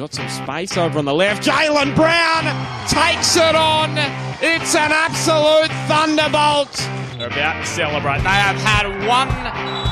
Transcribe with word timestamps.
got 0.00 0.14
some 0.14 0.28
space 0.30 0.78
over 0.78 0.98
on 0.98 1.04
the 1.04 1.12
left. 1.12 1.42
Jaylen 1.42 1.94
Brown 1.94 2.44
takes 2.88 3.36
it 3.36 3.54
on. 3.54 3.90
It's 4.40 4.74
an 4.74 4.92
absolute 4.92 5.70
thunderbolt. 5.88 6.72
They're 7.18 7.26
about 7.26 7.60
to 7.60 7.66
celebrate. 7.66 8.22
They 8.22 8.40
have 8.40 8.56
had 8.56 8.86
one 9.04 9.28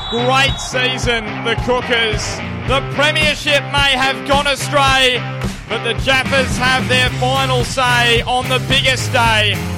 great 0.08 0.58
season, 0.58 1.26
the 1.44 1.56
Cookers. 1.66 2.24
The 2.68 2.80
Premiership 2.96 3.62
may 3.64 3.92
have 3.92 4.26
gone 4.26 4.46
astray, 4.46 5.21
but 5.69 5.85
the 5.85 5.92
Jappers 6.01 6.56
have 6.56 6.88
their 6.88 7.11
final 7.21 7.63
say 7.65 8.22
on 8.22 8.49
the 8.49 8.65
biggest 8.67 9.13
day. 9.13 9.78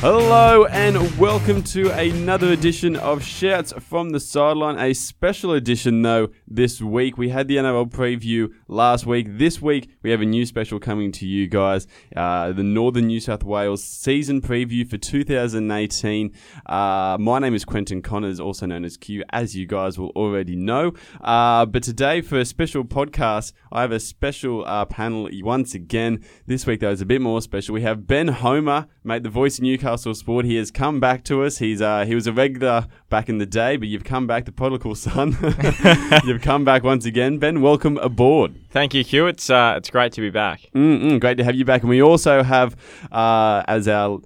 Hello 0.00 0.64
and 0.66 1.18
welcome 1.18 1.60
to 1.60 1.90
another 1.90 2.52
edition 2.52 2.94
of 2.94 3.20
Shouts 3.20 3.72
from 3.80 4.10
the 4.10 4.20
Sideline. 4.20 4.78
A 4.78 4.94
special 4.94 5.52
edition, 5.52 6.02
though, 6.02 6.28
this 6.46 6.80
week. 6.80 7.18
We 7.18 7.30
had 7.30 7.48
the 7.48 7.56
NRL 7.56 7.90
preview 7.90 8.54
last 8.68 9.06
week. 9.06 9.26
This 9.38 9.60
week, 9.60 9.90
we 10.02 10.10
have 10.10 10.20
a 10.20 10.26
new 10.26 10.46
special 10.46 10.78
coming 10.78 11.10
to 11.12 11.26
you 11.26 11.48
guys 11.48 11.86
uh, 12.14 12.52
the 12.52 12.62
Northern 12.62 13.06
New 13.06 13.20
South 13.20 13.42
Wales 13.42 13.82
season 13.82 14.40
preview 14.40 14.88
for 14.88 14.98
2018. 14.98 16.32
Uh, 16.66 17.16
my 17.18 17.38
name 17.38 17.54
is 17.54 17.64
Quentin 17.64 18.02
Connors, 18.02 18.38
also 18.38 18.66
known 18.66 18.84
as 18.84 18.96
Q, 18.96 19.24
as 19.30 19.56
you 19.56 19.66
guys 19.66 19.98
will 19.98 20.10
already 20.10 20.54
know. 20.54 20.92
Uh, 21.20 21.66
but 21.66 21.82
today, 21.82 22.20
for 22.20 22.38
a 22.38 22.44
special 22.44 22.84
podcast, 22.84 23.52
I 23.72 23.80
have 23.80 23.92
a 23.92 24.00
special 24.00 24.64
uh, 24.66 24.84
panel 24.84 25.28
once 25.42 25.74
again. 25.74 26.22
This 26.46 26.66
week, 26.66 26.80
though, 26.80 26.90
is 26.90 27.00
a 27.00 27.06
bit 27.06 27.20
more 27.20 27.40
special. 27.40 27.74
We 27.74 27.82
have 27.82 28.06
Ben 28.06 28.28
Homer, 28.28 28.86
mate, 29.02 29.22
the 29.22 29.30
voice 29.30 29.58
of 29.58 29.64
Newcastle. 29.64 30.14
Sport. 30.14 30.44
He 30.44 30.56
has 30.56 30.70
come 30.70 31.00
back 31.00 31.24
to 31.24 31.42
us. 31.42 31.58
He's 31.58 31.80
uh, 31.80 32.04
he 32.04 32.14
was 32.14 32.26
a 32.26 32.32
regular 32.32 32.86
back 33.08 33.28
in 33.28 33.38
the 33.38 33.46
day, 33.46 33.76
but 33.76 33.88
you've 33.88 34.04
come 34.04 34.26
back, 34.26 34.44
the 34.44 34.52
prodigal 34.52 34.94
son. 34.94 35.36
you've 36.24 36.42
come 36.42 36.64
back 36.64 36.82
once 36.82 37.04
again. 37.04 37.38
Ben, 37.38 37.60
welcome 37.60 37.96
aboard. 37.98 38.54
Thank 38.70 38.94
you, 38.94 39.04
Q. 39.04 39.26
It's 39.26 39.50
uh, 39.50 39.74
it's 39.76 39.90
great 39.90 40.12
to 40.12 40.20
be 40.20 40.30
back. 40.30 40.62
Mm-mm, 40.74 41.20
great 41.20 41.38
to 41.38 41.44
have 41.44 41.54
you 41.54 41.64
back, 41.64 41.82
and 41.82 41.90
we 41.90 42.02
also 42.02 42.42
have 42.42 42.76
uh, 43.10 43.62
as 43.66 43.88
our 43.88 44.20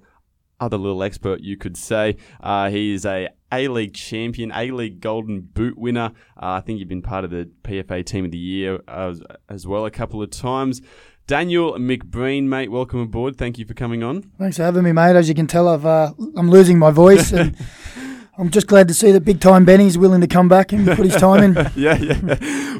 other 0.59 0.77
little 0.77 1.03
expert, 1.03 1.41
you 1.41 1.57
could 1.57 1.77
say. 1.77 2.17
Uh, 2.39 2.69
he 2.69 2.93
is 2.93 3.05
a 3.05 3.29
A 3.51 3.67
League 3.67 3.93
champion, 3.93 4.51
A 4.53 4.71
League 4.71 5.01
Golden 5.01 5.41
Boot 5.41 5.77
winner. 5.77 6.11
Uh, 6.37 6.53
I 6.53 6.61
think 6.61 6.79
you've 6.79 6.87
been 6.87 7.01
part 7.01 7.25
of 7.25 7.31
the 7.31 7.49
PFA 7.63 8.05
Team 8.05 8.25
of 8.25 8.31
the 8.31 8.37
Year 8.37 8.79
as, 8.87 9.21
as 9.49 9.67
well 9.67 9.85
a 9.85 9.91
couple 9.91 10.21
of 10.21 10.29
times. 10.29 10.81
Daniel 11.25 11.73
McBreen, 11.73 12.43
mate, 12.43 12.69
welcome 12.69 12.99
aboard. 12.99 13.37
Thank 13.37 13.57
you 13.57 13.65
for 13.65 13.73
coming 13.73 14.03
on. 14.03 14.23
Thanks 14.37 14.57
for 14.57 14.63
having 14.63 14.83
me, 14.83 14.91
mate. 14.91 15.15
As 15.15 15.29
you 15.29 15.35
can 15.35 15.47
tell, 15.47 15.69
I've 15.69 15.85
uh, 15.85 16.13
I'm 16.35 16.49
losing 16.49 16.77
my 16.77 16.91
voice, 16.91 17.31
and 17.31 17.55
I'm 18.35 18.49
just 18.49 18.65
glad 18.65 18.87
to 18.87 18.95
see 18.95 19.11
that 19.11 19.23
big 19.23 19.39
time 19.39 19.63
Benny's 19.63 19.95
willing 19.95 20.21
to 20.21 20.27
come 20.27 20.49
back 20.49 20.71
and 20.71 20.87
put 20.87 21.05
his 21.05 21.15
time 21.17 21.43
in. 21.43 21.53
yeah, 21.75 21.95
yeah. 21.95 22.17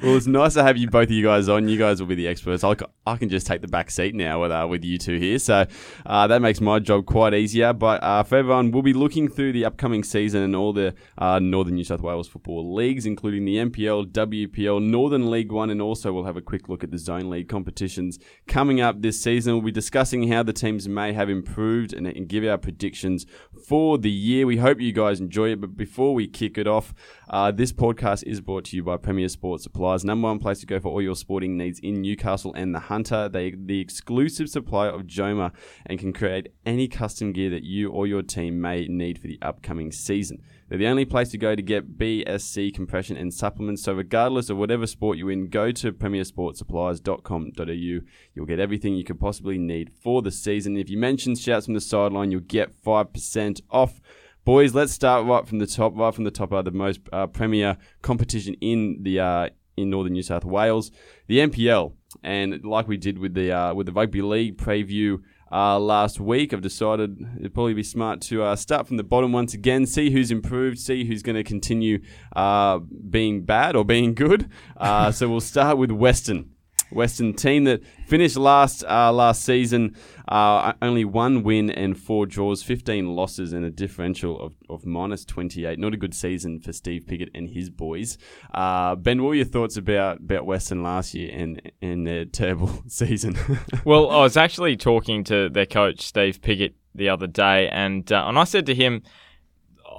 Well, 0.01 0.17
it's 0.17 0.25
nice 0.25 0.55
to 0.55 0.63
have 0.63 0.77
you 0.77 0.89
both 0.89 1.03
of 1.03 1.11
you 1.11 1.23
guys 1.23 1.47
on. 1.47 1.67
You 1.67 1.77
guys 1.77 1.99
will 1.99 2.07
be 2.07 2.15
the 2.15 2.27
experts. 2.27 2.63
I'll, 2.63 2.75
I 3.05 3.17
can 3.17 3.29
just 3.29 3.45
take 3.45 3.61
the 3.61 3.67
back 3.67 3.91
seat 3.91 4.15
now 4.15 4.41
with 4.41 4.51
uh, 4.51 4.65
with 4.67 4.83
you 4.83 4.97
two 4.97 5.19
here, 5.19 5.37
so 5.37 5.67
uh, 6.07 6.25
that 6.25 6.41
makes 6.41 6.59
my 6.59 6.79
job 6.79 7.05
quite 7.05 7.35
easier. 7.35 7.71
But 7.71 8.01
uh, 8.01 8.23
for 8.23 8.37
everyone, 8.37 8.71
we'll 8.71 8.81
be 8.81 8.93
looking 8.93 9.27
through 9.27 9.51
the 9.51 9.63
upcoming 9.63 10.03
season 10.03 10.41
and 10.41 10.55
all 10.55 10.73
the 10.73 10.95
uh, 11.19 11.37
Northern 11.37 11.75
New 11.75 11.83
South 11.83 12.01
Wales 12.01 12.27
football 12.27 12.73
leagues, 12.73 13.05
including 13.05 13.45
the 13.45 13.57
NPL, 13.57 14.07
WPL, 14.07 14.81
Northern 14.81 15.29
League 15.29 15.51
One, 15.51 15.69
and 15.69 15.83
also 15.83 16.11
we'll 16.11 16.25
have 16.25 16.37
a 16.37 16.41
quick 16.41 16.67
look 16.67 16.83
at 16.83 16.89
the 16.89 16.97
Zone 16.97 17.29
League 17.29 17.47
competitions 17.47 18.17
coming 18.47 18.81
up 18.81 19.03
this 19.03 19.21
season. 19.21 19.53
We'll 19.53 19.61
be 19.61 19.71
discussing 19.71 20.31
how 20.31 20.41
the 20.41 20.53
teams 20.53 20.89
may 20.89 21.13
have 21.13 21.29
improved 21.29 21.93
and, 21.93 22.07
and 22.07 22.27
give 22.27 22.43
our 22.43 22.57
predictions 22.57 23.27
for 23.67 23.99
the 23.99 24.11
year. 24.11 24.47
We 24.47 24.57
hope 24.57 24.81
you 24.81 24.91
guys 24.91 25.19
enjoy 25.19 25.42
it. 25.51 25.61
But 25.61 25.77
before 25.77 26.13
we 26.13 26.27
kick 26.27 26.57
it 26.57 26.67
off, 26.67 26.93
uh, 27.29 27.51
this 27.51 27.71
podcast 27.71 28.23
is 28.23 28.41
brought 28.41 28.65
to 28.65 28.75
you 28.75 28.83
by 28.83 28.97
Premier 28.97 29.29
Sports 29.29 29.63
Supplies, 29.63 30.03
number 30.03 30.27
one 30.27 30.39
place 30.39 30.59
to 30.59 30.65
go 30.65 30.79
for 30.79 30.89
all 30.89 31.01
your 31.01 31.15
sporting 31.15 31.57
needs 31.57 31.79
in 31.79 32.01
Newcastle 32.01 32.53
and 32.53 32.73
the 32.73 32.79
Hunter. 32.79 33.29
They 33.29 33.51
the 33.51 33.79
exclusive 33.79 34.49
supplier 34.49 34.89
of 34.89 35.03
Joma 35.03 35.51
and 35.85 35.99
can 35.99 36.13
create 36.13 36.47
any 36.65 36.87
custom 36.87 37.33
gear 37.33 37.49
that 37.49 37.63
you 37.63 37.89
or 37.89 38.07
your 38.07 38.23
team 38.23 38.61
may 38.61 38.87
need 38.87 39.19
for 39.19 39.27
the 39.27 39.39
upcoming 39.41 39.91
season. 39.91 40.41
They're 40.69 40.79
the 40.79 40.87
only 40.87 41.05
place 41.05 41.29
to 41.29 41.37
go 41.37 41.55
to 41.55 41.61
get 41.61 41.99
BSC 41.99 42.73
compression 42.73 43.15
and 43.15 43.31
supplements. 43.31 43.83
So, 43.83 43.93
regardless 43.93 44.49
of 44.49 44.57
whatever 44.57 44.87
sport 44.87 45.19
you're 45.19 45.29
in, 45.29 45.49
go 45.49 45.71
to 45.71 45.91
premiersportsupplies.com.au. 45.91 47.99
You'll 48.33 48.45
get 48.45 48.59
everything 48.59 48.95
you 48.95 49.03
could 49.03 49.19
possibly 49.19 49.59
need 49.59 49.91
for 50.01 50.23
the 50.23 50.31
season. 50.31 50.75
If 50.75 50.89
you 50.89 50.97
mention 50.97 51.35
shouts 51.35 51.65
from 51.65 51.75
the 51.75 51.81
sideline, 51.81 52.31
you'll 52.31 52.41
get 52.41 52.71
5% 52.71 53.61
off. 53.69 54.01
Boys, 54.45 54.75
let's 54.75 54.91
start 54.91 55.25
right 55.25 55.47
from 55.47 55.59
the 55.59 55.67
top. 55.67 55.95
Right 55.95 56.13
from 56.13 56.25
the 56.25 56.31
top 56.31 56.51
are 56.51 56.63
the 56.63 56.71
most 56.71 56.99
uh, 57.13 57.27
premier 57.27 57.77
competition 58.01 58.55
in 58.55 58.97
the 59.01 59.21
uh, 59.21 59.49
in 59.77 59.89
northern 59.89 60.11
New 60.11 60.21
South 60.21 60.43
Wales, 60.43 60.91
the 61.27 61.39
NPL, 61.39 61.93
and 62.23 62.61
like 62.65 62.85
we 62.85 62.97
did 62.97 63.19
with 63.19 63.35
the 63.35 63.53
uh, 63.53 63.73
with 63.73 63.85
the 63.85 63.93
rugby 63.93 64.21
league 64.21 64.57
preview 64.57 65.19
uh, 65.49 65.79
last 65.79 66.19
week, 66.19 66.51
I've 66.51 66.59
decided 66.59 67.25
it'd 67.39 67.53
probably 67.53 67.73
be 67.73 67.83
smart 67.83 68.19
to 68.23 68.43
uh, 68.43 68.57
start 68.57 68.85
from 68.85 68.97
the 68.97 69.03
bottom 69.03 69.31
once 69.31 69.53
again, 69.53 69.85
see 69.85 70.11
who's 70.11 70.29
improved, 70.29 70.77
see 70.77 71.05
who's 71.05 71.23
going 71.23 71.37
to 71.37 71.43
continue 71.45 72.01
uh, 72.35 72.79
being 72.79 73.45
bad 73.45 73.77
or 73.77 73.85
being 73.85 74.13
good. 74.13 74.49
So 74.77 75.29
we'll 75.29 75.39
start 75.39 75.77
with 75.77 75.91
Western. 75.91 76.52
Western 76.95 77.33
team 77.33 77.63
that 77.65 77.81
finished 78.07 78.37
last 78.37 78.83
uh, 78.85 79.11
last 79.11 79.43
season, 79.43 79.95
uh, 80.27 80.73
only 80.81 81.05
one 81.05 81.43
win 81.43 81.69
and 81.69 81.97
four 81.97 82.25
draws, 82.25 82.63
15 82.63 83.15
losses, 83.15 83.53
and 83.53 83.65
a 83.65 83.69
differential 83.69 84.39
of, 84.39 84.55
of 84.69 84.85
minus 84.85 85.25
28. 85.25 85.79
Not 85.79 85.93
a 85.93 85.97
good 85.97 86.13
season 86.13 86.59
for 86.59 86.71
Steve 86.73 87.05
Piggott 87.07 87.29
and 87.33 87.49
his 87.49 87.69
boys. 87.69 88.17
Uh, 88.53 88.95
ben, 88.95 89.21
what 89.21 89.29
were 89.29 89.35
your 89.35 89.45
thoughts 89.45 89.77
about, 89.77 90.17
about 90.17 90.45
Western 90.45 90.83
last 90.83 91.13
year 91.13 91.31
and, 91.33 91.71
and 91.81 92.07
their 92.07 92.25
terrible 92.43 92.83
season? 92.87 93.37
well, 93.85 94.09
I 94.09 94.21
was 94.21 94.37
actually 94.37 94.77
talking 94.77 95.23
to 95.25 95.49
their 95.49 95.65
coach, 95.65 96.01
Steve 96.01 96.41
Piggott, 96.41 96.75
the 96.95 97.09
other 97.09 97.27
day, 97.27 97.69
and, 97.69 98.11
uh, 98.11 98.25
and 98.27 98.37
I 98.37 98.43
said 98.43 98.65
to 98.67 98.75
him, 98.75 99.01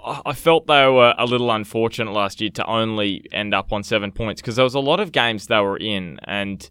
I 0.06 0.34
felt 0.34 0.66
they 0.66 0.86
were 0.86 1.14
a 1.16 1.24
little 1.24 1.50
unfortunate 1.50 2.12
last 2.12 2.40
year 2.40 2.50
to 2.50 2.66
only 2.66 3.24
end 3.32 3.54
up 3.54 3.72
on 3.72 3.82
seven 3.82 4.12
points 4.12 4.42
because 4.42 4.56
there 4.56 4.64
was 4.64 4.74
a 4.74 4.80
lot 4.80 5.00
of 5.00 5.12
games 5.12 5.46
they 5.46 5.60
were 5.60 5.78
in 5.78 6.18
and 6.24 6.68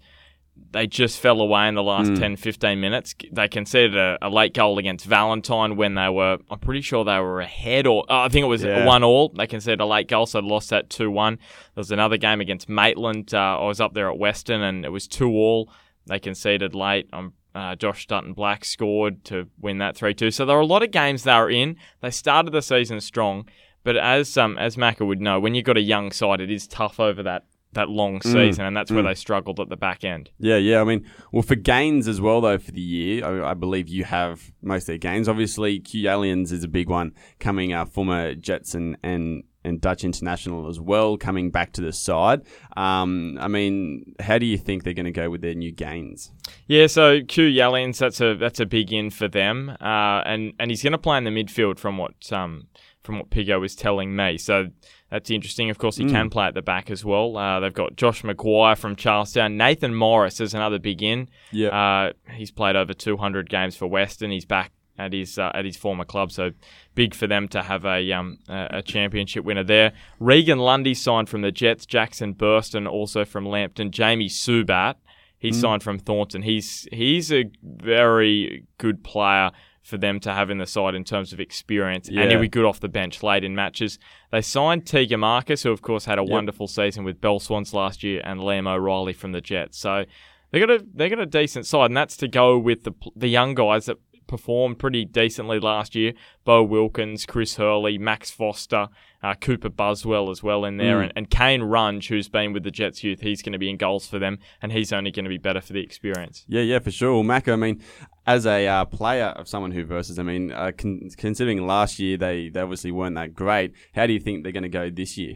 they 0.74 0.88
just 0.88 1.20
fell 1.20 1.40
away 1.40 1.68
in 1.68 1.76
the 1.76 1.84
last 1.84 2.12
mm. 2.12 2.20
10, 2.20 2.36
15 2.36 2.82
minutes. 2.82 3.16
They 3.32 3.48
conceded 3.48 3.96
a, 3.96 4.18
a, 4.22 4.30
late 4.30 4.54
goal 4.54 4.80
against 4.80 5.06
Valentine 5.06 5.76
when 5.76 5.94
they 5.94 6.10
were, 6.10 6.40
I'm 6.50 6.60
pretty 6.60 6.82
sure 6.82 7.06
they 7.06 7.20
were 7.20 7.42
ahead, 7.42 7.86
or 7.88 8.04
uh, 8.10 8.26
I 8.26 8.30
think 8.30 8.44
it 8.44 8.48
was 8.48 8.64
yeah. 8.64 8.86
1 8.86 9.04
all. 9.04 9.30
They 9.30 9.48
conceded 9.48 9.80
a 9.80 9.86
late 9.86 10.08
goal, 10.08 10.26
so 10.26 10.42
they 10.42 10.48
lost 10.48 10.72
that 10.72 10.90
2 10.90 11.10
1. 11.10 11.36
There 11.36 11.44
was 11.76 11.92
another 11.92 12.18
game 12.18 12.42
against 12.42 12.68
Maitland. 12.68 13.34
Uh, 13.34 13.60
I 13.60 13.66
was 13.66 13.80
up 13.80 13.94
there 13.94 14.10
at 14.10 14.18
Western, 14.18 14.62
and 14.62 14.84
it 14.84 14.90
was 14.90 15.08
2 15.08 15.30
all. 15.30 15.70
They 16.08 16.20
conceded 16.20 16.76
late. 16.76 17.08
Um, 17.14 17.34
uh, 17.56 17.76
Josh 17.76 18.08
Dutton 18.08 18.34
Black 18.34 18.66
scored 18.66 19.24
to 19.26 19.48
win 19.62 19.78
that 19.78 19.96
3 19.96 20.16
2. 20.16 20.32
So 20.32 20.46
there 20.46 20.58
are 20.58 20.62
a 20.62 20.66
lot 20.66 20.82
of 20.82 20.90
games 20.90 21.24
they 21.24 21.36
were 21.36 21.52
in. 21.52 21.78
They 22.02 22.10
started 22.10 22.52
the 22.52 22.64
season 22.64 23.00
strong. 23.00 23.48
But 23.84 23.98
as 23.98 24.38
um, 24.38 24.58
as 24.58 24.78
Macca 24.78 25.06
would 25.06 25.22
know, 25.22 25.40
when 25.40 25.56
you've 25.56 25.66
got 25.66 25.78
a 25.78 25.82
young 25.82 26.12
side, 26.12 26.40
it 26.40 26.50
is 26.50 26.68
tough 26.68 27.00
over 27.00 27.22
that 27.24 27.46
that 27.74 27.90
long 27.90 28.20
mm. 28.20 28.24
season, 28.24 28.64
mm. 28.64 28.68
and 28.68 28.78
that's 28.78 28.92
where 28.92 29.04
mm. 29.04 29.08
they 29.08 29.16
struggled 29.16 29.60
at 29.60 29.70
the 29.70 29.78
back 29.78 30.04
end. 30.04 30.30
Yeah, 30.40 30.58
yeah. 30.58 30.82
I 30.82 30.84
mean, 30.84 31.06
well, 31.32 31.44
for 31.44 31.56
gains 31.56 32.08
as 32.08 32.22
well, 32.22 32.42
though, 32.42 32.58
for 32.58 32.72
the 32.72 32.82
year, 32.82 33.26
I, 33.26 33.52
I 33.52 33.54
believe 33.54 33.88
you 33.88 34.04
have 34.04 34.52
most 34.62 34.84
of 34.84 34.88
their 34.88 34.98
gains. 34.98 35.28
Obviously, 35.28 35.80
Kew 35.80 36.04
Jaliens 36.04 36.52
is 36.52 36.64
a 36.64 36.68
big 36.68 36.90
one 36.90 37.14
coming, 37.40 37.74
uh, 37.74 37.86
former 37.86 38.36
Jets 38.36 38.76
and 38.76 38.98
and 39.04 39.44
and 39.66 39.80
Dutch 39.80 40.04
international 40.04 40.68
as 40.68 40.80
well, 40.80 41.18
coming 41.18 41.50
back 41.50 41.72
to 41.74 41.82
the 41.82 41.94
side. 41.94 42.42
Um, 42.76 43.38
I 43.40 43.48
mean, 43.48 44.14
how 44.20 44.38
do 44.38 44.46
you 44.46 44.58
think 44.58 44.84
they're 44.84 44.94
going 44.94 45.06
to 45.06 45.12
go 45.12 45.30
with 45.30 45.42
their 45.42 45.54
new 45.54 45.72
gains? 45.72 46.32
Yeah, 46.68 46.88
so 46.88 47.22
Kew 47.22 47.50
Jaliens, 47.50 47.98
that's 47.98 48.20
a 48.22 48.36
that's 48.36 48.60
a 48.60 48.66
big 48.66 48.92
in 48.92 49.10
for 49.10 49.28
them, 49.28 49.70
uh, 49.82 50.22
and 50.26 50.54
and 50.60 50.70
he's 50.70 50.84
going 50.84 50.92
to 50.92 50.98
play 50.98 51.18
in 51.18 51.24
the 51.24 51.32
midfield 51.32 51.80
from 51.80 51.98
what 51.98 52.32
um 52.32 52.68
from 53.04 53.20
what 53.20 53.30
Pigo 53.30 53.60
was 53.60 53.76
telling 53.76 54.16
me. 54.16 54.38
So 54.38 54.68
that's 55.14 55.30
interesting. 55.30 55.70
Of 55.70 55.78
course, 55.78 55.96
he 55.96 56.06
mm. 56.06 56.10
can 56.10 56.32
play 56.32 56.48
at 56.48 56.56
the 56.56 56.64
back 56.64 56.90
as 56.90 57.06
well. 57.06 57.38
Uh, 57.38 57.60
they've 57.60 57.72
got 57.72 57.96
Josh 57.96 58.24
McGuire 58.24 58.76
from 58.76 58.96
Charlestown. 58.96 59.58
Nathan 59.58 59.94
Morris 59.94 60.42
is 60.42 60.56
another 60.56 60.80
big 60.80 61.04
in. 61.04 61.30
Yeah, 61.52 61.68
uh, 61.68 62.14
he's 62.32 62.50
played 62.50 62.76
over 62.76 62.96
200 62.96 63.48
games 63.48 63.76
for 63.76 63.86
Western. 63.86 64.32
He's 64.32 64.44
back 64.44 64.72
at 64.98 65.14
his 65.14 65.38
uh, 65.38 65.52
at 65.54 65.66
his 65.66 65.78
former 65.78 66.04
club, 66.04 66.32
so 66.32 66.50
big 66.96 67.14
for 67.14 67.28
them 67.28 67.48
to 67.50 67.62
have 67.62 67.86
a 67.86 68.12
um, 68.12 68.40
a 68.50 68.82
championship 68.82 69.46
winner 69.46 69.64
there. 69.64 69.94
Regan 70.20 70.58
Lundy 70.58 70.96
signed 70.96 71.30
from 71.30 71.42
the 71.42 71.52
Jets. 71.52 71.86
Jackson 71.86 72.34
Burston 72.34 72.90
also 72.90 73.24
from 73.24 73.46
Lambton. 73.46 73.92
Jamie 73.92 74.30
Subat 74.30 74.96
he 75.44 75.52
mm. 75.52 75.56
signed 75.56 75.84
from 75.84 76.00
Thornton. 76.00 76.42
He's 76.42 76.88
he's 76.92 77.32
a 77.32 77.52
very 77.62 78.66
good 78.80 79.04
player 79.04 79.52
for 79.84 79.98
them 79.98 80.20
to 80.22 80.32
have 80.32 80.50
in 80.50 80.58
the 80.58 80.66
side 80.66 80.96
in 80.96 81.04
terms 81.04 81.34
of 81.34 81.40
experience, 81.40 82.10
yeah. 82.10 82.22
and 82.22 82.32
he'll 82.32 82.40
be 82.40 82.48
good 82.48 82.66
off 82.66 82.80
the 82.80 82.88
bench 82.88 83.22
late 83.22 83.44
in 83.44 83.54
matches. 83.54 84.00
They 84.32 84.42
signed 84.42 84.88
Tegan 84.88 85.20
Marcus, 85.20 85.64
who 85.64 85.72
of 85.72 85.82
course 85.82 86.06
had 86.06 86.18
a 86.18 86.24
yep. 86.24 86.32
wonderful 86.32 86.68
season 86.68 87.04
with 87.04 87.20
Bell 87.20 87.40
Swans 87.40 87.74
last 87.74 88.02
year, 88.02 88.22
and 88.24 88.40
Liam 88.40 88.68
O'Reilly 88.68 89.14
from 89.14 89.34
the 89.34 89.42
Jets. 89.42 89.78
So 89.78 90.06
they 90.52 90.60
got 90.60 90.72
a 90.72 90.86
they 90.94 91.10
got 91.10 91.20
a 91.20 91.26
decent 91.26 91.66
side, 91.66 91.88
and 91.88 91.98
that's 91.98 92.16
to 92.18 92.28
go 92.30 92.58
with 92.58 92.84
the 92.86 92.94
the 93.16 93.28
young 93.28 93.56
guys 93.56 93.86
that 93.88 93.98
performed 94.34 94.80
pretty 94.80 95.06
decently 95.06 95.60
last 95.60 95.94
year. 95.94 96.14
Bo 96.44 96.64
Wilkins, 96.64 97.26
Chris 97.28 97.56
Hurley, 97.58 98.00
Max 98.00 98.32
Foster, 98.32 98.88
uh, 99.22 99.36
Cooper 99.36 99.70
Buswell 99.70 100.32
as 100.32 100.42
well 100.42 100.66
in 100.66 100.78
there, 100.78 100.98
Mm. 100.98 101.04
and, 101.04 101.14
and 101.16 101.30
Kane 101.30 101.62
Runge, 101.62 102.08
who's 102.10 102.28
been 102.30 102.52
with 102.52 102.64
the 102.64 102.72
Jets 102.72 103.04
youth, 103.04 103.22
he's 103.22 103.44
going 103.44 103.54
to 103.54 103.60
be 103.60 103.70
in 103.70 103.78
goals 103.78 104.08
for 104.08 104.18
them, 104.18 104.40
and 104.62 104.72
he's 104.72 104.92
only 104.92 105.12
going 105.12 105.26
to 105.26 105.30
be 105.30 105.38
better 105.38 105.62
for 105.62 105.74
the 105.74 105.82
experience. 105.82 106.46
Yeah, 106.48 106.62
yeah, 106.62 106.80
for 106.80 106.90
sure. 106.92 107.14
Well, 107.14 107.24
Mako, 107.24 107.54
I 107.54 107.58
mean, 107.58 107.82
as 108.26 108.46
a 108.48 108.68
uh, 108.68 108.86
player 108.86 109.28
of 109.28 109.48
someone 109.48 109.72
who 109.72 109.86
versus, 109.86 110.18
I 110.18 110.24
mean, 110.24 110.52
uh, 110.52 110.72
con- 110.78 111.10
considering 111.16 111.66
last 111.68 112.00
year 112.00 112.18
they, 112.18 112.50
they 112.50 112.60
obviously 112.60 112.92
weren't 112.92 113.16
that 113.16 113.34
great, 113.36 113.72
how 113.94 114.08
do 114.08 114.14
you 114.14 114.20
think 114.20 114.42
they're 114.44 114.52
going 114.52 114.64
to 114.64 114.70
go 114.70 114.90
this 114.90 115.18
year? 115.18 115.36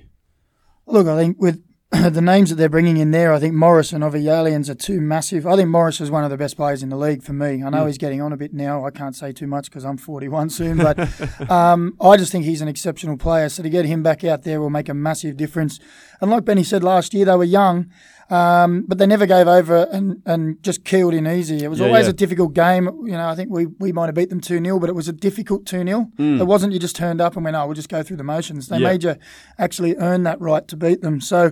Look, 0.87 1.05
I 1.07 1.17
think 1.17 1.37
with 1.39 1.61
the 1.91 2.21
names 2.21 2.49
that 2.49 2.55
they're 2.55 2.67
bringing 2.67 2.97
in 2.97 3.11
there, 3.11 3.31
I 3.31 3.39
think 3.39 3.53
Morris 3.53 3.93
and 3.93 4.03
Oviyalians 4.03 4.67
are 4.67 4.75
two 4.75 4.99
massive. 4.99 5.47
I 5.47 5.55
think 5.55 5.69
Morris 5.69 6.01
is 6.01 6.11
one 6.11 6.25
of 6.25 6.29
the 6.29 6.35
best 6.35 6.57
players 6.57 6.83
in 6.83 6.89
the 6.89 6.97
league 6.97 7.23
for 7.23 7.31
me. 7.31 7.63
I 7.63 7.69
know 7.69 7.85
he's 7.85 7.97
getting 7.97 8.21
on 8.21 8.33
a 8.33 8.37
bit 8.37 8.53
now. 8.53 8.85
I 8.85 8.91
can't 8.91 9.15
say 9.15 9.31
too 9.31 9.47
much 9.47 9.69
because 9.69 9.85
I'm 9.85 9.95
41 9.95 10.49
soon, 10.49 10.77
but 10.79 11.49
um, 11.49 11.95
I 12.01 12.17
just 12.17 12.33
think 12.33 12.43
he's 12.43 12.59
an 12.59 12.67
exceptional 12.67 13.15
player. 13.15 13.47
So 13.47 13.63
to 13.63 13.69
get 13.69 13.85
him 13.85 14.03
back 14.03 14.25
out 14.25 14.43
there 14.43 14.59
will 14.59 14.69
make 14.69 14.89
a 14.89 14.93
massive 14.93 15.37
difference. 15.37 15.79
And 16.19 16.29
like 16.29 16.43
Benny 16.43 16.63
said 16.63 16.83
last 16.83 17.13
year, 17.13 17.23
they 17.23 17.35
were 17.37 17.45
young, 17.45 17.89
um, 18.29 18.83
but 18.87 18.97
they 18.97 19.05
never 19.07 19.25
gave 19.25 19.47
over 19.47 19.87
and, 19.91 20.21
and 20.25 20.61
just 20.61 20.83
killed 20.83 21.13
in 21.13 21.25
easy. 21.27 21.63
It 21.63 21.69
was 21.69 21.79
Yeah, 21.79 21.85
always 21.87 22.05
yeah. 22.05 22.09
a 22.11 22.13
difficult 22.13 22.53
game. 22.53 22.85
You 23.05 23.13
know, 23.13 23.27
I 23.29 23.35
think 23.35 23.49
we, 23.49 23.67
we 23.67 23.91
might 23.91 24.07
have 24.07 24.15
beat 24.15 24.29
them 24.29 24.41
2 24.41 24.63
0, 24.63 24.79
but 24.79 24.89
it 24.89 24.95
was 24.95 25.07
a 25.07 25.13
difficult 25.13 25.65
2 25.65 25.83
0. 25.83 26.11
It 26.17 26.43
wasn't 26.47 26.73
you 26.73 26.79
just 26.79 26.95
turned 26.95 27.21
up 27.21 27.35
and 27.35 27.45
went, 27.45 27.55
oh, 27.55 27.65
we'll 27.65 27.75
just 27.75 27.89
go 27.89 28.03
through 28.03 28.17
the 28.17 28.23
motions. 28.23 28.67
They 28.67 28.79
Yeah. 28.79 28.87
made 28.89 29.03
you 29.03 29.15
actually 29.57 29.95
earn 29.97 30.23
that 30.23 30.39
right 30.41 30.67
to 30.67 30.75
beat 30.75 31.01
them. 31.01 31.21
So 31.21 31.51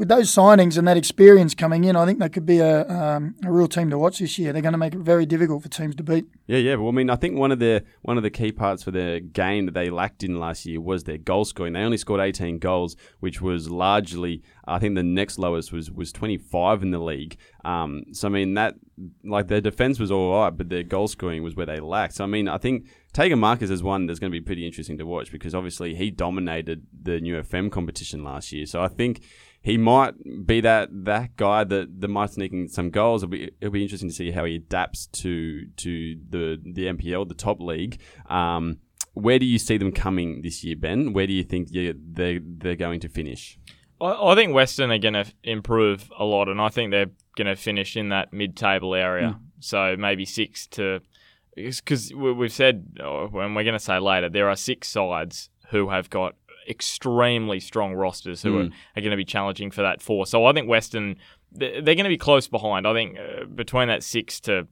with 0.00 0.08
those 0.08 0.32
signings 0.34 0.78
and 0.78 0.88
that 0.88 0.96
experience 0.96 1.54
coming 1.54 1.84
in, 1.84 1.94
I 1.94 2.06
think 2.06 2.20
they 2.20 2.30
could 2.30 2.46
be 2.46 2.58
a, 2.58 2.88
um, 2.88 3.34
a 3.44 3.52
real 3.52 3.68
team 3.68 3.90
to 3.90 3.98
watch 3.98 4.18
this 4.18 4.38
year. 4.38 4.50
They're 4.50 4.62
going 4.62 4.72
to 4.72 4.78
make 4.78 4.94
it 4.94 5.00
very 5.00 5.26
difficult 5.26 5.62
for 5.62 5.68
teams 5.68 5.94
to 5.96 6.02
beat. 6.02 6.24
Yeah, 6.46 6.56
yeah. 6.56 6.76
Well, 6.76 6.88
I 6.88 6.92
mean, 6.92 7.10
I 7.10 7.16
think 7.16 7.36
one 7.36 7.52
of 7.52 7.58
the 7.58 7.84
one 8.00 8.16
of 8.16 8.22
the 8.22 8.30
key 8.30 8.50
parts 8.50 8.82
for 8.82 8.92
their 8.92 9.20
game 9.20 9.66
that 9.66 9.74
they 9.74 9.90
lacked 9.90 10.24
in 10.24 10.40
last 10.40 10.64
year 10.64 10.80
was 10.80 11.04
their 11.04 11.18
goal 11.18 11.44
scoring. 11.44 11.74
They 11.74 11.80
only 11.80 11.98
scored 11.98 12.22
18 12.22 12.60
goals, 12.60 12.96
which 13.18 13.42
was 13.42 13.70
largely, 13.70 14.42
I 14.66 14.78
think, 14.78 14.94
the 14.94 15.02
next 15.02 15.38
lowest 15.38 15.70
was 15.70 15.90
was 15.90 16.12
25 16.12 16.82
in 16.82 16.92
the 16.92 16.98
league. 16.98 17.36
Um, 17.66 18.04
so 18.12 18.26
I 18.26 18.30
mean 18.30 18.54
that, 18.54 18.76
like 19.22 19.48
their 19.48 19.60
defense 19.60 20.00
was 20.00 20.10
all 20.10 20.32
right, 20.32 20.56
but 20.56 20.70
their 20.70 20.82
goal 20.82 21.08
scoring 21.08 21.42
was 21.42 21.56
where 21.56 21.66
they 21.66 21.78
lacked. 21.78 22.14
So 22.14 22.24
I 22.24 22.26
mean, 22.26 22.48
I 22.48 22.56
think 22.56 22.88
Tegan 23.12 23.38
Marcus 23.38 23.68
is 23.68 23.82
one 23.82 24.06
that's 24.06 24.18
going 24.18 24.32
to 24.32 24.38
be 24.38 24.42
pretty 24.42 24.64
interesting 24.64 24.96
to 24.96 25.04
watch 25.04 25.30
because 25.30 25.54
obviously 25.54 25.94
he 25.94 26.10
dominated 26.10 26.86
the 27.02 27.20
new 27.20 27.38
FM 27.42 27.70
competition 27.70 28.24
last 28.24 28.50
year. 28.50 28.64
So 28.64 28.80
I 28.80 28.88
think 28.88 29.20
he 29.62 29.76
might 29.76 30.14
be 30.46 30.60
that 30.62 30.88
that 31.04 31.36
guy 31.36 31.64
that, 31.64 32.00
that 32.00 32.08
might 32.08 32.30
sneak 32.30 32.52
in 32.52 32.68
some 32.68 32.90
goals. 32.90 33.22
It'll 33.22 33.30
be 33.30 33.50
it'll 33.60 33.72
be 33.72 33.82
interesting 33.82 34.08
to 34.08 34.14
see 34.14 34.30
how 34.30 34.44
he 34.44 34.56
adapts 34.56 35.06
to 35.06 35.66
to 35.66 36.16
the 36.28 36.60
the 36.64 36.86
NPL, 36.86 37.28
the 37.28 37.34
top 37.34 37.60
league. 37.60 38.00
Um, 38.28 38.78
where 39.14 39.38
do 39.38 39.46
you 39.46 39.58
see 39.58 39.76
them 39.76 39.92
coming 39.92 40.42
this 40.42 40.64
year, 40.64 40.76
Ben? 40.76 41.12
Where 41.12 41.26
do 41.26 41.32
you 41.32 41.42
think 41.42 41.68
you, 41.70 41.94
they 42.12 42.40
they're 42.42 42.76
going 42.76 43.00
to 43.00 43.08
finish? 43.08 43.58
I, 44.00 44.32
I 44.32 44.34
think 44.34 44.54
Western 44.54 44.90
are 44.90 44.98
going 44.98 45.14
to 45.14 45.26
improve 45.42 46.10
a 46.18 46.24
lot, 46.24 46.48
and 46.48 46.60
I 46.60 46.68
think 46.68 46.90
they're 46.90 47.10
going 47.36 47.46
to 47.46 47.56
finish 47.56 47.96
in 47.96 48.08
that 48.10 48.32
mid-table 48.32 48.94
area. 48.94 49.38
So 49.60 49.94
maybe 49.98 50.24
six 50.24 50.66
to, 50.68 51.00
because 51.54 52.12
we've 52.14 52.52
said, 52.52 52.96
uh, 52.98 53.24
and 53.26 53.54
we're 53.54 53.64
going 53.64 53.74
to 53.74 53.78
say 53.78 53.98
later, 53.98 54.30
there 54.30 54.48
are 54.48 54.56
six 54.56 54.88
sides 54.88 55.50
who 55.68 55.90
have 55.90 56.08
got 56.10 56.34
extremely 56.70 57.60
strong 57.60 57.94
rosters 57.94 58.42
who 58.42 58.58
are, 58.58 58.68
are 58.96 59.00
going 59.02 59.10
to 59.10 59.16
be 59.16 59.24
challenging 59.24 59.70
for 59.70 59.82
that 59.82 60.00
four. 60.00 60.24
So 60.24 60.44
I 60.46 60.52
think 60.52 60.68
Western 60.68 61.16
they're 61.52 61.82
going 61.82 62.04
to 62.04 62.08
be 62.08 62.16
close 62.16 62.48
behind. 62.48 62.86
I 62.86 62.92
think 62.94 63.18
uh, 63.18 63.44
between 63.44 63.88
that 63.88 64.02
six 64.02 64.40
to 64.42 64.68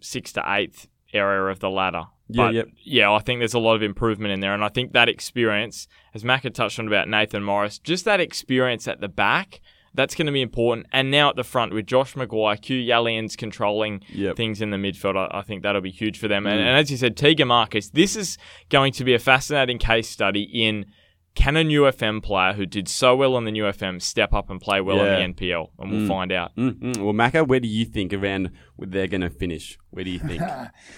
six 0.00 0.32
to 0.34 0.44
eighth 0.46 0.86
area 1.12 1.44
of 1.50 1.60
the 1.60 1.70
ladder. 1.70 2.04
Yeah, 2.28 2.44
but 2.44 2.54
yep. 2.54 2.68
yeah, 2.84 3.12
I 3.12 3.18
think 3.18 3.40
there's 3.40 3.54
a 3.54 3.58
lot 3.58 3.74
of 3.74 3.82
improvement 3.82 4.32
in 4.32 4.40
there, 4.40 4.54
and 4.54 4.62
I 4.62 4.68
think 4.68 4.92
that 4.92 5.08
experience, 5.08 5.88
as 6.14 6.24
Mac 6.24 6.44
had 6.44 6.54
touched 6.54 6.78
on 6.78 6.86
about 6.86 7.08
Nathan 7.08 7.42
Morris, 7.42 7.78
just 7.78 8.04
that 8.04 8.20
experience 8.20 8.86
at 8.86 9.00
the 9.00 9.08
back. 9.08 9.60
That's 9.92 10.14
going 10.14 10.26
to 10.26 10.32
be 10.32 10.40
important. 10.40 10.86
And 10.92 11.10
now 11.10 11.30
at 11.30 11.34
the 11.34 11.42
front 11.42 11.74
with 11.74 11.84
Josh 11.84 12.14
Maguire, 12.14 12.56
Kew 12.56 12.80
Jaliens 12.80 13.36
controlling 13.36 14.02
Yep. 14.10 14.36
things 14.36 14.62
in 14.62 14.70
the 14.70 14.76
midfield, 14.76 15.16
I, 15.16 15.38
I 15.38 15.42
think 15.42 15.64
that'll 15.64 15.80
be 15.80 15.90
huge 15.90 16.16
for 16.16 16.28
them. 16.28 16.46
And, 16.46 16.60
and 16.60 16.78
as 16.78 16.92
you 16.92 16.96
said, 16.96 17.16
Tegan 17.16 17.48
Marcus, 17.48 17.90
this 17.90 18.14
is 18.14 18.38
going 18.68 18.92
to 18.92 19.02
be 19.02 19.14
a 19.14 19.18
fascinating 19.18 19.78
case 19.78 20.08
study 20.08 20.42
in 20.42 20.86
can 21.34 21.56
a 21.56 21.64
new 21.64 21.82
FM 21.82 22.22
player 22.22 22.52
who 22.52 22.66
did 22.66 22.88
so 22.88 23.14
well 23.14 23.38
in 23.38 23.44
the 23.44 23.52
new 23.52 23.64
FM 23.64 24.02
step 24.02 24.32
up 24.32 24.50
and 24.50 24.60
play 24.60 24.80
well 24.80 24.96
Yeah. 24.96 25.18
in 25.18 25.34
the 25.34 25.34
NPL? 25.34 25.70
And 25.78 25.90
we'll 25.90 26.00
mm. 26.00 26.08
find 26.08 26.32
out. 26.32 26.54
Mm-mm. 26.56 26.96
Well, 26.98 27.14
Macca, 27.14 27.46
where 27.46 27.60
do 27.60 27.68
you 27.68 27.84
think 27.84 28.12
around 28.12 28.50
they're 28.78 29.06
going 29.06 29.20
to 29.20 29.30
finish? 29.30 29.78
Where 29.90 30.04
do 30.04 30.10
you 30.10 30.18
think? 30.18 30.42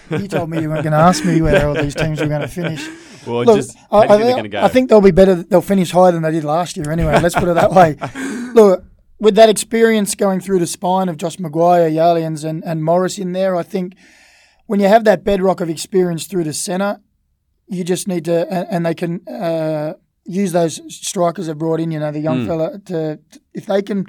You 0.09 0.27
told 0.27 0.49
me 0.49 0.61
you 0.61 0.69
weren't 0.69 0.83
going 0.83 0.93
to 0.93 0.99
ask 0.99 1.23
me 1.25 1.41
where 1.41 1.67
all 1.67 1.73
these 1.73 1.95
teams 1.95 2.19
were 2.19 2.27
going 2.27 2.41
to 2.41 2.47
finish. 2.47 2.85
well, 3.27 3.45
Look, 3.45 3.55
just 3.57 3.77
how 3.89 3.99
I, 3.99 4.07
do 4.07 4.13
you 4.13 4.19
think 4.19 4.21
I, 4.21 4.25
they're 4.25 4.33
going 4.33 4.43
to 4.43 4.49
go? 4.49 4.61
I 4.63 4.67
think 4.67 4.89
they'll 4.89 5.01
be 5.01 5.11
better. 5.11 5.35
They'll 5.35 5.61
finish 5.61 5.91
higher 5.91 6.11
than 6.11 6.21
they 6.23 6.31
did 6.31 6.43
last 6.43 6.77
year 6.77 6.91
anyway. 6.91 7.19
Let's 7.19 7.35
put 7.35 7.47
it 7.47 7.53
that 7.55 7.71
way. 7.71 7.97
Look, 8.53 8.83
with 9.19 9.35
that 9.35 9.49
experience 9.49 10.15
going 10.15 10.39
through 10.39 10.59
the 10.59 10.67
spine 10.67 11.09
of 11.09 11.17
Josh 11.17 11.39
Maguire, 11.39 11.89
Jaliens, 11.89 12.43
and, 12.43 12.63
and 12.63 12.83
Morris 12.83 13.17
in 13.17 13.31
there, 13.31 13.55
I 13.55 13.63
think 13.63 13.95
when 14.65 14.79
you 14.79 14.87
have 14.87 15.03
that 15.05 15.23
bedrock 15.23 15.61
of 15.61 15.69
experience 15.69 16.27
through 16.27 16.43
the 16.43 16.53
centre, 16.53 16.99
you 17.67 17.83
just 17.83 18.07
need 18.07 18.25
to, 18.25 18.51
and, 18.51 18.67
and 18.69 18.85
they 18.85 18.93
can 18.93 19.27
uh, 19.27 19.93
use 20.25 20.51
those 20.51 20.81
strikers 20.93 21.47
they've 21.47 21.57
brought 21.57 21.79
in, 21.79 21.91
you 21.91 21.99
know, 21.99 22.11
the 22.11 22.19
young 22.19 22.41
hmm. 22.41 22.47
fella, 22.47 22.79
to, 22.79 23.17
to- 23.17 23.39
if 23.53 23.65
they 23.65 23.81
can 23.81 24.05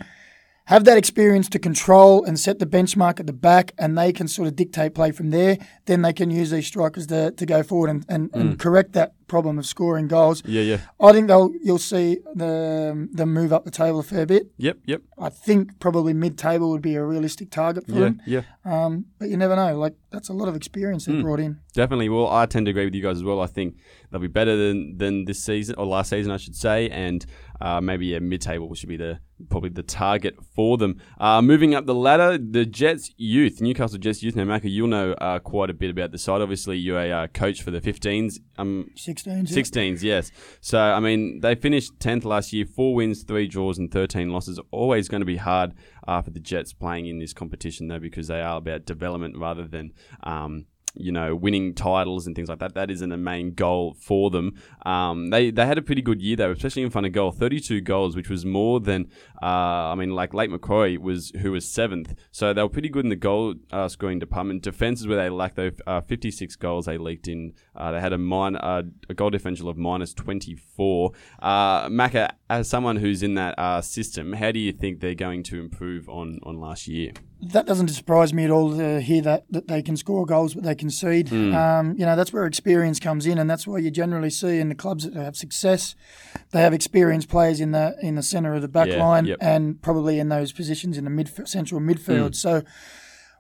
have 0.66 0.84
that 0.84 0.96
experience 0.96 1.48
to 1.50 1.58
control 1.58 2.24
and 2.24 2.40
set 2.40 2.58
the 2.58 2.66
benchmark 2.66 3.20
at 3.20 3.26
the 3.26 3.32
back 3.34 3.72
and 3.78 3.98
they 3.98 4.12
can 4.12 4.26
sort 4.26 4.48
of 4.48 4.56
dictate 4.56 4.94
play 4.94 5.10
from 5.10 5.28
there, 5.30 5.58
then 5.84 6.00
they 6.02 6.12
can 6.12 6.30
use 6.30 6.50
these 6.50 6.66
strikers 6.66 7.06
to, 7.08 7.30
to 7.32 7.44
go 7.44 7.62
forward 7.62 7.90
and, 7.90 8.04
and, 8.08 8.30
and 8.34 8.58
correct 8.58 8.92
that 8.94 9.12
problem 9.26 9.58
of 9.58 9.66
scoring 9.66 10.06
goals. 10.08 10.42
yeah, 10.46 10.62
yeah. 10.62 10.78
I 11.00 11.12
think 11.12 11.28
they'll 11.28 11.50
you'll 11.62 11.78
see 11.78 12.18
the 12.34 13.08
them 13.12 13.32
move 13.32 13.52
up 13.52 13.64
the 13.64 13.70
table 13.70 14.00
a 14.00 14.02
fair 14.02 14.26
bit. 14.26 14.48
Yep, 14.58 14.78
yep. 14.86 15.02
I 15.18 15.28
think 15.30 15.78
probably 15.80 16.12
mid 16.12 16.36
table 16.38 16.70
would 16.70 16.82
be 16.82 16.94
a 16.94 17.04
realistic 17.04 17.50
target 17.50 17.86
for 17.86 17.92
Yeah, 17.92 18.00
them. 18.00 18.22
yeah. 18.26 18.42
Um, 18.66 19.06
but 19.18 19.28
you 19.30 19.36
never 19.36 19.56
know. 19.56 19.78
Like 19.78 19.94
that's 20.10 20.28
a 20.28 20.32
lot 20.34 20.48
of 20.48 20.56
experience 20.56 21.06
Hmm. 21.06 21.12
they've 21.14 21.22
brought 21.22 21.40
in. 21.40 21.58
Definitely. 21.72 22.08
Well, 22.10 22.28
I 22.28 22.46
tend 22.46 22.66
to 22.66 22.70
agree 22.70 22.84
with 22.84 22.94
you 22.94 23.02
guys 23.02 23.16
as 23.16 23.24
well. 23.24 23.40
I 23.40 23.46
think 23.46 23.76
they'll 24.10 24.20
be 24.20 24.28
better 24.28 24.56
than, 24.56 24.96
than 24.98 25.24
this 25.24 25.42
season 25.42 25.74
or 25.78 25.86
last 25.86 26.10
season, 26.10 26.30
I 26.30 26.36
should 26.36 26.54
say, 26.56 26.88
and 26.90 27.24
uh, 27.64 27.80
maybe 27.80 28.14
a 28.14 28.20
mid-table 28.20 28.74
should 28.74 28.90
be 28.90 28.98
the 28.98 29.18
probably 29.48 29.70
the 29.70 29.82
target 29.82 30.36
for 30.54 30.76
them. 30.76 31.00
Uh, 31.18 31.40
moving 31.40 31.74
up 31.74 31.86
the 31.86 31.94
ladder, 31.94 32.36
the 32.36 32.66
Jets 32.66 33.10
youth, 33.16 33.62
Newcastle 33.62 33.98
Jets 33.98 34.22
youth. 34.22 34.36
Now, 34.36 34.44
Macca, 34.44 34.70
you'll 34.70 34.88
know 34.88 35.12
uh, 35.12 35.38
quite 35.38 35.70
a 35.70 35.74
bit 35.74 35.88
about 35.88 36.12
the 36.12 36.18
side. 36.18 36.42
Obviously, 36.42 36.76
you're 36.76 37.00
a 37.00 37.10
uh, 37.10 37.26
coach 37.28 37.62
for 37.62 37.70
the 37.70 37.80
15s. 37.80 38.38
Um, 38.58 38.90
16s. 38.96 39.26
yeah. 39.26 39.42
16s, 39.42 40.02
yes. 40.02 40.30
So, 40.60 40.78
I 40.78 41.00
mean, 41.00 41.40
they 41.40 41.54
finished 41.54 41.98
10th 42.00 42.24
last 42.24 42.52
year, 42.52 42.66
four 42.66 42.94
wins, 42.94 43.22
three 43.22 43.48
draws, 43.48 43.78
and 43.78 43.90
13 43.90 44.30
losses. 44.30 44.60
Always 44.70 45.08
going 45.08 45.22
to 45.22 45.26
be 45.26 45.38
hard 45.38 45.72
uh, 46.06 46.20
for 46.20 46.30
the 46.30 46.40
Jets 46.40 46.74
playing 46.74 47.06
in 47.06 47.18
this 47.18 47.32
competition, 47.32 47.88
though, 47.88 47.98
because 47.98 48.28
they 48.28 48.42
are 48.42 48.58
about 48.58 48.84
development 48.84 49.38
rather 49.38 49.66
than. 49.66 49.92
Um, 50.22 50.66
you 50.94 51.12
know, 51.12 51.34
winning 51.34 51.74
titles 51.74 52.26
and 52.26 52.36
things 52.36 52.48
like 52.48 52.60
that. 52.60 52.74
That 52.74 52.90
isn't 52.90 53.12
a 53.12 53.16
main 53.16 53.54
goal 53.54 53.96
for 53.98 54.30
them. 54.30 54.54
Um, 54.86 55.30
they 55.30 55.50
they 55.50 55.66
had 55.66 55.78
a 55.78 55.82
pretty 55.82 56.02
good 56.02 56.22
year 56.22 56.36
though, 56.36 56.52
especially 56.52 56.82
in 56.82 56.90
front 56.90 57.06
of 57.06 57.12
goal. 57.12 57.32
Thirty 57.32 57.60
two 57.60 57.80
goals, 57.80 58.16
which 58.16 58.30
was 58.30 58.44
more 58.44 58.80
than 58.80 59.08
uh, 59.42 59.46
I 59.92 59.94
mean, 59.94 60.10
like 60.10 60.34
Lake 60.34 60.50
Macquarie 60.50 60.96
was 60.96 61.30
who 61.40 61.52
was 61.52 61.66
seventh. 61.66 62.14
So 62.30 62.52
they 62.52 62.62
were 62.62 62.68
pretty 62.68 62.88
good 62.88 63.04
in 63.04 63.10
the 63.10 63.16
goal 63.16 63.54
uh, 63.72 63.88
scoring 63.88 64.18
department. 64.18 64.62
Defense 64.62 65.00
is 65.00 65.06
where 65.06 65.18
they 65.18 65.28
lacked 65.28 65.56
though. 65.56 65.70
Uh, 65.86 66.00
Fifty 66.00 66.30
six 66.30 66.56
goals 66.56 66.86
they 66.86 66.98
leaked 66.98 67.28
in. 67.28 67.54
Uh, 67.76 67.92
they 67.92 68.00
had 68.00 68.12
a 68.12 68.18
min- 68.18 68.56
uh, 68.56 68.82
a 69.08 69.14
goal 69.14 69.30
differential 69.30 69.68
of 69.68 69.76
minus 69.76 70.14
twenty 70.14 70.54
four. 70.54 71.12
Uh, 71.40 71.88
Macca, 71.88 72.30
as 72.48 72.68
someone 72.68 72.96
who's 72.96 73.22
in 73.22 73.34
that 73.34 73.58
uh, 73.58 73.80
system, 73.80 74.32
how 74.32 74.52
do 74.52 74.58
you 74.58 74.72
think 74.72 75.00
they're 75.00 75.14
going 75.14 75.42
to 75.44 75.58
improve 75.60 76.08
on 76.08 76.40
on 76.42 76.60
last 76.60 76.86
year? 76.88 77.12
that 77.52 77.66
doesn't 77.66 77.88
surprise 77.88 78.32
me 78.32 78.44
at 78.44 78.50
all 78.50 78.76
to 78.76 79.00
hear 79.00 79.20
that 79.20 79.44
that 79.50 79.68
they 79.68 79.82
can 79.82 79.96
score 79.96 80.24
goals, 80.24 80.54
but 80.54 80.64
they 80.64 80.74
concede. 80.74 81.28
Hmm. 81.28 81.54
Um, 81.54 81.94
you 81.98 82.06
know, 82.06 82.16
that's 82.16 82.32
where 82.32 82.46
experience 82.46 82.98
comes 82.98 83.26
in, 83.26 83.38
and 83.38 83.48
that's 83.50 83.66
why 83.66 83.78
you 83.78 83.90
generally 83.90 84.30
see 84.30 84.58
in 84.60 84.68
the 84.68 84.74
clubs 84.74 85.04
that 85.04 85.14
have 85.14 85.36
success, 85.36 85.94
they 86.52 86.60
have 86.60 86.72
experienced 86.72 87.28
players 87.28 87.60
in 87.60 87.72
the 87.72 87.96
in 88.00 88.14
the 88.14 88.22
centre 88.22 88.54
of 88.54 88.62
the 88.62 88.68
back 88.68 88.88
Yeah, 88.88 89.04
line 89.04 89.26
yep. 89.26 89.38
and 89.40 89.80
probably 89.82 90.18
in 90.18 90.28
those 90.28 90.52
positions 90.52 90.96
in 90.96 91.04
the 91.04 91.10
mid 91.10 91.28
central 91.48 91.80
midfield. 91.80 92.28
Hmm. 92.28 92.32
So. 92.32 92.62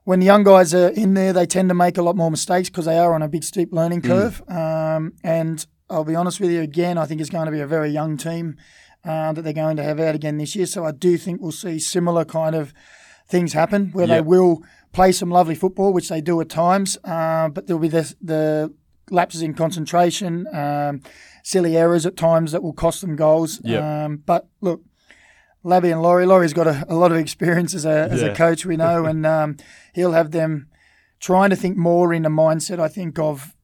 When 0.04 0.20
the 0.20 0.26
young 0.26 0.44
guys 0.44 0.74
are 0.74 0.88
in 0.88 1.14
there, 1.14 1.32
they 1.32 1.46
tend 1.46 1.68
to 1.70 1.74
make 1.74 1.96
a 1.98 2.02
lot 2.02 2.14
more 2.16 2.30
mistakes 2.30 2.68
because 2.68 2.84
they 2.84 2.98
are 2.98 3.14
on 3.14 3.22
a 3.22 3.28
big 3.28 3.42
steep 3.42 3.72
learning 3.72 4.00
Hmm. 4.02 4.06
curve. 4.08 4.42
Um, 4.48 5.12
and 5.24 5.64
I'll 5.88 6.04
be 6.04 6.14
honest 6.14 6.40
with 6.40 6.50
you, 6.50 6.60
again, 6.60 6.98
I 6.98 7.06
think 7.06 7.20
it's 7.20 7.30
going 7.30 7.46
to 7.46 7.52
be 7.52 7.60
a 7.60 7.66
very 7.66 7.90
young 7.90 8.16
team 8.16 8.56
uh, 9.04 9.32
that 9.32 9.42
they're 9.42 9.52
going 9.52 9.76
to 9.76 9.82
have 9.82 9.98
out 10.00 10.14
again 10.14 10.38
this 10.38 10.54
year. 10.56 10.66
So 10.66 10.84
I 10.84 10.92
do 10.92 11.16
think 11.16 11.40
we'll 11.40 11.52
see 11.52 11.78
similar 11.78 12.24
kind 12.24 12.54
of 12.54 12.72
things 13.28 13.52
happen 13.54 13.90
where 13.92 14.06
they 14.06 14.20
will 14.20 14.62
play 14.92 15.10
some 15.12 15.30
lovely 15.30 15.54
football, 15.54 15.92
which 15.92 16.08
they 16.08 16.20
do 16.20 16.40
at 16.40 16.48
times, 16.48 16.98
uh, 17.04 17.48
but 17.48 17.66
there'll 17.66 17.80
be 17.80 17.88
the, 17.88 18.14
the 18.20 18.72
lapses 19.10 19.42
in 19.42 19.54
concentration, 19.54 20.46
um, 20.54 21.00
silly 21.42 21.76
errors 21.76 22.04
at 22.06 22.16
times 22.16 22.52
that 22.52 22.62
will 22.62 22.72
cost 22.74 23.00
them 23.00 23.16
goals. 23.16 23.60
Yep. 23.64 23.82
Um, 23.82 24.22
but 24.24 24.46
look, 24.60 24.82
Labby 25.64 25.90
and 25.90 26.02
Laurie, 26.02 26.26
Laurie's 26.26 26.52
got 26.52 26.66
a, 26.66 26.84
a 26.88 26.94
lot 26.94 27.10
of 27.10 27.16
experience 27.18 27.74
as 27.74 27.84
a, 27.84 28.08
as 28.10 28.20
Yeah. 28.20 28.28
a 28.28 28.34
coach, 28.36 28.64
we 28.66 28.76
know, 28.76 29.06
and 29.06 29.24
um, 29.24 29.56
he'll 29.94 30.12
have 30.12 30.30
them 30.30 30.68
trying 31.20 31.50
to 31.50 31.56
think 31.56 31.76
more 31.76 32.12
in 32.12 32.22
the 32.22 32.28
mindset. 32.28 32.78
I 32.78 32.88
think 32.88 33.18
of 33.18 33.54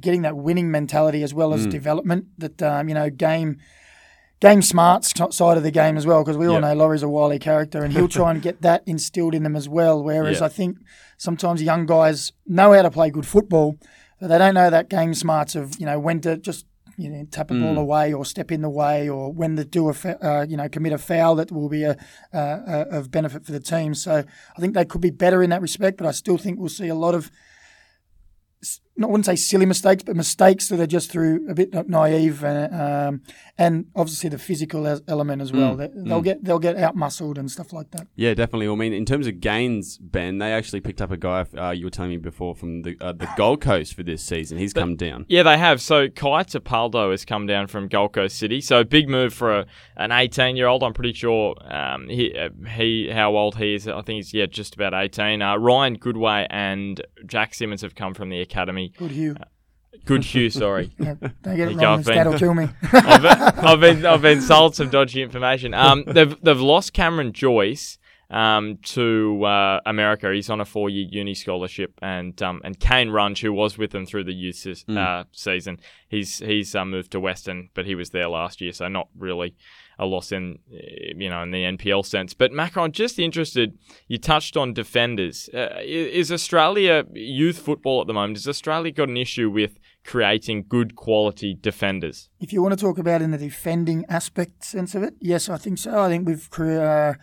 getting 0.00 0.22
that 0.22 0.36
winning 0.36 0.70
mentality 0.70 1.22
as 1.22 1.34
well 1.34 1.52
as 1.52 1.66
Mm. 1.66 1.70
development. 1.70 2.24
That 2.38 2.62
um, 2.62 2.88
you 2.88 2.94
know, 2.94 3.10
game 3.10 3.58
game 4.40 4.62
smarts 4.62 5.12
t- 5.12 5.24
side 5.30 5.56
of 5.56 5.62
the 5.62 5.70
game 5.70 5.96
as 5.96 6.06
well, 6.06 6.22
because 6.24 6.36
we 6.36 6.46
all 6.46 6.54
Yep. 6.54 6.62
know 6.62 6.74
Laurie's 6.74 7.02
a 7.02 7.08
wily 7.08 7.38
character, 7.38 7.82
and 7.84 7.92
he'll 7.92 8.08
try 8.08 8.30
and 8.30 8.40
get 8.42 8.62
that 8.62 8.82
instilled 8.86 9.34
in 9.34 9.42
them 9.42 9.54
as 9.56 9.68
well. 9.68 10.02
Whereas 10.02 10.40
Yeah. 10.40 10.46
I 10.46 10.48
think 10.48 10.78
sometimes 11.18 11.62
young 11.62 11.86
guys 11.86 12.32
know 12.46 12.72
how 12.72 12.82
to 12.82 12.90
play 12.90 13.10
good 13.10 13.26
football, 13.26 13.76
but 14.20 14.28
they 14.28 14.38
don't 14.38 14.54
know 14.54 14.70
that 14.70 14.88
game 14.88 15.14
smarts 15.14 15.54
of 15.54 15.78
you 15.78 15.86
know 15.86 15.98
when 15.98 16.20
to 16.20 16.36
just 16.36 16.66
you 16.96 17.08
know 17.10 17.24
tap 17.30 17.50
a 17.50 17.54
ball 17.54 17.74
Mm. 17.76 17.80
away 17.80 18.12
or 18.12 18.24
step 18.24 18.50
in 18.52 18.62
the 18.62 18.68
way 18.70 19.08
or 19.08 19.32
when 19.32 19.54
they 19.56 19.64
do 19.64 19.88
a 19.88 19.94
fa- 19.94 20.18
uh, 20.24 20.46
you 20.48 20.56
know 20.56 20.68
commit 20.68 20.92
a 20.92 20.98
foul 20.98 21.34
that 21.36 21.50
will 21.50 21.68
be 21.68 21.84
a, 21.84 21.96
uh, 22.34 22.36
uh, 22.36 22.84
of 22.90 23.10
benefit 23.10 23.44
for 23.46 23.52
the 23.52 23.60
team. 23.60 23.94
So 23.94 24.24
I 24.56 24.60
think 24.60 24.74
they 24.74 24.84
could 24.84 25.00
be 25.00 25.10
better 25.10 25.42
in 25.42 25.50
that 25.50 25.62
respect, 25.62 25.96
but 25.98 26.06
I 26.06 26.12
still 26.12 26.38
think 26.38 26.58
we'll 26.58 26.68
see 26.68 26.88
a 26.88 26.94
lot 26.94 27.14
of 27.14 27.30
s- 28.98 29.02
I 29.02 29.06
wouldn't 29.06 29.26
say 29.26 29.36
silly 29.36 29.66
mistakes, 29.66 30.02
but 30.02 30.16
mistakes 30.16 30.68
that 30.68 30.80
are 30.80 30.86
just 30.86 31.10
through 31.10 31.48
a 31.48 31.54
bit 31.54 31.72
naive 31.88 32.44
and 32.44 32.74
um, 32.74 33.22
and 33.58 33.86
obviously 33.94 34.28
the 34.30 34.38
physical 34.38 34.86
element 35.08 35.42
as 35.42 35.52
well. 35.52 35.74
Mm, 35.74 35.78
They, 35.78 35.88
they'll 36.08 36.20
mm. 36.20 36.24
get 36.24 36.44
they'll 36.44 36.58
get 36.58 36.76
out 36.76 36.96
muscled 36.96 37.38
and 37.38 37.50
stuff 37.50 37.72
like 37.72 37.90
that. 37.92 38.06
Yeah, 38.16 38.34
definitely. 38.34 38.68
I 38.68 38.74
mean, 38.74 38.92
in 38.92 39.04
terms 39.04 39.26
of 39.26 39.40
gains, 39.40 39.98
Ben, 39.98 40.38
they 40.38 40.52
actually 40.52 40.80
picked 40.80 41.00
up 41.00 41.10
a 41.10 41.16
guy 41.16 41.46
uh, 41.56 41.70
you 41.70 41.86
were 41.86 41.90
telling 41.90 42.10
me 42.10 42.16
before 42.18 42.54
from 42.54 42.82
the 42.82 42.96
uh, 43.00 43.12
the 43.12 43.28
Gold 43.36 43.60
Coast 43.60 43.94
for 43.94 44.02
this 44.02 44.22
season. 44.22 44.58
He's 44.58 44.72
come 44.72 44.96
down. 44.96 45.26
Yeah, 45.28 45.42
they 45.42 45.58
have. 45.58 45.80
So 45.80 46.08
Kai 46.08 46.44
Tapaldo 46.44 47.10
has 47.10 47.24
come 47.24 47.46
down 47.46 47.66
from 47.66 47.88
Gold 47.88 48.12
Coast 48.12 48.36
City. 48.38 48.60
So 48.60 48.84
big 48.84 49.08
move 49.08 49.32
for 49.34 49.60
a, 49.60 49.66
an 49.96 50.12
18 50.12 50.56
year 50.56 50.66
old. 50.66 50.82
I'm 50.82 50.92
pretty 50.94 51.12
sure 51.12 51.56
um, 51.72 52.08
he 52.08 52.36
uh, 52.36 52.50
he 52.74 53.10
how 53.12 53.36
old 53.36 53.56
he 53.56 53.74
is. 53.74 53.88
I 53.88 54.02
think 54.02 54.16
he's 54.16 54.34
yeah 54.34 54.46
just 54.46 54.74
about 54.74 54.94
18. 54.94 55.42
Uh, 55.42 55.56
Ryan 55.56 55.98
Goodway 55.98 56.46
and 56.50 57.00
Jack 57.26 57.54
Simmons 57.54 57.82
have 57.82 57.94
come 57.94 58.14
from 58.14 58.28
the 58.28 58.40
academy. 58.40 58.91
Good 58.96 59.10
Hugh. 59.12 59.36
Good 60.04 60.24
Hugh, 60.24 60.50
sorry. 60.50 60.90
Yeah, 60.98 61.14
don't 61.42 61.56
get 61.56 61.68
it 61.68 61.76
go, 61.76 61.84
wrong. 61.84 61.98
His 61.98 62.06
Ben. 62.06 62.16
dad 62.16 62.26
will 62.28 62.38
kill 62.38 62.54
me. 62.54 62.68
I've, 62.92 63.24
I've 63.24 63.80
been 63.80 64.06
I've 64.06 64.22
been 64.22 64.40
sold 64.40 64.74
some 64.74 64.88
dodgy 64.90 65.22
information. 65.22 65.74
Um, 65.74 66.04
they've 66.06 66.34
they've 66.42 66.60
lost 66.60 66.92
Cameron 66.92 67.32
Joyce 67.32 67.98
um 68.30 68.78
to 68.82 69.44
uh, 69.44 69.80
America. 69.84 70.32
He's 70.32 70.48
on 70.48 70.60
a 70.60 70.64
four 70.64 70.88
year 70.88 71.06
uni 71.10 71.34
scholarship, 71.34 71.92
and 72.00 72.40
um 72.42 72.62
and 72.64 72.78
Kane 72.80 73.08
Runge, 73.10 73.40
who 73.42 73.52
was 73.52 73.76
with 73.76 73.90
them 73.90 74.06
through 74.06 74.24
the 74.24 74.32
youth 74.34 74.56
ses- 74.56 74.88
uh, 74.88 75.24
season, 75.32 75.78
he's 76.08 76.38
he's 76.38 76.74
uh, 76.74 76.84
moved 76.84 77.12
to 77.12 77.20
Western, 77.20 77.68
but 77.74 77.84
he 77.84 77.94
was 77.94 78.10
there 78.10 78.28
last 78.28 78.60
year, 78.60 78.72
so 78.72 78.88
not 78.88 79.08
really 79.16 79.54
a 80.02 80.06
loss 80.06 80.32
in 80.32 80.58
uh, 80.72 80.76
you 81.16 81.30
know 81.30 81.42
in 81.42 81.50
the 81.50 81.64
NPL 81.64 82.04
sense. 82.04 82.34
But 82.34 82.52
Macron, 82.52 82.92
just 82.92 83.18
interested. 83.18 83.78
You 84.08 84.18
touched 84.18 84.56
on 84.56 84.74
defenders. 84.74 85.48
Uh, 85.54 85.80
is 85.82 86.30
Australia 86.30 87.04
youth 87.12 87.58
football 87.58 88.00
at 88.00 88.06
the 88.06 88.14
moment? 88.14 88.38
Has 88.38 88.48
Australia 88.48 88.92
got 88.92 89.08
an 89.08 89.16
issue 89.16 89.50
with 89.50 89.78
creating 90.04 90.66
good 90.68 90.96
quality 90.96 91.54
defenders? 91.54 92.28
if 92.40 92.52
you 92.52 92.60
want 92.60 92.76
to 92.76 92.80
talk 92.80 92.98
about 92.98 93.22
in 93.22 93.30
the 93.30 93.38
defending 93.38 94.04
aspect 94.08 94.64
sense 94.64 94.94
of 94.94 95.02
it, 95.02 95.14
yes, 95.20 95.48
I 95.48 95.56
think 95.56 95.78
so. 95.78 96.00
I 96.00 96.08
think 96.08 96.26
we've 96.26 96.48
uh, 96.58 97.14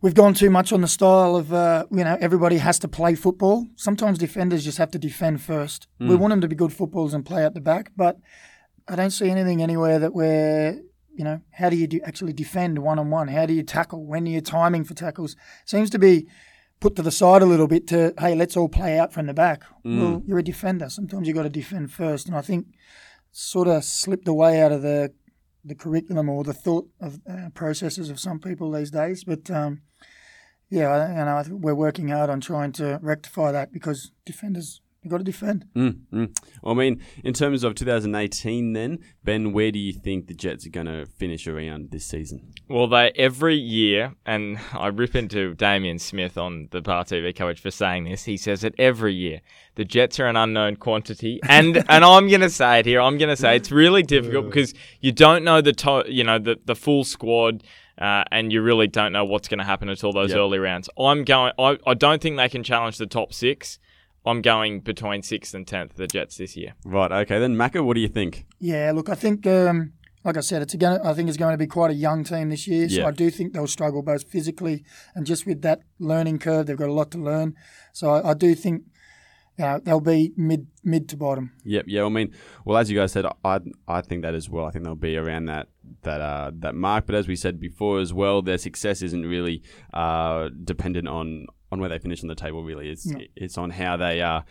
we've 0.00 0.14
gone 0.14 0.34
too 0.34 0.50
much 0.50 0.72
on 0.72 0.80
the 0.80 0.88
style 0.88 1.36
of 1.36 1.52
uh, 1.52 1.86
you 1.90 2.04
know 2.04 2.16
everybody 2.20 2.58
has 2.58 2.78
to 2.80 2.88
play 2.88 3.14
football. 3.14 3.68
Sometimes 3.76 4.18
defenders 4.18 4.64
just 4.64 4.78
have 4.78 4.90
to 4.90 4.98
defend 4.98 5.40
first. 5.40 5.86
We 6.00 6.16
want 6.16 6.32
them 6.32 6.40
to 6.40 6.48
be 6.48 6.56
good 6.56 6.72
footballers 6.72 7.14
and 7.14 7.24
play 7.24 7.44
at 7.44 7.54
the 7.54 7.60
back, 7.60 7.92
but 7.96 8.18
I 8.88 8.96
don't 8.96 9.12
see 9.12 9.30
anything 9.30 9.62
anywhere 9.62 9.98
that 10.00 10.12
we're 10.12 10.82
you 11.14 11.24
know 11.24 11.40
how 11.52 11.70
do 11.70 11.76
you 11.76 11.86
do 11.86 12.00
actually 12.04 12.32
defend 12.32 12.78
one 12.78 12.98
on 12.98 13.10
one? 13.10 13.28
How 13.28 13.46
do 13.46 13.54
you 13.54 13.62
tackle? 13.62 14.04
When 14.04 14.26
are 14.26 14.30
you 14.30 14.40
timing 14.40 14.84
for 14.84 14.94
tackles? 14.94 15.36
Seems 15.64 15.90
to 15.90 15.98
be 15.98 16.26
put 16.80 16.96
to 16.96 17.02
the 17.02 17.12
side 17.12 17.42
a 17.42 17.46
little 17.46 17.68
bit 17.68 17.86
to 17.88 18.12
hey 18.18 18.34
let's 18.34 18.56
all 18.56 18.68
play 18.68 18.98
out 18.98 19.12
from 19.12 19.26
the 19.26 19.34
back. 19.34 19.62
Well, 19.84 20.22
you're 20.26 20.38
a 20.38 20.44
defender. 20.44 20.90
Sometimes 20.90 21.26
you've 21.26 21.36
got 21.36 21.44
to 21.44 21.48
defend 21.48 21.92
first, 21.92 22.26
and 22.26 22.36
I 22.36 22.42
think 22.42 22.66
sort 23.30 23.68
of 23.68 23.84
slipped 23.84 24.28
away 24.28 24.60
out 24.60 24.72
of 24.72 24.82
the 24.82 25.12
the 25.64 25.74
curriculum 25.74 26.28
or 26.28 26.44
the 26.44 26.52
thought 26.52 26.88
of 27.00 27.20
uh, 27.28 27.48
processes 27.54 28.10
of 28.10 28.18
some 28.18 28.40
people 28.40 28.70
these 28.70 28.90
days. 28.90 29.24
But 29.24 29.50
um, 29.50 29.82
yeah, 30.68 30.88
I, 30.88 31.08
you 31.08 31.24
know, 31.24 31.36
I 31.36 31.44
we're 31.48 31.74
working 31.74 32.08
hard 32.08 32.30
on 32.30 32.40
trying 32.40 32.72
to 32.72 32.98
rectify 33.00 33.52
that 33.52 33.72
because 33.72 34.12
defenders 34.26 34.81
you 35.02 35.10
got 35.10 35.18
to 35.18 35.24
defend. 35.24 35.64
Mm, 35.74 36.00
mm. 36.12 36.36
I 36.64 36.74
mean, 36.74 37.02
in 37.24 37.32
terms 37.34 37.64
of 37.64 37.74
2018, 37.74 38.72
then 38.72 39.00
Ben, 39.24 39.52
where 39.52 39.72
do 39.72 39.78
you 39.78 39.92
think 39.92 40.28
the 40.28 40.34
Jets 40.34 40.64
are 40.66 40.70
going 40.70 40.86
to 40.86 41.06
finish 41.06 41.48
around 41.48 41.90
this 41.90 42.06
season? 42.06 42.52
Well, 42.68 42.86
they 42.86 43.10
every 43.16 43.56
year, 43.56 44.14
and 44.24 44.58
I 44.72 44.86
rip 44.88 45.16
into 45.16 45.54
Damien 45.54 45.98
Smith 45.98 46.38
on 46.38 46.68
the 46.70 46.80
Bar 46.80 47.04
TV 47.04 47.34
coverage 47.34 47.60
for 47.60 47.70
saying 47.72 48.04
this. 48.04 48.24
He 48.24 48.36
says 48.36 48.62
it 48.62 48.74
every 48.78 49.12
year. 49.14 49.40
The 49.74 49.84
Jets 49.84 50.20
are 50.20 50.26
an 50.26 50.36
unknown 50.36 50.76
quantity, 50.76 51.40
and 51.48 51.76
and 51.88 52.04
I'm 52.04 52.28
going 52.28 52.40
to 52.42 52.50
say 52.50 52.78
it 52.78 52.86
here. 52.86 53.00
I'm 53.00 53.18
going 53.18 53.28
to 53.30 53.36
say 53.36 53.56
it's 53.56 53.72
really 53.72 54.02
difficult 54.04 54.46
because 54.46 54.72
you 55.00 55.10
don't 55.10 55.42
know 55.42 55.60
the 55.60 55.72
to- 55.72 56.04
you 56.06 56.22
know 56.22 56.38
the 56.38 56.58
the 56.64 56.76
full 56.76 57.04
squad. 57.04 57.64
Uh, 57.98 58.24
and 58.32 58.50
you 58.50 58.62
really 58.62 58.86
don't 58.88 59.12
know 59.12 59.24
what's 59.24 59.48
going 59.48 59.58
to 59.58 59.64
happen 59.64 59.88
until 59.88 60.12
those 60.12 60.30
Yep. 60.30 60.38
early 60.38 60.58
rounds. 60.58 60.88
I'm 60.98 61.24
going. 61.24 61.52
I, 61.58 61.78
I 61.86 61.92
don't 61.92 62.22
think 62.22 62.38
they 62.38 62.48
can 62.48 62.64
challenge 62.64 62.96
the 62.96 63.06
top 63.06 63.34
six. 63.34 63.78
I'm 64.24 64.40
going 64.42 64.80
between 64.80 65.22
sixth 65.22 65.54
and 65.54 65.66
tenth. 65.66 65.96
The 65.96 66.06
Jets 66.06 66.36
this 66.36 66.56
year. 66.56 66.74
Right. 66.84 67.10
Okay. 67.10 67.38
Then 67.40 67.56
Macca, 67.56 67.84
what 67.84 67.94
do 67.94 68.00
you 68.00 68.08
think? 68.08 68.46
Yeah, 68.60 68.92
look, 68.94 69.08
I 69.08 69.14
think, 69.16 69.46
um, 69.46 69.94
like 70.24 70.36
I 70.36 70.40
said, 70.40 70.62
it's 70.62 70.74
going. 70.76 71.00
I 71.00 71.12
think 71.14 71.28
it's 71.28 71.38
going 71.38 71.52
to 71.52 71.58
be 71.58 71.66
quite 71.66 71.90
a 71.90 71.94
young 71.94 72.22
team 72.22 72.50
this 72.50 72.68
year. 72.68 72.88
So 72.88 73.00
Yeah. 73.00 73.08
I 73.08 73.10
do 73.10 73.30
think 73.30 73.52
they'll 73.52 73.66
struggle 73.66 74.02
both 74.02 74.22
physically 74.24 74.84
and 75.16 75.26
just 75.26 75.46
with 75.46 75.62
that 75.62 75.80
learning 75.98 76.38
curve. 76.38 76.66
They've 76.66 76.76
got 76.76 76.88
a 76.88 76.92
lot 76.92 77.10
to 77.12 77.18
learn. 77.18 77.54
So 77.92 78.10
I, 78.10 78.30
I 78.30 78.34
do 78.34 78.54
think, 78.54 78.84
you 79.58 79.64
know, 79.64 79.80
they'll 79.82 80.00
be 80.00 80.32
mid 80.36 80.68
mid 80.84 81.08
to 81.08 81.16
bottom. 81.16 81.52
Yep. 81.64 81.86
Yeah. 81.88 82.04
I 82.04 82.08
mean, 82.08 82.32
well, 82.64 82.78
as 82.78 82.88
you 82.90 82.96
guys 82.98 83.10
said, 83.10 83.26
I 83.44 83.58
I 83.88 84.00
think 84.02 84.22
that 84.22 84.34
as 84.36 84.48
well. 84.48 84.66
I 84.66 84.70
think 84.70 84.84
they'll 84.84 84.94
be 84.94 85.16
around 85.16 85.46
that 85.46 85.66
that 86.02 86.20
uh, 86.20 86.52
that 86.60 86.76
mark. 86.76 87.06
But 87.06 87.16
as 87.16 87.26
we 87.26 87.34
said 87.34 87.58
before 87.58 87.98
as 87.98 88.12
well, 88.14 88.40
their 88.42 88.58
success 88.58 89.02
isn't 89.02 89.26
really 89.26 89.62
uh, 89.92 90.50
dependent 90.62 91.08
on 91.08 91.46
on 91.72 91.80
where 91.80 91.88
they 91.88 91.98
finish 91.98 92.22
on 92.22 92.28
the 92.28 92.36
table. 92.36 92.62
Really, 92.62 92.88
it's 92.90 93.06
No. 93.06 93.18
it's 93.34 93.58
on 93.58 93.70
how 93.70 93.96
they 93.96 94.20
uh, 94.22 94.42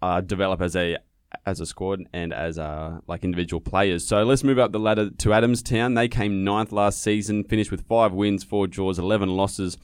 uh, 0.00 0.20
develop 0.20 0.60
as 0.60 0.76
a 0.76 0.98
as 1.44 1.60
a 1.60 1.66
squad 1.66 2.00
and 2.12 2.32
as 2.32 2.58
uh, 2.58 3.00
like 3.08 3.24
individual 3.24 3.60
players. 3.60 4.06
So 4.06 4.22
let's 4.22 4.44
move 4.44 4.58
up 4.58 4.70
the 4.72 4.78
ladder 4.78 5.10
to 5.10 5.28
Adamstown. 5.30 5.94
They 5.96 6.08
came 6.08 6.44
ninth 6.44 6.70
last 6.72 7.02
season, 7.02 7.42
finished 7.44 7.70
with 7.70 7.86
five 7.88 8.12
wins, 8.12 8.44
four 8.44 8.66
draws, 8.68 8.98
eleven 8.98 9.30
losses. 9.30 9.76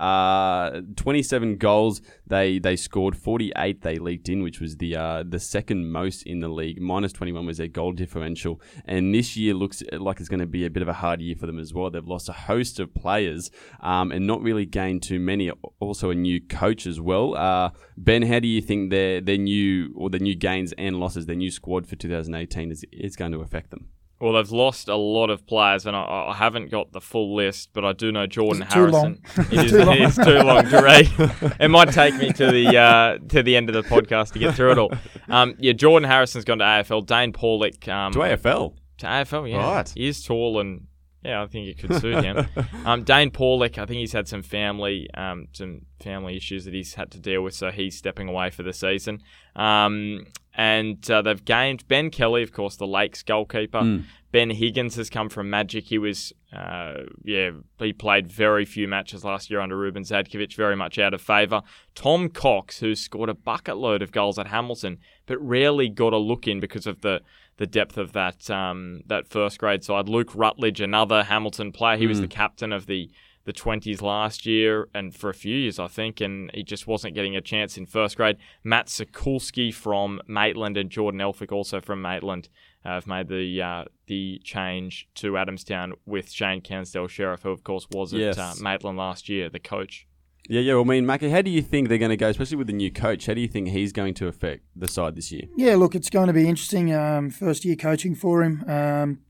Uh, 0.00 0.80
27 0.96 1.56
goals. 1.56 2.00
They 2.26 2.58
they 2.58 2.76
scored. 2.76 3.16
48 3.16 3.82
they 3.82 3.98
leaked 3.98 4.28
in 4.28 4.42
which 4.42 4.60
was 4.60 4.76
the 4.78 4.96
uh, 4.96 5.24
the 5.26 5.38
second 5.38 5.90
most 5.90 6.22
in 6.22 6.40
the 6.40 6.48
league. 6.48 6.80
Minus 6.80 7.12
21 7.12 7.46
was 7.46 7.58
their 7.58 7.68
goal 7.68 7.92
differential. 7.92 8.60
And 8.84 9.14
this 9.14 9.36
year 9.36 9.54
looks 9.54 9.82
like 9.92 10.20
it's 10.20 10.28
going 10.28 10.40
to 10.40 10.46
be 10.46 10.64
a 10.64 10.70
bit 10.70 10.82
of 10.82 10.88
a 10.88 10.94
hard 10.94 11.20
year 11.20 11.36
for 11.36 11.46
them 11.46 11.58
as 11.58 11.74
well. 11.74 11.90
They've 11.90 12.06
lost 12.06 12.28
a 12.28 12.32
host 12.32 12.80
of 12.80 12.94
players 12.94 13.50
um, 13.80 14.10
and 14.10 14.26
not 14.26 14.42
really 14.42 14.66
gained 14.66 15.02
too 15.02 15.20
many 15.20 15.50
also 15.80 16.10
a 16.10 16.14
new 16.14 16.40
coach 16.40 16.86
as 16.86 17.00
well. 17.00 17.36
Uh, 17.36 17.70
Ben 17.96 18.22
how 18.22 18.40
do 18.40 18.48
you 18.48 18.62
think 18.62 18.90
their 18.90 19.20
their 19.20 19.38
new 19.38 19.92
or 19.96 20.08
the 20.08 20.18
new 20.18 20.34
gains 20.34 20.72
and 20.78 20.98
losses 20.98 21.26
their 21.26 21.36
new 21.36 21.50
squad 21.50 21.86
for 21.86 21.96
2018 21.96 22.70
is, 22.70 22.84
is 22.92 23.16
going 23.16 23.32
to 23.32 23.40
affect 23.40 23.70
them 23.70 23.88
Well, 24.20 24.34
they've 24.34 24.50
lost 24.50 24.88
a 24.88 24.96
lot 24.96 25.30
of 25.30 25.46
players, 25.46 25.86
and 25.86 25.96
I, 25.96 26.02
I 26.28 26.34
haven't 26.36 26.70
got 26.70 26.92
the 26.92 27.00
full 27.00 27.34
list, 27.34 27.70
but 27.72 27.84
I 27.86 27.92
do 27.94 28.12
know 28.12 28.26
Jordan 28.26 28.62
Is 28.62 28.68
it 28.68 28.70
too 28.74 28.78
Harrison. 28.80 29.22
long? 29.36 29.46
It 29.50 29.64
is, 29.64 29.70
Too 29.70 29.78
long. 29.84 29.96
it 29.96 30.00
is 30.02 30.16
too 30.16 30.38
long 30.40 30.64
to 30.68 30.82
read. 30.82 31.56
it 31.60 31.68
might 31.68 31.90
take 31.92 32.14
me 32.16 32.30
to 32.34 32.50
the 32.52 32.76
uh, 32.76 33.18
to 33.30 33.42
the 33.42 33.56
end 33.56 33.70
of 33.70 33.74
the 33.74 33.82
podcast 33.82 34.32
to 34.34 34.38
get 34.38 34.54
through 34.54 34.72
it 34.72 34.78
all. 34.78 34.92
Um, 35.28 35.54
yeah, 35.58 35.72
Jordan 35.72 36.08
Harrison's 36.08 36.44
gone 36.44 36.58
to 36.58 36.64
AFL. 36.64 37.06
Dane 37.06 37.32
Paulick 37.32 37.88
um, 37.88 38.12
to 38.12 38.18
AFL 38.18 38.74
to 38.98 39.06
AFL. 39.06 39.50
Yeah, 39.50 39.56
Right. 39.76 39.88
he 39.88 40.06
is 40.08 40.22
tall 40.22 40.60
and 40.60 40.86
yeah, 41.22 41.42
I 41.42 41.46
think 41.46 41.68
it 41.68 41.78
could 41.78 42.00
suit 42.00 42.24
him. 42.24 42.46
um, 42.86 43.04
Dane 43.04 43.30
Paulick, 43.30 43.76
I 43.78 43.84
think 43.86 43.98
he's 44.00 44.12
had 44.12 44.26
some 44.28 44.42
family 44.42 45.08
um, 45.14 45.48
some 45.52 45.82
family 46.02 46.36
issues 46.36 46.64
that 46.66 46.74
he's 46.74 46.94
had 46.94 47.10
to 47.12 47.18
deal 47.18 47.42
with, 47.42 47.54
so 47.54 47.70
he's 47.70 47.96
stepping 47.96 48.28
away 48.28 48.50
for 48.50 48.62
the 48.62 48.72
season. 48.72 49.20
Um, 49.56 50.26
and 50.54 51.08
uh, 51.10 51.22
they've 51.22 51.44
gained 51.44 51.86
Ben 51.88 52.10
Kelly, 52.10 52.42
of 52.42 52.52
course, 52.52 52.76
the 52.76 52.86
Lakes 52.86 53.22
goalkeeper. 53.22 53.80
Mm. 53.80 54.04
Ben 54.32 54.50
Higgins 54.50 54.94
has 54.94 55.10
come 55.10 55.28
from 55.28 55.50
Magic. 55.50 55.86
He 55.86 55.98
was, 55.98 56.32
uh, 56.52 56.94
yeah, 57.24 57.50
he 57.78 57.92
played 57.92 58.30
very 58.30 58.64
few 58.64 58.86
matches 58.86 59.24
last 59.24 59.50
year 59.50 59.58
under 59.60 59.76
Ruben 59.76 60.04
Zadkovich, 60.04 60.54
very 60.54 60.76
much 60.76 60.98
out 61.00 61.14
of 61.14 61.20
favour. 61.20 61.62
Tom 61.96 62.28
Cox, 62.28 62.78
who 62.78 62.94
scored 62.94 63.28
a 63.28 63.34
bucket 63.34 63.76
load 63.76 64.02
of 64.02 64.12
goals 64.12 64.38
at 64.38 64.46
Hamilton, 64.46 64.98
but 65.26 65.38
rarely 65.44 65.88
got 65.88 66.12
a 66.12 66.16
look 66.18 66.46
in 66.46 66.60
because 66.60 66.86
of 66.86 67.00
the 67.00 67.20
the 67.56 67.66
depth 67.66 67.98
of 67.98 68.12
that 68.12 68.48
um, 68.50 69.02
that 69.06 69.28
first 69.28 69.58
grade 69.58 69.84
side. 69.84 70.08
Luke 70.08 70.30
Rutledge, 70.34 70.80
another 70.80 71.24
Hamilton 71.24 71.72
player, 71.72 71.96
he 71.98 72.06
was 72.06 72.18
Mm. 72.18 72.22
the 72.22 72.28
captain 72.28 72.72
of 72.72 72.86
the 72.86 73.10
the 73.52 73.60
20s 73.60 74.00
last 74.00 74.46
year 74.46 74.88
and 74.94 75.14
for 75.14 75.28
a 75.28 75.34
few 75.34 75.56
years, 75.56 75.78
I 75.78 75.88
think, 75.88 76.20
and 76.20 76.50
he 76.54 76.62
just 76.62 76.86
wasn't 76.86 77.14
getting 77.14 77.34
a 77.34 77.40
chance 77.40 77.76
in 77.76 77.86
first 77.86 78.16
grade. 78.16 78.36
Matt 78.62 78.86
Sikulski 78.86 79.74
from 79.74 80.20
Maitland 80.28 80.76
and 80.76 80.88
Jordan 80.90 81.20
Elphick 81.20 81.50
also 81.50 81.80
from 81.80 82.00
Maitland 82.00 82.48
uh, 82.84 82.90
have 82.90 83.06
made 83.06 83.28
the 83.28 83.60
uh, 83.60 83.84
the 84.06 84.40
change 84.44 85.08
to 85.16 85.32
Adamstown 85.32 85.92
with 86.06 86.30
Shane 86.30 86.60
Cansdell-Sherriff, 86.60 87.42
who 87.42 87.50
of 87.50 87.64
course 87.64 87.88
was 87.90 88.12
Yes. 88.12 88.38
at 88.38 88.42
uh, 88.42 88.54
Maitland 88.62 88.96
last 88.96 89.28
year, 89.28 89.48
the 89.48 89.58
coach. 89.58 90.06
Yeah, 90.48 90.60
yeah. 90.60 90.74
Well, 90.74 90.84
I 90.84 90.86
mean, 90.86 91.06
Mackie, 91.06 91.30
how 91.30 91.42
do 91.42 91.50
you 91.50 91.62
think 91.62 91.88
they're 91.88 91.98
going 91.98 92.10
to 92.10 92.16
go, 92.16 92.28
especially 92.28 92.56
with 92.56 92.66
the 92.68 92.72
new 92.72 92.90
coach? 92.90 93.26
How 93.26 93.34
do 93.34 93.40
you 93.40 93.48
think 93.48 93.68
he's 93.68 93.92
going 93.92 94.14
to 94.14 94.26
affect 94.28 94.64
the 94.74 94.88
side 94.88 95.14
this 95.16 95.30
year? 95.30 95.44
Yeah, 95.56 95.76
look, 95.76 95.94
it's 95.94 96.10
going 96.10 96.26
to 96.28 96.32
be 96.32 96.48
interesting. 96.48 96.92
Um, 96.94 97.30
first 97.30 97.64
year 97.64 97.76
coaching 97.76 98.14
for 98.14 98.42
him. 98.42 98.64
Um, 98.66 99.20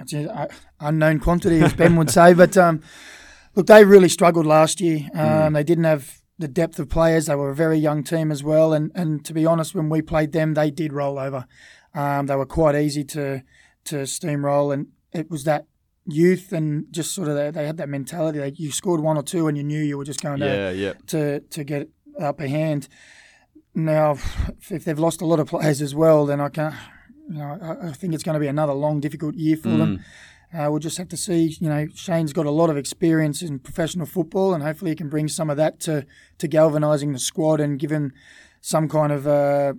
it's 0.00 0.12
an 0.12 0.28
uh, 0.28 0.46
unknown 0.80 1.18
quantity, 1.18 1.60
as 1.60 1.72
Ben 1.74 1.96
would 1.96 2.10
say. 2.10 2.32
But 2.32 2.56
um, 2.56 2.82
look, 3.58 3.66
they 3.66 3.84
really 3.84 4.08
struggled 4.08 4.46
last 4.46 4.80
year. 4.80 5.08
Um, 5.14 5.52
They 5.52 5.64
didn't 5.64 5.84
have 5.84 6.20
the 6.38 6.48
depth 6.48 6.78
of 6.78 6.88
players. 6.88 7.26
They 7.26 7.34
were 7.34 7.50
a 7.50 7.54
very 7.54 7.76
young 7.78 8.04
team 8.04 8.30
as 8.30 8.44
well. 8.44 8.72
And, 8.72 8.92
and 8.94 9.24
to 9.24 9.34
be 9.34 9.44
honest, 9.44 9.74
when 9.74 9.88
we 9.88 10.00
played 10.00 10.32
them, 10.32 10.54
they 10.54 10.70
did 10.70 10.92
roll 10.92 11.18
over. 11.18 11.44
Um, 11.92 12.26
they 12.26 12.36
were 12.36 12.46
quite 12.46 12.76
easy 12.76 13.04
to 13.04 13.42
to 13.84 13.96
steamroll, 14.04 14.72
and 14.72 14.88
it 15.12 15.30
was 15.30 15.44
that 15.44 15.64
youth 16.04 16.52
and 16.52 16.84
just 16.90 17.14
sort 17.14 17.28
of 17.28 17.34
they, 17.36 17.50
they 17.50 17.66
had 17.66 17.78
that 17.78 17.88
mentality. 17.88 18.38
Like 18.38 18.58
you 18.60 18.70
scored 18.70 19.00
one 19.00 19.16
or 19.16 19.22
two, 19.22 19.48
and 19.48 19.56
you 19.56 19.64
knew 19.64 19.82
you 19.82 19.96
were 19.98 20.04
just 20.04 20.22
going 20.22 20.40
to 20.40 20.46
Yeah, 20.46 20.70
yeah. 20.70 20.92
to 21.06 21.40
to 21.40 21.64
get 21.64 21.88
upper 22.20 22.46
hand. 22.46 22.88
Now, 23.74 24.18
if 24.70 24.84
they've 24.84 24.98
lost 24.98 25.22
a 25.22 25.26
lot 25.26 25.40
of 25.40 25.48
players 25.48 25.80
as 25.82 25.94
well, 25.94 26.26
then 26.26 26.40
I 26.40 26.50
can't. 26.50 26.74
You 27.30 27.38
know, 27.38 27.58
I, 27.60 27.88
I 27.88 27.92
think 27.92 28.14
it's 28.14 28.22
going 28.22 28.34
to 28.34 28.40
be 28.40 28.48
another 28.48 28.74
long, 28.74 29.00
difficult 29.00 29.34
year 29.34 29.56
for 29.56 29.68
them. 29.70 30.04
Uh, 30.52 30.68
we'll 30.70 30.78
just 30.78 30.98
have 30.98 31.08
to 31.08 31.16
see. 31.16 31.56
You 31.60 31.68
know, 31.68 31.86
Shane's 31.94 32.32
got 32.32 32.46
a 32.46 32.50
lot 32.50 32.70
of 32.70 32.76
experience 32.76 33.42
in 33.42 33.58
professional 33.58 34.06
football, 34.06 34.54
and 34.54 34.62
hopefully 34.62 34.92
he 34.92 34.96
can 34.96 35.08
bring 35.08 35.28
some 35.28 35.50
of 35.50 35.56
that 35.56 35.80
to 35.80 36.06
to 36.38 36.48
galvanising 36.48 37.12
the 37.12 37.18
squad 37.18 37.60
and 37.60 37.78
give 37.78 37.92
him 37.92 38.12
some 38.60 38.88
kind 38.88 39.12
of 39.12 39.26
uh, 39.26 39.74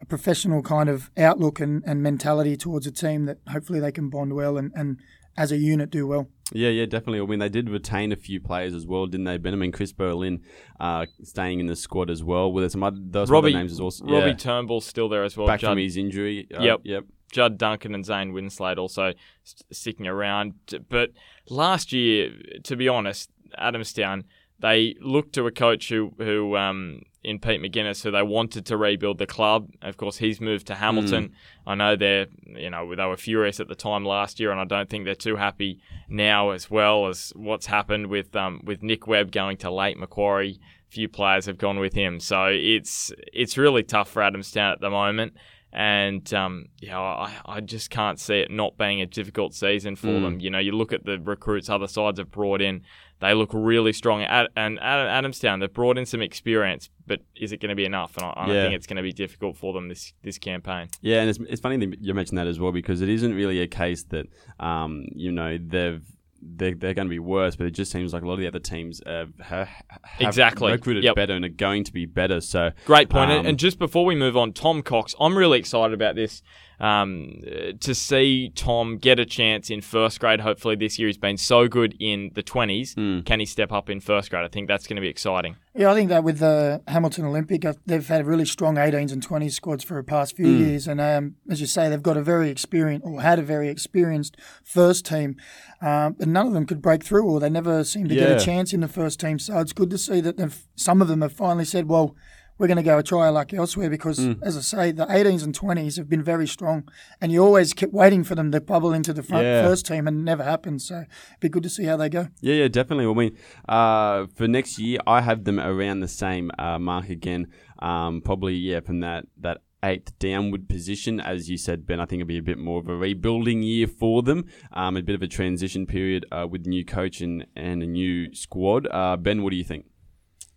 a 0.00 0.06
professional 0.06 0.62
kind 0.62 0.88
of 0.88 1.10
outlook 1.16 1.60
and, 1.60 1.82
and 1.86 2.02
mentality 2.02 2.56
towards 2.56 2.86
a 2.86 2.92
team 2.92 3.24
that 3.26 3.38
hopefully 3.48 3.80
they 3.80 3.92
can 3.92 4.08
bond 4.08 4.34
well 4.34 4.56
and, 4.56 4.72
and 4.74 4.98
as 5.36 5.52
a 5.52 5.56
unit 5.56 5.90
do 5.90 6.06
well. 6.06 6.28
Yeah, 6.52 6.68
yeah, 6.68 6.86
definitely. 6.86 7.20
I 7.20 7.24
mean, 7.24 7.40
they 7.40 7.48
did 7.48 7.68
retain 7.68 8.12
a 8.12 8.16
few 8.16 8.40
players 8.40 8.72
as 8.72 8.86
well, 8.86 9.06
didn't 9.06 9.24
they, 9.24 9.36
Ben? 9.36 9.52
I 9.52 9.56
mean, 9.56 9.72
Chris 9.72 9.92
Berlin 9.92 10.42
uh, 10.78 11.06
staying 11.22 11.58
in 11.58 11.66
the 11.66 11.74
squad 11.74 12.08
as 12.08 12.22
well. 12.22 12.52
With 12.52 12.70
some 12.70 12.84
other, 12.84 12.98
those 13.00 13.30
Robbie 13.30 13.48
other 13.50 13.58
names 13.58 13.72
as. 13.72 13.80
Robbie 13.80 14.28
yeah. 14.28 14.34
Turnbull's 14.34 14.86
still 14.86 15.08
there 15.08 15.24
as 15.24 15.36
well. 15.36 15.46
back 15.46 15.60
Judd, 15.60 15.72
from 15.72 15.78
his 15.78 15.96
injury. 15.96 16.46
Uh, 16.56 16.62
Yep. 16.62 16.80
Yep. 16.84 17.04
Judd 17.32 17.58
Duncan 17.58 17.94
and 17.94 18.06
Zane 18.06 18.32
Winslade 18.32 18.78
also 18.78 19.12
st- 19.42 19.76
sticking 19.76 20.06
around. 20.06 20.54
But 20.88 21.10
last 21.48 21.92
year, 21.92 22.30
to 22.62 22.76
be 22.76 22.88
honest, 22.88 23.30
Adamstown 23.58 24.24
they 24.58 24.96
looked 25.00 25.34
to 25.34 25.46
a 25.46 25.52
coach 25.52 25.88
who 25.88 26.12
who 26.18 26.56
um, 26.56 27.02
in 27.26 27.40
Pete 27.40 27.60
McGuinness 27.60 28.04
who 28.04 28.12
they 28.12 28.22
wanted 28.22 28.64
to 28.66 28.76
rebuild 28.76 29.18
the 29.18 29.26
club. 29.26 29.68
Of 29.82 29.96
course, 29.96 30.18
he's 30.18 30.40
moved 30.40 30.68
to 30.68 30.76
Hamilton. 30.76 31.32
I 31.66 31.74
know 31.74 31.96
they're 31.96 32.28
you 32.46 32.70
know 32.70 32.94
they 32.94 33.04
were 33.04 33.16
furious 33.16 33.58
at 33.58 33.66
the 33.66 33.74
time 33.74 34.04
last 34.04 34.38
year, 34.38 34.52
and 34.52 34.60
I 34.60 34.64
don't 34.64 34.88
think 34.88 35.04
they're 35.04 35.16
too 35.16 35.34
happy 35.34 35.80
now 36.08 36.50
as 36.50 36.70
well 36.70 37.08
as 37.08 37.32
what's 37.34 37.66
happened 37.66 38.06
with 38.06 38.34
um, 38.36 38.60
with 38.64 38.84
Nick 38.84 39.08
Webb 39.08 39.32
going 39.32 39.56
to 39.58 39.70
Lake 39.72 39.98
Macquarie. 39.98 40.60
Few 40.88 41.08
players 41.08 41.46
have 41.46 41.58
gone 41.58 41.80
with 41.80 41.94
him, 41.94 42.20
so 42.20 42.46
it's 42.46 43.12
it's 43.32 43.58
really 43.58 43.82
tough 43.82 44.08
for 44.08 44.22
Adamstown 44.22 44.72
at 44.72 44.80
the 44.80 44.88
moment. 44.88 45.34
And 45.78 46.32
um, 46.32 46.66
yeah, 46.80 46.98
I, 46.98 47.34
I 47.44 47.60
just 47.60 47.90
can't 47.90 48.18
see 48.18 48.36
it 48.40 48.50
not 48.50 48.78
being 48.78 49.02
a 49.02 49.06
difficult 49.06 49.52
season 49.52 49.94
for 49.94 50.20
them. 50.22 50.40
You 50.40 50.48
know, 50.48 50.58
you 50.58 50.72
look 50.72 50.90
at 50.90 51.04
the 51.04 51.18
recruits 51.20 51.68
other 51.68 51.86
sides 51.86 52.18
have 52.18 52.30
brought 52.30 52.62
in; 52.62 52.80
they 53.20 53.34
look 53.34 53.50
really 53.52 53.92
strong. 53.92 54.22
Ad, 54.22 54.46
and 54.56 54.78
Ad, 54.80 55.24
Adamstown, 55.24 55.60
they've 55.60 55.70
brought 55.72 55.98
in 55.98 56.06
some 56.06 56.22
experience, 56.22 56.88
but 57.06 57.20
is 57.36 57.52
it 57.52 57.60
going 57.60 57.68
to 57.68 57.74
be 57.74 57.84
enough? 57.84 58.16
And 58.16 58.24
I, 58.24 58.30
I 58.30 58.46
Yeah. 58.54 58.62
think 58.62 58.74
it's 58.74 58.86
going 58.86 58.96
to 58.96 59.02
be 59.02 59.12
difficult 59.12 59.58
for 59.58 59.74
them 59.74 59.88
this 59.88 60.14
this 60.22 60.38
campaign. 60.38 60.88
Yeah, 61.02 61.20
and 61.20 61.28
it's, 61.28 61.38
it's 61.46 61.60
funny 61.60 61.76
that 61.84 62.00
you 62.02 62.14
mentioned 62.14 62.38
that 62.38 62.46
as 62.46 62.58
well 62.58 62.72
because 62.72 63.02
it 63.02 63.10
isn't 63.10 63.34
really 63.34 63.60
a 63.60 63.66
case 63.68 64.02
that 64.04 64.26
um, 64.58 65.04
you 65.14 65.30
know 65.30 65.58
they've 65.58 66.02
they're, 66.42 66.74
they're 66.74 66.94
going 66.94 67.08
to 67.08 67.10
be 67.10 67.18
worse, 67.18 67.56
but 67.56 67.66
it 67.66 67.70
just 67.72 67.90
seems 67.92 68.12
like 68.12 68.22
a 68.22 68.26
lot 68.26 68.34
of 68.34 68.40
the 68.40 68.46
other 68.46 68.58
teams 68.58 69.00
uh, 69.02 69.26
ha, 69.42 69.64
have 70.02 70.20
Exactly. 70.20 70.72
recruited 70.72 71.04
Yep. 71.04 71.14
better 71.16 71.34
and 71.34 71.44
are 71.44 71.48
going 71.48 71.84
to 71.84 71.92
be 71.92 72.06
better. 72.06 72.40
So 72.40 72.70
Great 72.84 73.08
point. 73.08 73.30
Um, 73.30 73.46
and 73.46 73.58
just 73.58 73.78
before 73.78 74.04
we 74.04 74.14
move 74.14 74.36
on, 74.36 74.52
Tom 74.52 74.82
Cox, 74.82 75.14
I'm 75.20 75.36
really 75.36 75.58
excited 75.58 75.94
about 75.94 76.14
this. 76.14 76.42
Um, 76.78 77.42
uh, 77.46 77.72
to 77.80 77.94
see 77.94 78.50
Tom 78.54 78.98
get 78.98 79.18
a 79.18 79.24
chance 79.24 79.70
in 79.70 79.80
first 79.80 80.20
grade. 80.20 80.40
Hopefully, 80.40 80.76
this 80.76 80.98
year 80.98 81.08
he's 81.08 81.16
been 81.16 81.38
so 81.38 81.68
good 81.68 81.96
in 81.98 82.30
the 82.34 82.42
20s. 82.42 82.94
Hmm. 82.94 83.20
Can 83.20 83.40
he 83.40 83.46
step 83.46 83.72
up 83.72 83.88
in 83.88 84.00
first 84.00 84.30
grade? 84.30 84.44
I 84.44 84.48
think 84.48 84.68
that's 84.68 84.86
going 84.86 84.96
to 84.96 85.00
be 85.00 85.08
exciting. 85.08 85.56
Yeah, 85.74 85.90
I 85.90 85.94
think 85.94 86.08
that 86.08 86.24
with 86.24 86.38
the 86.38 86.82
Hamilton 86.88 87.26
Olympic, 87.26 87.64
uh, 87.64 87.74
they've 87.84 88.06
had 88.06 88.26
really 88.26 88.46
strong 88.46 88.76
18s 88.76 89.12
and 89.12 89.26
20s 89.26 89.52
squads 89.52 89.84
for 89.84 89.96
the 89.96 90.02
past 90.02 90.34
few 90.36 90.48
years, 90.48 90.86
and 90.86 91.00
um, 91.00 91.36
as 91.50 91.60
you 91.60 91.66
say, 91.66 91.88
they've 91.88 92.02
got 92.02 92.16
a 92.16 92.22
very 92.22 92.48
experienced 92.48 93.06
or 93.06 93.20
had 93.20 93.38
a 93.38 93.42
very 93.42 93.68
experienced 93.68 94.36
first 94.64 95.04
team, 95.04 95.36
um, 95.82 96.14
but 96.18 96.28
none 96.28 96.46
of 96.46 96.54
them 96.54 96.66
could 96.66 96.80
break 96.80 97.04
through, 97.04 97.26
or 97.26 97.40
they 97.40 97.50
never 97.50 97.84
seem 97.84 98.08
to 98.08 98.14
get 98.14 98.40
a 98.40 98.44
chance 98.44 98.72
in 98.72 98.80
the 98.80 98.88
first 98.88 99.20
team. 99.20 99.38
So 99.38 99.58
it's 99.58 99.72
good 99.72 99.90
to 99.90 99.98
see 99.98 100.20
that 100.22 100.52
some 100.76 101.02
of 101.02 101.08
them 101.08 101.20
have 101.20 101.32
finally 101.32 101.66
said, 101.66 101.88
"Well, 101.88 102.16
we're 102.58 102.66
going 102.66 102.76
to 102.76 102.82
go 102.82 102.98
a 102.98 103.02
try 103.02 103.26
our 103.26 103.32
luck 103.32 103.52
elsewhere," 103.52 103.90
because, 103.90 104.18
as 104.42 104.56
I 104.56 104.60
say, 104.60 104.92
the 104.92 105.06
18s 105.06 105.42
and 105.44 105.54
20s 105.58 105.96
have 105.96 106.08
been 106.08 106.22
very 106.22 106.46
strong, 106.46 106.88
and 107.20 107.30
you 107.32 107.42
always 107.44 107.72
kept 107.72 107.92
waiting 107.92 108.24
for 108.24 108.34
them 108.34 108.50
to 108.52 108.60
bubble 108.60 108.92
into 108.92 109.12
the 109.12 109.22
front 109.22 109.44
Yeah. 109.44 109.62
first 109.62 109.86
team, 109.86 110.06
and 110.06 110.24
never 110.24 110.42
happened. 110.44 110.82
So 110.82 110.96
it'd 110.96 111.08
be 111.40 111.48
good 111.48 111.62
to 111.64 111.70
see 111.70 111.84
how 111.84 111.96
they 111.96 112.08
go. 112.08 112.28
Yeah, 112.40 112.54
yeah, 112.54 112.68
definitely. 112.68 113.06
I 113.06 113.14
mean, 113.14 113.36
uh, 113.68 114.26
for 114.34 114.46
next 114.48 114.78
year, 114.78 114.98
I 115.06 115.20
have 115.20 115.44
them 115.44 115.58
around 115.60 116.00
the 116.00 116.08
same 116.08 116.50
uh, 116.58 116.78
mark 116.78 117.08
again. 117.08 117.48
Um, 117.80 118.20
probably, 118.22 118.54
yeah, 118.54 118.80
from 118.80 119.00
that 119.00 119.26
that 119.40 119.58
eighth 119.82 120.18
downward 120.18 120.68
position, 120.68 121.20
as 121.20 121.48
you 121.50 121.56
said, 121.56 121.86
Ben. 121.86 122.00
I 122.00 122.06
think 122.06 122.20
it'll 122.20 122.28
be 122.28 122.38
a 122.38 122.42
bit 122.42 122.58
more 122.58 122.80
of 122.80 122.88
a 122.88 122.96
rebuilding 122.96 123.62
year 123.62 123.86
for 123.86 124.22
them. 124.22 124.46
Um, 124.72 124.96
a 124.96 125.02
bit 125.02 125.14
of 125.14 125.22
a 125.22 125.28
transition 125.28 125.86
period 125.86 126.24
uh, 126.32 126.46
with 126.50 126.66
new 126.66 126.84
coach 126.84 127.20
and 127.20 127.46
and 127.54 127.82
a 127.82 127.86
new 127.86 128.34
squad. 128.34 128.88
Uh, 128.90 129.16
ben, 129.16 129.42
what 129.42 129.50
do 129.50 129.56
you 129.56 129.64
think? 129.64 129.84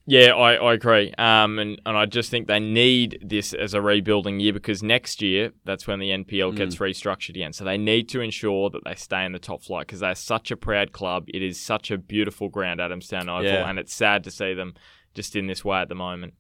Yeah, 0.10 0.34
I, 0.34 0.56
I 0.56 0.74
agree. 0.74 1.14
Um, 1.20 1.60
and, 1.60 1.80
and 1.86 1.96
I 1.96 2.08
just 2.08 2.32
think 2.32 2.48
they 2.48 2.60
need 2.60 3.20
this 3.24 3.54
as 3.54 3.76
a 3.76 3.82
rebuilding 3.82 4.40
year 4.40 4.54
because 4.54 4.82
next 4.82 5.22
year, 5.22 5.52
that's 5.66 5.86
when 5.86 6.00
the 6.00 6.10
NPL 6.10 6.56
gets 6.56 6.76
Mm. 6.78 6.80
restructured 6.90 7.30
again. 7.36 7.54
So 7.54 7.64
they 7.64 7.78
need 7.78 8.10
to 8.10 8.20
ensure 8.20 8.72
that 8.72 8.84
they 8.86 8.96
stay 8.96 9.24
in 9.24 9.34
the 9.34 9.40
top 9.40 9.62
flight 9.64 9.86
because 9.86 10.00
they're 10.00 10.16
such 10.16 10.50
a 10.50 10.58
proud 10.58 10.94
club. 10.94 11.26
It 11.28 11.44
is 11.44 11.60
such 11.62 11.92
a 11.92 11.98
beautiful 12.00 12.50
ground, 12.50 12.80
Adamstown 12.80 13.30
Oval, 13.30 13.44
Yeah. 13.44 13.70
and 13.70 13.78
it's 13.78 13.94
sad 13.94 14.24
to 14.24 14.32
see 14.32 14.56
them 14.56 14.74
just 15.14 15.36
in 15.36 15.46
this 15.46 15.64
way 15.64 15.80
at 15.80 15.90
the 15.90 15.96
moment. 15.96 16.34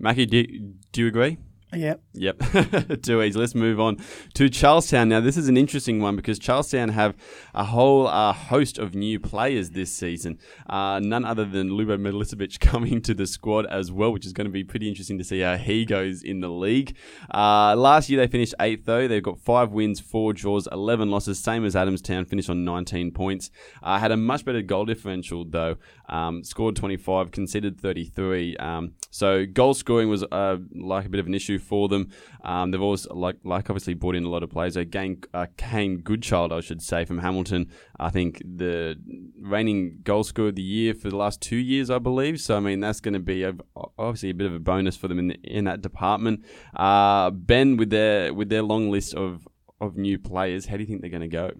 Mackie, 0.00 0.26
do, 0.26 0.44
do 0.90 1.02
you 1.02 1.06
agree? 1.06 1.38
Yeah. 1.74 1.94
Yep, 2.12 3.02
too 3.02 3.22
easy. 3.22 3.38
Let's 3.38 3.54
move 3.54 3.80
on 3.80 3.96
to 4.34 4.50
Charlestown. 4.50 5.08
Now, 5.08 5.20
this 5.20 5.38
is 5.38 5.48
an 5.48 5.56
interesting 5.56 6.00
one 6.00 6.16
because 6.16 6.38
Charlestown 6.38 6.90
have 6.90 7.16
a 7.54 7.64
whole 7.64 8.06
uh, 8.06 8.34
host 8.34 8.76
of 8.76 8.94
new 8.94 9.18
players 9.18 9.70
this 9.70 9.90
season. 9.90 10.38
Uh, 10.68 11.00
none 11.02 11.24
other 11.24 11.46
than 11.46 11.70
Lubo 11.70 11.98
Milicevic 11.98 12.60
coming 12.60 13.00
to 13.02 13.14
the 13.14 13.26
squad 13.26 13.64
as 13.66 13.90
well, 13.90 14.12
which 14.12 14.26
is 14.26 14.34
going 14.34 14.46
to 14.46 14.52
be 14.52 14.64
pretty 14.64 14.86
interesting 14.86 15.16
to 15.16 15.24
see 15.24 15.40
how 15.40 15.56
he 15.56 15.86
goes 15.86 16.22
in 16.22 16.40
the 16.40 16.50
league. 16.50 16.94
Uh, 17.32 17.74
last 17.74 18.10
year 18.10 18.20
they 18.20 18.30
finished 18.30 18.54
eighth 18.60 18.84
though. 18.84 19.08
They've 19.08 19.22
got 19.22 19.38
five 19.38 19.72
wins, 19.72 19.98
four 19.98 20.34
draws, 20.34 20.68
eleven 20.70 21.10
losses, 21.10 21.38
same 21.38 21.64
as 21.64 21.74
Adamstown. 21.74 22.28
Finished 22.28 22.50
on 22.50 22.64
19 22.64 23.12
points. 23.12 23.50
Uh, 23.82 23.98
had 23.98 24.12
a 24.12 24.16
much 24.16 24.44
better 24.44 24.60
goal 24.60 24.84
differential 24.84 25.46
though. 25.46 25.76
Um, 26.08 26.44
scored 26.44 26.76
25, 26.76 27.30
conceded 27.30 27.80
33. 27.80 28.56
Um, 28.58 28.92
so 29.12 29.44
goal 29.44 29.74
scoring 29.74 30.08
was 30.08 30.24
uh, 30.32 30.56
like 30.74 31.04
a 31.04 31.08
bit 31.10 31.20
of 31.20 31.26
an 31.26 31.34
issue 31.34 31.58
for 31.58 31.86
them. 31.86 32.10
Um, 32.42 32.70
they've 32.70 32.80
always 32.80 33.06
like 33.08 33.36
like 33.44 33.68
obviously 33.68 33.92
brought 33.92 34.16
in 34.16 34.24
a 34.24 34.28
lot 34.30 34.42
of 34.42 34.48
players. 34.48 34.76
Kane, 34.90 35.22
uh, 35.34 35.46
Kane 35.58 35.98
Goodchild, 35.98 36.50
I 36.50 36.60
should 36.60 36.80
say, 36.80 37.04
from 37.04 37.18
Hamilton. 37.18 37.68
I 38.00 38.08
think 38.08 38.42
the 38.42 38.98
reigning 39.38 39.98
goal 40.02 40.24
scorer 40.24 40.48
of 40.48 40.54
the 40.54 40.62
year 40.62 40.94
for 40.94 41.10
the 41.10 41.16
last 41.16 41.42
two 41.42 41.56
years, 41.56 41.90
I 41.90 41.98
believe. 41.98 42.40
So 42.40 42.56
I 42.56 42.60
mean 42.60 42.80
that's 42.80 43.00
going 43.00 43.12
to 43.12 43.20
be 43.20 43.42
a, 43.42 43.54
obviously 43.98 44.30
a 44.30 44.34
bit 44.34 44.46
of 44.46 44.54
a 44.54 44.58
bonus 44.58 44.96
for 44.96 45.08
them 45.08 45.18
in 45.18 45.32
in 45.44 45.64
that 45.64 45.82
department. 45.82 46.46
Uh, 46.74 47.30
ben, 47.30 47.76
with 47.76 47.90
their 47.90 48.32
with 48.32 48.48
their 48.48 48.62
long 48.62 48.90
list 48.90 49.14
of 49.14 49.46
of 49.78 49.98
new 49.98 50.18
players, 50.18 50.64
how 50.64 50.78
do 50.78 50.82
you 50.82 50.86
think 50.86 51.02
they're 51.02 51.10
going 51.10 51.20
to 51.20 51.28
go? 51.28 51.50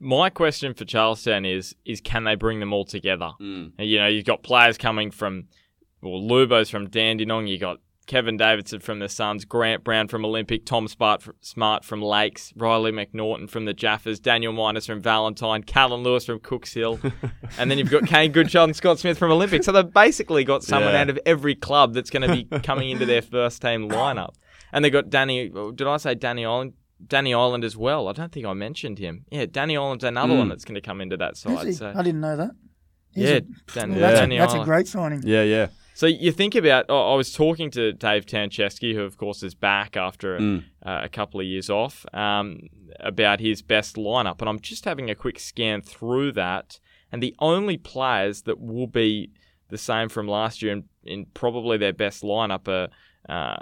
My 0.00 0.30
question 0.30 0.72
for 0.72 0.86
Charlestown 0.86 1.44
is 1.44 1.74
is 1.84 2.00
can 2.00 2.24
they 2.24 2.36
bring 2.36 2.60
them 2.60 2.72
all 2.72 2.86
together? 2.86 3.32
Mm. 3.38 3.72
You 3.78 3.98
know, 3.98 4.06
you've 4.06 4.24
got 4.24 4.42
players 4.42 4.78
coming 4.78 5.10
from 5.10 5.48
well, 6.02 6.22
Lubo's 6.26 6.70
from 6.70 6.88
Dandenong, 6.88 7.46
you 7.46 7.58
got 7.58 7.78
Kevin 8.06 8.36
Davidson 8.36 8.78
from 8.80 9.00
the 9.00 9.08
Suns, 9.08 9.44
Grant 9.44 9.82
Brown 9.82 10.06
from 10.06 10.24
Olympic, 10.24 10.64
Tom 10.64 10.86
Smart 10.86 11.22
from, 11.84 12.02
Lakes, 12.02 12.52
Riley 12.54 12.92
McNaughton 12.92 13.50
from 13.50 13.64
the 13.64 13.74
Jaffas, 13.74 14.20
Daniel 14.22 14.52
Minus 14.52 14.86
from 14.86 15.00
Valentine, 15.00 15.64
Callan 15.64 16.04
Lewis 16.04 16.24
from 16.24 16.38
Cooks 16.38 16.72
Hill, 16.72 17.00
and 17.58 17.68
then 17.68 17.78
you've 17.78 17.90
got 17.90 18.06
Kane 18.06 18.30
Goodchild 18.30 18.68
and 18.68 18.76
Scott 18.76 19.00
Smith 19.00 19.18
from 19.18 19.32
Olympic. 19.32 19.64
So 19.64 19.72
they've 19.72 19.92
basically 19.92 20.44
got 20.44 20.62
someone 20.62 20.92
Yeah. 20.92 21.00
out 21.00 21.10
of 21.10 21.18
every 21.26 21.56
club 21.56 21.94
that's 21.94 22.10
going 22.10 22.28
to 22.28 22.32
be 22.44 22.44
coming 22.60 22.90
into 22.90 23.06
their 23.06 23.22
first 23.22 23.60
team 23.60 23.88
lineup. 23.88 24.34
And 24.72 24.84
they 24.84 24.90
got 24.90 25.10
Danny. 25.10 25.48
Did 25.48 25.86
I 25.88 25.96
say 25.96 26.14
Danny 26.14 26.44
Island? 26.44 26.74
Danny 27.06 27.34
Island 27.34 27.64
as 27.64 27.76
well. 27.76 28.08
I 28.08 28.12
don't 28.12 28.30
think 28.32 28.46
I 28.46 28.52
mentioned 28.54 28.98
him. 28.98 29.24
Yeah, 29.30 29.46
Danny 29.50 29.76
Island's 29.76 30.04
another 30.04 30.32
Mm. 30.34 30.38
one 30.38 30.48
that's 30.48 30.64
going 30.64 30.76
to 30.76 30.80
come 30.80 31.00
into 31.00 31.16
that 31.18 31.36
side. 31.36 31.66
he? 31.66 31.72
So 31.72 31.92
I 31.94 32.02
didn't 32.02 32.20
know 32.20 32.36
that. 32.36 32.52
He's 33.12 33.24
yeah, 33.24 33.30
a- 33.36 33.40
Dan- 33.74 33.90
well, 33.92 34.00
that's, 34.00 34.20
Danny 34.20 34.36
a, 34.36 34.40
that's 34.40 34.54
a 34.54 34.64
great 34.64 34.86
signing. 34.86 35.22
Yeah, 35.24 35.42
yeah. 35.42 35.66
So 35.96 36.04
you 36.04 36.30
think 36.30 36.54
about, 36.54 36.84
oh, 36.90 37.14
I 37.14 37.16
was 37.16 37.32
talking 37.32 37.70
to 37.70 37.90
Dave 37.94 38.26
Tanchesky, 38.26 38.92
who 38.92 39.00
of 39.00 39.16
course 39.16 39.42
is 39.42 39.54
back 39.54 39.96
after 39.96 40.36
a, 40.36 40.40
Mm. 40.40 40.64
uh, 40.84 41.00
a 41.04 41.08
couple 41.08 41.40
of 41.40 41.46
years 41.46 41.70
off, 41.70 42.04
um, 42.12 42.68
about 43.00 43.40
his 43.40 43.62
best 43.62 43.96
lineup, 43.96 44.40
and 44.40 44.48
I'm 44.50 44.60
just 44.60 44.84
having 44.84 45.08
a 45.08 45.14
quick 45.14 45.38
scan 45.38 45.80
through 45.80 46.32
that, 46.32 46.78
and 47.10 47.22
the 47.22 47.34
only 47.38 47.78
players 47.78 48.42
that 48.42 48.60
will 48.60 48.86
be 48.86 49.30
the 49.70 49.78
same 49.78 50.10
from 50.10 50.28
last 50.28 50.60
year 50.60 50.74
in, 50.74 50.84
in 51.02 51.24
probably 51.32 51.78
their 51.78 51.94
best 51.94 52.22
lineup 52.22 52.68
are 52.68 52.88
uh, 53.26 53.56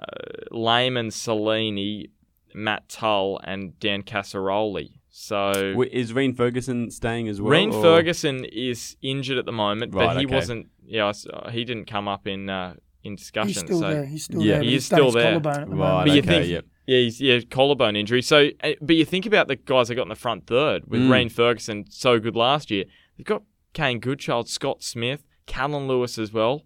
Lehman, 0.51 1.13
Salini, 1.13 2.09
Matt 2.53 2.89
Tull, 2.89 3.39
and 3.45 3.79
Dan 3.79 4.03
Casaroli. 4.03 4.99
So 5.17 5.53
W- 5.53 5.89
Is 5.93 6.13
Reen 6.13 6.35
Ferguson 6.35 6.91
staying 6.91 7.29
as 7.29 7.41
well? 7.41 7.53
Reen 7.53 7.73
or- 7.73 7.81
Ferguson 7.81 8.45
is 8.47 8.97
injured 9.01 9.39
at 9.39 9.45
the 9.47 9.53
moment, 9.53 9.93
but 9.93 10.17
he 10.19 10.27
okay. 10.27 10.35
wasn't. 10.35 10.67
Yeah, 10.85 11.05
I 11.07 11.11
s- 11.11 11.25
uh, 11.33 11.51
he 11.51 11.65
didn't 11.65 11.85
come 11.85 12.09
up 12.09 12.27
in 12.27 12.51
uh, 12.51 12.75
in 13.05 13.15
discussion. 13.15 13.49
He's 13.49 13.59
still 13.61 13.79
so 13.79 13.91
there. 13.91 14.05
He's 14.07 14.25
still 14.25 14.43
Yeah, 14.43 14.55
there. 14.55 14.59
but 14.61 14.65
he 14.67 14.73
he's 14.73 14.83
is 14.83 14.87
still 14.87 15.05
his 15.05 15.15
there. 15.15 15.23
collarbone 15.23 15.63
at 15.63 15.71
the 15.71 15.77
Right, 15.77 15.89
moment. 15.89 16.07
But 16.09 16.15
you 16.15 16.19
okay, 16.21 16.29
think- 16.41 16.49
yep. 16.51 16.65
Yeah, 16.87 16.99
he's 16.99 17.21
yeah 17.21 17.41
collarbone 17.49 17.95
injury. 17.95 18.23
So, 18.23 18.49
uh, 18.65 18.73
but 18.83 18.97
you 18.97 19.05
think 19.05 19.25
about 19.25 19.47
the 19.47 19.55
guys 19.57 19.87
they 19.87 19.95
got 19.95 20.03
in 20.03 20.09
the 20.09 20.17
front 20.17 20.49
third 20.49 20.83
with 20.89 21.01
Mm. 21.01 21.11
Reen 21.13 21.29
Ferguson, 21.29 21.85
so 21.91 22.19
good 22.19 22.35
last 22.35 22.73
year. 22.73 22.85
They've 23.17 23.25
got 23.25 23.45
Kane 23.73 24.01
Goodchild, 24.01 24.49
Scott 24.49 24.83
Smith, 24.83 25.23
Callan 25.47 25.87
Lewis 25.87 26.19
as 26.19 26.33
well. 26.33 26.65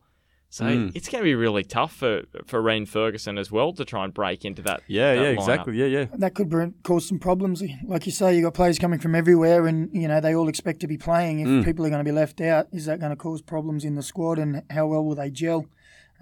So 0.50 0.64
Mm. 0.64 0.92
it's 0.94 1.08
going 1.10 1.20
to 1.22 1.24
be 1.28 1.34
really 1.34 1.62
tough 1.62 1.94
for 1.94 2.22
for 2.46 2.62
Reen 2.62 2.86
Ferguson 2.86 3.36
as 3.36 3.52
well 3.52 3.72
to 3.74 3.84
try 3.84 4.04
and 4.04 4.14
break 4.14 4.46
into 4.46 4.62
that. 4.62 4.80
Yeah, 4.86 5.14
that 5.14 5.20
yeah, 5.20 5.28
lineup. 5.32 5.34
exactly. 5.34 5.76
Yeah, 5.76 5.84
yeah. 5.86 6.04
that 6.14 6.34
could 6.34 6.48
bring, 6.48 6.72
cause 6.84 7.06
some 7.06 7.18
problems. 7.18 7.62
Like 7.84 8.06
you 8.06 8.12
say, 8.12 8.34
you 8.34 8.42
got 8.42 8.54
players 8.54 8.78
coming 8.78 8.98
from 8.98 9.14
everywhere, 9.14 9.66
and 9.66 9.90
you 9.92 10.08
know 10.08 10.20
they 10.20 10.34
all 10.34 10.48
expect 10.48 10.80
to 10.80 10.86
be 10.86 10.96
playing. 10.96 11.40
If 11.40 11.48
Mm. 11.48 11.64
people 11.66 11.84
are 11.84 11.90
going 11.90 12.02
to 12.04 12.10
be 12.10 12.16
left 12.16 12.40
out, 12.40 12.66
is 12.72 12.86
that 12.86 12.98
going 12.98 13.10
to 13.10 13.16
cause 13.16 13.42
problems 13.42 13.84
in 13.84 13.94
the 13.94 14.02
squad, 14.02 14.38
and 14.38 14.62
how 14.70 14.86
well 14.86 15.04
will 15.04 15.14
they 15.16 15.30
gel? 15.30 15.66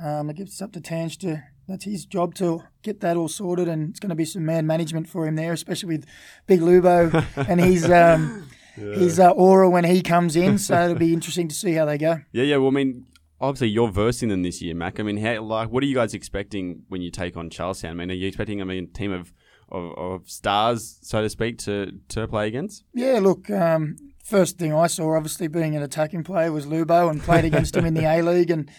Um, 0.03 0.29
it 0.29 0.37
gives 0.37 0.61
up 0.61 0.73
to 0.73 0.81
Tanch 0.81 1.19
to. 1.19 1.45
That's 1.69 1.85
his 1.85 2.05
job 2.05 2.35
to 2.37 2.63
get 2.83 3.01
that 3.01 3.17
all 3.17 3.29
sorted, 3.29 3.67
and 3.69 3.91
it's 3.91 3.99
going 4.01 4.11
to 4.11 4.15
be 4.17 4.25
some 4.25 4.45
man 4.45 4.67
management 4.67 5.09
for 5.09 5.27
him 5.27 5.35
there, 5.37 5.53
especially 5.53 5.89
with 5.97 6.05
Big 6.47 6.61
Lubo 6.61 7.25
and 7.49 7.61
his 7.61 7.89
um, 7.91 8.49
his 8.75 9.19
uh, 9.21 9.31
aura 9.31 9.71
when 9.71 9.85
he 9.85 10.03
comes 10.03 10.35
in. 10.37 10.59
So 10.59 10.75
it'll 10.85 10.97
be 10.97 11.13
interesting 11.13 11.49
to 11.49 11.55
see 11.55 11.73
how 11.75 11.85
they 11.85 11.99
go. 11.99 12.21
Yeah, 12.33 12.43
yeah. 12.45 12.57
Well, 12.59 12.69
I 12.69 12.73
mean, 12.73 13.07
obviously 13.41 13.69
you're 13.69 13.91
versing 13.91 14.29
them 14.29 14.43
this 14.43 14.61
year, 14.63 14.75
Mac. 14.75 14.99
I 15.01 15.03
mean, 15.03 15.17
how, 15.19 15.41
like, 15.43 15.71
what 15.71 15.83
are 15.83 15.87
you 15.87 15.95
guys 15.95 16.15
expecting 16.15 16.83
when 16.89 17.03
you 17.03 17.11
take 17.11 17.37
on 17.37 17.51
Charlestown? 17.51 17.91
I 17.93 17.95
mean, 17.95 18.11
are 18.11 18.15
you 18.15 18.29
expecting, 18.29 18.61
I 18.61 18.65
mean, 18.65 18.85
a 18.85 18.97
team 18.99 19.13
of, 19.13 19.33
of, 19.71 19.93
of 19.99 20.31
stars, 20.31 20.99
so 21.03 21.21
to 21.23 21.29
speak, 21.29 21.59
to, 21.59 21.93
to 22.09 22.27
play 22.29 22.49
against? 22.49 22.85
Yeah, 22.95 23.19
look, 23.21 23.51
um, 23.51 23.97
first 24.25 24.59
thing 24.59 24.73
I 24.73 24.87
saw, 24.87 25.17
obviously 25.17 25.49
being 25.49 25.77
an 25.77 25.83
attacking 25.83 26.25
player, 26.25 26.51
was 26.53 26.67
Lubo 26.67 27.11
and 27.11 27.23
played 27.23 27.45
against 27.45 27.77
him 27.77 27.85
in 27.85 27.95
the 27.95 28.05
A 28.07 28.23
League. 28.23 28.51
And 28.51 28.71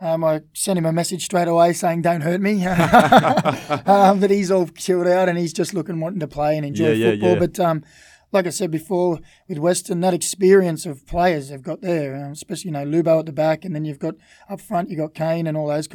um, 0.00 0.24
I 0.24 0.40
sent 0.52 0.78
him 0.78 0.84
a 0.86 0.92
message 0.92 1.24
straight 1.24 1.48
away 1.48 1.72
saying, 1.72 2.02
don't 2.02 2.22
hurt 2.22 2.40
me. 2.40 2.66
um, 2.66 4.20
but 4.20 4.30
he's 4.30 4.50
all 4.50 4.66
chilled 4.68 5.06
out 5.06 5.28
and 5.28 5.38
he's 5.38 5.52
just 5.52 5.74
looking, 5.74 6.00
wanting 6.00 6.20
to 6.20 6.28
play 6.28 6.56
and 6.56 6.66
enjoy 6.66 6.90
Yeah, 6.90 6.92
yeah, 6.92 7.10
football. 7.12 7.32
yeah. 7.34 7.38
But 7.38 7.60
um, 7.60 7.84
like 8.32 8.46
I 8.46 8.50
said 8.50 8.70
before, 8.70 9.20
with 9.48 9.58
Western, 9.58 10.00
that 10.00 10.14
experience 10.14 10.86
of 10.86 11.06
players 11.06 11.50
they've 11.50 11.62
got 11.62 11.82
there, 11.82 12.16
um, 12.16 12.32
especially, 12.32 12.68
you 12.70 12.72
know, 12.72 12.84
Lubo 12.84 13.20
at 13.20 13.26
the 13.26 13.32
back, 13.32 13.64
and 13.64 13.74
then 13.74 13.84
you've 13.84 13.98
got 13.98 14.14
up 14.48 14.60
front, 14.60 14.88
you've 14.88 14.98
got 14.98 15.14
Kane 15.14 15.46
and 15.46 15.56
all 15.56 15.68
those. 15.68 15.88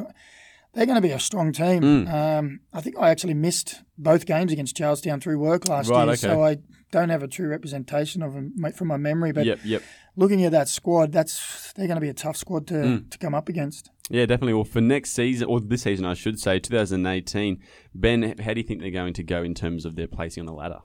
They're 0.74 0.86
going 0.86 0.96
to 0.96 1.02
be 1.02 1.12
a 1.12 1.20
strong 1.20 1.52
team. 1.54 1.82
Mm. 1.82 2.14
Um, 2.14 2.60
I 2.72 2.82
think 2.82 2.96
I 3.00 3.10
actually 3.10 3.34
missed 3.34 3.82
both 3.98 4.26
games 4.28 4.52
against 4.52 4.76
Charlestown 4.78 5.20
through 5.20 5.40
work 5.40 5.68
last 5.68 5.90
Right, 5.90 6.04
year, 6.04 6.10
okay. 6.12 6.16
so 6.18 6.44
I 6.44 6.58
don't 6.92 7.10
have 7.10 7.24
a 7.24 7.28
true 7.28 7.48
representation 7.48 8.22
of 8.22 8.34
them 8.34 8.54
from 8.76 8.88
my 8.88 8.98
memory. 8.98 9.32
But 9.32 9.46
yep, 9.46 9.60
yep. 9.64 9.82
looking 10.16 10.44
at 10.46 10.52
that 10.52 10.68
squad, 10.70 11.12
that's 11.12 11.74
they're 11.74 11.88
going 11.88 11.96
to 11.98 12.02
be 12.02 12.10
a 12.10 12.14
tough 12.14 12.38
squad 12.38 12.68
to, 12.68 12.74
Mm. 12.76 13.10
to 13.10 13.18
come 13.18 13.34
up 13.34 13.50
against. 13.50 13.90
Yeah, 14.10 14.26
definitely. 14.28 14.54
Well, 14.54 14.64
for 14.66 14.80
next 14.80 15.12
season, 15.12 15.48
or 15.48 15.60
this 15.60 15.82
season, 15.82 16.06
I 16.06 16.14
should 16.14 16.40
say, 16.40 16.60
2018, 16.60 17.60
Ben, 17.96 18.36
how 18.40 18.54
do 18.54 18.60
you 18.62 18.68
think 18.68 18.82
they're 18.82 18.92
going 18.92 19.14
to 19.14 19.24
go 19.24 19.44
in 19.44 19.54
terms 19.54 19.84
of 19.84 19.96
their 19.96 20.08
placing 20.08 20.42
on 20.42 20.46
the 20.46 20.54
ladder? 20.54 20.80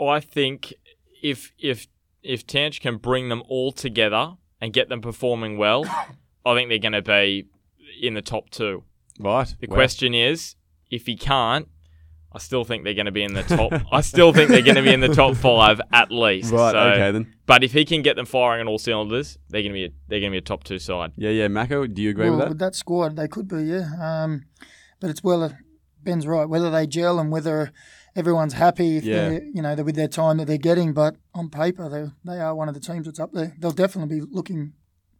I 0.00 0.20
think 0.20 0.74
if 1.22 1.52
if 1.58 1.86
if 2.22 2.46
Tanch 2.46 2.80
can 2.80 2.96
bring 2.96 3.28
them 3.28 3.42
all 3.48 3.72
together 3.72 4.34
and 4.60 4.72
get 4.72 4.88
them 4.88 5.00
performing 5.00 5.56
well, 5.58 5.84
I 6.46 6.54
think 6.54 6.68
they're 6.68 6.78
going 6.78 6.92
to 6.92 7.02
be 7.02 7.46
in 8.00 8.14
the 8.14 8.22
top 8.22 8.50
two. 8.50 8.84
Right. 9.20 9.52
The 9.60 9.66
Wow. 9.68 9.74
question 9.76 10.14
is, 10.14 10.54
if 10.90 11.06
he 11.06 11.16
can't, 11.16 11.68
I 12.32 12.38
still 12.38 12.64
think 12.64 12.84
they're 12.84 12.94
going 12.94 13.06
to 13.06 13.12
be 13.12 13.22
in 13.22 13.34
the 13.34 13.42
top. 13.42 13.72
I 13.92 14.00
still 14.02 14.32
think 14.32 14.50
they're 14.50 14.62
going 14.62 14.76
to 14.76 14.82
be 14.82 14.92
in 14.92 15.00
the 15.00 15.08
top 15.14 15.34
five 15.36 15.80
at 15.92 16.10
least. 16.12 16.52
Right, 16.52 16.72
So- 16.72 16.78
okay 16.78 17.10
then. 17.12 17.34
But 17.46 17.64
if 17.64 17.72
he 17.72 17.84
can 17.86 18.02
get 18.02 18.16
them 18.16 18.26
firing 18.26 18.60
on 18.60 18.68
all 18.68 18.78
cylinders, 18.78 19.38
they're 19.48 19.62
going 19.62 19.72
to 19.72 19.74
be 19.74 19.84
a, 19.86 19.88
they're 20.08 20.20
going 20.20 20.30
to 20.32 20.34
be 20.34 20.38
a 20.38 20.42
top 20.42 20.64
two 20.64 20.78
side. 20.78 21.12
Yeah, 21.16 21.30
yeah. 21.30 21.48
Mako, 21.48 21.86
do 21.86 22.02
you 22.02 22.10
agree 22.10 22.26
well, 22.28 22.34
with 22.36 22.40
that? 22.40 22.48
with 22.50 22.58
that 22.58 22.74
squad, 22.74 23.16
they 23.16 23.26
could 23.28 23.48
be, 23.48 23.62
yeah. 23.62 23.88
Um, 24.00 24.44
but 25.00 25.08
it's 25.10 25.24
well, 25.24 25.56
Ben's 26.02 26.26
right. 26.26 26.48
Whether 26.48 26.70
they 26.70 26.86
gel 26.86 27.18
and 27.18 27.32
whether 27.32 27.72
everyone's 28.18 28.54
happy, 28.54 28.96
if 28.98 29.04
Yeah. 29.04 29.28
they're, 29.30 29.44
you 29.44 29.62
know, 29.62 29.74
they're 29.74 29.84
with 29.84 29.96
their 29.96 30.08
time 30.08 30.36
that 30.38 30.46
they're 30.46 30.58
getting. 30.58 30.92
But 30.92 31.16
on 31.34 31.48
paper, 31.48 31.88
they 31.88 32.06
they 32.30 32.40
are 32.40 32.54
one 32.54 32.68
of 32.68 32.74
the 32.74 32.80
teams 32.80 33.06
that's 33.06 33.20
up 33.20 33.32
there. 33.32 33.54
They'll 33.58 33.70
definitely 33.70 34.20
be 34.20 34.26
looking, 34.30 34.72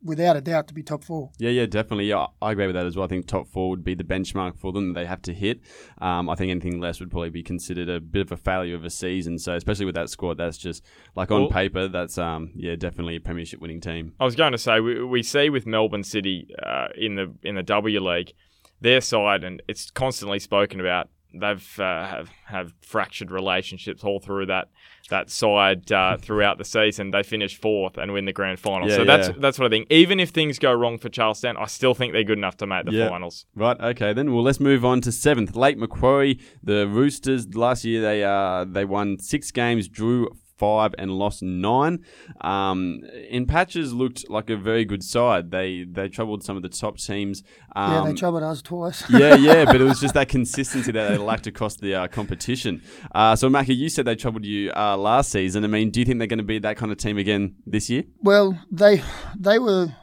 without 0.02 0.36
a 0.36 0.40
doubt, 0.40 0.68
to 0.68 0.74
be 0.74 0.82
top 0.82 1.02
four. 1.04 1.30
Yeah, 1.38 1.50
yeah, 1.50 1.66
definitely. 1.66 2.06
Yeah, 2.06 2.26
I 2.42 2.52
agree 2.52 2.66
with 2.66 2.74
that 2.76 2.86
as 2.86 2.96
well. 2.96 3.04
I 3.04 3.08
think 3.08 3.26
top 3.26 3.48
four 3.48 3.70
would 3.70 3.82
be 3.84 3.94
the 3.94 4.04
benchmark 4.04 4.56
for 4.58 4.72
them. 4.72 4.94
They 4.94 5.06
have 5.06 5.22
to 5.22 5.34
hit. 5.34 5.60
Um, 6.00 6.28
I 6.28 6.34
think 6.34 6.50
anything 6.50 6.80
less 6.80 7.00
would 7.00 7.10
probably 7.10 7.30
be 7.30 7.42
considered 7.42 7.88
a 7.88 8.00
bit 8.00 8.22
of 8.22 8.32
a 8.32 8.36
failure 8.36 8.74
of 8.76 8.84
a 8.84 8.90
season. 8.90 9.38
So, 9.38 9.54
especially 9.54 9.86
with 9.86 9.94
that 9.96 10.10
squad, 10.10 10.38
that's 10.38 10.58
just 10.58 10.84
like 11.16 11.30
on 11.30 11.42
Well- 11.42 11.50
paper, 11.50 11.88
that's 11.88 12.18
um, 12.18 12.50
yeah, 12.54 12.76
definitely 12.76 13.16
a 13.16 13.20
premiership 13.20 13.60
winning 13.60 13.80
team. 13.80 14.12
I 14.20 14.24
was 14.24 14.34
going 14.36 14.52
to 14.52 14.58
say 14.58 14.80
we, 14.80 15.02
we 15.04 15.22
see 15.22 15.50
with 15.50 15.66
Melbourne 15.66 16.04
City 16.04 16.48
uh, 16.64 16.88
in 16.96 17.14
the 17.16 17.34
in 17.42 17.54
the 17.56 17.62
W 17.62 18.00
League, 18.00 18.32
their 18.80 19.00
side 19.00 19.42
and 19.44 19.60
it's 19.68 19.90
constantly 19.90 20.38
spoken 20.38 20.80
about. 20.80 21.08
They've 21.34 21.78
uh, 21.78 22.06
have 22.06 22.30
have 22.46 22.72
fractured 22.80 23.30
relationships 23.30 24.02
all 24.02 24.18
through 24.18 24.46
that 24.46 24.68
that 25.10 25.30
side 25.30 25.90
uh, 25.92 26.16
throughout 26.20 26.58
the 26.58 26.64
season. 26.64 27.10
They 27.10 27.22
finish 27.22 27.58
fourth 27.58 27.98
and 27.98 28.12
win 28.12 28.24
the 28.24 28.32
grand 28.32 28.58
final. 28.58 28.88
Yeah, 28.88 28.96
so 28.96 29.04
that's 29.04 29.28
yeah. 29.28 29.34
that's 29.38 29.58
what 29.58 29.66
I 29.66 29.68
think. 29.68 29.88
Even 29.90 30.20
if 30.20 30.30
things 30.30 30.58
go 30.58 30.72
wrong 30.72 30.98
for 30.98 31.08
Charlestown, 31.08 31.56
I 31.56 31.66
still 31.66 31.94
think 31.94 32.12
they're 32.12 32.24
good 32.24 32.38
enough 32.38 32.56
to 32.58 32.66
make 32.66 32.86
the 32.86 32.92
Yeah. 32.92 33.08
finals. 33.08 33.46
Right. 33.54 33.78
Okay. 33.78 34.12
Then, 34.12 34.32
well, 34.32 34.42
let's 34.42 34.60
move 34.60 34.84
on 34.84 35.00
to 35.02 35.12
seventh. 35.12 35.54
Lake 35.54 35.76
Macquarie, 35.76 36.40
the 36.62 36.88
Roosters. 36.88 37.54
Last 37.54 37.84
year, 37.84 38.00
they 38.00 38.24
uh 38.24 38.64
they 38.64 38.84
won 38.84 39.18
six 39.18 39.50
games, 39.50 39.88
drew 39.88 40.28
five, 40.58 40.94
and 40.98 41.10
lost 41.12 41.42
nine. 41.42 42.04
Um, 42.40 43.00
in 43.28 43.46
patches, 43.46 43.92
looked 43.92 44.28
like 44.28 44.50
a 44.50 44.56
very 44.56 44.84
good 44.84 45.02
side. 45.02 45.50
They 45.50 45.84
they 45.90 46.08
troubled 46.08 46.42
some 46.42 46.56
of 46.56 46.62
the 46.62 46.68
top 46.68 46.98
teams. 46.98 47.42
Um, 47.74 47.92
yeah, 47.92 48.10
they 48.10 48.14
troubled 48.14 48.42
us 48.42 48.62
twice. 48.62 49.04
yeah, 49.10 49.34
yeah, 49.34 49.64
but 49.64 49.80
it 49.80 49.84
was 49.84 50.00
just 50.00 50.14
that 50.18 50.28
consistency 50.28 50.92
that 50.92 51.08
they 51.08 51.16
lacked 51.16 51.46
across 51.46 51.76
the 51.76 51.94
uh, 51.94 52.08
competition. 52.08 52.82
Uh, 53.14 53.36
so, 53.36 53.48
Mackie, 53.48 53.74
you 53.74 53.88
said 53.88 54.04
they 54.04 54.16
troubled 54.16 54.44
you 54.44 54.72
uh, 54.76 54.96
last 54.96 55.30
season. 55.30 55.64
I 55.64 55.68
mean, 55.68 55.90
do 55.90 56.00
you 56.00 56.06
think 56.06 56.18
they're 56.18 56.26
going 56.26 56.38
to 56.38 56.44
be 56.44 56.58
that 56.58 56.76
kind 56.76 56.92
of 56.92 56.98
team 56.98 57.18
again 57.18 57.56
this 57.66 57.88
year? 57.88 58.04
Well, 58.22 58.58
they 58.70 59.02
they 59.38 59.58
were 59.58 59.94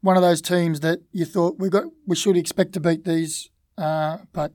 one 0.00 0.16
of 0.16 0.22
those 0.22 0.42
teams 0.42 0.80
that 0.80 1.00
you 1.12 1.24
thought 1.24 1.58
we 1.58 1.68
got 1.68 1.84
we 2.06 2.16
should 2.16 2.36
expect 2.36 2.72
to 2.74 2.80
beat 2.80 3.04
these, 3.04 3.48
uh, 3.78 4.18
but 4.32 4.52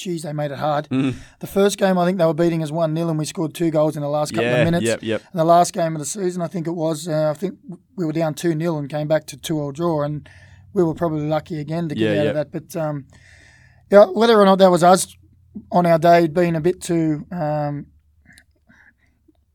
geez, 0.00 0.22
they 0.22 0.32
made 0.32 0.50
it 0.50 0.58
hard. 0.58 0.88
Mm. 0.88 1.14
The 1.40 1.46
first 1.46 1.76
game, 1.78 1.98
I 1.98 2.06
think 2.06 2.18
they 2.18 2.24
were 2.26 2.34
beating 2.34 2.62
us 2.62 2.70
one 2.70 2.96
0 2.96 3.08
and 3.10 3.18
we 3.18 3.24
scored 3.26 3.54
two 3.54 3.70
goals 3.70 3.96
in 3.96 4.02
the 4.02 4.08
last 4.08 4.32
couple 4.32 4.46
yeah, 4.50 4.56
of 4.56 4.64
minutes. 4.64 4.84
yep, 4.86 5.02
yep. 5.02 5.22
And 5.30 5.38
the 5.38 5.44
last 5.44 5.72
game 5.72 5.94
of 5.94 5.98
the 6.00 6.06
season, 6.06 6.40
I 6.42 6.48
think 6.48 6.66
it 6.66 6.72
was, 6.72 7.06
uh, 7.06 7.30
I 7.30 7.34
think 7.34 7.58
we 7.96 8.04
were 8.06 8.12
down 8.12 8.34
2 8.34 8.58
0 8.58 8.78
and 8.78 8.88
came 8.88 9.06
back 9.08 9.26
to 9.26 9.36
2 9.36 9.58
all 9.60 9.72
draw. 9.72 10.02
And 10.02 10.28
we 10.72 10.82
were 10.82 10.94
probably 10.94 11.26
lucky 11.28 11.58
again 11.60 11.88
to 11.88 11.94
get 11.94 12.04
Yeah, 12.14 12.20
out 12.20 12.24
yeah. 12.24 12.30
of 12.30 12.34
that. 12.34 12.52
But 12.52 12.76
um, 12.80 13.04
yeah, 13.90 14.06
whether 14.06 14.38
or 14.40 14.44
not 14.44 14.58
that 14.58 14.70
was 14.70 14.82
us 14.82 15.14
on 15.70 15.84
our 15.86 15.98
day 15.98 16.26
being 16.28 16.56
a 16.56 16.60
bit 16.60 16.80
too, 16.80 17.26
um, 17.32 17.86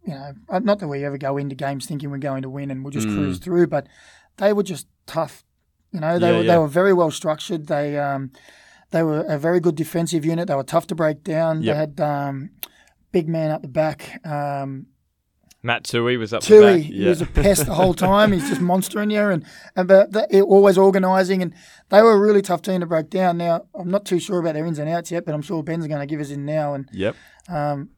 you 0.05 0.13
know, 0.13 0.33
uh, 0.49 0.59
not 0.59 0.79
that 0.79 0.87
we 0.87 1.03
ever 1.03 1.17
go 1.17 1.37
into 1.37 1.55
games 1.55 1.85
thinking 1.87 2.11
we're 2.11 2.17
going 2.17 2.43
to 2.43 2.49
win 2.49 2.69
and 2.69 2.83
we'll 2.83 2.91
just 2.91 3.07
Mm. 3.07 3.15
cruise 3.15 3.39
through, 3.39 3.67
but 3.67 3.87
they 4.37 4.53
were 4.53 4.61
just 4.63 4.87
tough. 5.07 5.43
You 5.91 6.01
know, 6.01 6.19
they 6.19 6.31
Yeah, 6.31 6.37
were 6.37 6.43
they 6.43 6.57
were 6.57 6.67
very 6.67 6.93
well 6.93 7.09
structured. 7.09 7.67
They 7.67 7.97
um, 7.97 8.31
they 8.95 9.03
were 9.03 9.25
a 9.27 9.37
very 9.37 9.59
good 9.59 9.75
defensive 9.75 10.23
unit. 10.23 10.47
They 10.47 10.55
were 10.55 10.63
tough 10.63 10.87
to 10.87 10.95
break 10.95 11.21
down. 11.21 11.61
Yep. 11.61 11.73
They 11.73 11.79
had 12.03 12.09
um, 12.09 12.49
big 13.11 13.27
man 13.27 13.51
up 13.51 13.61
the 13.61 13.67
back. 13.67 14.25
Um, 14.25 14.85
Matt 15.61 15.83
Tui 15.83 16.15
was 16.15 16.31
up 16.31 16.43
the 16.43 16.47
Tui, 16.47 16.61
back. 16.77 16.81
he 16.83 17.05
was 17.05 17.19
a 17.21 17.25
pest 17.25 17.65
the 17.65 17.73
whole 17.73 17.93
time. 18.09 18.31
He's 18.31 18.47
just 18.47 18.61
monstering 18.61 19.09
you, 19.09 19.19
and 19.19 19.43
and 19.75 19.85
but 19.87 20.13
they, 20.13 20.41
always 20.41 20.77
organising. 20.77 21.41
And 21.41 21.53
they 21.89 22.01
were 22.01 22.13
a 22.13 22.19
really 22.19 22.41
tough 22.41 22.61
team 22.61 22.79
to 22.79 22.85
break 22.85 23.09
down. 23.09 23.37
Now 23.37 23.65
I'm 23.77 23.91
not 23.91 24.05
too 24.05 24.19
sure 24.19 24.39
about 24.39 24.53
their 24.53 24.65
ins 24.65 24.79
and 24.79 24.87
outs 24.89 25.11
yet, 25.11 25.25
but 25.25 25.35
I'm 25.35 25.41
sure 25.41 25.61
Ben's 25.61 25.87
going 25.87 25.99
to 25.99 26.05
give 26.05 26.21
us 26.21 26.29
in 26.29 26.45
now 26.45 26.73
and 26.75 26.87
Yep. 26.93 27.15
um, 27.49 27.89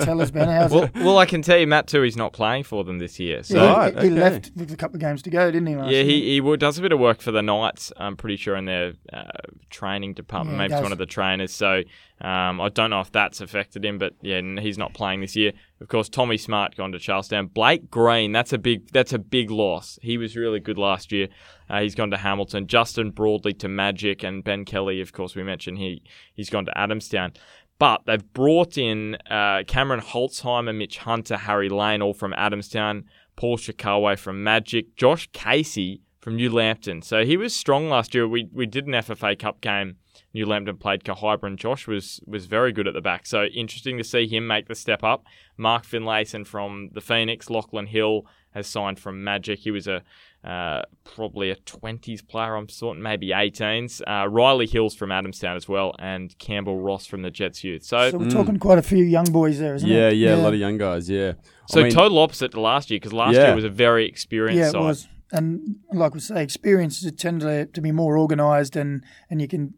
tell 0.00 0.20
us 0.20 0.30
Ben 0.30 0.48
how's 0.48 0.70
Well, 0.70 0.84
it. 0.84 0.94
well, 0.96 1.18
I 1.18 1.26
can 1.26 1.42
tell 1.42 1.56
you, 1.58 1.66
Matt 1.66 1.86
Tui's 1.86 2.16
not 2.16 2.32
playing 2.32 2.64
for 2.64 2.84
them 2.84 2.98
this 2.98 3.18
year. 3.18 3.42
So 3.42 3.56
Yeah, 3.62 3.72
Right, 3.76 3.98
he, 3.98 4.04
he 4.04 4.10
left 4.10 4.50
with 4.56 4.70
a 4.72 4.76
couple 4.76 4.96
of 4.96 5.00
games 5.00 5.22
to 5.22 5.30
go, 5.30 5.50
didn't 5.50 5.66
he? 5.68 5.76
last 5.76 5.90
Yeah, 5.90 6.02
year? 6.02 6.04
he, 6.04 6.40
he 6.40 6.56
does 6.56 6.78
a 6.78 6.82
bit 6.82 6.92
of 6.92 6.98
work 6.98 7.20
for 7.20 7.30
the 7.32 7.42
Knights. 7.42 7.92
I'm 7.96 8.16
pretty 8.16 8.36
sure 8.36 8.56
in 8.56 8.66
their 8.66 8.92
uh, 9.12 9.24
training 9.70 10.14
department. 10.14 10.56
Yeah, 10.56 10.58
Maybe 10.58 10.72
he's 10.74 10.78
does. 10.78 10.82
one 10.84 10.92
of 10.92 10.98
the 10.98 11.06
trainers. 11.06 11.54
So 11.54 11.82
um, 12.20 12.60
I 12.60 12.68
don't 12.68 12.90
know 12.90 13.00
if 13.00 13.12
that's 13.12 13.40
affected 13.40 13.84
him, 13.84 13.98
but 13.98 14.14
yeah, 14.22 14.40
he's 14.60 14.78
not 14.78 14.94
playing 14.94 15.20
this 15.20 15.36
year. 15.36 15.52
Of 15.80 15.88
course, 15.88 16.08
Tommy 16.08 16.38
Smart 16.38 16.74
gone 16.76 16.92
to 16.92 16.98
Charlestown. 16.98 17.48
Blake 17.48 17.90
Green, 17.90 18.32
that's 18.32 18.52
a 18.54 18.58
big 18.58 18.90
that's 18.92 19.12
a 19.12 19.18
big 19.18 19.50
loss. 19.50 19.98
He 20.00 20.16
was 20.16 20.34
really 20.36 20.58
good 20.60 20.78
last 20.78 21.12
year. 21.12 21.28
Uh, 21.68 21.80
he's 21.82 21.94
gone 21.94 22.10
to 22.12 22.16
Hamilton. 22.16 22.66
Justin 22.66 23.12
Broadley 23.12 23.58
to 23.58 23.68
Magic, 23.68 24.22
and 24.22 24.42
Ben 24.42 24.64
Kelly, 24.64 25.00
of 25.02 25.12
course, 25.12 25.34
we 25.34 25.42
mentioned 25.42 25.76
he 25.76 26.02
he's 26.32 26.48
gone 26.48 26.64
to 26.64 26.72
Adamstown. 26.74 27.36
But 27.78 28.02
they've 28.06 28.32
brought 28.32 28.78
in 28.78 29.16
uh, 29.30 29.62
Cameron 29.66 30.00
Holtzheimer, 30.00 30.74
Mitch 30.74 30.98
Hunter, 30.98 31.36
Harry 31.36 31.68
Lane, 31.68 32.00
all 32.00 32.14
from 32.14 32.32
Adamstown. 32.32 33.04
Paul 33.36 33.58
Shikawa 33.58 34.18
from 34.18 34.42
Magic, 34.42 34.96
Josh 34.96 35.28
Casey 35.32 36.00
from 36.20 36.36
New 36.36 36.50
Lambton. 36.50 37.02
So 37.02 37.24
he 37.24 37.36
was 37.36 37.54
strong 37.54 37.88
last 37.88 38.14
year. 38.14 38.26
We 38.26 38.48
we 38.52 38.66
did 38.66 38.86
an 38.86 38.94
FFA 38.94 39.38
Cup 39.38 39.60
game. 39.60 39.96
New 40.36 40.44
Lambton 40.46 40.76
played 40.76 41.02
Kahibah 41.02 41.44
and 41.44 41.58
Josh 41.58 41.86
was 41.88 42.20
was 42.26 42.44
very 42.44 42.70
good 42.70 42.86
at 42.86 42.92
the 42.94 43.00
back. 43.00 43.24
So 43.26 43.44
interesting 43.46 43.96
to 43.96 44.04
see 44.04 44.26
him 44.26 44.46
make 44.46 44.68
the 44.68 44.74
step 44.74 45.02
up. 45.02 45.24
Mark 45.56 45.84
Finlayson 45.86 46.44
from 46.46 46.90
the 46.92 47.00
Phoenix, 47.00 47.48
Lachlan 47.48 47.86
Hill 47.86 48.26
has 48.50 48.66
signed 48.66 48.98
from 49.00 49.24
Magic. 49.24 49.60
He 49.60 49.70
was 49.70 49.86
a 49.86 50.02
uh, 50.44 50.82
probably 51.04 51.50
a 51.50 51.56
20s 51.56 52.26
player, 52.28 52.54
I'm 52.54 52.68
sorting, 52.68 53.02
maybe 53.02 53.28
18s. 53.30 54.00
Uh, 54.06 54.28
Riley 54.28 54.66
Hills 54.66 54.94
from 54.94 55.08
Adamstown 55.10 55.56
as 55.56 55.66
well, 55.68 55.94
and 55.98 56.38
Campbell 56.38 56.78
Ross 56.80 57.04
from 57.06 57.22
the 57.22 57.30
Jets 57.32 57.64
Youth. 57.64 57.82
So, 57.82 58.10
So 58.10 58.18
we're 58.18 58.30
talking 58.30 58.58
quite 58.58 58.78
a 58.78 58.82
few 58.82 59.02
young 59.02 59.24
boys 59.32 59.58
there, 59.58 59.74
isn't 59.74 59.88
Yeah, 59.88 60.08
it? 60.10 60.14
yeah, 60.14 60.36
a 60.36 60.42
lot 60.46 60.52
of 60.54 60.60
young 60.60 60.78
guys. 60.78 61.10
Yeah. 61.10 61.32
so 61.68 61.80
I 61.80 61.84
mean, 61.84 61.92
total 61.92 62.18
opposite 62.18 62.52
to 62.52 62.60
last 62.60 62.90
year 62.90 62.98
because 63.00 63.12
last 63.12 63.34
Yeah. 63.34 63.46
year 63.46 63.54
was 63.56 63.64
a 63.64 63.70
very 63.70 64.06
experienced 64.06 64.58
Yeah, 64.60 64.68
it 64.68 64.72
side. 64.72 64.80
was. 64.80 65.08
And 65.32 65.76
like 65.92 66.14
we 66.14 66.20
say, 66.20 66.40
experiences 66.44 67.10
tend 67.16 67.40
to, 67.40 67.66
to 67.66 67.80
be 67.80 67.90
more 67.90 68.16
organised 68.16 68.76
and, 68.76 69.02
and 69.28 69.40
you 69.42 69.48
can 69.48 69.74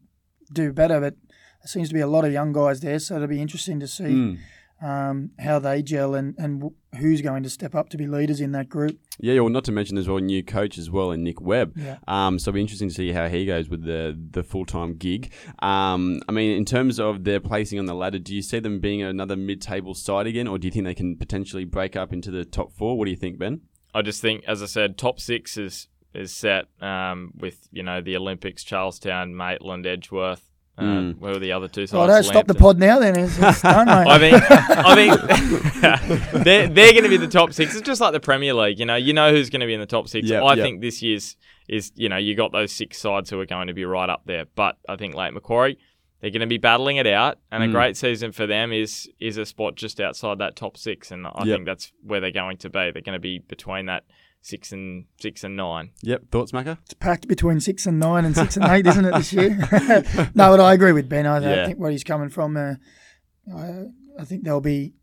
do 0.52 0.72
better. 0.72 1.00
But 1.00 1.14
there 1.62 1.66
seems 1.68 1.88
to 1.88 1.94
be 1.94 2.00
a 2.00 2.06
lot 2.06 2.24
of 2.24 2.32
young 2.32 2.52
guys 2.52 2.80
there, 2.80 2.98
so 2.98 3.16
it'll 3.16 3.28
be 3.28 3.42
interesting 3.42 3.80
to 3.80 3.88
see 3.88 4.04
Mm. 4.04 4.38
um, 4.80 5.30
how 5.40 5.58
they 5.58 5.82
gel 5.82 6.14
and, 6.14 6.36
and 6.38 6.70
who's 7.00 7.20
going 7.20 7.42
to 7.42 7.50
step 7.50 7.74
up 7.74 7.88
to 7.88 7.96
be 7.96 8.06
leaders 8.06 8.40
in 8.40 8.52
that 8.52 8.68
group. 8.68 8.96
Yeah, 9.18 9.40
well, 9.40 9.48
not 9.48 9.64
to 9.64 9.72
mention 9.72 9.98
as 9.98 10.08
well 10.08 10.18
new 10.18 10.44
coach 10.44 10.78
as 10.78 10.88
well, 10.88 11.10
and 11.10 11.24
Nick 11.24 11.40
Webb. 11.40 11.72
Yeah. 11.76 11.96
Um, 12.06 12.38
so 12.38 12.50
it'll 12.50 12.54
be 12.54 12.60
interesting 12.60 12.88
to 12.88 12.94
see 12.94 13.10
how 13.10 13.26
he 13.28 13.44
goes 13.44 13.68
with 13.68 13.82
the 13.84 14.16
the 14.30 14.44
full 14.44 14.64
time 14.64 14.94
gig. 14.94 15.32
Um, 15.58 16.20
I 16.28 16.32
mean, 16.32 16.56
in 16.56 16.64
terms 16.64 17.00
of 17.00 17.24
their 17.24 17.40
placing 17.40 17.80
on 17.80 17.86
the 17.86 17.94
ladder, 17.94 18.20
do 18.20 18.32
you 18.34 18.42
see 18.42 18.60
them 18.60 18.78
being 18.78 19.02
another 19.02 19.34
mid 19.36 19.60
table 19.60 19.94
side 19.94 20.28
again, 20.28 20.46
or 20.46 20.58
do 20.58 20.68
you 20.68 20.72
think 20.72 20.84
they 20.84 20.94
can 20.94 21.16
potentially 21.16 21.64
break 21.64 21.96
up 21.96 22.12
into 22.12 22.30
the 22.30 22.44
top 22.44 22.72
four? 22.72 22.96
What 22.96 23.06
do 23.06 23.10
you 23.10 23.16
think, 23.16 23.38
Ben? 23.38 23.62
I 23.92 24.02
just 24.02 24.22
think, 24.22 24.44
as 24.46 24.62
I 24.62 24.66
said, 24.66 24.96
top 24.96 25.18
six 25.18 25.56
is 25.56 25.88
is 26.14 26.32
set 26.34 26.66
um, 26.80 27.32
with 27.36 27.68
you 27.72 27.82
know 27.82 28.00
the 28.00 28.16
Olympics, 28.16 28.64
Charlestown, 28.64 29.36
Maitland, 29.36 29.86
Edgeworth. 29.86 30.42
Uh, 30.76 30.82
Mm. 30.82 31.18
Where 31.18 31.32
were 31.32 31.40
the 31.40 31.50
other 31.50 31.66
two 31.66 31.88
sides? 31.88 31.94
Oh, 32.00 32.06
don't 32.06 32.22
stop 32.22 32.46
the 32.46 32.54
pod 32.54 32.78
now 32.78 33.00
then. 33.00 33.18
It's, 33.18 33.36
it's 33.36 33.62
done, 33.62 33.86
mate. 33.86 34.06
I 34.06 34.18
think, 34.20 34.50
I 34.70 34.94
think 34.94 36.32
they're, 36.44 36.68
they're 36.68 36.92
going 36.92 37.02
to 37.02 37.08
be 37.08 37.16
the 37.16 37.26
top 37.26 37.52
six. 37.52 37.74
It's 37.74 37.82
just 37.84 38.00
like 38.00 38.12
the 38.12 38.20
Premier 38.20 38.54
League, 38.54 38.78
you 38.78 38.86
know. 38.86 38.94
You 38.94 39.12
know 39.12 39.32
who's 39.32 39.50
going 39.50 39.60
to 39.60 39.66
be 39.66 39.74
in 39.74 39.80
the 39.80 39.86
top 39.86 40.06
six. 40.08 40.28
Yep, 40.28 40.40
I 40.40 40.54
yep. 40.54 40.64
think 40.64 40.80
this 40.80 41.02
year's 41.02 41.36
is, 41.68 41.90
you 41.96 42.08
know, 42.08 42.16
you 42.16 42.36
got 42.36 42.52
those 42.52 42.70
six 42.72 42.98
sides 42.98 43.28
who 43.28 43.40
are 43.40 43.46
going 43.46 43.66
to 43.66 43.74
be 43.74 43.84
right 43.84 44.08
up 44.08 44.22
there. 44.26 44.44
But 44.54 44.76
I 44.88 44.94
think 44.94 45.16
Lake 45.16 45.34
Macquarie, 45.34 45.78
they're 46.20 46.30
going 46.30 46.40
to 46.42 46.46
be 46.46 46.58
battling 46.58 46.96
it 46.98 47.08
out, 47.08 47.38
and 47.50 47.62
a 47.62 47.66
Mm. 47.66 47.72
great 47.72 47.96
season 47.96 48.30
for 48.30 48.46
them 48.46 48.72
is 48.72 49.08
is 49.18 49.36
a 49.36 49.46
spot 49.46 49.74
just 49.74 50.00
outside 50.00 50.38
that 50.38 50.54
top 50.54 50.76
six, 50.76 51.10
and 51.10 51.26
I 51.26 51.42
Yep. 51.44 51.56
think 51.56 51.66
that's 51.66 51.92
where 52.04 52.20
they're 52.20 52.30
going 52.30 52.56
to 52.58 52.70
be. 52.70 52.90
They're 52.92 53.02
going 53.02 53.14
to 53.14 53.18
be 53.18 53.40
between 53.40 53.86
that 53.86 54.04
six 54.40 54.72
and 54.72 55.06
six 55.20 55.44
and 55.44 55.56
nine. 55.56 55.90
Yep, 56.02 56.30
thoughts, 56.30 56.52
Macca? 56.52 56.78
It's 56.84 56.94
packed 56.94 57.28
between 57.28 57.60
six 57.60 57.86
and 57.86 57.98
nine 57.98 58.24
and 58.24 58.34
six 58.34 58.56
and 58.56 58.64
eight, 58.66 58.86
isn't 58.86 59.04
it, 59.04 59.14
this 59.14 59.32
year? 59.32 59.50
no, 60.34 60.50
but 60.50 60.60
I 60.60 60.72
agree 60.72 60.92
with 60.92 61.08
Ben. 61.08 61.26
I, 61.26 61.40
Yeah. 61.40 61.62
I 61.62 61.66
think 61.66 61.78
where 61.78 61.90
he's 61.90 62.04
coming 62.04 62.28
from, 62.28 62.56
uh, 62.56 62.74
I, 63.54 63.84
I 64.18 64.24
think 64.24 64.44
they'll 64.44 64.60
be 64.60 64.94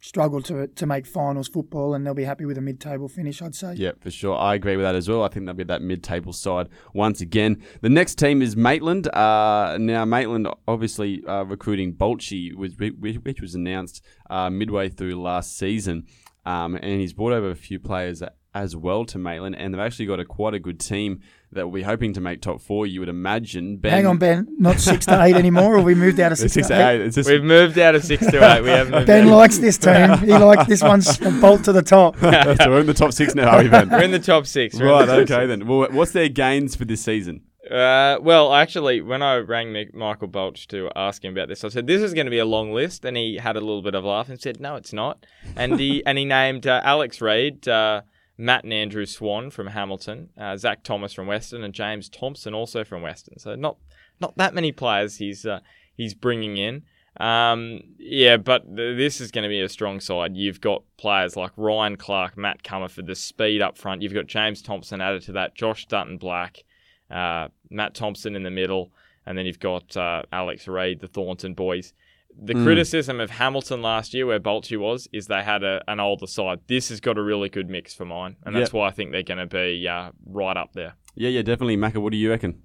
struggle 0.00 0.42
to 0.42 0.66
to 0.66 0.84
make 0.84 1.06
finals 1.06 1.48
football 1.48 1.94
and 1.94 2.04
they'll 2.04 2.12
be 2.12 2.24
happy 2.24 2.44
with 2.44 2.58
a 2.58 2.60
mid 2.60 2.78
table 2.78 3.08
finish, 3.08 3.40
I'd 3.40 3.54
say. 3.54 3.72
Yeah, 3.74 3.92
for 4.00 4.10
sure. 4.10 4.36
I 4.36 4.54
agree 4.54 4.76
with 4.76 4.84
that 4.84 4.94
as 4.94 5.08
well. 5.08 5.22
I 5.22 5.28
think 5.28 5.46
they'll 5.46 5.54
be 5.54 5.64
that 5.64 5.80
mid-table 5.80 6.34
side 6.34 6.68
once 6.92 7.22
again. 7.22 7.62
The 7.80 7.88
next 7.88 8.16
team 8.16 8.42
is 8.42 8.54
Maitland. 8.54 9.08
Uh, 9.14 9.78
now, 9.80 10.04
Maitland 10.04 10.46
obviously 10.68 11.24
uh, 11.26 11.44
recruiting 11.44 11.94
Bolchi, 11.94 12.54
which, 12.54 12.74
which 12.78 13.40
was 13.40 13.54
announced 13.54 14.04
uh, 14.28 14.50
midway 14.50 14.90
through 14.90 15.20
last 15.20 15.56
season, 15.56 16.06
um, 16.44 16.74
and 16.74 17.00
he's 17.00 17.14
brought 17.14 17.32
over 17.32 17.50
a 17.50 17.56
few 17.56 17.80
players 17.80 18.22
as 18.54 18.76
well 18.76 19.04
to 19.06 19.18
Maitland, 19.18 19.56
and 19.56 19.74
they've 19.74 19.80
actually 19.80 20.06
got 20.06 20.20
a 20.20 20.24
quite 20.24 20.54
a 20.54 20.58
good 20.60 20.78
team 20.78 21.20
that 21.52 21.64
will 21.64 21.72
be 21.72 21.82
hoping 21.82 22.12
to 22.14 22.20
make 22.20 22.40
top 22.40 22.60
four. 22.60 22.86
You 22.86 23.00
would 23.00 23.08
imagine. 23.08 23.76
Ben, 23.78 23.92
Hang 23.92 24.06
on, 24.06 24.18
Ben. 24.18 24.46
Not 24.58 24.80
six 24.80 25.06
to 25.06 25.22
eight 25.22 25.34
anymore, 25.36 25.76
or 25.76 25.82
we 25.82 25.94
moved 25.94 26.20
out 26.20 26.32
of 26.32 26.38
six, 26.38 26.52
Six 26.52 26.68
to 26.68 26.74
to 26.74 26.88
eight. 26.88 27.00
eight. 27.06 27.12
Just, 27.12 27.28
We've 27.28 27.42
moved 27.42 27.78
out 27.78 27.94
of 27.94 28.04
six 28.04 28.24
to 28.26 28.44
eight. 28.54 28.62
We 28.62 28.70
have 28.70 28.90
moved 28.90 29.06
Ben 29.06 29.26
out. 29.28 29.36
likes 29.36 29.58
this 29.58 29.76
team. 29.78 30.18
He 30.18 30.32
likes 30.32 30.66
this 30.66 30.82
one's 30.82 31.20
a 31.20 31.30
bolt 31.40 31.64
to 31.64 31.72
the 31.72 31.82
top. 31.82 32.16
so 32.20 32.30
we're 32.70 32.80
in 32.80 32.86
the 32.86 32.94
top 32.94 33.12
six 33.12 33.34
now, 33.34 33.48
are 33.50 33.62
we, 33.62 33.68
Ben? 33.68 33.88
We're 33.90 34.02
in 34.02 34.10
the 34.12 34.18
top 34.18 34.46
six. 34.46 34.78
We're 34.78 34.90
Right, 34.90 35.04
the 35.06 35.12
top 35.12 35.20
okay 35.22 35.34
six. 35.34 35.48
then. 35.48 35.66
Well, 35.66 35.88
what's 35.90 36.12
their 36.12 36.28
gains 36.28 36.76
for 36.76 36.84
this 36.84 37.02
season? 37.02 37.42
Uh, 37.70 38.18
well, 38.20 38.52
actually, 38.52 39.00
when 39.00 39.22
I 39.22 39.36
rang 39.36 39.68
Mick, 39.68 39.94
Michael 39.94 40.28
Bolch 40.28 40.68
to 40.68 40.90
ask 40.94 41.24
him 41.24 41.32
about 41.32 41.48
this, 41.48 41.64
I 41.64 41.68
said 41.68 41.86
this 41.86 42.02
is 42.02 42.12
going 42.12 42.26
to 42.26 42.30
be 42.30 42.38
a 42.38 42.44
long 42.44 42.72
list, 42.74 43.06
and 43.06 43.16
he 43.16 43.36
had 43.36 43.56
a 43.56 43.60
little 43.60 43.80
bit 43.80 43.94
of 43.94 44.04
a 44.04 44.06
laugh 44.08 44.28
and 44.28 44.38
said, 44.38 44.60
"No, 44.60 44.76
it's 44.76 44.92
not." 44.92 45.24
And 45.56 45.80
he 45.80 46.02
and 46.06 46.18
he 46.18 46.26
named 46.26 46.66
uh, 46.66 46.82
Alex 46.84 47.22
Reid, 47.22 47.66
uh, 47.66 48.02
Matt 48.36 48.64
and 48.64 48.72
Andrew 48.72 49.06
Swan 49.06 49.50
from 49.50 49.68
Hamilton, 49.68 50.30
uh, 50.38 50.56
Zach 50.56 50.82
Thomas 50.82 51.12
from 51.12 51.26
Western, 51.26 51.62
and 51.62 51.72
James 51.72 52.08
Thompson 52.08 52.54
also 52.54 52.84
from 52.84 53.02
Western. 53.02 53.38
So 53.38 53.54
not 53.54 53.76
not 54.20 54.36
that 54.36 54.54
many 54.54 54.72
players 54.72 55.16
he's 55.16 55.46
uh, 55.46 55.60
he's 55.96 56.14
bringing 56.14 56.56
in. 56.56 56.82
Um, 57.20 57.80
yeah, 57.96 58.36
but 58.36 58.64
th- 58.66 58.96
this 58.96 59.20
is 59.20 59.30
going 59.30 59.44
to 59.44 59.48
be 59.48 59.60
a 59.60 59.68
strong 59.68 60.00
side. 60.00 60.36
You've 60.36 60.60
got 60.60 60.82
players 60.96 61.36
like 61.36 61.52
Ryan 61.56 61.96
Clark, 61.96 62.36
Matt 62.36 62.64
Comerford, 62.64 63.06
the 63.06 63.14
speed 63.14 63.62
up 63.62 63.78
front. 63.78 64.02
You've 64.02 64.14
got 64.14 64.26
James 64.26 64.62
Thompson 64.62 65.00
added 65.00 65.22
to 65.22 65.32
that, 65.32 65.54
Josh 65.54 65.86
Dutton 65.86 66.18
Black, 66.18 66.64
uh, 67.10 67.48
Matt 67.70 67.94
Thompson 67.94 68.34
in 68.34 68.42
the 68.42 68.50
middle, 68.50 68.90
and 69.26 69.38
then 69.38 69.46
you've 69.46 69.60
got 69.60 69.96
uh, 69.96 70.22
Alex 70.32 70.66
Reid, 70.66 71.00
the 71.00 71.06
Thornton 71.06 71.54
boys. 71.54 71.92
The 72.36 72.54
Mm. 72.54 72.64
criticism 72.64 73.20
of 73.20 73.30
Hamilton 73.30 73.80
last 73.80 74.12
year, 74.12 74.26
where 74.26 74.40
Bolchi 74.40 74.76
was, 74.76 75.08
is 75.12 75.26
they 75.28 75.42
had 75.42 75.62
a, 75.62 75.82
an 75.88 76.00
older 76.00 76.26
side. 76.26 76.60
This 76.66 76.88
has 76.88 77.00
got 77.00 77.16
a 77.16 77.22
really 77.22 77.48
good 77.48 77.70
mix 77.70 77.94
for 77.94 78.04
mine, 78.04 78.36
and 78.44 78.54
that's 78.54 78.68
Yep. 78.68 78.72
why 78.74 78.88
I 78.88 78.90
think 78.90 79.12
they're 79.12 79.22
going 79.22 79.38
to 79.38 79.46
be 79.46 79.86
uh, 79.88 80.10
right 80.26 80.56
up 80.56 80.72
there. 80.74 80.94
Yeah, 81.14 81.28
yeah, 81.30 81.42
definitely. 81.42 81.76
Macca, 81.76 81.98
what 82.02 82.10
do 82.10 82.18
you 82.18 82.30
reckon? 82.30 82.62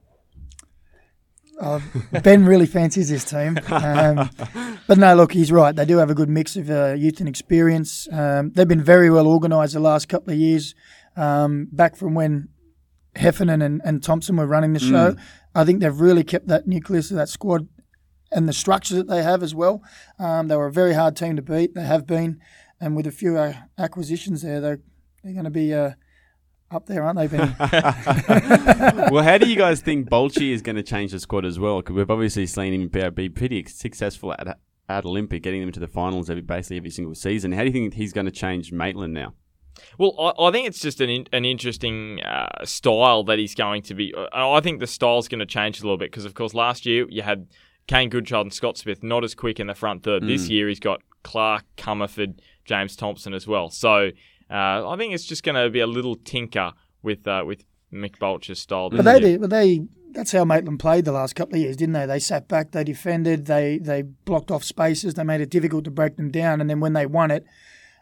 Uh, 1.60 1.80
ben 2.24 2.46
really 2.46 2.66
fancies 2.66 3.10
this 3.10 3.26
team. 3.26 3.60
Um, 3.70 4.30
but 4.88 4.98
no, 4.98 5.14
look, 5.14 5.34
he's 5.34 5.52
right. 5.52 5.76
They 5.76 5.86
do 5.86 5.98
have 5.98 6.10
a 6.10 6.16
good 6.16 6.30
mix 6.30 6.56
of 6.56 6.70
uh, 6.70 6.94
youth 6.94 7.20
and 7.20 7.28
experience. 7.28 8.08
Um, 8.12 8.52
they've 8.56 8.68
been 8.68 8.82
very 8.84 9.10
well 9.10 9.28
organised 9.28 9.74
the 9.74 9.82
last 9.82 10.08
couple 10.08 10.32
of 10.34 10.40
years, 10.40 10.74
um, 11.18 11.68
back 11.72 11.96
from 11.98 12.14
when 12.16 12.48
Heffernan 13.16 13.62
and, 13.62 13.82
and 13.84 14.02
Thompson 14.02 14.38
were 14.38 14.48
running 14.48 14.72
the 14.74 14.80
show. 14.80 15.16
I 15.54 15.66
think 15.66 15.82
they've 15.82 16.00
really 16.00 16.24
kept 16.24 16.48
that 16.48 16.66
nucleus 16.66 17.12
of 17.12 17.18
that 17.18 17.28
squad 17.28 17.68
and 18.32 18.48
the 18.48 18.54
structure 18.54 18.96
that 18.96 19.08
they 19.08 19.24
have 19.24 19.44
as 19.44 19.56
well. 19.56 19.82
Um, 20.18 20.48
they 20.48 20.56
were 20.56 20.68
a 20.68 20.72
very 20.72 20.94
hard 20.94 21.16
team 21.16 21.36
to 21.36 21.42
beat. 21.42 21.74
They 21.74 21.84
have 21.84 22.06
been. 22.06 22.40
And 22.80 22.96
with 22.96 23.08
a 23.08 23.12
few 23.12 23.38
uh, 23.38 23.54
acquisitions 23.78 24.42
there, 24.42 24.62
they're, 24.62 24.80
they're 25.24 25.34
going 25.34 25.46
to 25.46 25.50
be 25.50 25.74
uh, 25.74 25.92
up 26.72 26.86
there, 26.86 27.04
aren't 27.04 27.20
they, 27.20 27.28
Ben? 27.28 27.56
well, 29.12 29.24
how 29.24 29.38
do 29.38 29.50
you 29.50 29.56
guys 29.56 29.82
think 29.82 30.10
Bolchi 30.10 30.52
is 30.52 30.62
going 30.62 30.76
to 30.78 30.84
change 30.84 31.12
the 31.12 31.20
squad 31.20 31.46
as 31.46 31.60
well? 31.60 31.82
Because 31.82 31.96
we've 31.96 32.12
obviously 32.12 32.46
seen 32.46 32.74
him 32.74 32.88
be, 32.88 33.10
be 33.10 33.30
pretty 33.30 33.66
successful 33.66 34.34
at 34.34 34.58
at 34.90 35.06
Olympic, 35.06 35.44
getting 35.44 35.62
them 35.62 35.72
to 35.72 35.80
the 35.80 35.88
finals 35.88 36.30
every 36.30 36.42
basically 36.42 36.78
every 36.78 36.90
single 36.90 37.16
season. 37.16 37.52
How 37.52 37.62
do 37.62 37.68
you 37.68 37.72
think 37.72 37.94
he's 37.94 38.12
going 38.12 38.26
to 38.26 38.32
change 38.32 38.72
Maitland 38.72 39.14
now? 39.14 39.36
Well, 39.98 40.16
I, 40.20 40.48
I 40.48 40.52
think 40.52 40.68
it's 40.68 40.80
just 40.80 41.00
an 41.00 41.10
in, 41.10 41.28
an 41.32 41.46
interesting 41.46 42.22
uh, 42.22 42.66
style 42.66 43.24
that 43.26 43.40
he's 43.40 43.56
going 43.56 43.84
to 43.84 43.94
be. 43.94 44.14
Uh, 44.14 44.52
I 44.52 44.60
think 44.60 44.80
the 44.80 44.88
style's 44.88 45.28
going 45.28 45.40
to 45.40 45.46
change 45.46 45.80
a 45.80 45.84
little 45.84 45.98
bit 45.98 46.12
because, 46.12 46.26
of 46.26 46.34
course, 46.34 46.54
last 46.54 46.86
year 46.86 47.06
you 47.10 47.22
had 47.22 47.48
Kane 47.90 48.10
Goodchild 48.10 48.46
and 48.46 48.54
Scott 48.54 48.78
Smith 48.78 49.02
not 49.02 49.24
as 49.24 49.34
quick 49.34 49.60
in 49.60 49.66
the 49.66 49.74
front 49.74 50.04
third. 50.04 50.22
This 50.22 50.48
year 50.48 50.70
he's 50.70 50.80
got 50.80 51.02
Clark, 51.24 51.66
Comerford, 51.76 52.36
James 52.64 52.96
Thompson 52.96 53.34
as 53.34 53.48
well. 53.48 53.72
So 53.72 54.12
uh, 54.52 54.88
I 54.88 54.96
think 54.96 55.16
it's 55.16 55.26
just 55.26 55.42
going 55.42 55.56
to 55.56 55.72
be 55.72 55.80
a 55.80 55.88
little 55.88 56.16
tinker 56.16 56.74
with 57.02 57.28
uh, 57.28 57.44
with 57.48 57.66
Mick 57.92 58.20
Bolcher's 58.20 58.60
style. 58.60 58.92
But 58.92 59.06
they 59.06 59.20
did. 59.20 59.42
But 59.42 59.50
they. 59.50 59.88
That's 60.12 60.32
how 60.32 60.46
Maitland 60.46 60.80
played 60.80 61.06
the 61.06 61.12
last 61.12 61.36
couple 61.36 61.56
of 61.56 61.62
years, 61.62 61.78
didn't 61.78 61.94
they? 61.94 62.06
They 62.06 62.20
sat 62.20 62.48
back, 62.48 62.72
they 62.72 62.84
defended, 62.84 63.46
they 63.46 63.80
they 63.80 64.04
blocked 64.04 64.52
off 64.52 64.64
spaces, 64.64 65.16
they 65.16 65.24
made 65.24 65.42
it 65.42 65.50
difficult 65.50 65.84
to 65.86 65.92
break 65.92 66.16
them 66.16 66.32
down, 66.32 66.62
and 66.62 66.70
then 66.70 66.80
when 66.80 66.94
they 66.94 67.06
won 67.06 67.30
it, 67.30 67.46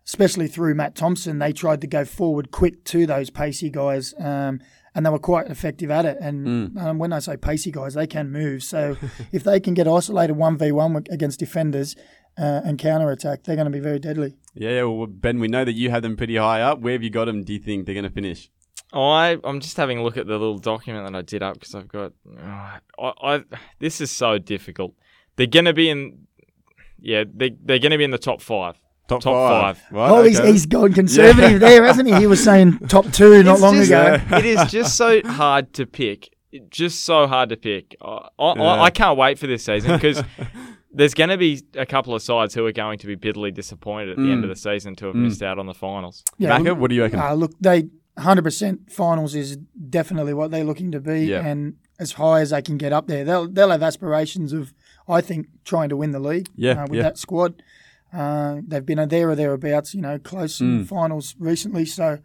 especially 0.06 0.48
through 0.48 0.74
Matt 0.74 0.96
Thompson, 0.96 1.40
they 1.40 1.52
tried 1.52 1.82
to 1.82 1.88
go 1.88 2.06
forward 2.06 2.52
quick 2.52 2.84
to 2.86 3.06
those 3.06 3.30
pacey 3.30 3.70
guys, 3.70 4.14
um, 4.20 4.62
and 4.98 5.06
they 5.06 5.12
were 5.12 5.20
quite 5.20 5.46
effective 5.46 5.92
at 5.92 6.06
it. 6.06 6.18
And 6.20 6.76
um, 6.80 6.98
when 6.98 7.14
I 7.14 7.20
say 7.20 7.38
pacey 7.38 7.72
guys, 7.72 7.94
they 7.94 8.08
can 8.08 8.32
move. 8.32 8.64
So 8.64 8.98
if 9.32 9.44
they 9.44 9.60
can 9.60 9.76
get 9.76 9.88
isolated 9.88 10.34
one 10.34 10.58
v 10.58 10.72
one 10.72 11.04
against 11.12 11.40
defenders 11.40 11.96
uh, 12.36 12.62
and 12.66 12.80
counter 12.80 13.12
attack, 13.12 13.44
they're 13.44 13.56
going 13.56 13.72
to 13.72 13.72
be 13.72 13.80
very 13.80 14.00
deadly. 14.00 14.36
Yeah, 14.56 14.72
yeah, 14.72 14.84
well, 14.84 15.06
Ben, 15.06 15.40
we 15.40 15.48
know 15.48 15.64
that 15.64 15.74
you 15.74 15.92
have 15.92 16.02
them 16.02 16.18
pretty 16.18 16.36
high 16.36 16.62
up. 16.62 16.80
Where 16.80 16.94
have 16.94 17.04
you 17.04 17.12
got 17.12 17.26
them? 17.26 17.44
Do 17.44 17.54
you 17.54 17.60
think 17.60 17.86
they're 17.86 17.94
going 17.94 18.06
to 18.06 18.10
finish? 18.10 18.50
I 18.92 19.38
I'm 19.44 19.60
just 19.60 19.78
having 19.78 20.00
a 20.00 20.04
look 20.04 20.18
at 20.18 20.26
the 20.26 20.34
little 20.34 20.58
document 20.58 21.06
that 21.06 21.16
I 21.16 21.22
did 21.22 21.44
up 21.44 21.56
because 21.56 21.76
I've 21.76 21.90
got. 21.90 22.14
Uh, 22.28 22.80
I, 22.98 23.14
I 23.22 23.44
this 23.80 24.02
is 24.02 24.10
so 24.10 24.40
difficult. 24.40 24.96
They're 25.36 25.46
gonna 25.46 25.74
be 25.74 25.90
in. 25.90 26.28
Yeah, 26.98 27.26
they 27.32 27.50
they're 27.50 27.80
gonna 27.80 27.98
be 27.98 28.06
in 28.06 28.12
the 28.12 28.18
top 28.18 28.42
five. 28.42 28.80
Top, 29.08 29.22
Top 29.22 29.34
five. 29.34 29.78
five. 29.78 29.92
Right, 29.92 30.10
oh, 30.12 30.24
he's, 30.24 30.40
okay. 30.40 30.52
he's 30.52 30.66
gone 30.66 30.92
conservative 30.94 31.60
there, 31.62 31.86
hasn't 31.86 32.10
he? 32.10 32.16
He 32.16 32.28
was 32.28 32.44
saying 32.44 32.80
top 32.90 33.10
two 33.14 33.42
not 33.44 33.54
It's 33.54 33.62
long 33.62 33.76
just- 33.76 33.90
ago. 33.90 34.20
it 34.38 34.46
is 34.46 34.72
just 34.72 34.96
so 34.98 35.22
hard 35.26 35.74
to 35.74 35.86
pick. 35.86 36.30
Just 36.70 37.04
so 37.06 37.28
hard 37.28 37.50
to 37.50 37.58
pick. 37.58 37.96
I, 38.02 38.28
I, 38.40 38.54
Yeah. 38.56 38.62
I, 38.64 38.84
I 38.86 38.90
can't 38.90 39.18
wait 39.18 39.38
for 39.40 39.48
this 39.48 39.64
season 39.64 39.92
because 39.94 40.22
there's 40.92 41.14
going 41.14 41.30
to 41.30 41.38
be 41.38 41.62
a 41.76 41.86
couple 41.86 42.16
of 42.16 42.22
sides 42.22 42.54
who 42.54 42.66
are 42.66 42.72
going 42.72 42.98
to 43.00 43.08
be 43.08 43.16
bitterly 43.16 43.52
disappointed 43.52 44.10
at 44.10 44.18
the 44.18 44.32
end 44.32 44.44
of 44.44 44.50
the 44.50 44.56
season 44.56 44.96
to 44.98 45.08
have 45.08 45.16
missed 45.16 45.44
out 45.44 45.60
on 45.60 45.68
the 45.68 45.74
finals. 45.74 46.24
Yeah, 46.38 46.58
Macca, 46.58 46.76
what 46.78 46.90
do 46.90 46.96
you 46.96 47.04
reckon? 47.04 47.20
Uh, 47.20 47.34
look, 47.34 47.52
they 47.60 47.90
100% 48.18 48.92
finals 48.92 49.36
is 49.36 49.58
definitely 49.90 50.34
what 50.34 50.52
they're 50.52 50.64
looking 50.64 50.92
to 50.92 51.00
be, 51.00 51.26
Yeah. 51.26 51.46
and 51.46 51.76
as 52.00 52.14
high 52.14 52.42
as 52.42 52.50
they 52.52 52.62
can 52.62 52.78
get 52.78 52.94
up 52.94 53.08
there, 53.08 53.24
they'll 53.24 53.48
they'll 53.48 53.70
have 53.72 53.84
aspirations 53.84 54.54
of, 54.54 54.74
I 55.08 55.22
think, 55.22 55.48
trying 55.66 55.90
to 55.90 55.98
win 55.98 56.12
the 56.12 56.20
league. 56.20 56.50
Yeah, 56.56 56.84
uh, 56.84 56.88
with 56.88 56.96
yeah. 56.98 57.04
that 57.04 57.18
squad, 57.18 57.62
uh, 58.14 58.62
they've 58.68 58.86
been 58.86 59.08
there 59.10 59.30
or 59.30 59.36
thereabouts, 59.36 59.94
you 59.94 60.02
know, 60.02 60.18
close 60.20 60.62
in 60.62 60.84
Mm. 60.84 60.88
finals 60.88 61.36
recently, 61.40 61.86
so 61.86 62.20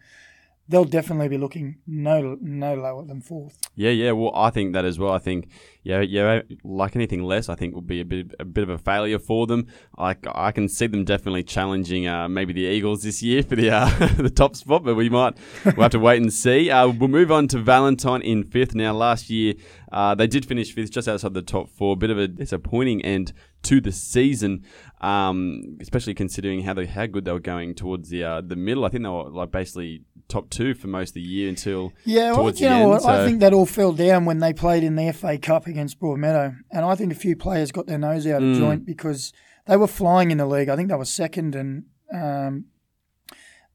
they'll 0.68 0.84
definitely 0.84 1.28
be 1.28 1.36
looking 1.36 1.76
no 1.86 2.36
no 2.40 2.74
lower 2.74 3.04
than 3.04 3.20
fourth. 3.20 3.58
Yeah, 3.74 3.90
yeah. 3.90 4.12
Well, 4.12 4.32
I 4.34 4.50
think 4.50 4.72
that 4.74 4.84
as 4.84 4.98
well. 4.98 5.12
I 5.12 5.18
think, 5.18 5.48
yeah, 5.82 6.00
yeah. 6.00 6.42
Like 6.62 6.94
anything 6.94 7.22
less, 7.24 7.48
I 7.48 7.54
think 7.56 7.74
will 7.74 7.80
be 7.82 8.00
a 8.00 8.04
bit, 8.04 8.32
a 8.38 8.44
bit 8.44 8.62
of 8.62 8.68
a 8.70 8.78
failure 8.78 9.18
for 9.18 9.46
them. 9.46 9.66
I, 9.98 10.14
I 10.34 10.52
can 10.52 10.68
see 10.68 10.86
them 10.86 11.04
definitely 11.04 11.42
challenging 11.42 12.06
uh, 12.06 12.28
maybe 12.28 12.52
the 12.52 12.62
Eagles 12.62 13.02
this 13.02 13.22
year 13.22 13.42
for 13.42 13.56
the 13.56 13.70
uh, 13.70 13.88
the 14.16 14.30
top 14.30 14.54
spot, 14.56 14.84
but 14.84 14.94
we 14.94 15.08
might 15.08 15.36
we'll 15.64 15.74
have 15.82 15.90
to 15.92 15.98
wait 15.98 16.22
and 16.22 16.32
see. 16.32 16.70
Uh, 16.70 16.88
we'll 16.88 17.08
move 17.08 17.32
on 17.32 17.48
to 17.48 17.58
Valentine 17.58 18.22
in 18.22 18.44
fifth. 18.44 18.74
Now, 18.74 18.92
last 18.94 19.28
year 19.30 19.54
uh, 19.90 20.14
they 20.14 20.26
did 20.26 20.46
finish 20.46 20.72
fifth, 20.72 20.92
just 20.92 21.08
outside 21.08 21.34
the 21.34 21.42
top 21.42 21.68
four. 21.70 21.94
A 21.94 21.96
Bit 21.96 22.10
of 22.10 22.18
a 22.18 22.28
disappointing 22.28 23.02
end 23.04 23.32
to 23.64 23.80
the 23.80 23.92
season, 23.92 24.64
um, 25.02 25.76
especially 25.80 26.14
considering 26.14 26.62
how 26.62 26.74
they 26.74 26.86
how 26.86 27.06
good 27.06 27.24
they 27.24 27.32
were 27.32 27.40
going 27.40 27.74
towards 27.74 28.08
the 28.10 28.22
uh, 28.24 28.40
the 28.40 28.56
middle. 28.56 28.84
I 28.84 28.88
think 28.88 29.02
they 29.02 29.08
were 29.08 29.30
like 29.30 29.50
basically 29.50 30.02
top 30.28 30.48
two 30.50 30.74
for 30.74 30.86
most 30.86 31.10
of 31.10 31.14
the 31.14 31.20
year 31.22 31.48
until 31.48 31.92
Yeah, 32.04 32.32
well, 32.32 32.46
you 32.46 32.52
the 32.52 32.68
know 32.70 32.80
end. 32.80 32.90
what? 32.90 33.04
I 33.04 33.26
think 33.26 33.40
that 33.40 33.52
all 33.52 33.66
fell 33.66 33.92
down 33.92 34.24
when 34.24 34.38
they 34.38 34.52
played 34.52 34.82
in 34.84 34.94
the 34.96 35.12
FA 35.12 35.36
Cup 35.38 35.66
against 35.66 35.98
Broadmeadow, 36.00 36.56
and 36.70 36.84
I 36.84 36.94
think 36.94 37.12
a 37.12 37.16
few 37.16 37.36
players 37.36 37.72
got 37.72 37.86
their 37.86 37.98
nose 37.98 38.26
out 38.26 38.42
of 38.42 38.48
Mm. 38.48 38.58
joint 38.58 38.86
because 38.86 39.32
they 39.66 39.76
were 39.76 39.86
flying 39.88 40.30
in 40.30 40.38
the 40.38 40.46
league. 40.46 40.68
I 40.68 40.76
think 40.76 40.88
they 40.88 40.94
were 40.94 41.04
second, 41.04 41.54
and 41.54 41.84
um, 42.14 42.66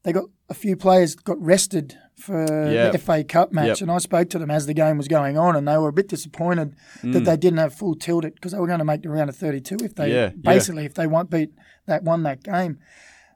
they 0.02 0.12
got 0.12 0.24
a 0.48 0.54
few 0.54 0.76
players 0.76 1.14
got 1.14 1.40
rested 1.40 1.96
for 2.18 2.42
Yeah. 2.70 2.90
the 2.90 2.98
FA 2.98 3.22
Cup 3.24 3.52
match, 3.52 3.66
Yep. 3.66 3.80
and 3.82 3.90
I 3.90 3.98
spoke 3.98 4.28
to 4.30 4.38
them 4.38 4.50
as 4.50 4.66
the 4.66 4.74
game 4.74 4.96
was 4.98 5.08
going 5.08 5.38
on, 5.38 5.56
and 5.56 5.66
they 5.68 5.76
were 5.78 5.88
a 5.88 5.92
bit 5.92 6.08
disappointed 6.08 6.74
Mm. 7.02 7.12
that 7.14 7.24
they 7.24 7.36
didn't 7.36 7.58
have 7.58 7.72
full 7.74 7.94
tilt 7.94 8.24
it 8.24 8.34
because 8.34 8.52
they 8.52 8.58
were 8.58 8.66
going 8.66 8.80
to 8.80 8.84
make 8.84 9.02
the 9.02 9.10
round 9.10 9.30
of 9.30 9.36
thirty-two 9.36 9.76
if 9.82 9.94
they 9.94 10.08
Yeah, 10.12 10.24
yeah. 10.26 10.30
basically 10.52 10.84
if 10.84 10.94
they 10.94 11.06
won't 11.06 11.30
beat 11.30 11.50
that 11.86 12.02
won 12.04 12.22
that 12.24 12.42
game. 12.42 12.78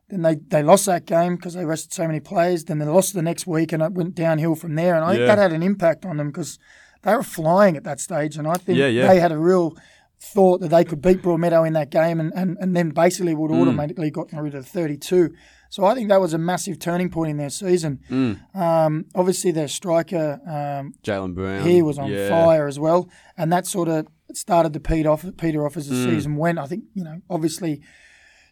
Then 0.08 0.22
they, 0.22 0.34
they 0.34 0.62
lost 0.62 0.84
that 0.86 1.06
game 1.06 1.36
because 1.36 1.54
they 1.54 1.64
rested 1.64 1.92
so 1.94 2.06
many 2.06 2.20
players. 2.20 2.64
Then 2.64 2.78
they 2.78 2.84
lost 2.84 3.14
the 3.14 3.22
next 3.22 3.46
week, 3.46 3.72
and 3.72 3.82
it 3.82 3.92
went 3.92 4.14
downhill 4.14 4.54
from 4.54 4.74
there. 4.74 4.94
And 4.94 5.04
I 5.04 5.12
Yeah. 5.12 5.16
think 5.18 5.26
that 5.28 5.38
had 5.38 5.52
an 5.52 5.62
impact 5.62 6.04
on 6.04 6.18
them 6.18 6.26
because 6.28 6.58
they 7.02 7.14
were 7.14 7.22
flying 7.22 7.76
at 7.76 7.84
that 7.84 7.98
stage. 8.00 8.36
And 8.36 8.46
I 8.46 8.54
think 8.54 8.78
Yeah, 8.78 8.88
yeah. 8.88 9.06
they 9.08 9.20
had 9.20 9.32
a 9.32 9.38
real 9.38 9.74
thought 10.20 10.60
that 10.60 10.68
they 10.68 10.84
could 10.84 11.00
beat 11.02 11.22
Broadmeadow 11.22 11.66
in 11.66 11.72
that 11.72 11.90
game, 11.90 12.20
and, 12.20 12.32
and, 12.36 12.56
and 12.60 12.76
then 12.76 12.90
basically 12.90 13.34
would 13.34 13.50
Mm. 13.50 13.62
automatically 13.62 14.10
got 14.10 14.32
rid 14.32 14.54
of 14.54 14.66
32. 14.66 15.30
So 15.72 15.86
I 15.86 15.94
think 15.94 16.10
that 16.10 16.20
was 16.20 16.34
a 16.34 16.38
massive 16.38 16.78
turning 16.78 17.08
point 17.08 17.30
in 17.30 17.38
their 17.38 17.48
season. 17.48 18.00
Mm. 18.10 18.54
Um, 18.54 19.06
obviously, 19.14 19.52
their 19.52 19.68
striker 19.68 20.38
um, 20.46 20.92
Jalen 21.02 21.34
Brown. 21.34 21.66
he 21.66 21.80
was 21.80 21.98
on 21.98 22.10
yeah. 22.10 22.28
fire 22.28 22.66
as 22.66 22.78
well, 22.78 23.08
and 23.38 23.50
that 23.54 23.66
sort 23.66 23.88
of 23.88 24.06
started 24.34 24.74
to 24.74 24.80
peter 24.80 25.08
off, 25.08 25.24
peter 25.38 25.64
off 25.64 25.78
as 25.78 25.88
the 25.88 25.94
Mm. 25.94 26.10
season 26.10 26.36
went. 26.36 26.58
I 26.58 26.66
think 26.66 26.84
you 26.92 27.02
know, 27.02 27.22
obviously, 27.30 27.80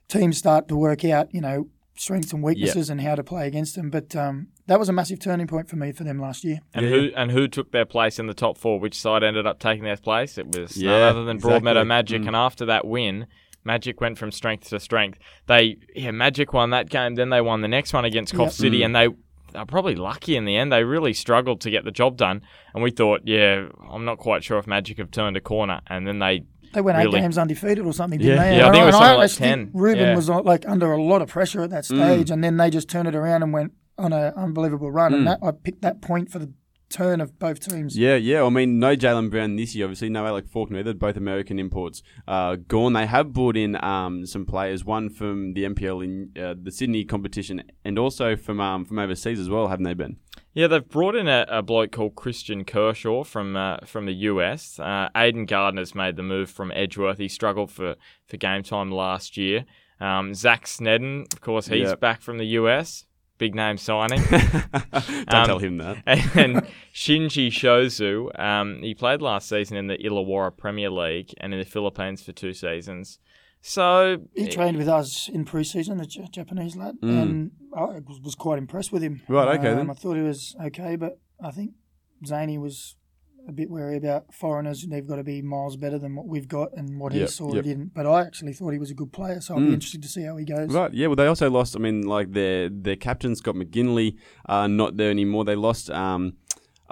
teams 0.08 0.38
start 0.38 0.66
to 0.68 0.76
work 0.76 1.04
out 1.04 1.28
you 1.34 1.42
know 1.42 1.68
strengths 1.94 2.32
and 2.32 2.42
weaknesses 2.42 2.88
and 2.88 3.02
how 3.02 3.14
to 3.16 3.22
play 3.22 3.46
against 3.46 3.76
them. 3.76 3.90
But 3.90 4.16
um, 4.16 4.48
that 4.66 4.78
was 4.78 4.88
a 4.88 4.92
massive 4.94 5.20
turning 5.20 5.46
point 5.46 5.68
for 5.68 5.76
me 5.76 5.92
for 5.92 6.04
them 6.04 6.18
last 6.18 6.42
year. 6.42 6.60
And 6.72 6.86
Yeah. 6.86 6.90
who 6.92 7.10
and 7.14 7.30
who 7.32 7.48
took 7.48 7.70
their 7.70 7.84
place 7.84 8.18
in 8.18 8.28
the 8.28 8.34
top 8.34 8.56
four? 8.56 8.80
Which 8.80 8.98
side 8.98 9.22
ended 9.22 9.46
up 9.46 9.58
taking 9.58 9.84
their 9.84 9.98
place? 9.98 10.38
It 10.38 10.56
was 10.56 10.78
none 10.78 11.02
other 11.02 11.24
than 11.26 11.36
exactly. 11.36 11.60
Broadmeadow 11.60 11.86
Magic. 11.86 12.22
Mm. 12.22 12.28
And 12.28 12.36
after 12.36 12.64
that 12.64 12.86
win, 12.86 13.26
Magic 13.64 14.00
went 14.00 14.18
from 14.18 14.32
strength 14.32 14.68
to 14.70 14.80
strength. 14.80 15.18
They 15.46 15.76
yeah, 15.94 16.10
Magic 16.12 16.52
won 16.52 16.70
that 16.70 16.88
game. 16.88 17.14
Then 17.14 17.30
they 17.30 17.40
won 17.40 17.60
the 17.60 17.68
next 17.68 17.92
one 17.92 18.04
against 18.04 18.32
Coff 18.34 18.46
Yep. 18.46 18.52
City, 18.52 18.80
Mm. 18.80 18.84
and 18.86 18.96
they. 18.96 19.08
They're 19.52 19.66
probably 19.66 19.96
lucky 19.96 20.36
in 20.36 20.44
the 20.44 20.56
end. 20.56 20.70
They 20.70 20.84
really 20.84 21.12
struggled 21.12 21.60
to 21.62 21.70
get 21.70 21.84
the 21.84 21.90
job 21.90 22.16
done, 22.16 22.40
and 22.72 22.84
we 22.84 22.92
thought, 22.92 23.22
yeah, 23.24 23.66
I'm 23.90 24.04
not 24.04 24.18
quite 24.18 24.44
sure 24.44 24.58
if 24.58 24.68
Magic 24.68 24.98
have 24.98 25.10
turned 25.10 25.36
a 25.36 25.40
corner. 25.40 25.80
And 25.88 26.06
then 26.06 26.20
they 26.20 26.44
They 26.72 26.80
went 26.80 26.96
Really? 26.98 27.18
eight 27.18 27.22
games 27.22 27.36
undefeated 27.36 27.84
or 27.84 27.92
something, 27.92 28.20
didn't 28.20 28.36
Yeah. 28.36 28.42
they? 28.44 28.56
Yeah, 28.58 28.68
I 28.68 28.70
think 28.70 28.82
it 28.82 28.86
was 28.86 28.94
and 28.94 29.02
something 29.02 29.16
like 29.18 29.24
actually 29.30 29.46
10. 29.48 29.70
Ruben 29.74 29.98
Yeah. 30.04 30.14
was 30.14 30.30
uh, 30.30 30.40
like 30.42 30.68
under 30.68 30.92
a 30.92 31.02
lot 31.02 31.20
of 31.20 31.28
pressure 31.28 31.62
at 31.62 31.70
that 31.70 31.82
Mm. 31.82 31.96
stage, 31.96 32.30
and 32.30 32.44
then 32.44 32.58
they 32.58 32.70
just 32.70 32.88
turned 32.88 33.08
it 33.08 33.16
around 33.16 33.42
and 33.42 33.52
went 33.52 33.72
on 33.98 34.12
an 34.12 34.32
unbelievable 34.36 34.92
run. 34.92 35.10
Mm. 35.10 35.16
And 35.16 35.26
that, 35.26 35.38
I 35.42 35.50
picked 35.50 35.82
that 35.82 36.00
point 36.00 36.30
for 36.30 36.38
the 36.38 36.52
turn 36.90 37.20
of 37.20 37.38
both 37.38 37.60
teams. 37.60 37.96
Yeah, 37.96 38.16
yeah. 38.16 38.42
I 38.44 38.50
mean, 38.50 38.78
no 38.78 38.94
Jalen 38.96 39.30
Brown 39.30 39.56
this 39.56 39.74
year. 39.74 39.86
Obviously, 39.86 40.10
no 40.10 40.26
Alec 40.26 40.46
Faulkner 40.48 40.80
either. 40.80 40.92
Both 40.94 41.16
American 41.16 41.58
imports 41.58 42.02
uh, 42.28 42.56
gone. 42.56 42.92
They 42.92 43.06
have 43.06 43.32
brought 43.32 43.56
in 43.56 43.82
um, 43.82 44.26
some 44.26 44.44
players. 44.44 44.84
One 44.84 45.08
from 45.08 45.54
the 45.54 45.64
NPL 45.64 46.04
in 46.04 46.42
uh, 46.42 46.54
the 46.60 46.70
Sydney 46.70 47.04
competition, 47.04 47.62
and 47.84 47.98
also 47.98 48.36
from 48.36 48.60
um, 48.60 48.84
from 48.84 48.98
overseas 48.98 49.38
as 49.38 49.48
well. 49.48 49.68
Haven't 49.68 49.84
they 49.84 49.94
been? 49.94 50.16
Yeah, 50.52 50.66
they've 50.66 50.86
brought 50.88 51.14
in 51.14 51.28
a, 51.28 51.46
a 51.48 51.62
bloke 51.62 51.92
called 51.92 52.16
Christian 52.16 52.64
Kershaw 52.64 53.22
from 53.24 53.56
uh, 53.56 53.78
from 53.86 54.06
the 54.06 54.12
US. 54.14 54.78
Uh, 54.80 55.08
Aiden 55.14 55.46
Gardner's 55.46 55.94
made 55.94 56.16
the 56.16 56.24
move 56.24 56.50
from 56.50 56.72
Edgeworth. 56.74 57.18
He 57.18 57.28
struggled 57.28 57.70
for, 57.70 57.94
for 58.26 58.36
game 58.36 58.64
time 58.64 58.90
last 58.90 59.36
year. 59.36 59.64
Um, 60.00 60.34
Zach 60.34 60.66
Snedden, 60.66 61.26
of 61.32 61.40
course, 61.40 61.68
he's 61.68 61.90
Yep. 61.90 62.00
back 62.00 62.22
from 62.22 62.38
the 62.38 62.46
US. 62.46 63.04
Big 63.40 63.54
name 63.54 63.78
signing. 63.78 64.22
Don't 64.30 65.34
Um, 65.34 65.46
tell 65.46 65.58
him 65.58 65.78
that. 65.78 65.96
and 66.36 66.56
Shinji 66.94 67.48
Shozu, 67.48 68.38
um, 68.38 68.82
he 68.82 68.94
played 68.94 69.22
last 69.22 69.48
season 69.48 69.78
in 69.78 69.86
the 69.86 69.96
Illawarra 69.96 70.54
Premier 70.56 70.90
League 70.90 71.32
and 71.38 71.52
in 71.54 71.58
the 71.58 71.64
Philippines 71.64 72.22
for 72.22 72.32
two 72.32 72.52
seasons. 72.52 73.18
So 73.62 74.18
He 74.34 74.46
trained 74.48 74.76
with 74.76 74.88
us 74.88 75.28
in 75.28 75.46
pre-season, 75.46 75.96
the 75.98 76.06
J- 76.06 76.28
Japanese 76.30 76.76
lad, 76.76 76.96
and 77.02 77.50
I 77.74 78.00
was, 78.06 78.20
was 78.22 78.34
quite 78.34 78.58
impressed 78.58 78.92
with 78.92 79.02
him. 79.02 79.22
Mm. 79.28 79.34
Right, 79.34 79.58
okay 79.58 79.70
Um, 79.70 79.76
then. 79.78 79.90
I 79.90 79.94
thought 79.94 80.16
he 80.16 80.22
was 80.22 80.54
okay, 80.66 80.96
but 80.96 81.18
I 81.42 81.50
think 81.50 81.72
Zany 82.26 82.58
was 82.58 82.96
a 83.50 83.52
bit 83.52 83.68
wary 83.70 83.96
about 83.96 84.32
foreigners. 84.32 84.82
And 84.82 84.92
they've 84.92 85.06
got 85.06 85.16
to 85.16 85.24
be 85.24 85.42
miles 85.42 85.76
better 85.76 85.98
than 85.98 86.14
what 86.16 86.26
we've 86.26 86.48
got 86.48 86.68
and 86.76 86.98
what 86.98 87.12
Yep, 87.12 87.20
he 87.20 87.26
saw 87.26 87.54
yep. 87.54 87.64
didn't. 87.64 87.92
But 87.94 88.06
I 88.06 88.22
actually 88.22 88.52
thought 88.54 88.70
he 88.70 88.78
was 88.78 88.90
a 88.90 88.94
good 88.94 89.12
player, 89.12 89.40
so 89.40 89.54
I'll 89.54 89.60
Mm. 89.60 89.66
be 89.68 89.74
interested 89.74 90.02
to 90.02 90.08
see 90.08 90.22
how 90.22 90.36
he 90.36 90.44
goes. 90.44 90.72
Right, 90.72 90.92
yeah. 90.94 91.06
Well, 91.08 91.16
they 91.16 91.26
also 91.26 91.50
lost. 91.50 91.76
I 91.76 91.78
mean, 91.78 92.02
like 92.02 92.32
their 92.32 92.68
their 92.70 92.96
captain 92.96 93.36
Scott 93.36 93.54
McGinley, 93.56 94.16
uh, 94.48 94.66
not 94.66 94.96
there 94.96 95.10
anymore. 95.10 95.44
They 95.44 95.56
lost. 95.56 95.90
Um, 95.90 96.34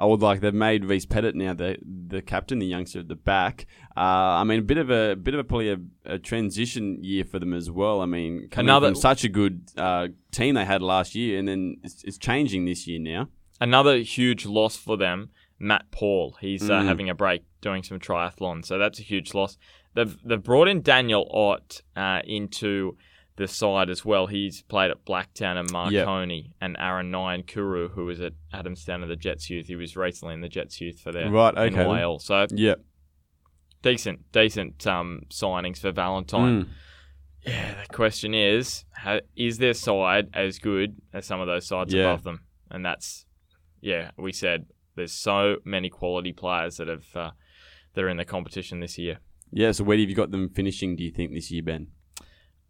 I 0.00 0.04
would 0.06 0.22
like 0.22 0.40
they've 0.40 0.54
made 0.54 0.84
Reese 0.84 1.06
Pettit 1.06 1.34
now 1.34 1.54
the 1.54 1.76
the 1.82 2.22
captain, 2.22 2.60
the 2.60 2.66
youngster 2.66 3.00
at 3.00 3.08
the 3.08 3.16
back. 3.16 3.66
Uh, 3.96 4.38
I 4.40 4.44
mean, 4.44 4.60
a 4.60 4.62
bit 4.62 4.78
of 4.78 4.90
a 4.90 5.16
bit 5.16 5.34
of 5.34 5.40
a 5.40 5.44
probably 5.44 5.70
a, 5.72 5.78
a 6.04 6.18
transition 6.20 7.02
year 7.02 7.24
for 7.24 7.40
them 7.40 7.52
as 7.52 7.68
well. 7.68 8.00
I 8.00 8.06
mean, 8.06 8.46
coming 8.48 8.68
Another- 8.70 8.88
from 8.88 8.94
such 8.94 9.24
a 9.24 9.28
good 9.28 9.62
uh, 9.76 10.06
team 10.30 10.54
they 10.54 10.64
had 10.64 10.82
last 10.82 11.16
year, 11.16 11.36
and 11.38 11.48
then 11.48 11.78
it's, 11.82 12.04
it's 12.04 12.16
changing 12.18 12.64
this 12.64 12.86
year 12.86 13.00
now. 13.00 13.28
another 13.60 13.96
huge 13.98 14.46
loss 14.46 14.76
for 14.76 14.96
them, 14.96 15.30
Matt 15.58 15.90
Paul. 15.90 16.36
He's 16.40 16.68
uh, 16.70 16.80
Mm. 16.80 16.86
having 16.86 17.10
a 17.10 17.14
break 17.14 17.42
doing 17.60 17.82
some 17.82 17.98
triathlon, 17.98 18.64
so 18.64 18.78
that's 18.78 18.98
a 19.00 19.02
huge 19.02 19.34
loss. 19.34 19.56
They've 19.94 20.16
they've 20.24 20.42
brought 20.42 20.68
in 20.68 20.82
Daniel 20.82 21.28
Ott 21.32 21.82
uh, 21.96 22.20
into 22.24 22.96
the 23.36 23.48
side 23.48 23.88
as 23.90 24.04
well. 24.04 24.26
He's 24.26 24.62
played 24.62 24.90
at 24.90 25.04
Blacktown 25.04 25.56
and 25.58 25.70
Marconi, 25.70 26.54
and 26.60 26.76
Aaron 26.78 27.10
Nyan 27.12 27.46
Kuru, 27.46 27.88
who 27.90 28.04
was 28.04 28.20
at 28.20 28.32
Adamstown 28.52 29.02
of 29.02 29.08
the 29.08 29.16
Jets 29.16 29.48
Youth. 29.48 29.66
He 29.66 29.76
was 29.76 29.96
recently 29.96 30.34
in 30.34 30.40
the 30.40 30.48
Jets 30.48 30.80
Youth 30.80 31.00
for 31.00 31.12
their 31.12 31.30
Right, 31.30 31.56
okay 31.56 31.82
in. 31.82 31.88
Wales. 31.88 32.24
So 32.24 32.46
Yeah. 32.50 32.74
decent 33.82 34.30
decent 34.32 34.86
um, 34.86 35.22
signings 35.30 35.78
for 35.78 35.92
Valentine. 35.92 36.64
Mm. 36.64 36.68
Yeah, 37.46 37.82
the 37.82 37.94
question 37.94 38.34
is, 38.34 38.84
ha 38.96 39.20
is 39.36 39.58
their 39.58 39.74
side 39.74 40.28
as 40.34 40.58
good 40.58 40.96
as 41.12 41.24
some 41.26 41.40
of 41.40 41.46
those 41.46 41.66
sides 41.66 41.94
Yeah. 41.94 42.02
above 42.04 42.24
them? 42.24 42.40
And 42.70 42.84
that's, 42.84 43.24
yeah, 43.80 44.10
we 44.18 44.32
said 44.32 44.66
there's 44.98 45.12
so 45.12 45.56
many 45.64 45.88
quality 45.88 46.32
players 46.32 46.76
that 46.76 46.88
have 46.88 47.06
uh, 47.14 47.30
that 47.94 48.04
are 48.04 48.08
in 48.08 48.16
the 48.18 48.24
competition 48.24 48.80
this 48.80 48.98
year. 48.98 49.18
Yeah. 49.50 49.72
So 49.72 49.84
where 49.84 49.98
have 49.98 50.08
you 50.08 50.14
got 50.14 50.30
them 50.30 50.48
finishing? 50.50 50.96
Do 50.96 51.02
you 51.04 51.10
think 51.10 51.32
this 51.32 51.50
year, 51.50 51.62
Ben? 51.62 51.88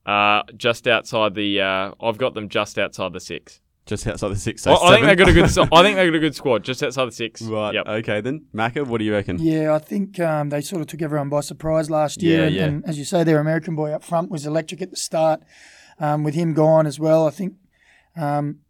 Uh, 0.06 0.42
just 0.56 0.86
outside 0.88 1.34
the, 1.34 1.60
uh, 1.60 1.92
I've 2.00 2.16
got 2.16 2.32
them 2.32 2.48
just 2.48 2.78
outside 2.78 3.12
the 3.12 3.20
six. 3.20 3.60
Just 3.84 4.06
outside 4.06 4.28
the 4.28 4.36
six. 4.36 4.66
I, 4.66 4.74
So 4.74 4.82
I 4.84 4.90
think 4.94 5.02
they 5.02 5.08
seven? 5.10 5.18
got 5.18 5.28
a 5.28 5.32
good. 5.32 5.44
I 5.72 5.82
think 5.82 5.96
they 5.96 6.06
got 6.06 6.14
a 6.14 6.18
good 6.18 6.34
squad 6.34 6.62
just 6.62 6.82
outside 6.82 7.06
the 7.06 7.12
six. 7.12 7.42
Right. 7.42 7.74
Yep. 7.74 7.88
Okay 7.88 8.20
then, 8.20 8.46
Macca. 8.54 8.86
What 8.86 8.98
do 8.98 9.04
you 9.04 9.12
reckon? 9.12 9.38
Yeah, 9.38 9.74
I 9.74 9.78
think 9.78 10.20
um, 10.20 10.50
they 10.50 10.60
sort 10.60 10.82
of 10.82 10.88
took 10.88 11.02
everyone 11.02 11.28
by 11.30 11.40
surprise 11.40 11.90
last 11.90 12.22
year. 12.22 12.40
Yeah, 12.40 12.46
and, 12.46 12.54
yeah. 12.54 12.64
and 12.64 12.88
as 12.88 12.98
you 12.98 13.04
say, 13.04 13.24
their 13.24 13.40
American 13.40 13.74
boy 13.74 13.92
up 13.92 14.04
front 14.04 14.30
was 14.30 14.46
electric 14.46 14.82
at 14.82 14.90
the 14.90 14.96
start. 14.96 15.42
Um, 16.00 16.22
with 16.22 16.34
him 16.34 16.54
gone 16.54 16.86
as 16.86 17.00
well, 17.00 17.26
I 17.26 17.30
think, 17.30 17.54
um, 18.16 18.60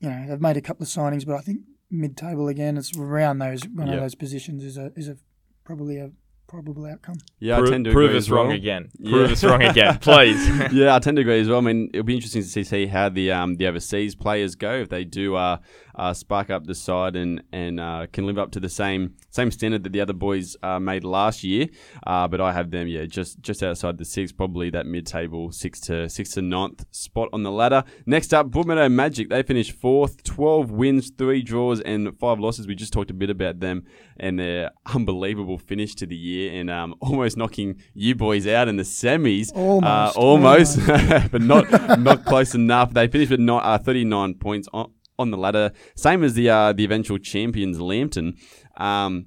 you 0.00 0.10
know, 0.10 0.26
they've 0.28 0.40
made 0.40 0.58
a 0.58 0.60
couple 0.60 0.82
of 0.84 0.90
signings, 0.90 1.24
but 1.26 1.34
I 1.34 1.40
think 1.40 1.60
mid-table 1.94 2.48
again, 2.48 2.76
it's 2.76 2.96
around 2.96 3.38
those 3.38 3.62
one 3.68 3.86
Yeah. 3.86 3.94
of 3.94 4.00
those 4.00 4.14
positions 4.14 4.64
is 4.64 4.76
a 4.76 4.92
is 4.96 5.08
a 5.08 5.16
probably 5.64 5.98
a 5.98 6.10
probable 6.54 6.86
outcome. 6.86 7.16
Yeah, 7.40 7.58
Pro- 7.58 7.66
I 7.66 7.70
tend 7.70 7.84
to 7.86 7.92
prove 7.92 8.10
agree 8.10 8.18
us 8.18 8.24
as 8.24 8.30
wrong 8.30 8.48
well. 8.48 8.56
again. 8.56 8.90
Yeah. 9.04 9.10
Prove 9.10 9.32
us 9.32 9.44
wrong 9.44 9.62
again, 9.62 9.98
please. 10.00 10.48
yeah, 10.72 10.94
I 10.94 10.98
tend 10.98 11.16
to 11.16 11.22
agree 11.22 11.40
as 11.40 11.48
well. 11.48 11.58
I 11.58 11.62
mean, 11.62 11.90
it'll 11.92 12.04
be 12.04 12.14
interesting 12.14 12.42
to 12.42 12.48
see, 12.48 12.64
see 12.64 12.86
how 12.86 13.08
the 13.08 13.32
um, 13.32 13.56
the 13.56 13.66
overseas 13.66 14.14
players 14.14 14.54
go 14.54 14.72
if 14.74 14.88
they 14.88 15.04
do 15.04 15.34
uh, 15.34 15.58
uh, 15.96 16.14
spark 16.14 16.50
up 16.50 16.64
the 16.66 16.74
side 16.74 17.16
and 17.16 17.42
and 17.52 17.80
uh, 17.80 18.06
can 18.12 18.26
live 18.26 18.38
up 18.38 18.52
to 18.52 18.60
the 18.60 18.68
same 18.68 19.14
same 19.30 19.50
standard 19.50 19.82
that 19.84 19.92
the 19.92 20.00
other 20.00 20.12
boys 20.12 20.56
uh, 20.62 20.78
made 20.78 21.04
last 21.04 21.42
year. 21.44 21.66
Uh, 22.06 22.28
but 22.28 22.40
I 22.40 22.52
have 22.52 22.70
them, 22.70 22.86
yeah, 22.86 23.04
just 23.04 23.40
just 23.42 23.62
outside 23.62 23.98
the 23.98 24.04
six, 24.04 24.32
probably 24.32 24.70
that 24.70 24.86
mid 24.86 25.06
table 25.06 25.50
six 25.52 25.80
to 25.80 26.08
six 26.08 26.30
to 26.32 26.42
ninth 26.42 26.84
spot 26.92 27.28
on 27.32 27.42
the 27.42 27.50
ladder. 27.50 27.84
Next 28.06 28.32
up, 28.32 28.50
Broadmeadow 28.50 28.90
Magic. 28.90 29.28
They 29.28 29.42
finished 29.42 29.72
fourth, 29.72 30.22
twelve 30.22 30.70
wins, 30.70 31.10
three 31.18 31.42
draws, 31.42 31.80
and 31.80 32.16
five 32.18 32.38
losses. 32.38 32.66
We 32.66 32.74
just 32.74 32.92
talked 32.92 33.10
a 33.10 33.14
bit 33.14 33.30
about 33.30 33.60
them 33.60 33.84
and 34.16 34.38
their 34.38 34.70
unbelievable 34.94 35.58
finish 35.58 35.94
to 35.96 36.06
the 36.06 36.16
year 36.16 36.43
and 36.48 36.70
um, 36.70 36.94
almost 37.00 37.36
knocking 37.36 37.80
you 37.94 38.14
boys 38.14 38.46
out 38.46 38.68
in 38.68 38.76
the 38.76 38.82
semis. 38.82 39.54
Almost, 39.54 39.84
Uh, 39.84 40.12
almost, 40.20 40.78
but 41.32 41.42
not 41.42 41.70
not 41.98 42.24
close 42.24 42.54
enough. 42.54 42.92
They 42.92 43.08
finished 43.08 43.30
with 43.30 43.40
not, 43.40 43.64
uh, 43.64 43.78
39 43.78 44.34
points 44.34 44.68
on, 44.72 44.90
on 45.18 45.30
the 45.30 45.36
ladder, 45.36 45.72
same 45.94 46.24
as 46.24 46.34
the 46.34 46.50
uh, 46.50 46.72
the 46.72 46.84
eventual 46.84 47.18
champions, 47.18 47.80
Lambton. 47.80 48.36
Um, 48.76 49.26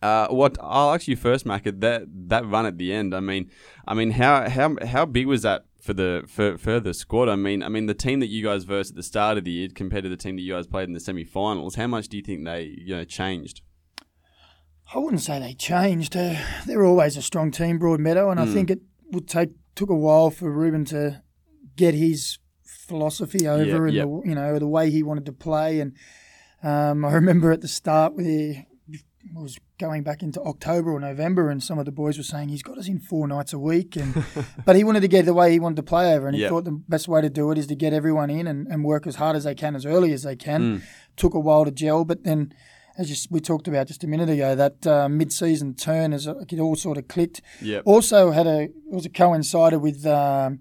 uh, 0.00 0.28
what 0.28 0.56
I'll 0.60 0.94
ask 0.94 1.08
you 1.08 1.16
first, 1.16 1.44
Macca, 1.44 1.80
that 1.80 2.02
that 2.28 2.46
run 2.46 2.66
at 2.66 2.78
the 2.78 2.92
end. 2.92 3.14
I 3.14 3.20
mean, 3.20 3.50
I 3.86 3.94
mean, 3.94 4.12
how 4.12 4.48
how 4.48 4.76
how 4.86 5.06
big 5.06 5.26
was 5.26 5.42
that 5.42 5.64
for 5.80 5.92
the 5.92 6.24
for, 6.28 6.56
for 6.56 6.78
the 6.78 6.94
squad? 6.94 7.28
I 7.28 7.36
mean, 7.36 7.62
I 7.62 7.68
mean, 7.68 7.86
the 7.86 7.94
team 7.94 8.20
that 8.20 8.28
you 8.28 8.44
guys 8.44 8.64
versed 8.64 8.90
at 8.90 8.96
the 8.96 9.02
start 9.02 9.38
of 9.38 9.44
the 9.44 9.50
year 9.50 9.68
compared 9.74 10.04
to 10.04 10.10
the 10.10 10.16
team 10.16 10.36
that 10.36 10.42
you 10.42 10.52
guys 10.54 10.66
played 10.66 10.88
in 10.88 10.94
the 10.94 11.00
semi-finals. 11.00 11.74
How 11.74 11.88
much 11.88 12.08
do 12.08 12.16
you 12.16 12.22
think 12.22 12.44
they 12.44 12.74
you 12.78 12.96
know 12.96 13.04
changed? 13.04 13.62
I 14.94 14.98
wouldn't 14.98 15.20
say 15.20 15.38
they 15.38 15.52
changed. 15.52 16.16
Uh, 16.16 16.36
they're 16.66 16.84
always 16.84 17.16
a 17.16 17.22
strong 17.22 17.50
team, 17.50 17.78
Broadmeadow, 17.78 18.30
and 18.30 18.40
I 18.40 18.46
think 18.46 18.70
it 18.70 18.80
would 19.10 19.28
take 19.28 19.50
took 19.74 19.90
a 19.90 19.94
while 19.94 20.30
for 20.30 20.50
Ruben 20.50 20.84
to 20.86 21.22
get 21.76 21.94
his 21.94 22.38
philosophy 22.64 23.46
over 23.46 23.86
and 23.86 23.94
yep. 23.94 24.06
the 24.06 24.22
you 24.24 24.34
know 24.34 24.58
the 24.58 24.66
way 24.66 24.90
he 24.90 25.02
wanted 25.02 25.26
to 25.26 25.32
play. 25.32 25.80
And 25.80 25.94
um, 26.62 27.04
I 27.04 27.12
remember 27.12 27.52
at 27.52 27.60
the 27.60 27.68
start 27.68 28.14
it 28.16 28.66
was 29.34 29.58
going 29.78 30.02
back 30.02 30.22
into 30.22 30.40
October 30.40 30.90
or 30.90 31.00
November, 31.00 31.50
and 31.50 31.62
some 31.62 31.78
of 31.78 31.84
the 31.84 31.92
boys 31.92 32.16
were 32.16 32.24
saying 32.24 32.48
he's 32.48 32.62
got 32.62 32.78
us 32.78 32.88
in 32.88 32.98
four 32.98 33.28
nights 33.28 33.52
a 33.52 33.58
week, 33.58 33.94
and 33.94 34.24
but 34.64 34.74
he 34.74 34.84
wanted 34.84 35.00
to 35.00 35.08
get 35.08 35.26
the 35.26 35.34
way 35.34 35.52
he 35.52 35.60
wanted 35.60 35.76
to 35.76 35.82
play 35.82 36.14
over, 36.14 36.26
and 36.26 36.34
he 36.34 36.42
Yep. 36.42 36.50
thought 36.50 36.64
the 36.64 36.82
best 36.88 37.08
way 37.08 37.20
to 37.20 37.28
do 37.28 37.50
it 37.50 37.58
is 37.58 37.66
to 37.66 37.74
get 37.76 37.92
everyone 37.92 38.30
in 38.30 38.46
and, 38.46 38.66
and 38.68 38.84
work 38.84 39.06
as 39.06 39.16
hard 39.16 39.36
as 39.36 39.44
they 39.44 39.54
can 39.54 39.76
as 39.76 39.84
early 39.84 40.12
as 40.12 40.22
they 40.22 40.34
can. 40.34 40.78
Mm. 40.78 40.82
Took 41.16 41.34
a 41.34 41.40
while 41.40 41.66
to 41.66 41.70
gel, 41.70 42.04
but 42.06 42.24
then 42.24 42.54
as 42.98 43.08
just 43.08 43.30
we 43.30 43.40
talked 43.40 43.68
about 43.68 43.86
just 43.86 44.04
a 44.04 44.06
minute 44.06 44.28
ago, 44.28 44.54
that 44.56 44.86
uh, 44.86 45.08
mid-season 45.08 45.74
turn 45.74 46.12
is 46.12 46.26
like 46.26 46.52
it 46.52 46.60
all 46.60 46.76
sort 46.76 46.98
of 46.98 47.06
clicked. 47.08 47.40
Yep. 47.62 47.82
Also 47.86 48.32
had 48.32 48.46
a 48.46 48.62
it 48.64 48.72
was 48.86 49.06
a 49.06 49.08
coincided 49.10 49.80
with 49.80 50.04
um, 50.04 50.60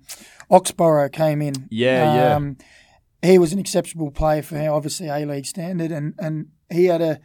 Oxborough 0.50 1.10
came 1.12 1.42
in. 1.42 1.68
Yeah, 1.70 2.16
yeah. 2.16 2.36
um, 2.36 2.58
He 3.22 3.40
was 3.40 3.54
an 3.54 3.60
exceptional 3.60 4.12
player 4.12 4.44
for 4.44 4.58
obviously 4.70 5.08
A 5.10 5.26
League 5.26 5.46
standard, 5.48 5.92
and 5.92 6.14
and 6.20 6.48
he 6.70 6.86
had 6.86 7.02
a 7.02 7.20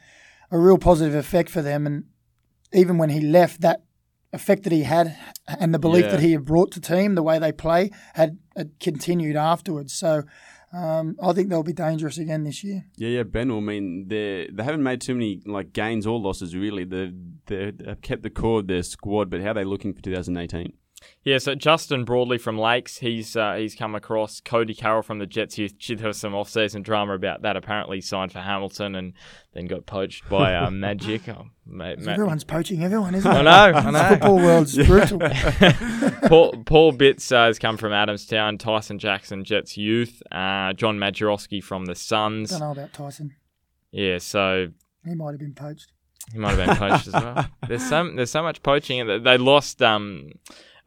a 0.51 0.59
real 0.59 0.79
positive 0.79 1.15
effect 1.15 1.51
for 1.51 1.63
them. 1.63 1.87
And 1.87 2.05
even 2.73 2.99
when 2.99 3.11
he 3.11 3.21
left, 3.21 3.61
that 3.61 3.83
effect 4.33 4.63
that 4.63 4.73
he 4.73 4.85
had 4.85 5.17
and 5.47 5.75
the 5.75 5.79
belief 5.79 6.05
Yeah. 6.05 6.11
that 6.13 6.21
he 6.21 6.33
had 6.33 6.45
brought 6.45 6.73
to 6.73 6.81
team, 6.81 7.15
the 7.15 7.23
way 7.23 7.39
they 7.39 7.53
play, 7.53 7.91
had, 8.15 8.39
had 8.57 8.71
continued 8.81 9.37
afterwards. 9.37 9.93
So. 9.93 10.23
Um, 10.73 11.17
I 11.23 11.33
think 11.33 11.51
they'll 11.51 11.63
be 11.63 11.73
dangerous 11.73 12.17
again 12.19 12.45
this 12.45 12.65
year. 12.65 12.87
Yeah, 12.97 13.09
yeah, 13.09 13.23
Ben. 13.25 13.51
I 13.51 13.61
mean, 13.61 14.09
they 14.09 14.49
they 14.53 14.63
haven't 14.63 14.83
made 14.83 15.01
too 15.01 15.15
many 15.15 15.43
like 15.45 15.73
gains 15.73 16.07
or 16.07 16.19
losses 16.19 16.57
really. 16.57 16.85
They 16.85 17.13
they 17.47 17.73
have 17.87 18.01
kept 18.01 18.23
the 18.23 18.31
core 18.31 18.61
of 18.61 18.69
their 18.69 18.83
squad, 18.83 19.29
but 19.29 19.43
how 19.43 19.51
are 19.51 19.55
they 19.55 19.65
looking 19.65 19.93
for 19.93 20.01
2018? 20.01 20.73
Yeah, 21.25 21.39
so 21.39 21.55
Justin 21.55 22.05
Broadley 22.05 22.41
from 22.41 22.59
Lakes, 22.59 22.99
he's 22.99 23.37
uh, 23.37 23.55
he's 23.55 23.75
come 23.75 23.95
across 23.95 24.41
Cody 24.41 24.75
Carroll 24.75 25.03
from 25.03 25.19
the 25.19 25.27
Jets 25.27 25.59
Youth. 25.59 25.79
Gee, 25.79 25.95
There 26.03 26.09
was 26.09 26.19
some 26.19 26.35
off-season 26.35 26.83
drama 26.83 27.15
about 27.15 27.43
that. 27.43 27.57
Apparently, 27.57 27.99
he 27.99 28.01
signed 28.01 28.33
for 28.33 28.41
Hamilton 28.41 28.95
and 28.95 29.13
then 29.55 29.67
got 29.67 29.87
poached 29.87 30.29
by 30.29 30.55
uh, 30.57 30.71
Magic. 30.73 31.29
Oh, 31.29 31.47
ma- 31.67 31.95
ma- 31.99 32.13
Everyone's 32.13 32.45
poaching 32.45 32.83
everyone, 32.85 33.15
isn't 33.15 33.31
I 33.31 33.41
it? 33.41 33.43
know, 33.45 33.51
I 33.79 33.91
know. 33.91 34.09
Football 34.09 34.37
world's 34.37 34.77
brutal. 34.87 35.21
Paul, 36.29 36.53
Paul 36.65 36.93
Bitts 36.93 37.31
uh, 37.33 37.47
has 37.47 37.59
come 37.59 37.77
from 37.77 37.93
Adamstown. 37.93 38.59
Tyson 38.59 38.99
Jackson, 38.99 39.45
Jets 39.45 39.77
Youth. 39.77 40.23
Uh, 40.33 40.73
John 40.73 40.99
Majorowski 40.99 41.63
from 41.63 41.87
the 41.87 41.95
Suns. 41.95 42.51
Don't 42.51 42.61
know 42.61 42.71
about 42.73 42.93
Tyson. 42.93 43.35
Yeah, 43.91 44.19
so 44.19 44.69
He 45.07 45.15
might 45.15 45.33
have 45.33 45.39
been 45.41 45.55
poached. 45.55 45.93
He 46.33 46.39
might 46.39 46.57
have 46.57 46.67
been 46.67 46.77
poached 46.77 47.09
as 47.09 47.13
well. 47.15 47.47
There's 47.69 47.87
so 47.89 48.11
there's 48.15 48.31
so 48.31 48.43
much 48.43 48.63
poaching. 48.63 49.07
They 49.07 49.19
they 49.19 49.37
lost 49.39 49.83
um, 49.83 50.31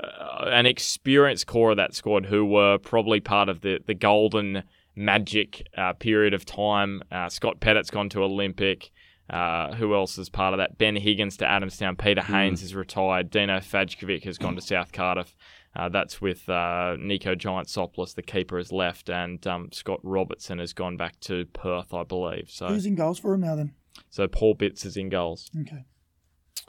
uh, 0.03 0.49
an 0.51 0.65
experienced 0.65 1.47
core 1.47 1.71
of 1.71 1.77
that 1.77 1.93
squad 1.93 2.25
who 2.25 2.45
were 2.45 2.77
probably 2.77 3.19
part 3.19 3.49
of 3.49 3.61
the 3.61 3.79
the 3.85 3.93
golden 3.93 4.63
magic 4.95 5.67
uh, 5.77 5.93
period 5.93 6.33
of 6.33 6.45
time. 6.45 7.01
Uh, 7.11 7.29
Scott 7.29 7.59
Pettit's 7.59 7.89
gone 7.91 8.09
to 8.09 8.23
Olympic. 8.23 8.91
Uh, 9.29 9.73
who 9.73 9.95
else 9.95 10.19
is 10.19 10.29
part 10.29 10.53
of 10.53 10.59
that? 10.59 10.77
Ben 10.77 10.95
Higgins 10.95 11.37
to 11.37 11.45
Adamstown. 11.45 11.97
Peter 11.97 12.21
Haynes 12.21 12.61
is 12.61 12.75
retired. 12.75 13.31
Dino 13.31 13.57
Fajkovic 13.59 14.23
has 14.23 14.37
gone 14.37 14.55
to 14.55 14.61
South 14.61 14.91
Cardiff. 14.91 15.35
Uh, 15.75 15.89
that's 15.89 16.21
with 16.21 16.47
uh, 16.47 16.95
Nico 16.99 17.33
Giant 17.33 17.67
Soplis, 17.67 18.13
the 18.13 18.21
keeper, 18.21 18.57
has 18.57 18.71
left, 18.71 19.09
and 19.09 19.45
um, 19.47 19.69
Scott 19.73 19.99
Robertson 20.03 20.59
has 20.59 20.73
gone 20.73 20.95
back 20.95 21.19
to 21.21 21.45
Perth, 21.47 21.93
I 21.93 22.03
believe. 22.03 22.49
So, 22.49 22.67
Who's 22.67 22.85
in 22.85 22.95
goals 22.95 23.17
for 23.19 23.33
him 23.33 23.41
now 23.41 23.55
then? 23.55 23.73
so 24.09 24.27
Paul 24.27 24.53
Bitts 24.53 24.85
is 24.85 24.95
in 24.95 25.09
goals. 25.09 25.49
Okay. 25.61 25.83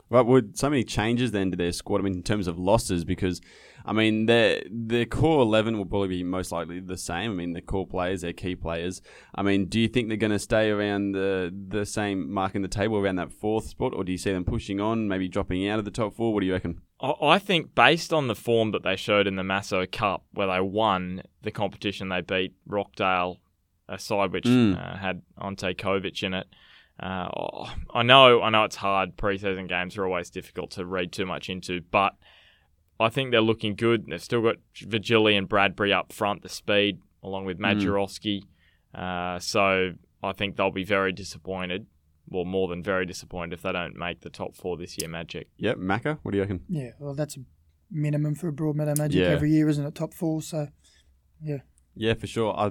Right, 0.09 0.25
would 0.25 0.57
so 0.57 0.69
many 0.69 0.83
changes 0.85 1.31
then 1.31 1.51
to 1.51 1.57
their 1.57 1.73
squad? 1.73 1.99
I 1.99 2.03
mean, 2.03 2.13
in 2.15 2.23
terms 2.23 2.47
of 2.47 2.57
losses, 2.57 3.03
because 3.03 3.41
I 3.85 3.91
mean, 3.93 4.25
their 4.25 4.63
their 4.69 5.05
core 5.05 5.41
eleven 5.41 5.77
will 5.77 5.85
probably 5.85 6.07
be 6.09 6.23
most 6.23 6.51
likely 6.51 6.79
the 6.79 6.97
same. 6.97 7.31
I 7.31 7.33
mean, 7.33 7.53
the 7.53 7.61
core 7.61 7.85
players, 7.87 8.21
their 8.21 8.31
key 8.33 8.55
players. 8.55 9.01
I 9.35 9.43
mean, 9.43 9.65
do 9.65 9.79
you 9.79 9.87
think 9.89 10.07
they're 10.07 10.17
going 10.17 10.31
to 10.31 10.39
stay 10.39 10.69
around 10.69 11.11
the 11.11 11.53
the 11.69 11.85
same 11.85 12.31
mark 12.31 12.55
in 12.55 12.61
the 12.61 12.67
table, 12.69 12.97
around 12.97 13.17
that 13.17 13.33
fourth 13.33 13.67
spot, 13.67 13.93
or 13.93 14.03
do 14.05 14.11
you 14.13 14.17
see 14.17 14.31
them 14.31 14.45
pushing 14.45 14.79
on, 14.79 15.07
maybe 15.09 15.27
dropping 15.27 15.67
out 15.67 15.79
of 15.79 15.85
the 15.85 15.91
top 15.91 16.13
four? 16.15 16.33
What 16.33 16.39
do 16.41 16.45
you 16.47 16.53
reckon? 16.53 16.81
I 17.01 17.13
I 17.21 17.39
think 17.39 17.75
based 17.75 18.13
on 18.13 18.27
the 18.27 18.35
form 18.35 18.71
that 18.71 18.83
they 18.83 18.95
showed 18.95 19.27
in 19.27 19.35
the 19.35 19.43
Masso 19.43 19.85
Cup, 19.85 20.23
where 20.31 20.47
they 20.47 20.61
won 20.61 21.21
the 21.41 21.51
competition, 21.51 22.07
they 22.09 22.21
beat 22.21 22.55
Rockdale, 22.65 23.39
a 23.89 23.99
side 23.99 24.31
which 24.31 24.45
Mm. 24.45 24.77
uh, 24.77 24.97
had 24.97 25.21
Ante 25.41 25.73
Covic 25.73 26.23
in 26.23 26.33
it. 26.33 26.47
Uh, 26.99 27.29
oh, 27.37 27.73
I 27.93 28.03
know, 28.03 28.41
I 28.41 28.49
know 28.49 28.63
it's 28.63 28.75
hard. 28.75 29.17
Preseason 29.17 29.67
games 29.67 29.97
are 29.97 30.05
always 30.05 30.29
difficult 30.29 30.71
to 30.71 30.85
read 30.85 31.11
too 31.11 31.25
much 31.25 31.49
into, 31.49 31.81
but 31.91 32.15
I 32.99 33.09
think 33.09 33.31
they're 33.31 33.41
looking 33.41 33.75
good. 33.75 34.07
They've 34.07 34.21
still 34.21 34.41
got 34.41 34.55
Virgili 34.75 35.37
and 35.37 35.47
Bradbury 35.47 35.93
up 35.93 36.11
front, 36.11 36.41
the 36.41 36.49
speed, 36.49 36.99
along 37.21 37.45
with 37.45 37.59
Majorowski. 37.59 38.41
Uh, 38.95 39.37
so 39.39 39.91
I 40.23 40.31
think 40.33 40.55
they'll 40.55 40.71
be 40.71 40.83
very 40.83 41.11
disappointed. 41.11 41.85
Well, 42.29 42.45
more 42.45 42.67
than 42.67 42.81
very 42.83 43.05
disappointed 43.05 43.53
if 43.53 43.61
they 43.61 43.71
don't 43.71 43.95
make 43.95 44.21
the 44.21 44.29
top 44.29 44.55
four 44.55 44.75
this 44.75 44.97
year, 44.99 45.07
Magic. 45.09 45.47
Yep, 45.57 45.77
Macca. 45.77 46.17
What 46.23 46.31
do 46.31 46.37
you 46.37 46.41
reckon? 46.43 46.61
Yeah, 46.67 46.89
well, 46.99 47.13
that's 47.13 47.37
a 47.37 47.41
minimum 47.91 48.35
for 48.35 48.47
a 48.49 48.51
Broadmeadow 48.51 48.97
Magic 48.97 49.21
Yeah. 49.21 49.27
every 49.27 49.51
year, 49.51 49.69
isn't 49.69 49.85
it? 49.85 49.95
Top 49.95 50.13
four. 50.13 50.41
So, 50.41 50.67
yeah. 51.41 51.59
Yeah, 51.99 52.13
for 52.13 52.27
sure. 52.27 52.57
I 52.57 52.69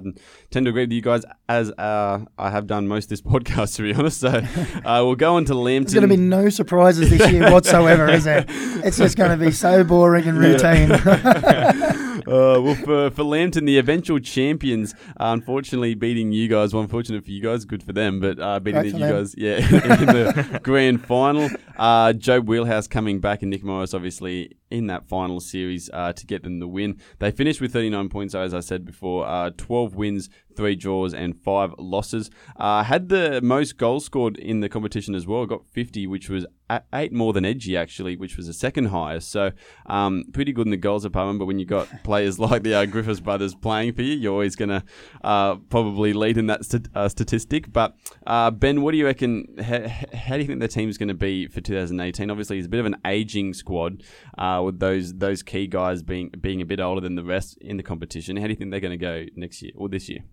tend 0.51 0.65
to 0.65 0.69
agree 0.69 0.83
with 0.83 0.91
you 0.91 1.01
guys, 1.01 1.23
as 1.47 1.71
uh, 1.71 2.25
I 2.37 2.49
have 2.49 2.67
done 2.67 2.87
most 2.87 3.05
of 3.05 3.09
this 3.09 3.21
podcast, 3.33 3.75
to 3.77 3.83
be 3.83 3.93
honest. 3.93 4.19
So 4.19 4.29
uh, 4.29 5.03
we'll 5.05 5.15
go 5.15 5.35
on 5.35 5.45
to 5.45 5.55
Lambton. 5.55 5.93
There's 5.93 5.93
going 5.93 6.09
to 6.09 6.15
be 6.15 6.21
no 6.21 6.49
surprises 6.49 7.09
this 7.09 7.31
year 7.31 7.51
whatsoever, 7.51 8.09
is 8.09 8.23
there? 8.23 8.45
It's 8.47 8.97
just 8.97 9.17
going 9.17 9.37
to 9.37 9.45
be 9.45 9.51
so 9.51 9.83
boring 9.83 10.25
and 10.25 10.37
routine. 10.37 10.91
uh, 12.27 12.59
well, 12.61 12.75
for, 12.75 13.09
for 13.11 13.23
Lambton, 13.23 13.65
the 13.65 13.77
eventual 13.77 14.19
champions, 14.19 14.93
uh, 15.19 15.31
unfortunately 15.33 15.95
beating 15.95 16.31
you 16.31 16.47
guys. 16.47 16.73
Well, 16.73 16.83
unfortunate 16.83 17.23
for 17.23 17.31
you 17.31 17.41
guys, 17.41 17.65
good 17.65 17.83
for 17.83 17.93
them, 17.93 18.19
but 18.19 18.39
uh, 18.39 18.59
beating 18.59 18.81
Great 18.81 18.93
you 18.93 18.99
them. 18.99 19.15
guys, 19.15 19.35
yeah, 19.37 19.57
in 19.57 20.05
the 20.07 20.59
grand 20.63 21.05
final. 21.05 21.49
Uh, 21.77 22.13
Jobe 22.13 22.45
Wheelhouse 22.45 22.87
coming 22.87 23.19
back, 23.19 23.41
and 23.41 23.51
Nick 23.51 23.63
Morris 23.63 23.93
obviously 23.93 24.56
in 24.69 24.87
that 24.87 25.07
final 25.07 25.39
series 25.39 25.89
uh, 25.93 26.13
to 26.13 26.25
get 26.25 26.43
them 26.43 26.59
the 26.59 26.67
win. 26.67 26.99
They 27.19 27.31
finished 27.31 27.61
with 27.61 27.73
39 27.73 28.09
points, 28.09 28.35
as 28.35 28.53
I 28.53 28.59
said 28.59 28.85
before, 28.85 29.27
uh, 29.27 29.51
12 29.57 29.95
wins, 29.95 30.29
three 30.55 30.75
draws, 30.75 31.13
and 31.13 31.39
five 31.41 31.73
losses. 31.77 32.29
Uh, 32.57 32.83
had 32.83 33.09
the 33.09 33.41
most 33.41 33.77
goals 33.77 34.05
scored 34.05 34.37
in 34.37 34.59
the 34.59 34.69
competition 34.69 35.15
as 35.15 35.25
well. 35.25 35.45
Got 35.45 35.65
50, 35.67 36.07
which 36.07 36.29
was 36.29 36.45
eight 36.93 37.13
more 37.13 37.33
than 37.33 37.45
Edgy 37.45 37.77
actually, 37.77 38.15
which 38.15 38.37
was 38.37 38.47
the 38.47 38.53
second 38.53 38.85
highest. 38.85 39.31
So 39.31 39.51
um, 39.85 40.25
pretty 40.33 40.51
good 40.51 40.67
in 40.67 40.71
the 40.71 40.77
goals 40.77 41.03
department. 41.03 41.39
But 41.39 41.45
when 41.45 41.59
you've 41.59 41.69
got 41.69 41.87
players 42.03 42.39
like 42.39 42.63
the 42.63 42.73
uh, 42.73 42.85
Griffiths 42.85 43.19
brothers 43.19 43.55
playing 43.55 43.93
for 43.93 44.01
you, 44.01 44.15
you're 44.15 44.33
always 44.33 44.55
going 44.55 44.69
to 44.69 44.83
uh, 45.23 45.55
probably 45.69 46.13
lead 46.13 46.37
in 46.37 46.47
that 46.47 46.65
st- 46.65 46.89
uh, 46.93 47.09
statistic. 47.09 47.71
But 47.71 47.95
uh, 48.25 48.51
Ben, 48.51 48.81
what 48.81 48.91
do 48.91 48.97
you 48.97 49.05
reckon? 49.05 49.55
How, 49.59 49.87
how 50.17 50.35
do 50.35 50.41
you 50.41 50.47
think 50.47 50.59
the 50.59 50.67
team's 50.67 50.97
going 50.97 51.07
to 51.07 51.13
be 51.13 51.47
for 51.47 51.61
2018? 51.61 52.29
Obviously, 52.29 52.57
it's 52.57 52.67
a 52.67 52.69
bit 52.69 52.79
of 52.79 52.85
an 52.85 52.97
aging 53.05 53.53
squad 53.53 54.03
uh, 54.37 54.56
with 54.63 54.79
those 54.79 55.13
those 55.13 55.43
key 55.43 55.67
guys 55.67 56.03
being 56.03 56.29
being 56.39 56.61
a 56.61 56.65
bit 56.65 56.79
older 56.79 57.01
than 57.01 57.15
the 57.15 57.23
rest 57.23 57.57
in 57.61 57.77
the 57.77 57.83
competition. 57.83 58.37
How 58.37 58.43
do 58.43 58.49
you 58.49 58.55
think 58.55 58.71
they're 58.71 58.79
going 58.79 58.97
to 58.97 59.05
go 59.05 59.25
next 59.35 59.61
year 59.61 59.71
or 59.75 59.89
this 59.89 60.09
year? 60.09 60.23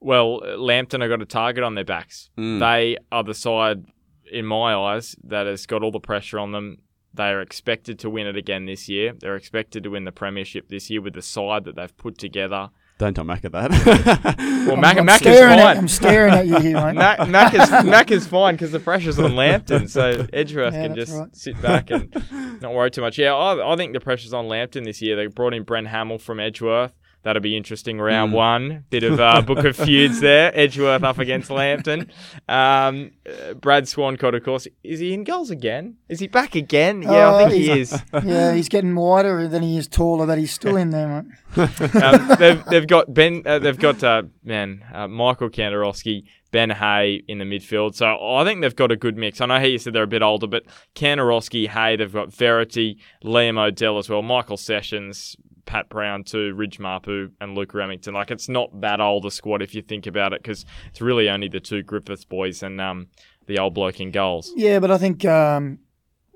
Well, 0.00 0.38
Lambton 0.58 1.00
have 1.00 1.08
got 1.08 1.22
a 1.22 1.26
target 1.26 1.64
on 1.64 1.74
their 1.74 1.84
backs. 1.84 2.28
Mm. 2.36 2.60
They 2.60 2.98
are 3.10 3.24
the 3.24 3.32
side, 3.32 3.86
in 4.30 4.44
my 4.44 4.74
eyes, 4.74 5.16
that 5.24 5.46
has 5.46 5.64
got 5.64 5.82
all 5.82 5.90
the 5.90 5.98
pressure 5.98 6.38
on 6.38 6.52
them. 6.52 6.82
They 7.14 7.28
are 7.30 7.40
expected 7.40 7.98
to 8.00 8.10
win 8.10 8.26
it 8.26 8.36
again 8.36 8.66
this 8.66 8.86
year. 8.86 9.14
They're 9.18 9.36
expected 9.36 9.82
to 9.84 9.90
win 9.90 10.04
the 10.04 10.12
premiership 10.12 10.68
this 10.68 10.90
year 10.90 11.00
with 11.00 11.14
the 11.14 11.22
side 11.22 11.64
that 11.64 11.76
they've 11.76 11.96
put 11.96 12.18
together. 12.18 12.68
Don't 12.98 13.12
tell 13.14 13.24
Mac 13.24 13.44
at 13.44 13.52
that. 13.52 14.44
Well, 14.64 14.76
I'm, 14.76 14.80
Mac, 14.80 14.96
I'm 14.96 15.04
Mac 15.04 15.20
is 15.26 15.36
staring 15.36 15.58
at, 15.58 15.62
fine. 15.62 15.76
I'm 15.76 15.88
staring 15.88 16.32
at 16.32 16.46
you 16.46 16.58
here, 16.58 16.76
mate. 16.80 16.94
Mac, 16.94 17.28
Mac 17.28 17.52
is 17.52 17.70
Mac 17.84 18.10
is 18.10 18.26
fine 18.26 18.54
because 18.54 18.72
the 18.72 18.80
pressure's 18.80 19.18
on 19.18 19.36
Lambton, 19.36 19.88
so 19.88 20.26
Edgeworth 20.32 20.72
Yeah, 20.72 20.86
can 20.86 20.96
just 20.96 21.12
right. 21.12 21.36
sit 21.36 21.60
back 21.60 21.90
and 21.90 22.10
not 22.62 22.72
worry 22.72 22.90
too 22.90 23.02
much. 23.02 23.18
Yeah, 23.18 23.34
I, 23.34 23.74
I 23.74 23.76
think 23.76 23.92
the 23.92 24.00
pressure's 24.00 24.32
on 24.32 24.48
Lambton 24.48 24.84
this 24.84 25.02
year. 25.02 25.16
They 25.16 25.26
brought 25.26 25.52
in 25.52 25.64
Brent 25.64 25.88
Hamill 25.88 26.18
from 26.18 26.40
Edgeworth. 26.40 26.92
That'll 27.24 27.42
be 27.42 27.56
interesting. 27.56 27.98
Round 27.98 28.32
Mm. 28.32 28.36
one, 28.36 28.84
bit 28.90 29.02
of 29.02 29.18
uh, 29.18 29.40
book 29.42 29.64
of 29.64 29.76
feuds 29.84 30.20
there. 30.20 30.52
Edgeworth 30.54 31.02
up 31.02 31.18
against 31.18 31.50
Lambton. 31.50 32.10
Um, 32.48 33.12
uh, 33.26 33.54
Brad 33.54 33.84
Swancott, 33.84 34.36
of 34.36 34.44
course, 34.44 34.68
is 34.82 35.00
he 35.00 35.12
in 35.14 35.24
goals 35.24 35.50
again? 35.50 35.96
Is 36.08 36.20
he 36.20 36.26
back 36.28 36.54
again? 36.54 37.02
Yeah, 37.02 37.30
Oh, 37.32 37.34
I 37.36 37.48
think 37.48 37.62
he 37.64 37.80
is. 37.80 37.98
Yeah, 38.24 38.52
he's 38.54 38.68
getting 38.68 38.94
wider 38.94 39.48
than 39.48 39.62
he 39.62 39.76
is 39.78 39.88
taller. 39.88 40.26
That 40.26 40.38
he's 40.38 40.52
still 40.52 40.76
in 40.76 40.90
there, 40.90 41.24
mate. 41.56 41.80
um, 42.02 42.28
they've 42.38 42.64
they've 42.66 42.86
got 42.86 43.12
Ben. 43.14 43.42
Uh, 43.46 43.58
they've 43.58 43.78
got 43.78 44.04
uh, 44.04 44.24
man 44.44 44.84
uh, 44.92 45.08
Michael 45.08 45.48
Kandarowski, 45.48 46.24
Ben 46.50 46.68
Hay 46.70 47.22
in 47.26 47.38
the 47.38 47.44
midfield. 47.46 47.94
So 47.94 48.06
I 48.06 48.44
think 48.44 48.60
they've 48.60 48.76
got 48.76 48.92
a 48.92 48.96
good 48.96 49.16
mix. 49.16 49.40
I 49.40 49.46
know 49.46 49.58
how 49.58 49.64
you 49.64 49.78
said 49.78 49.94
they're 49.94 50.02
a 50.02 50.06
bit 50.06 50.22
older, 50.22 50.46
but 50.46 50.64
Kandarowski, 50.94 51.68
Hay, 51.68 51.96
they've 51.96 52.12
got 52.12 52.32
Verity, 52.34 52.98
Liam 53.24 53.58
Odell 53.58 53.96
as 53.98 54.10
well, 54.10 54.20
Michael 54.22 54.56
Sessions. 54.58 55.36
Pat 55.66 55.88
Brown 55.88 56.24
to 56.24 56.54
Ridge 56.54 56.78
Marpu 56.78 57.30
and 57.40 57.54
Luke 57.54 57.74
Remington. 57.74 58.14
Like 58.14 58.30
it's 58.30 58.48
not 58.48 58.80
that 58.80 59.00
old 59.00 59.24
a 59.26 59.30
squad 59.30 59.62
if 59.62 59.74
you 59.74 59.82
think 59.82 60.06
about 60.06 60.32
it, 60.32 60.42
because 60.42 60.64
it's 60.88 61.00
really 61.00 61.28
only 61.28 61.48
the 61.48 61.60
two 61.60 61.82
Griffiths 61.82 62.24
boys 62.24 62.62
and 62.62 62.80
um, 62.80 63.08
the 63.46 63.58
old 63.58 63.74
bloke 63.74 64.00
in 64.00 64.10
goals. 64.10 64.52
Yeah, 64.56 64.78
but 64.78 64.90
I 64.90 64.98
think 64.98 65.24
um, 65.24 65.78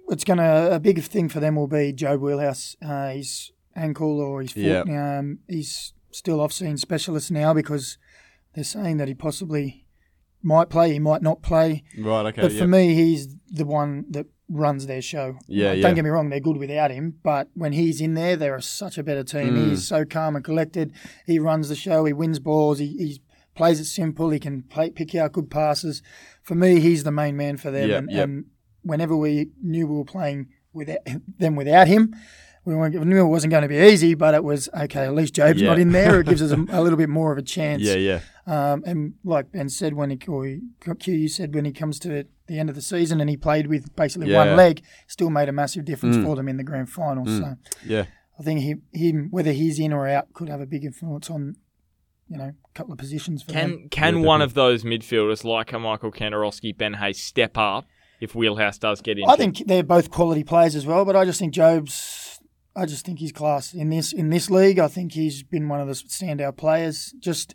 it's 0.09 0.25
going 0.25 0.39
to 0.39 0.75
a 0.75 0.81
big 0.81 1.03
thing 1.03 1.29
for 1.29 1.41
them 1.41 1.57
will 1.57 1.69
be 1.69 1.93
Jobe 1.93 2.21
Wheelhouse. 2.21 2.77
Uh, 2.83 3.11
his 3.11 3.53
ankle 3.77 4.21
or 4.21 4.43
his 4.43 4.53
foot. 4.53 4.63
Yeah. 4.63 5.19
Um, 5.19 5.39
he's 5.49 5.93
still 6.11 6.41
off-scene 6.41 6.77
specialist 6.77 7.31
now 7.31 7.55
because 7.55 7.99
they're 8.55 8.65
saying 8.65 8.97
that 8.97 9.09
he 9.09 9.15
possibly 9.15 9.87
might 10.43 10.69
play, 10.69 10.93
he 10.93 10.99
might 10.99 11.23
not 11.23 11.43
play. 11.43 11.85
right, 11.99 12.27
okay. 12.27 12.43
but 12.43 12.53
yeah. 12.53 12.59
for 12.59 12.67
me, 12.67 12.95
he's 12.95 13.37
the 13.49 13.65
one 13.65 14.05
that 14.11 14.27
runs 14.49 14.87
their 14.87 15.03
show. 15.03 15.39
Yeah, 15.47 15.73
yeah. 15.73 15.83
Don't 15.83 15.95
get 15.95 16.05
me 16.05 16.11
wrong, 16.11 16.31
they're 16.31 16.41
good 16.41 16.57
without 16.57 16.91
him, 16.91 17.19
but 17.23 17.49
when 17.55 17.73
he's 17.73 18.01
in 18.01 18.15
there, 18.15 18.37
they're 18.37 18.61
such 18.61 18.99
a 18.99 19.03
better 19.03 19.23
team. 19.25 19.55
Mm. 19.55 19.71
He's 19.71 19.87
so 19.87 20.05
calm 20.05 20.37
and 20.37 20.45
collected. 20.45 20.93
He 21.27 21.39
runs 21.39 21.69
the 21.69 21.77
show. 21.77 22.05
He 22.05 22.13
wins 22.13 22.39
balls. 22.39 22.79
He, 22.79 22.87
he 22.87 23.21
plays 23.55 23.81
it 23.81 23.85
simple. 23.87 24.31
He 24.31 24.39
can 24.39 24.63
play, 24.63 24.91
pick 24.91 25.15
out 25.15 25.33
good 25.33 25.51
passes. 25.51 26.03
For 26.43 26.55
me, 26.55 26.81
he's 26.81 27.05
the 27.05 27.11
main 27.11 27.37
man 27.37 27.57
for 27.57 27.71
them. 27.71 27.89
Yep, 27.91 27.99
and, 27.99 28.11
yep. 28.11 28.25
and 28.25 28.45
whenever 28.83 29.17
we 29.17 29.51
knew 29.63 29.87
we 29.87 29.97
were 29.97 30.05
playing 30.05 30.49
without 30.73 30.99
them 31.39 31.57
without 31.57 31.89
him, 31.89 32.15
we 32.65 32.75
we 32.75 32.89
knew 32.91 33.21
it 33.21 33.29
wasn't 33.29 33.51
going 33.51 33.63
to 33.63 33.69
be 33.69 33.79
easy, 33.79 34.15
but 34.15 34.35
it 34.35 34.45
was 34.45 34.69
okay. 34.79 35.05
At 35.05 35.15
least 35.15 35.35
Jobe's 35.35 35.61
Yeah. 35.61 35.69
not 35.71 35.79
in 35.79 35.93
there. 35.93 36.21
It 36.21 36.27
gives 36.27 36.43
us 36.43 36.53
a, 36.53 36.57
a 36.71 36.83
little 36.83 36.99
bit 36.99 37.09
more 37.09 37.33
of 37.33 37.39
a 37.39 37.43
chance. 37.43 37.83
yeah, 37.83 37.95
yeah. 37.95 38.21
Um, 38.49 38.83
and 38.87 39.15
like 39.25 39.53
Ben 39.53 39.69
said 39.69 39.93
when 39.95 40.09
he 40.11 40.19
or 40.27 40.47
he- 40.47 40.61
Q 41.01 41.13
you 41.15 41.29
said 41.29 41.55
when 41.55 41.67
he 41.67 41.73
comes 41.73 41.99
to 42.01 42.25
the 42.47 42.59
end 42.59 42.71
of 42.71 42.75
the 42.75 42.81
season 42.83 43.21
and 43.21 43.29
he 43.29 43.37
played 43.37 43.67
with 43.67 43.95
basically 43.95 44.31
Yeah. 44.31 44.39
one 44.47 44.57
leg, 44.57 44.83
still 45.07 45.29
made 45.29 45.49
a 45.51 45.53
massive 45.53 45.85
difference 45.85 46.17
Mm. 46.17 46.25
for 46.25 46.35
them 46.37 46.49
in 46.49 46.57
the 46.57 46.65
grand 46.65 46.89
final. 46.89 47.27
So 47.27 47.57
Yeah. 47.87 48.07
I 48.39 48.43
think 48.43 48.61
he, 48.61 48.77
him 48.93 49.29
whether 49.31 49.53
he's 49.53 49.79
in 49.79 49.93
or 49.93 50.09
out 50.09 50.33
could 50.33 50.49
have 50.49 50.61
a 50.63 50.67
big 50.67 50.85
influence 50.85 51.29
on 51.31 51.57
you 52.31 52.39
know 52.39 52.53
a 52.65 52.73
couple 52.75 52.93
of 52.93 52.99
positions 52.99 53.43
for 53.43 53.53
them. 53.53 53.71
Can 53.71 53.89
can 53.91 54.17
Yeah, 54.21 54.27
one 54.27 54.41
of 54.43 54.55
those 54.55 54.83
midfielders 54.83 55.45
like 55.45 55.73
a 55.75 55.79
Michael 55.79 56.11
Kandarowski, 56.13 56.77
Ben 56.77 56.95
Hayes 56.95 57.23
step 57.23 57.59
up 57.59 57.87
if 58.21 58.35
Wheelhouse 58.35 58.79
does 58.79 59.03
get 59.03 59.19
in? 59.19 59.25
I 59.29 59.37
think 59.37 59.67
they're 59.67 59.83
both 59.83 60.11
quality 60.11 60.43
players 60.45 60.75
as 60.75 60.87
well, 60.87 61.05
but 61.05 61.17
I 61.17 61.25
just 61.27 61.39
think 61.39 61.53
Jobe's. 61.53 62.41
I 62.77 62.87
just 62.87 63.05
think 63.05 63.19
he's 63.19 63.33
class 63.33 63.75
in 63.75 63.91
this 63.91 64.13
in 64.13 64.31
this 64.31 64.49
league. 64.51 64.79
I 64.79 64.89
think 64.89 65.13
he's 65.13 65.43
been 65.43 65.69
one 65.69 65.81
of 65.81 65.87
the 65.89 65.95
standout 65.95 66.57
players. 66.57 67.13
Just 67.19 67.55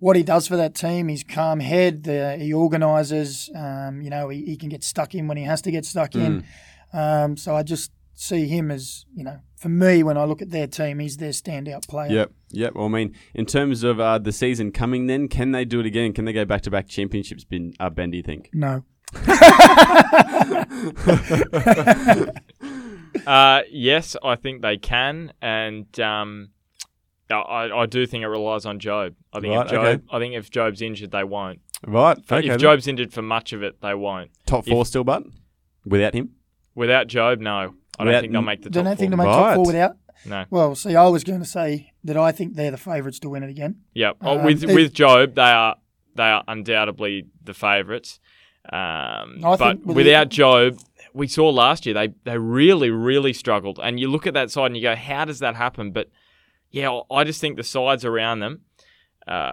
what 0.00 0.16
he 0.16 0.22
does 0.22 0.48
for 0.48 0.56
that 0.56 0.74
team, 0.74 1.08
his 1.08 1.22
calm 1.22 1.60
head, 1.60 2.04
the, 2.04 2.36
he 2.38 2.52
organises. 2.52 3.50
Um, 3.54 4.02
you 4.02 4.10
know, 4.10 4.28
he, 4.28 4.44
he 4.44 4.56
can 4.56 4.68
get 4.68 4.82
stuck 4.82 5.14
in 5.14 5.28
when 5.28 5.36
he 5.36 5.44
has 5.44 5.62
to 5.62 5.70
get 5.70 5.84
stuck 5.84 6.14
in. 6.14 6.44
Um, 6.92 7.36
so 7.36 7.54
I 7.54 7.62
just 7.62 7.92
see 8.14 8.48
him 8.48 8.70
as 8.70 9.06
you 9.14 9.22
know, 9.22 9.38
for 9.56 9.68
me, 9.68 10.02
when 10.02 10.18
I 10.18 10.24
look 10.24 10.42
at 10.42 10.50
their 10.50 10.66
team, 10.66 10.98
he's 10.98 11.18
their 11.18 11.30
standout 11.30 11.86
player. 11.86 12.10
Yep, 12.10 12.32
yep. 12.50 12.74
Well, 12.74 12.86
I 12.86 12.88
mean, 12.88 13.14
in 13.34 13.46
terms 13.46 13.84
of 13.84 14.00
uh, 14.00 14.18
the 14.18 14.32
season 14.32 14.72
coming, 14.72 15.06
then 15.06 15.28
can 15.28 15.52
they 15.52 15.64
do 15.64 15.80
it 15.80 15.86
again? 15.86 16.12
Can 16.12 16.24
they 16.24 16.32
go 16.32 16.44
back 16.44 16.62
to 16.62 16.70
back 16.70 16.88
championships? 16.88 17.44
Ben, 17.44 17.74
uh, 17.78 17.90
ben, 17.90 18.10
do 18.10 18.16
you 18.16 18.22
think? 18.22 18.50
No, 18.52 18.84
Uh, 23.26 23.62
yes, 23.70 24.16
I 24.22 24.36
think 24.36 24.62
they 24.62 24.76
can, 24.76 25.32
and 25.42 25.98
um, 26.00 26.50
I, 27.38 27.82
I 27.82 27.86
do 27.86 28.06
think 28.06 28.22
it 28.24 28.28
relies 28.28 28.66
on 28.66 28.78
Jobe. 28.80 29.14
I 29.32 29.40
think 29.40 29.54
Right, 29.54 29.66
if 29.66 29.72
Jobe, 29.72 29.84
okay. 29.94 30.02
I 30.10 30.18
think 30.18 30.34
if 30.34 30.50
Jobe's 30.50 30.82
injured, 30.82 31.10
they 31.10 31.24
won't. 31.24 31.60
Right. 31.86 32.18
Okay. 32.18 32.38
if 32.40 32.46
then. 32.46 32.58
Jobe's 32.58 32.86
injured 32.86 33.12
for 33.12 33.22
much 33.22 33.52
of 33.52 33.62
it, 33.62 33.80
they 33.80 33.94
won't. 33.94 34.30
top 34.46 34.66
four 34.66 34.84
still, 34.84 35.04
but 35.04 35.24
without 35.84 36.14
him. 36.14 36.30
Without 36.74 37.08
Jobe, 37.08 37.40
no, 37.40 37.74
I 37.98 38.04
don't 38.04 38.20
think 38.20 38.32
they'll 38.32 38.42
make 38.42 38.62
the 38.62 38.70
top 38.70 38.74
don't 38.74 38.84
they 38.84 38.96
think 38.96 39.10
to 39.12 39.16
four. 39.16 39.26
make 39.26 39.34
Right. 39.34 39.46
top 39.48 39.54
four 39.56 39.66
without? 39.66 39.96
No. 40.26 40.44
Well, 40.50 40.74
see, 40.74 40.94
I 40.96 41.06
was 41.08 41.24
going 41.24 41.40
to 41.40 41.46
say 41.46 41.92
that 42.04 42.16
I 42.16 42.30
think 42.32 42.54
they're 42.54 42.70
the 42.70 42.76
favourites 42.76 43.18
to 43.20 43.30
win 43.30 43.42
it 43.42 43.48
again. 43.50 43.76
Yeah, 43.94 44.12
oh, 44.20 44.38
Um, 44.38 44.44
with 44.44 44.60
they- 44.60 44.74
with 44.74 44.92
Jobe, 44.92 45.34
they 45.34 45.42
are 45.42 45.76
they 46.14 46.24
are 46.24 46.44
undoubtedly 46.48 47.26
the 47.42 47.54
favourites. 47.54 48.20
Um, 48.66 48.78
I 49.42 49.56
but 49.56 49.58
think 49.58 49.86
with 49.86 49.96
without 49.96 50.30
the- 50.30 50.36
Jobe, 50.36 50.84
we 51.14 51.26
saw 51.26 51.48
last 51.48 51.86
year 51.86 51.94
they 51.94 52.08
they 52.24 52.36
really 52.38 52.90
really 52.90 53.32
struggled. 53.32 53.80
And 53.82 53.98
you 53.98 54.08
look 54.10 54.26
at 54.26 54.34
that 54.34 54.50
side 54.50 54.66
and 54.66 54.76
you 54.76 54.82
go, 54.82 54.94
how 54.94 55.24
does 55.24 55.38
that 55.38 55.56
happen? 55.56 55.90
But 55.92 56.10
yeah, 56.70 57.00
I 57.10 57.24
just 57.24 57.40
think 57.40 57.56
the 57.56 57.64
sides 57.64 58.04
around 58.04 58.40
them 58.40 58.62
uh, 59.26 59.52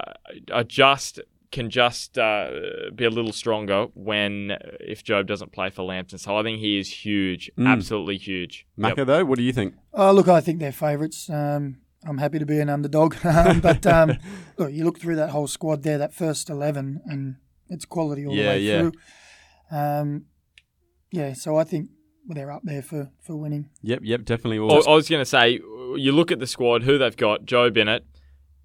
are 0.51 0.63
just 0.63 1.19
can 1.49 1.69
just 1.69 2.17
uh, 2.17 2.49
be 2.93 3.05
a 3.05 3.09
little 3.09 3.31
stronger 3.31 3.85
when 3.93 4.57
if 4.81 5.03
Jobe 5.03 5.27
doesn't 5.27 5.53
play 5.53 5.69
for 5.69 5.83
Lambton. 5.83 6.17
So 6.19 6.35
I 6.37 6.43
think 6.43 6.59
he 6.59 6.77
is 6.77 6.89
huge, 7.05 7.49
Mm. 7.57 7.67
absolutely 7.67 8.17
huge. 8.17 8.65
Macca, 8.77 8.97
Yep. 8.97 9.07
though, 9.07 9.25
what 9.25 9.37
do 9.37 9.43
you 9.43 9.53
think? 9.53 9.73
Oh, 9.93 10.11
look, 10.11 10.27
I 10.27 10.41
think 10.41 10.59
they're 10.59 10.73
favourites. 10.73 11.29
Um, 11.29 11.77
I'm 12.05 12.17
happy 12.17 12.37
to 12.39 12.45
be 12.45 12.59
an 12.59 12.69
underdog, 12.69 13.15
um, 13.25 13.61
but 13.61 13.85
um, 13.87 14.17
look, 14.57 14.71
you 14.73 14.83
look 14.83 14.99
through 14.99 15.15
that 15.15 15.29
whole 15.29 15.47
squad 15.47 15.83
there, 15.83 15.97
that 15.97 16.13
first 16.13 16.49
eleven, 16.49 17.01
and 17.05 17.35
it's 17.69 17.85
quality 17.85 18.25
all 18.25 18.35
Yeah, 18.35 18.43
the 18.43 18.49
way 18.49 18.59
yeah. 18.61 18.79
through. 18.81 18.91
Um, 19.71 20.25
yeah, 21.11 21.33
so 21.33 21.55
I 21.57 21.63
think 21.63 21.89
they're 22.35 22.51
up 22.51 22.61
there 22.63 22.81
for, 22.81 23.09
for 23.21 23.35
winning. 23.35 23.69
Yep, 23.83 23.99
yep, 24.03 24.25
definitely. 24.25 24.57
I 24.57 24.61
Well, 24.61 24.83
I 24.87 24.93
was 24.95 25.07
going 25.07 25.21
to 25.21 25.25
say, 25.25 25.51
you 25.95 26.11
look 26.11 26.31
at 26.31 26.39
the 26.39 26.47
squad, 26.47 26.83
who 26.83 26.97
they've 26.97 27.15
got, 27.15 27.45
Joe 27.45 27.69
Bennett, 27.69 28.05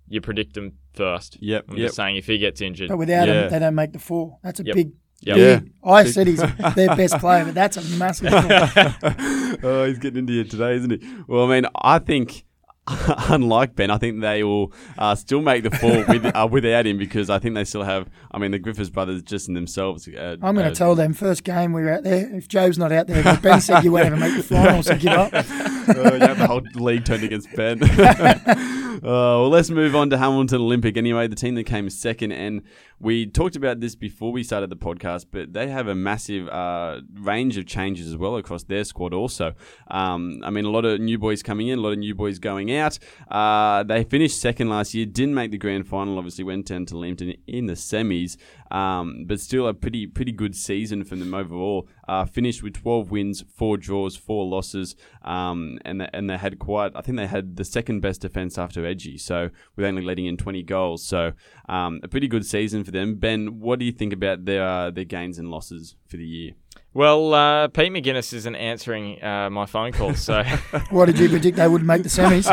you 0.09 0.21
predict 0.21 0.55
them 0.55 0.73
first. 0.95 1.39
yep, 1.41 1.65
I'm 1.69 1.77
yep. 1.77 1.87
just 1.87 1.97
saying, 1.97 2.17
if 2.17 2.27
he 2.27 2.39
gets 2.39 2.61
injured, 2.61 2.89
But 2.89 2.99
without 2.99 3.29
Yeah. 3.29 3.45
him, 3.45 3.51
they 3.51 3.59
don't 3.59 3.75
make 3.75 3.93
the 3.93 3.99
four. 3.99 4.39
That's 4.43 4.61
a 4.61 4.65
Yep. 4.65 4.75
big. 4.75 4.93
Yep. 5.25 5.37
Yeah. 5.37 5.61
I 5.85 6.05
said 6.05 6.27
he's 6.27 6.41
their 6.75 6.97
best 6.97 7.19
player, 7.19 7.45
but 7.45 7.55
that's 7.55 7.77
a 7.77 7.97
massive. 7.97 8.31
four. 8.31 9.59
oh, 9.71 9.85
he's 9.87 9.99
getting 9.99 10.19
into 10.19 10.33
you 10.33 10.45
today, 10.45 10.75
isn't 10.75 10.91
he? 10.91 11.15
Well, 11.29 11.45
I 11.45 11.55
mean, 11.61 11.71
I 11.77 11.99
think, 12.01 12.45
unlike 13.29 13.77
Ben, 13.77 13.91
I 13.91 13.99
think 13.99 14.21
they 14.21 14.43
will 14.43 14.73
uh, 14.99 15.15
still 15.15 15.41
make 15.41 15.63
the 15.63 15.71
four 15.71 16.05
with, 16.05 16.25
uh, 16.35 16.49
without 16.51 16.85
him 16.85 16.99
because 16.99 17.31
I 17.31 17.39
think 17.39 17.55
they 17.55 17.65
still 17.65 17.85
have. 17.85 18.11
I 18.33 18.39
mean, 18.39 18.51
the 18.51 18.59
Griffiths 18.59 18.91
brothers 18.91 19.23
just 19.23 19.47
in 19.47 19.55
themselves. 19.55 20.09
Uh, 20.09 20.37
I'm 20.43 20.55
going 20.57 20.67
uh, 20.67 20.71
to 20.71 20.75
tell 20.75 20.97
them 20.97 21.13
first 21.13 21.45
game 21.45 21.73
we 21.73 21.83
were 21.83 21.93
out 21.93 22.03
there. 22.03 22.35
If 22.35 22.49
Jobe's 22.49 22.79
not 22.79 22.91
out 22.91 23.07
there, 23.07 23.23
Ben 23.43 23.61
said 23.61 23.85
you 23.85 23.93
won't 23.93 24.07
even 24.07 24.19
make 24.19 24.37
the 24.37 24.43
finals, 24.43 24.87
so 24.87 24.97
give 24.97 25.13
up. 25.13 25.31
oh, 25.35 26.15
yeah, 26.17 26.35
the 26.35 26.47
whole 26.47 26.63
league 26.75 27.05
turned 27.05 27.23
against 27.23 27.55
Ben. 27.55 27.83
uh, 27.83 28.99
well, 29.03 29.49
let's 29.49 29.71
move 29.71 29.95
on 29.95 30.11
to 30.11 30.19
Hamilton 30.19 30.61
Olympic. 30.61 30.97
Anyway, 30.97 31.29
the 31.29 31.37
team 31.37 31.55
that 31.55 31.65
came 31.65 31.89
second, 31.89 32.33
and 32.33 32.63
we 32.99 33.27
talked 33.27 33.57
about 33.57 33.81
this 33.81 33.95
before 33.95 34.33
we 34.33 34.43
started 34.43 34.71
the 34.71 34.77
podcast, 34.77 35.27
but 35.31 35.53
they 35.53 35.69
have 35.69 35.89
a 35.89 35.95
massive 35.95 36.49
uh, 36.49 37.01
range 37.15 37.57
of 37.59 37.67
changes 37.67 38.09
as 38.09 38.17
well 38.17 38.37
across 38.37 38.65
their 38.65 38.85
squad. 38.85 39.13
Also, 39.13 39.55
um, 39.89 40.41
I 40.45 40.51
mean, 40.51 40.65
a 40.65 40.71
lot 40.71 40.85
of 40.85 41.01
new 41.01 41.19
boys 41.19 41.43
coming 41.43 41.69
in, 41.69 41.79
a 41.79 41.83
lot 41.83 41.93
of 41.93 41.99
new 41.99 42.15
boys 42.15 42.39
going 42.39 42.69
out. 42.79 42.99
Uh, 43.31 43.83
they 43.83 44.05
finished 44.05 44.41
second 44.41 44.69
last 44.69 44.95
year, 44.95 45.07
didn't 45.07 45.35
make 45.35 45.51
the 45.51 45.59
grand 45.59 45.87
final. 45.87 46.19
Obviously, 46.19 46.45
went 46.45 46.67
down 46.67 46.87
to 46.87 46.97
Lambton 46.97 47.35
in 47.47 47.67
the 47.67 47.75
semis, 47.75 48.37
um, 48.71 49.25
but 49.27 49.41
still 49.41 49.67
a 49.67 49.75
pretty 49.75 50.07
pretty 50.07 50.33
good 50.33 50.55
season 50.55 51.05
from 51.05 51.21
them 51.21 51.35
overall. 51.35 51.89
Uh, 52.09 52.25
finished 52.25 52.63
with 52.63 52.75
12 52.75 53.11
wins, 53.11 53.45
four 53.55 53.77
draws, 53.77 54.17
four 54.17 54.47
losses, 54.47 54.97
um, 55.25 55.79
and 55.85 56.01
they, 56.01 56.09
and 56.13 56.29
they 56.29 56.37
had 56.37 56.59
quite. 56.59 56.93
I 56.95 57.01
think 57.01 57.17
they 57.17 57.27
had 57.27 57.57
the 57.57 57.65
second 57.65 58.01
best 58.01 58.21
defense 58.21 58.59
after 58.59 58.85
Edgy, 58.85 59.19
so 59.19 59.51
with 59.77 59.87
only 59.87 60.03
letting 60.03 60.27
in 60.27 60.37
20 60.37 60.63
goals. 60.63 61.05
So 61.05 61.33
um, 61.69 62.01
a 62.03 62.09
pretty 62.09 62.29
good 62.29 62.45
season 62.45 62.85
for 62.85 62.91
them. 62.91 63.17
Ben, 63.17 63.61
what 63.61 63.79
do 63.79 63.85
you 63.85 63.93
think 63.93 64.13
about 64.13 64.45
their 64.45 64.67
uh, 64.67 64.91
their 64.91 65.05
gains 65.05 65.39
and 65.39 65.51
losses 65.51 65.97
for 66.07 66.17
the 66.17 66.27
year? 66.27 66.53
Well, 66.95 67.35
uh, 67.35 67.69
Pete 67.69 67.93
McGuinness 67.93 68.33
isn't 68.33 68.55
answering 68.55 69.23
uh, 69.23 69.49
my 69.51 69.67
phone 69.67 69.93
calls, 69.93 70.21
so 70.21 70.43
What 70.91 71.07
did 71.07 71.19
you 71.19 71.29
predict 71.29 71.57
they 71.57 71.69
wouldn't 71.69 71.87
make 71.89 72.03
the 72.03 72.09
semis? 72.09 72.47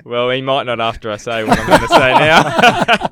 well, 0.04 0.30
he 0.30 0.42
might 0.42 0.64
not 0.64 0.80
after 0.80 1.10
I 1.10 1.16
say 1.16 1.44
what 1.44 1.58
I'm 1.58 1.66
going 1.66 1.80
to 1.80 1.88
say 1.88 2.12
now. 2.12 3.08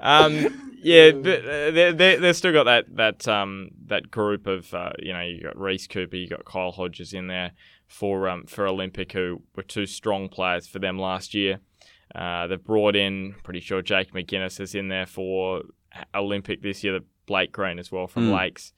um, 0.00 0.64
Yeah, 0.82 1.10
but 1.10 1.44
uh, 1.44 1.70
they 1.72 1.92
they 1.92 2.16
they've 2.16 2.36
still 2.36 2.52
got 2.52 2.64
that 2.64 2.84
that 2.96 3.26
um 3.26 3.70
that 3.86 4.10
group 4.10 4.46
of 4.46 4.72
uh, 4.72 4.92
you 5.00 5.12
know 5.12 5.20
you 5.22 5.42
got 5.42 5.58
Reese 5.58 5.86
Cooper, 5.88 6.16
you 6.16 6.28
got 6.28 6.44
Kyle 6.44 6.70
Hodges 6.70 7.12
in 7.12 7.26
there 7.26 7.50
for 7.88 8.28
um 8.28 8.44
for 8.46 8.66
Olympic 8.66 9.12
who 9.12 9.42
were 9.56 9.62
two 9.64 9.86
strong 9.86 10.28
players 10.28 10.66
for 10.68 10.78
them 10.78 10.98
last 10.98 11.34
year. 11.34 11.58
Uh, 12.14 12.46
they've 12.46 12.62
brought 12.64 12.94
in 12.96 13.34
pretty 13.42 13.60
sure 13.60 13.82
Jake 13.82 14.12
McGuinness 14.14 14.60
is 14.60 14.74
in 14.74 14.88
there 14.88 15.04
for 15.04 15.62
Olympic 16.14 16.62
this 16.62 16.82
year. 16.84 16.92
The 17.00 17.04
Blake 17.26 17.52
Green 17.52 17.78
as 17.78 17.90
well 17.92 18.06
from 18.06 18.28
Mm. 18.30 18.38
Lakes, 18.38 18.72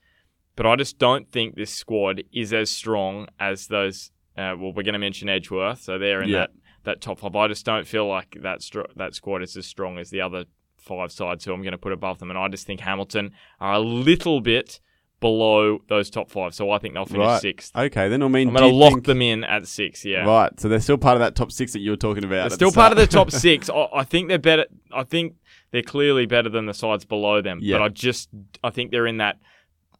but 0.60 0.66
I 0.66 0.76
just 0.76 0.98
don't 0.98 1.26
think 1.32 1.54
this 1.54 1.70
squad 1.72 2.22
is 2.34 2.52
as 2.52 2.68
strong 2.68 3.28
as 3.38 3.66
those. 3.68 4.10
Uh, 4.36 4.52
well, 4.58 4.72
we're 4.74 4.82
going 4.82 4.92
to 4.92 4.98
mention 4.98 5.30
Edgeworth, 5.30 5.80
so 5.80 5.98
they're 5.98 6.20
in 6.20 6.28
Yeah. 6.28 6.38
that 6.40 6.50
that 6.84 7.00
top 7.00 7.18
five. 7.20 7.34
I 7.34 7.48
just 7.48 7.64
don't 7.64 7.86
feel 7.86 8.06
like 8.06 8.36
that 8.42 8.60
str- 8.60 8.90
that 8.96 9.14
squad 9.14 9.42
is 9.42 9.56
as 9.56 9.64
strong 9.64 9.96
as 9.98 10.10
the 10.10 10.20
other 10.20 10.44
five 10.76 11.12
sides 11.12 11.44
who 11.46 11.52
I'm 11.54 11.62
going 11.62 11.72
to 11.72 11.78
put 11.78 11.92
above 11.92 12.18
them. 12.18 12.28
And 12.30 12.38
I 12.38 12.48
just 12.48 12.66
think 12.66 12.80
Hamilton 12.80 13.32
are 13.58 13.72
a 13.74 13.78
little 13.80 14.40
bit 14.42 14.80
below 15.20 15.78
those 15.88 16.08
top 16.10 16.30
five. 16.30 16.54
So 16.54 16.70
I 16.70 16.78
think 16.78 16.94
they'll 16.94 17.04
finish 17.04 17.26
Right. 17.26 17.40
sixth. 17.40 17.76
Okay, 17.76 18.08
then 18.08 18.22
I 18.22 18.28
mean, 18.28 18.48
I'm 18.48 18.54
going 18.54 18.70
to 18.70 18.74
lock 18.76 18.92
think- 18.94 19.04
them 19.06 19.20
in 19.22 19.44
at 19.44 19.66
six. 19.66 20.04
Yeah. 20.04 20.24
Right, 20.24 20.58
so 20.58 20.68
they're 20.68 20.80
still 20.80 20.96
part 20.98 21.16
of 21.16 21.20
that 21.20 21.34
top 21.34 21.52
six 21.52 21.72
that 21.74 21.80
you 21.80 21.90
were 21.90 21.96
talking 21.98 22.24
about. 22.24 22.48
They're 22.48 22.56
still 22.56 22.72
part 22.72 22.92
of 22.92 22.98
the 22.98 23.06
top 23.06 23.30
six. 23.46 23.68
I, 23.68 23.88
I 23.96 24.04
think 24.04 24.28
they're 24.28 24.38
better. 24.38 24.66
I 24.92 25.04
think 25.04 25.34
they're 25.72 25.82
clearly 25.82 26.24
better 26.26 26.48
than 26.48 26.64
the 26.66 26.74
sides 26.74 27.04
below 27.04 27.42
them. 27.42 27.58
Yeah. 27.60 27.76
But 27.78 27.82
I 27.84 27.88
just, 27.90 28.30
I 28.64 28.70
think 28.70 28.90
they're 28.90 29.06
in 29.06 29.18
that. 29.18 29.36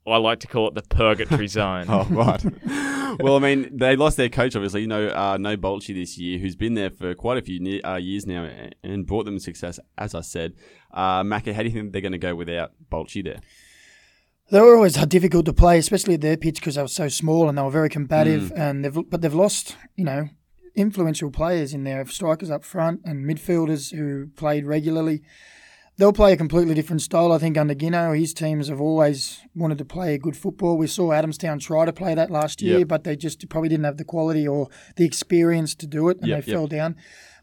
I 0.07 0.16
like 0.16 0.40
to 0.40 0.46
call 0.46 0.68
it 0.68 0.74
the 0.74 0.82
purgatory 0.82 1.46
zone. 1.59 1.84
Oh 1.88 2.05
right. 2.11 2.42
well, 3.20 3.36
I 3.36 3.38
mean, 3.38 3.76
they 3.76 3.96
lost 3.96 4.16
their 4.16 4.28
coach, 4.28 4.57
obviously. 4.57 4.80
You 4.82 4.86
know, 4.86 5.09
uh, 5.09 5.36
no 5.38 5.57
Bolchi 5.57 5.94
this 5.94 6.16
year, 6.18 6.38
who's 6.38 6.57
been 6.57 6.74
there 6.74 6.90
for 6.90 7.14
quite 7.14 7.38
a 7.38 7.42
few 7.42 7.61
ne- 7.61 7.82
uh, 7.82 7.96
years 7.96 8.26
now 8.26 8.44
and- 8.44 8.74
and 8.82 9.07
brought 9.07 9.24
them 9.26 9.38
success. 9.38 9.78
As 9.98 10.14
I 10.14 10.22
said, 10.22 10.55
uh, 10.92 11.22
Macca, 11.22 11.53
how 11.53 11.62
do 11.62 11.68
you 11.68 11.74
think 11.74 11.92
they're 11.92 12.01
going 12.01 12.12
to 12.12 12.18
go 12.18 12.34
without 12.34 12.72
Bolchi 12.90 13.22
there? 13.22 13.40
They 14.51 14.61
were 14.61 14.74
always 14.74 14.94
difficult 15.07 15.44
to 15.46 15.53
play, 15.53 15.78
especially 15.78 16.14
at 16.14 16.22
their 16.22 16.36
pitch 16.36 16.57
because 16.57 16.74
they 16.74 16.82
were 16.82 16.88
so 16.88 17.09
small 17.09 17.48
and 17.48 17.57
they 17.57 17.62
were 17.62 17.70
very 17.70 17.88
combative. 17.88 18.53
And 18.57 18.84
they've 18.84 18.98
but 19.09 19.20
they've 19.20 19.32
lost, 19.34 19.76
you 19.96 20.05
know, 20.05 20.28
influential 20.74 21.30
players 21.30 21.72
in 21.72 21.84
there, 21.84 22.05
strikers 22.07 22.51
up 22.51 22.64
front 22.64 23.03
and 23.05 23.24
midfielders 23.24 23.94
who 23.96 24.28
played 24.34 24.66
regularly. 24.66 25.22
They'll 25.97 26.12
play 26.14 26.32
a 26.32 26.36
completely 26.36 26.74
different 26.74 27.03
style, 27.03 27.30
I 27.30 27.38
think, 27.38 27.59
under 27.59 27.74
Gino, 27.74 28.12
His 28.14 28.32
teams 28.32 28.68
have 28.68 28.80
always 28.80 29.41
wanted 29.55 29.76
to 29.78 29.84
play 29.84 30.14
a 30.14 30.18
good 30.18 30.36
football. 30.36 30.78
We 30.78 30.86
saw 30.86 31.11
Adamstown 31.11 31.61
try 31.61 31.84
to 31.84 31.93
play 31.93 32.14
that 32.14 32.30
last 32.30 32.62
year, 32.62 32.78
Yep. 32.78 32.88
but 32.88 33.05
they 33.05 33.16
just 33.16 33.47
probably 33.51 33.68
didn't 33.68 33.84
have 33.84 33.99
the 33.99 34.05
quality 34.05 34.49
or 34.49 34.68
the 34.97 35.05
experience 35.05 35.74
to 35.74 35.86
do 35.86 36.09
it, 36.09 36.18
and 36.20 36.28
Yep, 36.28 36.45
they 36.45 36.51
yep. 36.53 36.57
fell 36.57 36.66
down. 36.66 36.97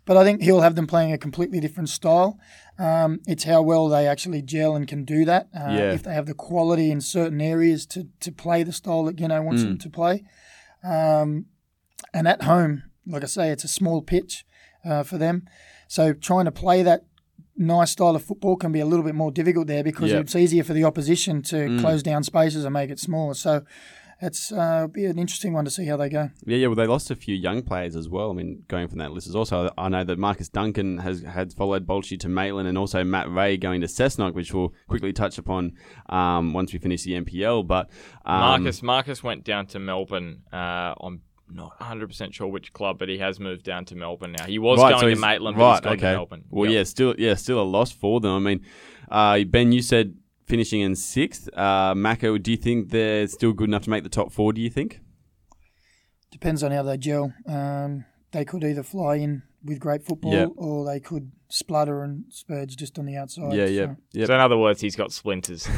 But 0.06 0.18
I 0.18 0.24
think 0.24 0.42
he'll 0.42 0.62
have 0.62 0.76
them 0.76 0.88
playing 0.88 1.12
a 1.12 1.18
completely 1.18 1.60
different 1.60 1.90
style. 1.90 2.40
Um, 2.80 3.20
it's 3.28 3.44
how 3.44 3.62
well 3.62 3.90
they 3.90 4.08
actually 4.08 4.42
gel 4.42 4.76
and 4.76 4.88
can 4.88 5.04
do 5.04 5.26
that. 5.26 5.50
Uh, 5.54 5.70
Yeah. 5.72 5.92
If 5.94 6.02
they 6.04 6.14
have 6.14 6.26
the 6.28 6.34
quality 6.34 6.90
in 6.90 7.02
certain 7.02 7.42
areas 7.42 7.86
to, 7.88 8.08
to 8.22 8.32
play 8.32 8.64
the 8.64 8.72
style 8.72 9.04
that 9.06 9.18
Gino 9.18 9.42
wants 9.44 9.62
Mm. 9.64 9.66
them 9.66 9.78
to 9.80 9.90
play. 9.90 10.24
Um, 10.84 11.46
and 12.14 12.28
at 12.28 12.44
home, 12.44 12.84
like 13.06 13.24
I 13.24 13.28
say, 13.28 13.50
it's 13.52 13.66
a 13.66 13.68
small 13.68 14.02
pitch 14.02 14.46
uh, 14.86 15.04
for 15.04 15.18
them. 15.18 15.44
So 15.90 16.14
trying 16.14 16.46
to 16.46 16.52
play 16.52 16.82
that 16.84 17.04
nice 17.58 17.92
style 17.92 18.16
of 18.16 18.24
football 18.24 18.56
can 18.56 18.72
be 18.72 18.80
a 18.80 18.86
little 18.86 19.04
bit 19.06 19.16
more 19.16 19.32
difficult 19.32 19.68
there 19.68 19.84
because 19.84 20.12
Yeah. 20.12 20.20
it's 20.20 20.36
easier 20.36 20.64
for 20.64 20.74
the 20.74 20.84
opposition 20.84 21.42
to 21.44 21.56
Mm. 21.56 21.80
close 21.80 22.04
down 22.04 22.24
spaces 22.24 22.64
and 22.66 22.74
make 22.74 22.90
it 22.90 23.00
smaller. 23.00 23.34
So 23.34 23.64
it's 24.20 24.52
uh, 24.52 24.88
be 24.88 25.06
an 25.06 25.20
interesting 25.20 25.54
one 25.54 25.64
to 25.64 25.70
see 25.70 25.86
how 25.86 25.96
they 25.96 26.10
go. 26.10 26.32
Yeah, 26.46 26.58
yeah. 26.58 26.68
Well, 26.68 26.76
they 26.76 26.88
lost 26.88 27.12
a 27.12 27.16
few 27.16 27.36
young 27.36 27.62
players 27.62 27.96
as 27.96 28.10
well. 28.10 28.32
I 28.32 28.34
mean, 28.34 28.64
going 28.68 28.88
from 28.88 28.98
that 28.98 29.12
list 29.12 29.28
is 29.28 29.36
also 29.36 29.70
I 29.78 29.90
know 29.90 30.04
that 30.04 30.18
Marcus 30.18 30.50
Duncan 30.50 30.98
has 31.00 31.22
had 31.22 31.54
followed 31.54 31.86
Bolchi 31.86 32.20
to 32.22 32.28
Maitland, 32.30 32.68
and 32.68 32.78
also 32.80 33.04
Matt 33.04 33.30
Ray 33.32 33.58
going 33.58 33.82
to 33.82 33.88
Cessnock, 33.88 34.34
which 34.34 34.54
we'll 34.54 34.74
quickly 34.88 35.14
touch 35.14 35.38
upon 35.38 35.74
um, 36.10 36.54
once 36.54 36.74
we 36.74 36.80
finish 36.80 37.04
the 37.04 37.14
NPL. 37.14 37.68
But 37.68 37.90
um, 38.26 38.40
Marcus 38.40 38.82
Marcus 38.82 39.24
went 39.24 39.44
down 39.44 39.68
to 39.68 39.80
Melbourne. 39.80 40.42
Uh, 40.52 40.96
I'm 41.00 41.22
not 41.50 41.80
100 41.80 42.08
percent 42.08 42.34
sure 42.34 42.48
which 42.48 42.74
club, 42.74 43.00
but 43.00 43.10
he 43.10 43.18
has 43.20 43.40
moved 43.40 43.64
down 43.64 43.86
to 43.86 43.96
Melbourne 43.96 44.34
now. 44.38 44.46
He 44.46 44.60
was 44.60 44.80
Right, 44.80 44.90
going 44.92 45.02
so 45.02 45.10
to 45.10 45.16
Maitland, 45.16 45.58
but 45.58 45.64
right, 45.64 45.84
he's 45.84 45.92
okay. 46.04 46.12
to 46.12 46.18
Melbourne. 46.18 46.44
Well, 46.50 46.70
Yep. 46.70 46.74
yeah, 46.76 46.84
still, 46.84 47.16
yeah, 47.18 47.34
still 47.36 47.62
a 47.62 47.64
loss 47.64 47.92
for 47.92 48.20
them. 48.20 48.32
I 48.36 48.40
mean, 48.40 48.66
uh, 49.10 49.44
Ben, 49.46 49.72
you 49.72 49.82
said 49.82 50.16
finishing 50.46 50.82
in 50.82 50.96
sixth. 50.96 51.50
Uh, 51.54 51.94
Macca, 51.94 52.42
do 52.42 52.52
you 52.52 52.58
think 52.58 52.90
they're 52.90 53.28
still 53.28 53.54
good 53.54 53.70
enough 53.70 53.84
to 53.84 53.90
make 53.90 54.04
the 54.04 54.10
top 54.10 54.32
four? 54.32 54.54
Do 54.54 54.62
you 54.62 54.70
think? 54.70 55.02
Depends 56.32 56.64
on 56.64 56.72
how 56.72 56.84
they 56.84 56.98
gel. 56.98 57.34
Um, 57.48 58.06
they 58.32 58.44
could 58.46 58.64
either 58.64 58.84
fly 58.84 59.16
in 59.16 59.44
with 59.68 59.80
great 59.80 60.04
football 60.06 60.34
Yep. 60.34 60.50
or 60.58 60.86
they 60.86 61.00
could 61.00 61.32
splutter 61.50 62.04
and 62.04 62.24
spurge 62.30 62.76
just 62.76 62.98
on 63.00 63.06
the 63.06 63.16
outside. 63.16 63.54
yeah, 63.54 63.66
So- 63.68 63.72
yeah, 63.72 63.94
yeah. 64.14 64.26
So 64.26 64.34
in 64.34 64.40
other 64.40 64.58
words, 64.58 64.82
he's 64.82 64.96
got 64.96 65.12
splinters. 65.12 65.68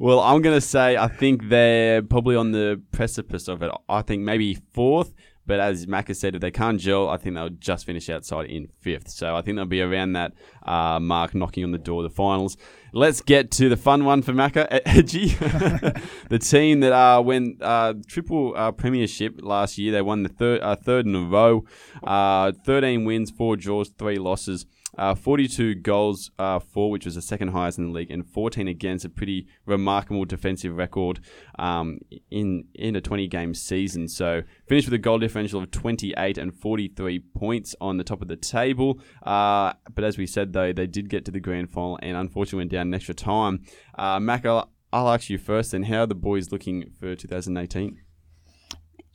well, 0.00 0.20
I'm 0.20 0.42
going 0.42 0.54
to 0.56 0.60
say 0.60 0.96
I 0.96 1.08
think 1.08 1.48
they're 1.48 2.02
probably 2.02 2.36
on 2.36 2.52
the 2.52 2.80
precipice 2.92 3.48
of 3.48 3.62
it. 3.62 3.70
I 3.88 4.02
think 4.02 4.22
maybe 4.22 4.58
fourth, 4.72 5.14
but 5.46 5.60
as 5.60 5.86
Mac 5.86 6.08
has 6.08 6.18
said, 6.18 6.34
if 6.34 6.40
they 6.40 6.50
can't 6.50 6.80
gel, 6.80 7.08
I 7.08 7.16
think 7.16 7.34
they'll 7.34 7.50
just 7.50 7.84
finish 7.84 8.08
outside 8.08 8.46
in 8.46 8.68
fifth. 8.80 9.10
So 9.10 9.36
I 9.36 9.42
think 9.42 9.56
they'll 9.56 9.66
be 9.66 9.82
around 9.82 10.12
that 10.12 10.32
uh, 10.62 10.98
mark, 11.00 11.34
knocking 11.34 11.64
on 11.64 11.72
the 11.72 11.78
door 11.78 12.02
of 12.02 12.10
the 12.10 12.14
finals. 12.14 12.56
Let's 12.92 13.20
get 13.20 13.50
to 13.52 13.68
the 13.68 13.76
fun 13.76 14.04
one 14.04 14.22
for 14.22 14.32
Macca, 14.32 14.66
Edgy. 14.86 15.28
the 16.28 16.38
team 16.38 16.80
that 16.80 16.92
uh, 16.92 17.20
went 17.20 17.60
uh, 17.60 17.94
triple 18.06 18.54
uh, 18.56 18.72
premiership 18.72 19.40
last 19.42 19.76
year. 19.78 19.92
They 19.92 20.02
won 20.02 20.22
the 20.22 20.28
third 20.28 20.60
uh, 20.62 20.76
third 20.76 21.06
in 21.06 21.14
a 21.14 21.22
row. 21.22 21.64
Uh, 22.02 22.52
13 22.64 23.04
wins, 23.04 23.30
four 23.30 23.56
draws, 23.56 23.88
three 23.90 24.18
losses. 24.18 24.66
Uh, 24.96 25.14
42 25.14 25.76
goals 25.76 26.30
uh, 26.38 26.58
for, 26.58 26.90
which 26.90 27.04
was 27.04 27.14
the 27.14 27.22
second 27.22 27.48
highest 27.48 27.78
in 27.78 27.86
the 27.86 27.92
league, 27.92 28.10
and 28.10 28.26
14 28.26 28.68
against, 28.68 29.04
a 29.04 29.08
pretty 29.08 29.46
remarkable 29.66 30.24
defensive 30.24 30.76
record 30.76 31.20
um, 31.58 31.98
in 32.30 32.64
in 32.74 32.96
a 32.96 33.00
20 33.00 33.26
game 33.28 33.54
season. 33.54 34.08
So 34.08 34.42
finished 34.66 34.86
with 34.86 34.94
a 34.94 34.98
goal 34.98 35.18
differential 35.18 35.62
of 35.62 35.70
28 35.70 36.38
and 36.38 36.54
43 36.54 37.18
points 37.36 37.74
on 37.80 37.96
the 37.96 38.04
top 38.04 38.22
of 38.22 38.28
the 38.28 38.36
table. 38.36 39.00
Uh, 39.22 39.72
but 39.94 40.04
as 40.04 40.18
we 40.18 40.26
said, 40.26 40.52
though, 40.52 40.72
they 40.72 40.86
did 40.86 41.08
get 41.08 41.24
to 41.26 41.30
the 41.30 41.40
grand 41.40 41.70
final 41.70 41.98
and 42.02 42.16
unfortunately 42.16 42.58
went 42.58 42.72
down 42.72 42.88
in 42.88 42.94
extra 42.94 43.14
time. 43.14 43.64
Uh, 43.98 44.20
Mac, 44.20 44.46
I'll, 44.46 44.70
I'll 44.92 45.08
ask 45.08 45.28
you 45.28 45.38
first. 45.38 45.72
Then, 45.72 45.84
how 45.84 46.00
are 46.00 46.06
the 46.06 46.14
boys 46.14 46.52
looking 46.52 46.90
for 46.98 47.14
2018? 47.14 48.00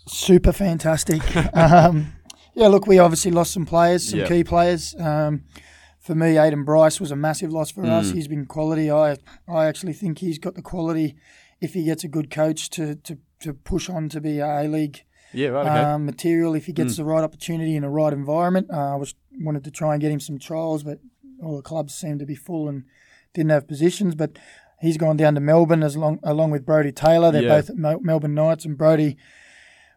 super 0.09 0.51
fantastic. 0.51 1.21
um, 1.55 2.13
yeah, 2.55 2.67
look, 2.67 2.87
we 2.87 2.99
obviously 2.99 3.31
lost 3.31 3.51
some 3.53 3.65
players, 3.65 4.09
some 4.09 4.19
Yeah. 4.19 4.27
key 4.27 4.43
players. 4.43 4.95
Um, 4.99 5.43
for 5.99 6.15
me, 6.15 6.37
Aidan 6.37 6.63
Bryce 6.63 6.99
was 6.99 7.11
a 7.11 7.15
massive 7.15 7.51
loss 7.51 7.71
for 7.71 7.85
us. 7.85 8.11
Mm. 8.11 8.13
He's 8.15 8.27
been 8.27 8.45
quality. 8.45 8.89
I 8.91 9.17
I 9.47 9.65
actually 9.65 9.93
think 9.93 10.19
he's 10.19 10.39
got 10.39 10.55
the 10.55 10.61
quality 10.61 11.15
if 11.61 11.73
he 11.73 11.83
gets 11.83 12.03
a 12.03 12.07
good 12.07 12.29
coach 12.31 12.69
to 12.71 12.95
to, 12.95 13.17
to 13.41 13.53
push 13.53 13.89
on 13.89 14.09
to 14.09 14.21
be 14.21 14.39
A-League 14.39 15.03
Yeah, 15.33 15.49
right. 15.49 15.93
um, 15.93 16.05
material. 16.05 16.55
If 16.55 16.65
he 16.65 16.73
gets 16.73 16.95
the 16.97 17.03
right 17.05 17.23
opportunity 17.23 17.75
in 17.75 17.81
the 17.83 17.89
right 17.89 18.13
environment, 18.13 18.67
uh, 18.71 18.93
I 18.93 18.95
was 18.95 19.13
wanted 19.39 19.63
to 19.65 19.71
try 19.71 19.93
and 19.93 20.01
get 20.01 20.11
him 20.11 20.19
some 20.19 20.39
trials, 20.39 20.83
but 20.83 20.99
all 21.43 21.55
the 21.57 21.61
clubs 21.61 21.93
seemed 21.93 22.19
to 22.19 22.25
be 22.25 22.35
full 22.35 22.67
and 22.67 22.83
didn't 23.33 23.51
have 23.51 23.67
positions. 23.67 24.15
But 24.15 24.39
he's 24.81 24.97
gone 24.97 25.17
down 25.17 25.35
to 25.35 25.41
Melbourne 25.41 25.83
as 25.83 25.95
long 25.97 26.19
along 26.23 26.51
with 26.51 26.65
Brody 26.65 26.91
Taylor. 26.91 27.31
They're 27.31 27.43
Yeah. 27.43 27.61
both 27.61 28.01
Melbourne 28.01 28.33
Knights, 28.35 28.65
and 28.65 28.77
Brody 28.77 29.17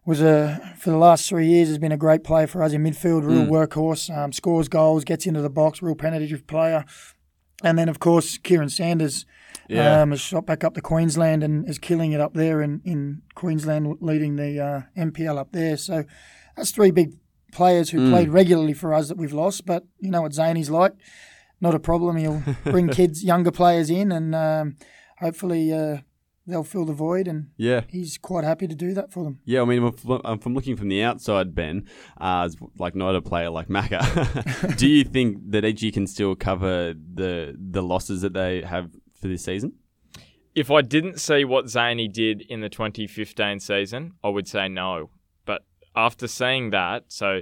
was 0.04 0.20
a 0.20 0.74
for 0.78 0.90
the 0.90 0.96
last 0.96 1.28
three 1.28 1.46
years 1.46 1.68
has 1.68 1.78
been 1.78 1.92
a 1.92 1.96
great 1.96 2.24
player 2.24 2.46
for 2.46 2.62
us 2.62 2.72
in 2.72 2.82
midfield, 2.82 3.24
real 3.24 3.46
Mm. 3.46 3.50
workhorse, 3.50 4.14
um, 4.16 4.32
scores 4.32 4.68
goals, 4.68 5.04
gets 5.04 5.26
into 5.26 5.40
the 5.40 5.50
box, 5.50 5.80
real 5.82 5.94
penetrative 5.94 6.46
player. 6.46 6.84
And 7.62 7.78
then 7.78 7.88
of 7.88 7.98
course 8.00 8.38
Kieran 8.38 8.68
Sanders 8.68 9.24
Yeah. 9.68 10.02
um, 10.02 10.10
has 10.10 10.20
shot 10.20 10.44
back 10.44 10.64
up 10.64 10.74
to 10.74 10.80
Queensland 10.80 11.44
and 11.44 11.68
is 11.68 11.78
killing 11.78 12.10
it 12.12 12.20
up 12.20 12.34
there 12.34 12.60
in, 12.62 12.80
in 12.84 13.22
Queensland, 13.36 13.96
leading 14.00 14.34
the 14.36 14.60
uh, 14.60 14.80
NPL 15.00 15.38
up 15.38 15.52
there. 15.52 15.76
So 15.76 16.04
that's 16.56 16.72
three 16.72 16.90
big 16.90 17.12
players 17.52 17.90
who 17.90 17.98
Mm. 18.00 18.10
played 18.10 18.28
regularly 18.30 18.72
for 18.72 18.92
us 18.92 19.06
that 19.08 19.16
we've 19.16 19.32
lost. 19.32 19.64
But 19.66 19.84
you 20.00 20.10
know 20.10 20.22
what 20.22 20.32
Zane's 20.34 20.68
like, 20.70 20.94
not 21.60 21.74
a 21.76 21.78
problem. 21.78 22.16
He'll 22.16 22.42
bring 22.64 22.88
kids, 23.00 23.22
younger 23.22 23.52
players 23.52 23.88
in, 23.88 24.10
and 24.10 24.34
um, 24.34 24.76
hopefully 25.20 25.72
uh, 25.72 25.98
they'll 26.46 26.64
fill 26.64 26.84
the 26.84 26.92
void. 26.92 27.28
And 27.28 27.48
yeah. 27.56 27.82
he's 27.88 28.18
quite 28.18 28.44
happy 28.44 28.66
to 28.66 28.74
do 28.74 28.94
that 28.94 29.12
for 29.12 29.24
them. 29.24 29.38
Yeah, 29.44 29.62
I 29.62 29.64
mean, 29.64 29.84
if- 29.84 30.08
um, 30.24 30.38
from 30.38 30.54
looking 30.54 30.76
from 30.76 30.88
the 30.88 31.02
outside, 31.02 31.54
Ben, 31.54 31.86
uh, 32.20 32.42
as 32.46 32.56
like 32.78 32.94
not 32.94 33.14
a 33.14 33.22
player 33.22 33.50
like 33.50 33.68
Macca, 33.68 34.76
do 34.76 34.88
you 34.88 35.04
think 35.04 35.50
that 35.50 35.64
Edgy 35.64 35.90
can 35.92 36.06
still 36.06 36.34
cover 36.34 36.94
the 36.94 37.56
the 37.58 37.82
losses 37.82 38.22
that 38.22 38.32
they 38.32 38.62
have 38.62 38.90
for 39.20 39.28
this 39.28 39.44
season? 39.44 39.74
if 40.54 40.70
I 40.70 40.82
didn't 40.82 41.18
see 41.18 41.46
what 41.46 41.64
Zaney 41.64 42.12
did 42.12 42.42
in 42.42 42.60
the 42.60 42.68
2015 42.68 43.58
season, 43.58 44.12
I 44.22 44.28
would 44.28 44.46
say 44.46 44.68
no. 44.68 45.08
But 45.46 45.64
after 45.96 46.28
seeing 46.28 46.68
that, 46.72 47.04
so 47.08 47.40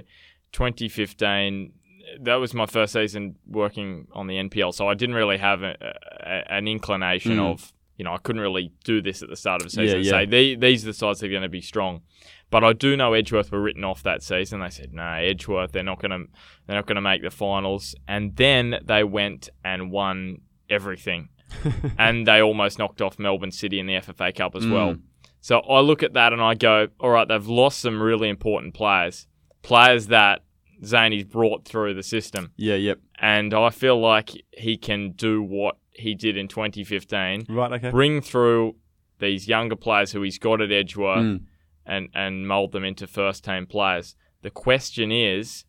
2015, 0.53 1.73
that 2.21 2.35
was 2.35 2.53
my 2.53 2.65
first 2.65 2.93
season 2.93 3.35
working 3.45 4.07
on 4.13 4.27
the 4.27 4.35
NPL, 4.35 4.73
so 4.73 4.87
I 4.87 4.93
didn't 4.93 5.15
really 5.15 5.37
have 5.37 5.61
a, 5.61 5.75
a, 5.81 6.53
an 6.53 6.67
inclination 6.67 7.37
Mm. 7.37 7.51
of 7.51 7.73
you 8.01 8.03
know, 8.03 8.15
I 8.15 8.17
couldn't 8.17 8.41
really 8.41 8.71
do 8.83 8.99
this 8.99 9.21
at 9.21 9.29
the 9.29 9.35
start 9.35 9.61
of 9.61 9.67
the 9.67 9.69
season 9.69 9.85
Yeah, 9.85 9.95
and 9.97 10.05
yeah. 10.05 10.11
say 10.11 10.25
"The- 10.25 10.55
these 10.55 10.83
are 10.83 10.87
the 10.87 10.93
sides 10.95 11.19
that 11.19 11.27
are 11.27 11.29
going 11.29 11.43
to 11.43 11.49
be 11.49 11.61
strong. 11.61 12.01
But 12.49 12.63
I 12.63 12.73
do 12.73 12.97
know 12.97 13.13
Edgeworth 13.13 13.51
were 13.51 13.61
written 13.61 13.83
off 13.83 14.01
that 14.01 14.23
season. 14.23 14.59
They 14.59 14.71
said, 14.71 14.91
"No, 14.91 15.03
Edgeworth, 15.03 15.71
they're 15.71 15.83
not 15.83 16.01
going 16.01 16.09
to, 16.09 16.25
they're 16.65 16.77
not 16.77 16.87
going 16.87 16.95
to 16.95 17.01
make 17.01 17.21
the 17.21 17.29
finals." 17.29 17.93
And 18.07 18.35
then 18.37 18.79
they 18.83 19.03
went 19.03 19.49
and 19.63 19.91
won 19.91 20.39
everything, 20.67 21.29
and 21.99 22.25
they 22.25 22.41
almost 22.41 22.79
knocked 22.79 23.03
off 23.03 23.19
Melbourne 23.19 23.51
City 23.51 23.79
in 23.79 23.85
the 23.85 23.93
FFA 23.93 24.33
Cup 24.35 24.55
as 24.55 24.65
well. 24.65 24.95
Mm. 24.95 25.01
So 25.41 25.59
I 25.59 25.81
look 25.81 26.01
at 26.01 26.13
that 26.13 26.33
and 26.33 26.41
I 26.41 26.55
go, 26.55 26.87
"All 26.99 27.11
right, 27.11 27.27
they've 27.27 27.45
lost 27.45 27.81
some 27.81 28.01
really 28.01 28.29
important 28.29 28.73
players, 28.73 29.27
players 29.61 30.07
that 30.07 30.41
Zany's 30.83 31.25
brought 31.25 31.65
through 31.65 31.93
the 31.93 32.03
system." 32.03 32.51
Yeah, 32.57 32.77
yep. 32.77 32.97
and 33.19 33.53
I 33.53 33.69
feel 33.69 33.99
like 33.99 34.31
he 34.51 34.75
can 34.75 35.11
do 35.11 35.43
what 35.43 35.77
he 36.01 36.13
did 36.15 36.35
in 36.37 36.47
2015, 36.47 37.45
Right, 37.49 37.71
okay. 37.73 37.89
bring 37.91 38.21
through 38.21 38.75
these 39.19 39.47
younger 39.47 39.75
players 39.75 40.11
who 40.11 40.21
he's 40.21 40.37
got 40.39 40.61
at 40.61 40.71
Edgeworth 40.71 41.19
Mm. 41.23 41.41
and 41.85 42.09
and 42.13 42.47
mold 42.47 42.71
them 42.73 42.83
into 42.83 43.07
first 43.07 43.43
team 43.45 43.65
players. 43.65 44.15
The 44.41 44.49
question 44.51 45.11
is 45.11 45.65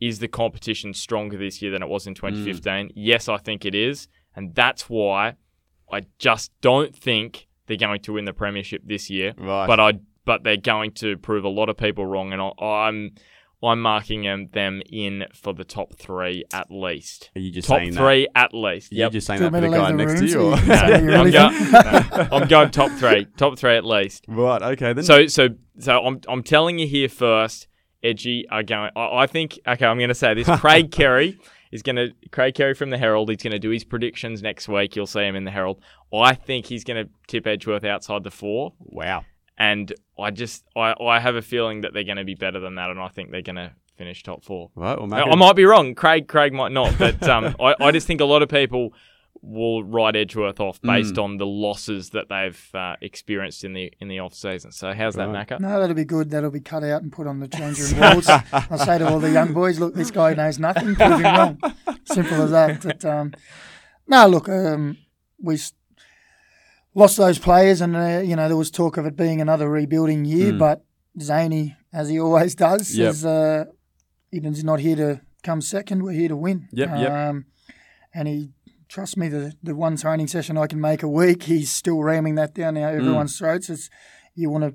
is 0.00 0.18
the 0.20 0.28
competition 0.28 0.94
stronger 0.94 1.36
this 1.36 1.60
year 1.60 1.70
than 1.70 1.82
it 1.82 1.88
was 1.88 2.06
in 2.06 2.14
2015? 2.14 2.90
Yes, 2.94 3.28
I 3.28 3.36
think 3.36 3.66
it 3.66 3.74
is, 3.74 4.08
and 4.34 4.54
that's 4.54 4.88
why 4.88 5.34
I 5.92 6.06
just 6.18 6.52
don't 6.62 6.96
think 6.96 7.48
they're 7.66 7.76
going 7.76 8.00
to 8.02 8.14
win 8.14 8.24
the 8.24 8.32
premiership 8.32 8.82
this 8.86 9.10
year. 9.10 9.34
Right. 9.36 9.66
But 9.66 9.78
I 9.80 9.92
but 10.24 10.44
they're 10.44 10.56
going 10.56 10.92
to 10.92 11.16
prove 11.16 11.44
a 11.44 11.48
lot 11.48 11.68
of 11.68 11.76
people 11.76 12.06
wrong 12.06 12.32
and 12.32 12.40
I, 12.42 12.50
I'm 12.64 13.10
I'm 13.62 13.80
marking 13.82 14.22
them, 14.22 14.48
them 14.52 14.80
in 14.90 15.26
for 15.34 15.52
the 15.52 15.64
top 15.64 15.94
3 15.98 16.44
at 16.52 16.70
least. 16.70 17.30
Are 17.36 17.40
you 17.40 17.50
just 17.50 17.68
saying 17.68 17.90
that 17.92 17.96
Top 17.98 18.06
saying 18.06 18.24
three 18.24 18.28
at 18.34 18.54
least. 18.54 18.90
that? 18.90 18.96
Yep. 18.96 19.10
You 19.12 19.12
just 19.18 19.26
saying 19.26 19.38
Do 19.40 19.50
that 19.50 19.52
want 19.52 19.64
for 19.64 19.70
the 19.70 19.76
guy 19.76 19.90
the 19.90 19.96
next 19.96 20.20
to 20.20 20.26
you? 20.26 20.40
Or? 20.40 20.56
you 20.56 20.62
can 20.62 20.66
say 20.66 20.92
what 20.92 21.02
you 21.02 21.14
I'm, 21.14 21.30
go- 21.30 21.50
think? 21.50 22.32
I'm 22.32 22.48
going 22.48 22.70
top 22.70 22.90
three, 22.92 23.26
top 23.36 23.58
three 23.58 23.76
at 23.76 23.84
least. 23.84 24.24
right, 24.28 24.62
okay. 24.62 24.92
Then 24.94 25.04
So, 25.04 25.26
so, 25.26 25.48
so 25.78 26.04
I'm, 26.04 26.20
I'm 26.28 26.42
telling 26.42 26.78
you 26.78 26.86
here 26.86 27.08
first. 27.08 27.66
Edgy 28.02 28.46
are 28.50 28.62
going. 28.62 28.90
I, 28.96 29.08
I 29.18 29.26
think. 29.26 29.58
Okay, 29.68 29.84
I'm 29.84 29.98
going 29.98 30.08
to 30.08 30.14
say 30.14 30.32
this. 30.32 30.48
Craig 30.60 30.90
Kerry 30.90 31.38
is 31.70 31.82
going 31.82 31.96
to. 31.96 32.14
Craig 32.32 32.54
Kerry 32.54 32.72
from 32.72 32.88
the 32.88 32.96
Herald. 32.96 33.28
He's 33.28 33.42
going 33.42 33.52
to 33.52 33.58
do 33.58 33.68
his 33.68 33.84
predictions 33.84 34.40
next 34.42 34.68
week. 34.68 34.96
You'll 34.96 35.06
see 35.06 35.20
him 35.20 35.36
in 35.36 35.44
the 35.44 35.50
Herald. 35.50 35.82
I 36.10 36.34
think 36.34 36.64
he's 36.64 36.82
going 36.82 37.04
to 37.04 37.12
tip 37.26 37.46
Edgeworth 37.46 37.84
outside 37.84 38.24
the 38.24 38.30
four, 38.30 38.72
wow. 38.80 39.26
And 39.60 39.92
I 40.18 40.32
just, 40.32 40.64
I, 40.74 40.94
I 41.00 41.20
have 41.20 41.36
a 41.36 41.42
feeling 41.42 41.82
that 41.82 41.94
they're 41.94 42.02
going 42.04 42.16
to 42.16 42.24
be 42.24 42.34
better 42.34 42.58
than 42.58 42.74
that, 42.74 42.90
and 42.90 42.98
I 42.98 43.08
think 43.08 43.30
they're 43.30 43.42
going 43.42 43.56
to 43.56 43.70
finish 43.96 44.22
top 44.24 44.42
four. 44.42 44.70
Right, 44.74 44.98
well, 45.00 45.12
I, 45.14 45.20
I 45.22 45.34
might 45.36 45.54
be 45.54 45.64
wrong. 45.64 45.94
Craig, 45.94 46.26
Craig 46.26 46.52
might 46.52 46.72
not, 46.72 46.98
but 46.98 47.22
um, 47.28 47.54
I, 47.60 47.74
I 47.78 47.92
just 47.92 48.06
think 48.08 48.20
a 48.20 48.24
lot 48.24 48.42
of 48.42 48.48
people 48.48 48.92
will 49.42 49.82
write 49.82 50.16
Edgeworth 50.16 50.60
off 50.60 50.82
based 50.82 51.14
Mm. 51.14 51.22
on 51.24 51.36
the 51.38 51.46
losses 51.46 52.10
that 52.10 52.28
they've 52.28 52.70
uh, 52.74 52.96
experienced 53.00 53.64
in 53.64 53.72
the 53.72 53.90
in 53.98 54.08
the 54.08 54.18
off 54.18 54.34
season. 54.34 54.70
So 54.70 54.92
how's 54.92 55.14
that, 55.14 55.28
Right. 55.28 55.48
Macca? 55.48 55.60
No, 55.60 55.80
that'll 55.80 55.94
be 55.94 56.04
good. 56.04 56.28
That'll 56.30 56.50
be 56.50 56.60
cut 56.60 56.84
out 56.84 57.00
and 57.02 57.10
put 57.10 57.26
on 57.26 57.40
the 57.40 57.48
change 57.48 57.80
room 57.80 58.00
walls. 58.00 58.28
I'll 58.28 58.76
say 58.78 58.98
to 58.98 59.08
all 59.08 59.18
the 59.18 59.30
young 59.30 59.54
boys, 59.54 59.78
look, 59.80 59.94
this 59.94 60.10
guy 60.10 60.34
knows 60.34 60.58
nothing. 60.58 60.94
Prove 60.94 61.12
him 61.12 61.22
wrong. 61.22 61.58
Simple 62.04 62.42
as 62.42 62.50
that. 62.50 62.82
But, 62.82 63.02
um, 63.06 63.32
no, 64.06 64.26
look, 64.26 64.48
um, 64.50 64.98
we 65.40 65.54
s- 65.54 65.72
lost 66.94 67.16
those 67.16 67.38
players, 67.38 67.80
and 67.80 67.96
uh, 67.96 68.20
you 68.24 68.36
know 68.36 68.48
there 68.48 68.56
was 68.56 68.70
talk 68.70 68.96
of 68.96 69.06
it 69.06 69.16
being 69.16 69.40
another 69.40 69.68
rebuilding 69.70 70.24
year. 70.24 70.52
Mm. 70.52 70.58
But 70.58 70.84
Zany, 71.20 71.76
as 71.92 72.08
he 72.08 72.18
always 72.20 72.54
does, 72.66 72.96
Yep. 72.96 73.10
is 73.10 73.24
uh, 73.24 73.64
he's 74.30 74.64
not 74.64 74.80
here 74.80 74.96
to 74.96 75.20
come 75.42 75.60
second. 75.60 76.02
We're 76.02 76.12
here 76.12 76.28
to 76.28 76.36
win. 76.36 76.68
Yep, 76.72 76.88
yep. 76.98 77.10
Um, 77.12 77.46
and 78.14 78.28
he. 78.28 78.52
Trust 78.88 79.16
me, 79.16 79.28
the, 79.28 79.52
the 79.62 79.76
one 79.76 79.96
training 79.96 80.26
session 80.26 80.58
I 80.58 80.66
can 80.66 80.80
make 80.80 81.04
a 81.04 81.08
week, 81.08 81.44
he's 81.44 81.70
still 81.70 82.02
ramming 82.02 82.34
that 82.34 82.54
down 82.54 82.74
Mm. 82.74 82.80
now 82.80 82.88
everyone's 82.88 83.38
throats. 83.38 83.70
It's 83.70 83.88
you 84.34 84.50
want 84.50 84.64
to 84.64 84.74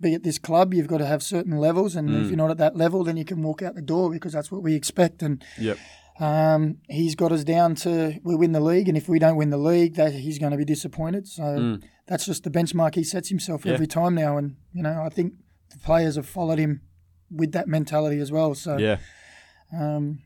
be 0.00 0.14
at 0.14 0.22
this 0.22 0.38
club, 0.38 0.72
you've 0.72 0.86
got 0.86 0.96
to 0.96 1.06
have 1.06 1.22
certain 1.22 1.58
levels, 1.58 1.94
and 1.94 2.08
Mm. 2.08 2.22
if 2.22 2.28
you're 2.28 2.38
not 2.38 2.50
at 2.50 2.56
that 2.56 2.74
level, 2.74 3.04
then 3.04 3.18
you 3.18 3.24
can 3.26 3.42
walk 3.42 3.60
out 3.60 3.74
the 3.74 3.82
door 3.82 4.10
because 4.10 4.32
that's 4.32 4.50
what 4.50 4.62
we 4.62 4.74
expect. 4.74 5.22
And 5.22 5.44
Yep. 5.58 5.76
Um, 6.20 6.76
he's 6.88 7.14
got 7.14 7.32
us 7.32 7.42
down 7.44 7.74
to 7.76 8.20
we 8.22 8.34
win 8.36 8.52
the 8.52 8.60
league, 8.60 8.88
and 8.88 8.96
if 8.96 9.08
we 9.08 9.18
don't 9.18 9.36
win 9.36 9.50
the 9.50 9.56
league, 9.58 9.94
that 9.94 10.12
he's 10.12 10.38
going 10.38 10.52
to 10.52 10.58
be 10.58 10.64
disappointed. 10.64 11.26
So 11.26 11.42
Mm. 11.42 11.82
that's 12.06 12.26
just 12.26 12.44
the 12.44 12.50
benchmark 12.50 12.94
he 12.94 13.04
sets 13.04 13.28
himself 13.30 13.64
Yeah. 13.64 13.72
every 13.74 13.86
time 13.86 14.14
now, 14.14 14.36
and 14.36 14.56
you 14.72 14.82
know 14.82 15.02
I 15.02 15.08
think 15.08 15.32
the 15.70 15.78
players 15.78 16.16
have 16.16 16.26
followed 16.26 16.58
him 16.58 16.82
with 17.30 17.52
that 17.52 17.68
mentality 17.68 18.20
as 18.20 18.30
well. 18.30 18.54
So 18.54 18.76
Yeah. 18.76 18.98
um, 19.72 20.20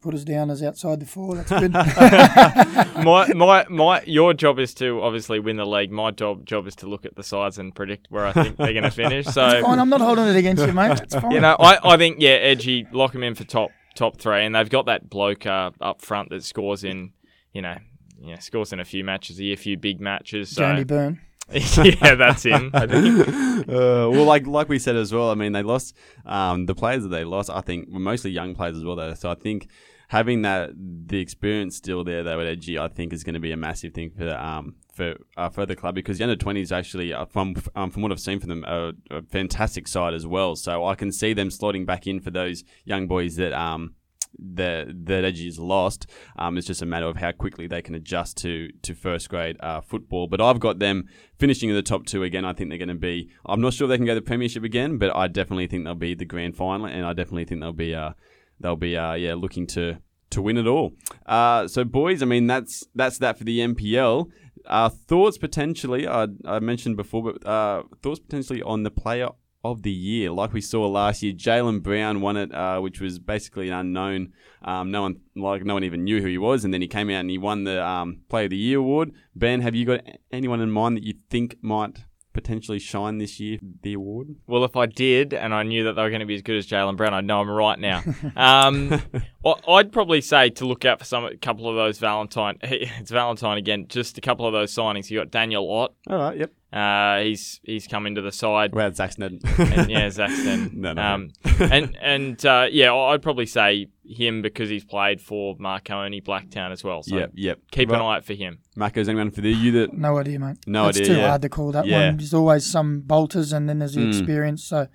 put 0.00 0.14
us 0.14 0.24
down 0.24 0.50
as 0.50 0.62
outside 0.62 1.00
the 1.00 1.06
four. 1.06 1.36
That's 1.36 1.50
good. 1.50 1.72
my 3.04 3.26
my 3.34 3.66
my 3.68 4.02
your 4.06 4.32
job 4.32 4.58
is 4.58 4.72
to 4.74 5.02
obviously 5.02 5.38
win 5.40 5.56
the 5.56 5.66
league. 5.66 5.90
My 5.90 6.10
job 6.12 6.46
job 6.46 6.66
is 6.66 6.74
to 6.76 6.86
look 6.86 7.04
at 7.04 7.16
the 7.16 7.22
sides 7.22 7.58
and 7.58 7.74
predict 7.74 8.06
where 8.10 8.24
I 8.26 8.32
think 8.32 8.56
they're 8.56 8.72
going 8.72 8.84
to 8.90 8.90
finish. 8.90 9.26
So 9.26 9.62
fine, 9.62 9.78
I'm 9.78 9.88
not 9.90 10.00
holding 10.00 10.26
it 10.28 10.36
against 10.36 10.64
you, 10.66 10.72
mate. 10.72 11.00
It's 11.02 11.14
fine. 11.14 11.32
you 11.32 11.40
know, 11.40 11.56
I, 11.58 11.78
I 11.94 11.96
think 11.98 12.16
yeah, 12.20 12.30
Edgy 12.30 12.86
lock 12.92 13.14
him 13.14 13.22
in 13.22 13.34
for 13.34 13.44
top 13.44 13.70
top 13.94 14.18
three, 14.18 14.44
and 14.44 14.54
they've 14.54 14.70
got 14.70 14.86
that 14.86 15.08
bloke 15.08 15.46
uh, 15.46 15.70
up 15.80 16.02
front 16.02 16.30
that 16.30 16.44
scores 16.44 16.84
in, 16.84 17.12
you 17.52 17.62
know, 17.62 17.76
yeah, 18.20 18.38
scores 18.38 18.72
in 18.72 18.80
a 18.80 18.84
few 18.84 19.04
matches 19.04 19.38
a 19.38 19.44
year, 19.44 19.54
a 19.54 19.56
few 19.56 19.76
big 19.76 20.00
matches. 20.00 20.50
So 20.50 20.62
Danny 20.62 20.84
Byrne. 20.84 21.20
yeah, 21.52 22.14
that's 22.14 22.44
him. 22.44 22.70
I 22.72 22.86
think. 22.86 23.28
uh, 23.68 24.08
well, 24.12 24.24
like 24.24 24.46
like 24.46 24.68
we 24.68 24.78
said 24.78 24.94
as 24.94 25.12
well. 25.12 25.30
I 25.30 25.34
mean, 25.34 25.52
they 25.52 25.64
lost 25.64 25.96
um, 26.24 26.66
the 26.66 26.74
players 26.74 27.02
that 27.02 27.08
they 27.08 27.24
lost. 27.24 27.50
I 27.50 27.60
think 27.60 27.88
were 27.90 27.98
mostly 27.98 28.30
young 28.30 28.54
players 28.54 28.76
as 28.76 28.84
well. 28.84 28.94
Though, 28.94 29.14
so 29.14 29.30
I 29.30 29.34
think 29.34 29.68
having 30.10 30.42
that 30.42 30.70
the 30.74 31.20
experience 31.20 31.76
still 31.76 32.02
there 32.02 32.24
though 32.24 32.40
at 32.40 32.46
Edgy, 32.46 32.76
I 32.78 32.88
think 32.88 33.12
is 33.12 33.22
going 33.22 33.34
to 33.34 33.40
be 33.40 33.52
a 33.52 33.56
massive 33.56 33.94
thing 33.94 34.10
for 34.10 34.28
um 34.30 34.74
for 34.92 35.14
uh, 35.36 35.48
for 35.48 35.64
the 35.64 35.76
club 35.76 35.94
because 35.94 36.18
the 36.18 36.24
under 36.24 36.36
twenties 36.36 36.72
actually 36.72 37.12
uh, 37.12 37.24
from 37.26 37.54
um, 37.76 37.90
from 37.90 38.02
what 38.02 38.10
I've 38.10 38.20
seen 38.20 38.40
from 38.40 38.48
them 38.48 38.64
a 38.66 38.92
fantastic 39.22 39.86
side 39.86 40.12
as 40.12 40.26
well. 40.26 40.56
So 40.56 40.84
I 40.84 40.96
can 40.96 41.12
see 41.12 41.32
them 41.32 41.48
slotting 41.48 41.86
back 41.86 42.08
in 42.08 42.20
for 42.20 42.30
those 42.32 42.64
young 42.84 43.06
boys 43.06 43.36
that 43.36 43.52
um 43.52 43.94
that 44.36 45.06
that 45.06 45.24
Edgy 45.24 45.46
is 45.46 45.60
lost. 45.60 46.08
Um, 46.36 46.58
it's 46.58 46.66
just 46.66 46.82
a 46.82 46.86
matter 46.86 47.06
of 47.06 47.16
how 47.16 47.30
quickly 47.30 47.68
they 47.68 47.80
can 47.80 47.94
adjust 47.94 48.36
to 48.38 48.70
to 48.82 48.94
first 48.94 49.28
grade 49.28 49.58
uh, 49.60 49.80
football. 49.80 50.26
But 50.26 50.40
I've 50.40 50.58
got 50.58 50.80
them 50.80 51.08
finishing 51.38 51.68
in 51.68 51.76
the 51.76 51.82
top 51.82 52.04
two 52.06 52.24
again. 52.24 52.44
I 52.44 52.52
think 52.52 52.70
they're 52.70 52.78
going 52.78 52.88
to 52.88 52.94
be. 52.96 53.30
I'm 53.46 53.60
not 53.60 53.74
sure 53.74 53.86
they 53.86 53.96
can 53.96 54.06
go 54.06 54.14
to 54.14 54.20
the 54.20 54.26
premiership 54.26 54.64
again, 54.64 54.98
but 54.98 55.14
I 55.14 55.28
definitely 55.28 55.68
think 55.68 55.84
they'll 55.84 55.94
be 55.94 56.14
the 56.14 56.24
grand 56.24 56.56
final, 56.56 56.86
and 56.86 57.06
I 57.06 57.12
definitely 57.12 57.44
think 57.44 57.60
they'll 57.60 57.72
be 57.72 57.94
uh 57.94 58.14
they'll 58.60 58.76
be 58.76 58.96
uh 58.96 59.14
yeah 59.14 59.34
looking 59.34 59.66
to 59.68 59.98
to 60.30 60.40
win 60.40 60.56
it 60.56 60.66
all. 60.66 60.92
Uh, 61.26 61.66
so 61.68 61.84
boys, 61.84 62.22
I 62.22 62.26
mean 62.26 62.46
that's 62.46 62.84
that's 62.94 63.18
that 63.18 63.38
for 63.38 63.44
the 63.44 63.58
NPL. 63.58 64.30
Uh, 64.66 64.88
thoughts 64.88 65.38
potentially, 65.38 66.06
I, 66.06 66.28
I 66.44 66.60
mentioned 66.60 66.96
before, 66.96 67.22
but 67.22 67.46
uh, 67.46 67.82
thoughts 68.02 68.20
potentially 68.20 68.62
on 68.62 68.82
the 68.82 68.90
player 68.90 69.28
of 69.62 69.82
the 69.82 69.90
year, 69.90 70.30
like 70.30 70.52
we 70.52 70.60
saw 70.60 70.86
last 70.86 71.22
year. 71.22 71.32
Jalen 71.32 71.82
Brown 71.82 72.20
won 72.20 72.36
it, 72.36 72.54
uh, 72.54 72.80
which 72.80 73.00
was 73.00 73.18
basically 73.18 73.68
an 73.68 73.74
unknown. 73.74 74.32
Um, 74.62 74.90
no 74.90 75.02
one 75.02 75.20
like 75.36 75.64
no 75.64 75.74
one 75.74 75.84
even 75.84 76.04
knew 76.04 76.20
who 76.20 76.28
he 76.28 76.38
was, 76.38 76.64
and 76.64 76.72
then 76.72 76.82
he 76.82 76.88
came 76.88 77.10
out 77.10 77.20
and 77.20 77.30
he 77.30 77.38
won 77.38 77.64
the 77.64 77.84
um, 77.84 78.20
Player 78.28 78.44
of 78.44 78.50
the 78.50 78.56
Year 78.56 78.78
award. 78.78 79.12
Ben, 79.34 79.60
have 79.60 79.74
you 79.74 79.84
got 79.84 80.00
anyone 80.32 80.60
in 80.60 80.70
mind 80.70 80.96
that 80.96 81.04
you 81.04 81.14
think 81.30 81.56
might 81.62 82.04
potentially 82.32 82.78
shine 82.78 83.18
this 83.18 83.40
year? 83.40 83.58
The 83.82 83.94
award. 83.94 84.34
Well, 84.46 84.64
if 84.64 84.76
I 84.76 84.86
did, 84.86 85.34
and 85.34 85.52
I 85.54 85.62
knew 85.62 85.84
that 85.84 85.94
they 85.94 86.02
were 86.02 86.10
going 86.10 86.20
to 86.20 86.26
be 86.26 86.34
as 86.34 86.42
good 86.42 86.56
as 86.56 86.66
Jalen 86.66 86.96
Brown, 86.96 87.12
I'd 87.14 87.24
know 87.24 87.40
I'm 87.40 87.50
right 87.50 87.78
now. 87.78 88.02
Um, 88.36 89.00
I- 89.44 89.54
I'd 89.72 89.92
probably 89.92 90.20
say 90.20 90.50
to 90.50 90.66
look 90.66 90.84
out 90.84 90.98
for 90.98 91.04
some 91.04 91.24
a 91.24 91.36
couple 91.36 91.68
of 91.68 91.76
those 91.76 91.98
Valentine. 91.98 92.58
It's 92.62 93.10
Valentine 93.10 93.58
again. 93.58 93.86
Just 93.88 94.18
a 94.18 94.20
couple 94.20 94.46
of 94.46 94.52
those 94.52 94.72
signings. 94.74 95.10
You 95.10 95.18
got 95.18 95.30
Daniel 95.30 95.70
Ott. 95.70 95.94
All 96.08 96.18
right. 96.18 96.36
Yep. 96.38 96.52
Uh, 96.72 97.20
he's 97.20 97.60
he's 97.64 97.86
come 97.88 98.06
into 98.06 98.22
the 98.22 98.30
side. 98.30 98.72
Well, 98.72 98.92
Zach 98.92 99.12
Snedden. 99.12 99.40
and, 99.58 99.90
yeah, 99.90 100.06
Zaxton. 100.06 100.72
No, 100.80 100.92
no. 100.92 101.02
Um, 101.02 101.30
and 101.58 101.96
and 102.00 102.46
uh, 102.46 102.66
yeah, 102.70 102.94
I'd 102.94 103.22
probably 103.22 103.46
say 103.46 103.88
him 104.04 104.40
because 104.40 104.68
he's 104.68 104.84
played 104.84 105.20
for 105.20 105.56
Marconi, 105.58 106.20
Blacktown 106.20 106.70
as 106.70 106.84
well. 106.84 107.02
So 107.02 107.16
yep. 107.16 107.32
Yep. 107.34 107.58
keep 107.72 107.90
Right. 107.90 107.96
an 107.96 108.02
eye 108.06 108.16
out 108.16 108.24
for 108.24 108.34
him. 108.34 108.58
Macca, 108.76 108.98
is 108.98 109.08
anyone 109.08 109.30
for 109.30 109.40
the 109.40 109.50
you 109.50 109.72
that? 109.72 109.92
No 109.92 110.18
idea, 110.18 110.38
mate. 110.38 110.58
No 110.66 110.88
it's 110.88 110.98
idea, 110.98 111.14
too 111.14 111.20
yeah. 111.20 111.28
hard 111.28 111.42
to 111.42 111.48
call 111.48 111.72
that 111.72 111.86
Yeah. 111.86 112.06
one. 112.08 112.16
There's 112.18 112.34
always 112.34 112.64
some 112.66 113.00
bolters, 113.00 113.52
and 113.52 113.68
then 113.68 113.80
there's 113.80 113.94
the 113.94 114.02
Mm. 114.02 114.08
experience. 114.08 114.62
So 114.64 114.86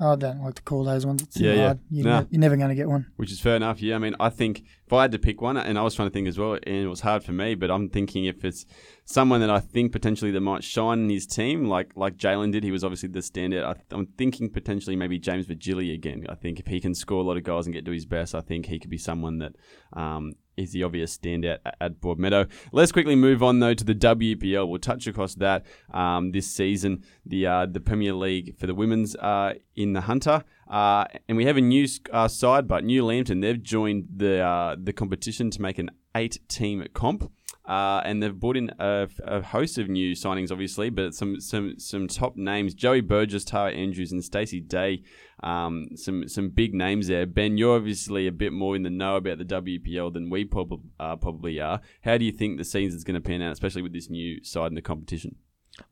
I 0.00 0.16
don't 0.16 0.42
like 0.42 0.54
to 0.54 0.62
call 0.62 0.82
those 0.82 1.06
ones. 1.06 1.22
It's 1.22 1.38
Yeah, 1.38 1.52
yeah. 1.54 1.74
You're, 1.88 2.04
Nah. 2.06 2.20
ne- 2.20 2.26
you're 2.30 2.40
never 2.40 2.56
going 2.56 2.68
to 2.70 2.74
get 2.74 2.88
one. 2.88 3.06
Which 3.16 3.30
is 3.30 3.38
fair 3.40 3.54
enough. 3.54 3.80
Yeah, 3.80 3.94
I 3.94 3.98
mean, 3.98 4.16
I 4.18 4.28
think 4.28 4.64
if 4.86 4.92
I 4.92 5.02
had 5.02 5.12
to 5.12 5.18
pick 5.20 5.40
one, 5.40 5.56
and 5.56 5.78
I 5.78 5.82
was 5.82 5.94
trying 5.94 6.08
to 6.08 6.12
think 6.12 6.26
as 6.26 6.36
well, 6.36 6.54
and 6.54 6.76
it 6.76 6.88
was 6.88 7.00
hard 7.00 7.22
for 7.22 7.30
me, 7.32 7.54
but 7.54 7.70
I'm 7.70 7.88
thinking 7.88 8.24
if 8.24 8.44
it's 8.44 8.66
someone 9.04 9.40
that 9.40 9.50
I 9.50 9.60
think 9.60 9.92
potentially 9.92 10.32
that 10.32 10.40
might 10.40 10.64
shine 10.64 11.00
in 11.04 11.10
his 11.10 11.26
team, 11.26 11.66
like 11.66 11.92
like 11.94 12.16
Jalen 12.16 12.50
did, 12.50 12.64
he 12.64 12.72
was 12.72 12.82
obviously 12.82 13.08
the 13.08 13.20
standout. 13.20 13.64
I, 13.64 13.74
I'm 13.94 14.06
thinking 14.18 14.50
potentially 14.50 14.96
maybe 14.96 15.18
James 15.18 15.46
Virgili 15.46 15.94
again. 15.94 16.26
I 16.28 16.34
think 16.34 16.58
if 16.58 16.66
he 16.66 16.80
can 16.80 16.94
score 16.94 17.20
a 17.20 17.26
lot 17.26 17.36
of 17.36 17.44
goals 17.44 17.66
and 17.66 17.74
get 17.74 17.84
to 17.84 17.92
his 17.92 18.04
best, 18.06 18.34
I 18.34 18.40
think 18.40 18.66
he 18.66 18.80
could 18.80 18.90
be 18.90 18.98
someone 18.98 19.38
that 19.38 19.52
um, 19.92 20.32
is 20.56 20.72
the 20.72 20.82
obvious 20.82 21.16
standout 21.16 21.58
at, 21.80 22.00
Broadmeadow. 22.00 22.48
Let's 22.72 22.92
quickly 22.92 23.16
move 23.16 23.42
on 23.42 23.60
though 23.60 23.74
to 23.74 23.84
the 23.84 23.94
WPL. 23.94 24.68
We'll 24.68 24.78
touch 24.78 25.06
across 25.06 25.34
that 25.36 25.64
um, 25.92 26.32
this 26.32 26.46
season. 26.46 27.04
The 27.26 27.46
uh, 27.46 27.66
the 27.66 27.80
Premier 27.80 28.12
League 28.12 28.58
for 28.58 28.66
the 28.66 28.74
women's 28.74 29.16
uh, 29.16 29.54
in 29.76 29.92
the 29.92 30.02
Hunter. 30.02 30.44
Uh, 30.68 31.04
and 31.28 31.36
we 31.36 31.44
have 31.44 31.56
a 31.56 31.60
new 31.60 31.86
uh, 32.12 32.28
side, 32.28 32.66
but 32.66 32.84
New 32.84 33.04
Lambton 33.04 33.40
they've 33.40 33.62
joined 33.62 34.08
the 34.16 34.40
uh, 34.40 34.76
the 34.82 34.92
competition 34.92 35.50
to 35.50 35.62
make 35.62 35.78
an 35.78 35.90
eight-team 36.14 36.86
comp. 36.94 37.30
Uh, 37.66 38.02
and 38.04 38.22
they've 38.22 38.38
brought 38.38 38.58
in 38.58 38.70
a, 38.78 39.08
a, 39.24 39.40
host 39.40 39.78
of 39.78 39.88
new 39.88 40.12
signings, 40.12 40.52
obviously, 40.52 40.90
but 40.90 41.14
some 41.14 41.40
some 41.40 41.78
some 41.78 42.06
top 42.06 42.36
names: 42.36 42.74
Joey 42.74 43.00
Burgess, 43.00 43.42
Tara 43.42 43.72
Andrews, 43.72 44.12
and 44.12 44.22
Stacey 44.22 44.60
Day. 44.60 45.02
Um, 45.42 45.88
some 45.96 46.28
some 46.28 46.50
big 46.50 46.74
names 46.74 47.06
there. 47.08 47.24
Ben, 47.24 47.56
you're 47.56 47.74
obviously 47.74 48.26
a 48.26 48.32
bit 48.32 48.52
more 48.52 48.76
in 48.76 48.82
the 48.82 48.90
know 48.90 49.16
about 49.16 49.38
the 49.38 49.46
WPL 49.46 50.12
than 50.12 50.28
we 50.28 50.44
prob- 50.44 50.82
uh, 51.00 51.16
probably 51.16 51.58
are. 51.58 51.80
How 52.02 52.18
do 52.18 52.26
you 52.26 52.32
think 52.32 52.58
the 52.58 52.64
season's 52.64 53.02
going 53.02 53.14
to 53.14 53.26
pan 53.26 53.40
out, 53.40 53.52
especially 53.52 53.80
with 53.80 53.94
this 53.94 54.10
new 54.10 54.44
side 54.44 54.66
in 54.66 54.74
the 54.74 54.82
competition? 54.82 55.36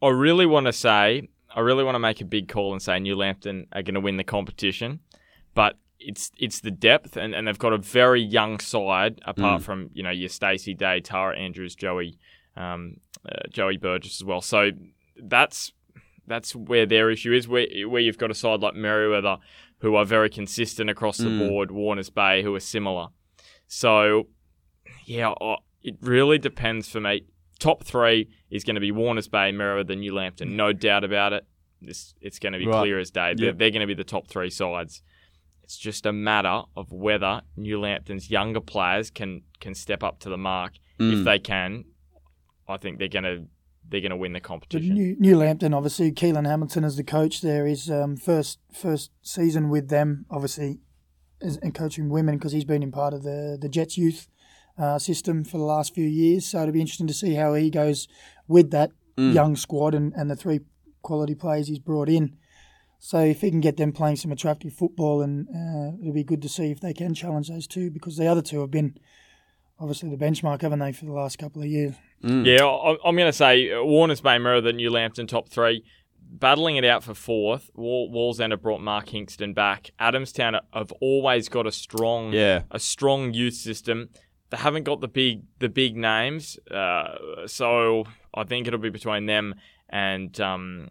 I 0.03 0.09
really 0.09 0.47
want 0.47 0.67
to 0.67 0.75
say, 0.75 1.31
I 1.55 1.61
really 1.61 1.85
want 1.85 1.95
to 1.95 2.01
make 2.01 2.21
a 2.21 2.27
big 2.27 2.49
call 2.49 2.73
and 2.73 2.83
say 2.83 2.99
New 2.99 3.17
Lambton 3.17 3.67
are 3.73 3.83
going 3.83 3.95
to 3.95 4.01
win 4.01 4.19
the 4.19 4.25
competition, 4.25 5.01
but 5.55 5.77
it's 6.05 6.31
it's 6.39 6.61
the 6.61 6.71
depth, 6.71 7.17
and, 7.17 7.35
and 7.35 7.47
they've 7.47 7.59
got 7.59 7.73
a 7.73 7.79
very 7.79 8.23
young 8.23 8.59
side 8.59 9.21
apart 9.25 9.61
mm. 9.61 9.65
from 9.65 9.91
you 9.93 10.03
know 10.03 10.11
your 10.11 10.29
Stacey 10.29 10.75
Day, 10.75 11.01
Tara 11.01 11.37
Andrews, 11.37 11.75
Joey, 11.75 12.19
um, 12.57 12.99
uh, 13.29 13.49
Joey 13.51 13.77
Burgess 13.77 14.21
as 14.21 14.25
well. 14.25 14.41
So 14.41 14.71
that's 15.17 15.73
that's 16.27 16.55
where 16.55 16.87
their 16.87 17.11
issue 17.11 17.33
is. 17.33 17.49
Where 17.49 17.67
where 17.89 18.01
you've 18.01 18.19
got 18.19 18.31
a 18.31 18.35
side 18.35 18.61
like 18.61 18.75
Merewether 18.75 19.39
who 19.79 19.97
are 19.97 20.05
very 20.05 20.31
consistent 20.31 20.89
across 20.89 21.19
the 21.19 21.25
mm. 21.25 21.49
board, 21.49 21.71
Warners 21.71 22.11
Bay 22.11 22.43
who 22.43 22.55
are 22.55 22.61
similar. 22.61 23.09
So 23.67 24.29
yeah, 25.05 25.35
it 25.83 25.97
really 26.01 26.39
depends 26.39 26.89
for 26.89 27.01
me. 27.01 27.25
Top 27.59 27.85
three 27.85 28.29
is 28.51 28.65
going 28.65 28.75
to 28.75 28.81
be 28.81 28.93
Warners 28.93 29.29
Bay, 29.29 29.53
Merewether, 29.53 29.99
New 29.99 30.15
Lambton, 30.15 30.57
no 30.57 30.73
doubt 30.73 31.05
about 31.05 31.33
it. 31.33 31.47
This 31.81 32.15
it's 32.21 32.39
going 32.39 32.53
to 32.53 32.59
be 32.59 32.67
right. 32.67 32.81
clear 32.81 32.99
as 32.99 33.11
day. 33.11 33.35
They're, 33.37 33.53
they're 33.53 33.71
going 33.71 33.81
to 33.81 33.87
be 33.87 33.95
the 33.95 34.05
top 34.05 34.29
three 34.29 34.51
sides. 34.51 35.03
It's 35.73 35.79
just 35.79 36.05
a 36.05 36.13
matter 36.13 36.65
of 36.77 36.93
whether 36.93 37.41
New 37.57 37.81
Lambton's 37.81 38.31
younger 38.31 38.61
players 38.61 39.11
can 39.11 39.41
can 39.59 39.75
step 39.75 40.03
up 40.03 40.19
to 40.19 40.29
the 40.29 40.37
mark. 40.37 40.75
Mm. 41.01 41.21
If 41.21 41.25
they 41.25 41.39
can, 41.39 41.87
I 42.69 42.77
think 42.77 42.99
they're 42.99 43.09
going 43.09 43.25
to 43.25 43.47
they're 43.89 44.03
going 44.03 44.11
to 44.11 44.19
win 44.19 44.35
the 44.35 44.41
competition. 44.41 44.93
New, 44.93 45.17
New 45.19 45.35
Lambton, 45.39 45.73
obviously, 45.73 46.13
Keelan 46.13 46.47
Hamilton 46.47 46.85
as 46.85 46.97
the 46.97 47.03
coach 47.03 47.41
there. 47.41 47.65
His 47.65 47.91
um, 47.91 48.19
first 48.19 48.59
first 48.71 49.13
season 49.23 49.71
with 49.71 49.89
them, 49.89 50.27
obviously, 50.31 50.81
is, 51.41 51.57
and 51.63 51.75
coaching 51.75 52.11
women 52.11 52.37
because 52.37 52.53
he's 52.53 52.67
been 52.67 52.83
in 52.83 52.93
part 52.93 53.15
of 53.15 53.23
the 53.23 53.57
the 53.59 53.71
Jets 53.71 53.97
youth 53.97 54.29
uh, 54.77 54.99
system 54.99 55.43
for 55.43 55.57
the 55.57 55.65
last 55.65 55.95
few 55.95 56.07
years. 56.07 56.45
So 56.45 56.61
it'll 56.61 56.73
be 56.73 56.83
interesting 56.83 57.07
to 57.07 57.15
see 57.15 57.33
how 57.33 57.55
he 57.55 57.71
goes 57.71 58.09
with 58.47 58.73
that 58.73 58.91
mm. 59.17 59.33
young 59.33 59.57
squad 59.57 59.95
and, 59.95 60.13
and 60.17 60.31
the 60.31 60.37
three 60.37 60.61
quality 61.01 61.35
players 61.35 61.69
he's 61.69 61.79
brought 61.79 62.11
in. 62.11 62.37
So 63.05 63.19
if 63.19 63.41
he 63.41 63.51
can 63.51 63.61
get 63.61 63.79
them 63.79 63.91
playing 63.91 64.15
some 64.15 64.31
attractive 64.31 64.73
football, 64.73 65.23
and 65.23 65.49
uh, 65.49 65.99
it'll 66.01 66.15
be 66.15 66.23
good 66.23 66.41
to 66.43 66.49
see 66.49 66.71
if 66.71 66.79
they 66.79 66.95
can 66.95 67.15
challenge 67.15 67.49
those 67.49 67.67
two 67.67 67.91
because 67.91 68.17
the 68.17 68.29
other 68.29 68.43
two 68.43 68.61
have 68.61 68.71
been 68.71 68.97
obviously 69.81 70.09
the 70.09 70.17
benchmark, 70.17 70.63
haven't 70.63 70.79
they, 70.79 70.93
for 70.93 71.07
the 71.07 71.13
last 71.13 71.37
couple 71.37 71.63
of 71.63 71.69
years? 71.69 71.97
Mm. 72.23 72.47
Yeah, 72.47 72.65
I'm 73.05 73.17
going 73.17 73.29
to 73.29 73.33
say 73.33 73.73
uh, 73.73 73.83
Warner's 73.83 74.21
Bay 74.21 74.39
Merewether 74.39 74.73
New 74.73 74.89
Lambton 74.89 75.27
top 75.27 75.49
three, 75.49 75.83
battling 76.31 76.77
it 76.77 76.85
out 76.85 77.03
for 77.03 77.13
fourth. 77.13 77.71
Wallsend 77.77 78.53
have 78.53 78.63
brought 78.63 78.81
Mark 78.81 79.09
Hingston 79.09 79.53
back. 79.53 79.91
Adamstown 80.01 80.61
have 80.73 80.93
always 81.01 81.49
got 81.49 81.67
a 81.67 81.73
strong, 81.73 82.33
yeah. 82.33 82.63
a 82.71 82.79
strong 82.79 83.35
youth 83.35 83.55
system. 83.55 84.11
They 84.51 84.59
haven't 84.59 84.85
got 84.85 85.01
the 85.01 85.09
big, 85.09 85.43
the 85.59 85.69
big 85.69 85.97
names, 85.97 86.57
uh, 86.71 87.47
so 87.47 88.05
I 88.33 88.45
think 88.45 88.69
it'll 88.69 88.79
be 88.79 88.91
between 88.91 89.27
them 89.27 89.57
and 89.93 90.41
um, 90.41 90.89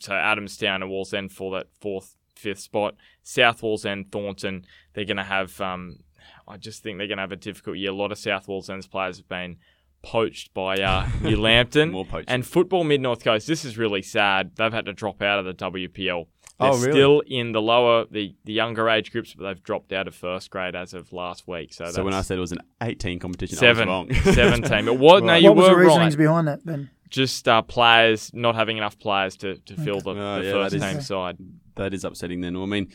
so 0.00 0.12
Adamstown 0.12 0.82
and 0.82 0.90
Wallsend 0.90 1.30
for 1.30 1.56
that 1.56 1.68
fourth, 1.80 2.16
fifth 2.34 2.58
spot. 2.58 2.96
South 3.22 3.60
Wallsend, 3.62 4.10
Thornton, 4.10 4.64
they're 4.92 5.04
going 5.04 5.16
to 5.16 5.24
have. 5.24 5.58
Um, 5.60 6.00
I 6.46 6.56
just 6.56 6.82
think 6.82 6.98
they're 6.98 7.06
going 7.06 7.18
to 7.18 7.22
have 7.22 7.32
a 7.32 7.36
difficult 7.36 7.76
year. 7.78 7.90
A 7.90 7.94
lot 7.94 8.10
of 8.10 8.18
South 8.18 8.46
Wallsend's 8.46 8.86
players 8.86 9.18
have 9.18 9.28
been 9.28 9.56
poached 10.02 10.52
by 10.52 10.76
uh, 10.76 11.08
New 11.22 11.36
Lambton 11.36 11.94
and 12.26 12.46
football 12.46 12.84
mid 12.84 13.00
North 13.00 13.22
Coast. 13.22 13.46
This 13.46 13.64
is 13.64 13.78
really 13.78 14.02
sad. 14.02 14.56
They've 14.56 14.72
had 14.72 14.86
to 14.86 14.92
drop 14.92 15.22
out 15.22 15.38
of 15.38 15.44
the 15.44 15.54
WPL. 15.54 16.26
They're 16.60 16.70
oh, 16.70 16.76
really? 16.76 16.90
still 16.90 17.20
in 17.20 17.52
the 17.52 17.62
lower, 17.62 18.06
the, 18.10 18.34
the 18.44 18.52
younger 18.52 18.88
age 18.88 19.12
groups, 19.12 19.32
but 19.32 19.44
they've 19.44 19.62
dropped 19.62 19.92
out 19.92 20.08
of 20.08 20.14
first 20.16 20.50
grade 20.50 20.74
as 20.74 20.92
of 20.92 21.12
last 21.12 21.46
week. 21.46 21.72
So, 21.72 21.84
so 21.84 22.02
when 22.02 22.14
I 22.14 22.22
said 22.22 22.36
it 22.36 22.40
was 22.40 22.50
an 22.50 22.62
18 22.82 23.20
competition, 23.20 23.56
seven, 23.56 23.88
I 23.88 24.00
was 24.00 24.26
wrong. 24.26 24.34
17. 24.34 24.88
It 24.88 24.98
was, 24.98 25.22
right. 25.22 25.26
no, 25.26 25.34
you 25.36 25.52
what 25.52 25.56
were 25.56 25.62
was 25.62 25.68
the 25.68 25.76
reasonings 25.76 26.16
right. 26.16 26.24
behind 26.24 26.48
that 26.48 26.66
then? 26.66 26.90
Just 27.08 27.48
uh, 27.48 27.62
players 27.62 28.30
not 28.34 28.54
having 28.54 28.76
enough 28.76 28.98
players 28.98 29.36
to, 29.38 29.56
to 29.56 29.74
fill 29.76 30.00
the, 30.00 30.10
oh, 30.10 30.38
the 30.40 30.44
yeah, 30.44 30.52
first 30.52 30.78
team 30.78 31.00
side. 31.00 31.36
That 31.76 31.94
is 31.94 32.04
upsetting. 32.04 32.40
Then, 32.40 32.54
well, 32.54 32.64
I 32.64 32.66
mean, 32.66 32.92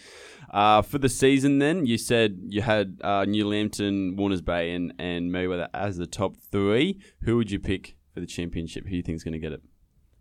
uh, 0.50 0.82
for 0.82 0.98
the 0.98 1.10
season, 1.10 1.60
then 1.60 1.86
you 1.86 1.98
said 1.98 2.38
you 2.48 2.62
had 2.62 3.00
uh, 3.02 3.26
New 3.26 3.48
Lambton, 3.48 4.16
Warners 4.16 4.42
Bay, 4.42 4.74
and 4.74 4.94
and 5.00 5.32
Merewether 5.32 5.70
as 5.74 5.98
the 5.98 6.08
top 6.08 6.36
three. 6.52 7.00
Who 7.22 7.38
would 7.38 7.50
you 7.50 7.60
pick 7.60 7.96
for 8.14 8.20
the 8.20 8.26
championship? 8.26 8.84
Who 8.84 8.92
do 8.92 8.98
you 8.98 9.04
think 9.04 9.16
is 9.16 9.24
going 9.24 9.34
to 9.34 9.40
get 9.40 9.54
it? 9.54 9.62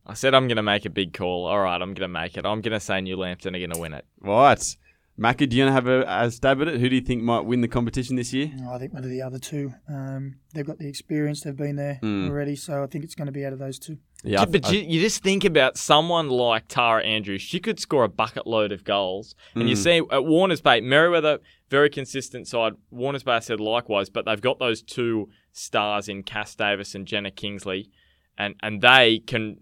I 0.06 0.14
said 0.14 0.34
I'm 0.34 0.48
going 0.48 0.56
to 0.56 0.62
make 0.62 0.84
a 0.84 0.90
big 0.90 1.12
call. 1.12 1.46
All 1.46 1.60
right, 1.60 1.80
I'm 1.80 1.94
going 1.94 2.08
to 2.08 2.08
make 2.08 2.36
it. 2.36 2.46
I'm 2.46 2.60
going 2.60 2.72
to 2.72 2.80
say 2.80 3.00
New 3.00 3.16
Lambton 3.16 3.54
are 3.54 3.58
going 3.58 3.70
to 3.70 3.80
win 3.80 3.94
it. 3.94 4.04
Right. 4.20 4.76
Macca, 5.18 5.48
do 5.48 5.56
you 5.56 5.64
want 5.64 5.70
to 5.70 5.72
have 5.74 5.86
a, 5.86 6.24
a, 6.26 6.30
stab 6.30 6.62
at 6.62 6.68
it? 6.68 6.80
Who 6.80 6.88
do 6.88 6.94
you 6.94 7.02
think 7.02 7.22
might 7.22 7.40
win 7.40 7.60
the 7.60 7.68
competition 7.68 8.16
this 8.16 8.32
year? 8.32 8.50
I 8.70 8.78
think 8.78 8.94
one 8.94 9.04
of 9.04 9.10
the 9.10 9.20
other 9.20 9.38
two. 9.38 9.74
Um, 9.86 10.36
they've 10.54 10.66
got 10.66 10.78
the 10.78 10.88
experience. 10.88 11.42
They've 11.42 11.54
been 11.54 11.76
there 11.76 12.00
mm. 12.02 12.28
already, 12.28 12.56
so 12.56 12.82
I 12.82 12.86
think 12.86 13.04
it's 13.04 13.14
going 13.14 13.26
to 13.26 13.32
be 13.32 13.44
out 13.44 13.52
of 13.52 13.58
those 13.58 13.78
two. 13.78 13.98
Yeah, 14.24 14.46
but 14.46 14.66
I, 14.66 14.70
you, 14.70 14.80
you, 14.80 15.00
just 15.00 15.22
think 15.22 15.44
about 15.44 15.76
someone 15.76 16.30
like 16.30 16.66
Tara 16.68 17.04
Andrews. 17.04 17.42
She 17.42 17.60
could 17.60 17.78
score 17.78 18.04
a 18.04 18.08
bucket 18.08 18.46
load 18.46 18.72
of 18.72 18.84
goals, 18.84 19.34
and 19.54 19.64
mm. 19.64 19.68
you 19.68 19.76
see 19.76 20.00
at 20.10 20.24
Warners 20.24 20.62
Bay, 20.62 20.80
Merewether, 20.80 21.40
very 21.68 21.90
consistent 21.90 22.48
side. 22.48 22.72
Warners 22.90 23.22
Bay 23.22 23.40
said 23.40 23.60
likewise, 23.60 24.08
but 24.08 24.24
they've 24.24 24.40
got 24.40 24.58
those 24.60 24.80
two 24.80 25.28
stars 25.52 26.08
in 26.08 26.22
Cass 26.22 26.54
Davis 26.54 26.94
and 26.94 27.06
Jenna 27.06 27.30
Kingsley, 27.30 27.90
and 28.38 28.54
and 28.62 28.80
they 28.80 29.18
can 29.18 29.58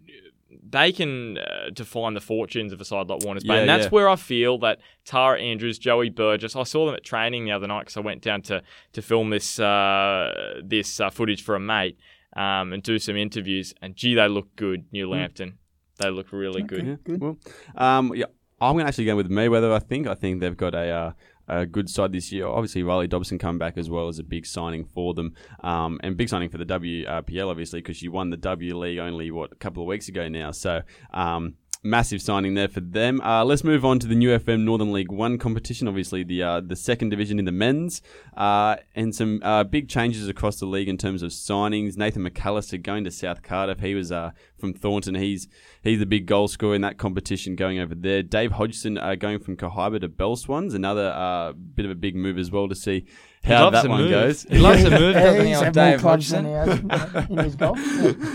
they 0.69 0.93
can 0.93 1.39
uh, 1.39 1.71
define 1.73 2.15
the 2.15 2.21
fortunes 2.21 2.73
of 2.73 2.81
a 2.81 2.85
side 2.85 3.09
like 3.09 3.23
Warner's 3.25 3.45
Bay. 3.45 3.55
Yeah, 3.55 3.61
and 3.61 3.69
that's 3.69 3.85
yeah. 3.85 3.91
where 3.91 4.09
I 4.09 4.17
feel 4.17 4.59
that 4.59 4.81
Tara 5.05 5.41
Andrews, 5.41 5.79
Joey 5.79 6.11
Burgess, 6.11 6.57
I 6.57 6.65
saw 6.65 6.87
them 6.87 6.95
at 6.95 7.05
training 7.05 7.45
the 7.45 7.53
other 7.53 7.67
night 7.67 7.81
because 7.81 7.97
I 7.97 8.01
went 8.01 8.23
down 8.23 8.43
to, 8.43 8.63
to 8.93 9.03
film 9.03 9.31
this 9.31 9.59
uh, 9.59 10.61
this 10.65 11.01
uh, 11.01 11.11
footage 11.11 11.43
for 11.43 11.55
a 11.55 11.61
mate 11.61 11.99
um, 12.37 12.73
and 12.73 12.83
do 12.83 12.99
some 12.99 13.17
interviews. 13.17 13.75
And 13.81 13.95
gee, 13.95 14.15
they 14.15 14.29
look 14.29 14.55
good, 14.57 14.85
New 14.93 15.07
hmm. 15.07 15.13
Lambton. 15.13 15.51
Mm. 15.51 15.55
They 15.99 16.11
look 16.11 16.33
really 16.33 16.63
okay, 16.63 16.77
good. 16.77 16.87
Yeah, 16.87 16.97
good. 17.05 17.21
Well, 17.21 17.39
um, 17.77 18.15
yeah, 18.15 18.27
I'm 18.61 18.75
going 18.75 18.85
to 18.85 18.89
actually 18.89 19.05
go 19.05 19.17
with 19.17 19.31
Merewether, 19.31 19.73
I 19.73 19.79
think. 19.79 20.07
I 20.07 20.15
think 20.15 20.41
they've 20.41 20.57
got 20.57 20.75
a 20.75 20.89
uh, 20.89 21.13
a 21.51 21.67
good 21.67 21.91
side 21.91 22.13
this 22.13 22.31
year. 22.33 22.47
Obviously, 22.47 22.83
Rhali 22.83 23.09
Dobson 23.09 23.39
come 23.39 23.59
back 23.59 23.77
as 23.77 23.91
well 23.91 24.09
as 24.09 24.19
a 24.19 24.23
big 24.23 24.47
signing 24.47 24.85
for 24.85 25.15
them, 25.15 25.35
um, 25.63 26.01
and 26.03 26.17
big 26.17 26.29
signing 26.29 26.49
for 26.49 26.59
the 26.59 26.65
WPL 26.65 27.51
obviously 27.51 27.81
because 27.81 27.97
she 27.97 28.09
won 28.09 28.31
the 28.31 28.37
W 28.37 28.79
League 28.79 28.99
only 28.99 29.31
what 29.31 29.53
a 29.53 29.57
couple 29.57 29.83
of 29.83 29.87
weeks 29.89 30.09
ago 30.09 30.29
now. 30.29 30.53
So 30.53 30.83
um, 31.13 31.55
massive 31.83 32.21
signing 32.21 32.55
there 32.55 32.69
for 32.69 32.81
them. 32.81 33.21
Uh, 33.23 33.45
let's 33.45 33.65
move 33.65 33.85
on 33.85 33.99
to 33.99 34.07
the 34.07 34.15
NEWFM 34.15 34.65
Northern 34.65 34.93
League 34.93 35.11
One 35.11 35.39
competition. 35.39 35.89
Obviously, 35.89 36.23
the 36.23 36.43
uh, 36.43 36.61
the 36.61 36.77
second 36.77 37.11
division 37.11 37.39
in 37.39 37.45
the 37.45 37.53
men's, 37.53 38.03
uh, 38.37 38.77
and 38.95 39.15
some 39.15 39.41
uh, 39.43 39.65
big 39.65 39.89
changes 39.89 40.29
across 40.29 40.59
the 40.59 40.67
league 40.67 40.89
in 40.89 40.97
terms 40.97 41.23
of 41.23 41.31
signings. 41.31 41.97
Nathan 41.97 42.29
McAllister 42.29 42.83
going 42.83 43.05
to 43.05 43.11
South 43.11 43.43
Cardiff. 43.43 43.81
He 43.81 43.95
was 43.95 44.13
uh, 44.13 44.33
from 44.59 44.75
Thornton. 44.75 45.15
He's 45.15 45.49
he's 45.83 45.99
the 45.99 46.07
big 46.07 46.27
goal 46.27 46.49
scorer 46.49 46.75
in 46.75 46.83
that 46.83 46.99
competition 46.99 47.57
going 47.57 47.79
over 47.79 47.95
there. 47.95 48.23
Dave 48.23 48.53
Hodgson 48.53 48.99
uh, 48.99 49.15
going 49.15 49.39
from 49.39 49.57
Kahibah 49.57 50.01
to 50.01 50.09
Bell 50.09 50.37
Swans. 50.37 50.75
Another 50.75 51.55
bit 51.75 51.85
of 51.85 51.91
a 51.91 51.97
big 51.97 52.17
move 52.17 52.39
as 52.39 52.51
well 52.51 52.69
to 52.69 52.75
see 52.75 53.07
how 53.43 53.71
that 53.71 53.89
one 53.89 54.03
move. 54.03 54.11
goes. 54.11 54.43
He 54.43 54.59
loves 54.59 54.85
to 54.85 54.91
move, 54.99 55.15
doesn't 55.15 55.47
he, 55.47 55.55
on 55.55 55.73
Dave 55.73 56.01
Hodgson? 56.01 56.47
in 56.47 57.39
his 57.39 57.57
golf. 57.57 57.79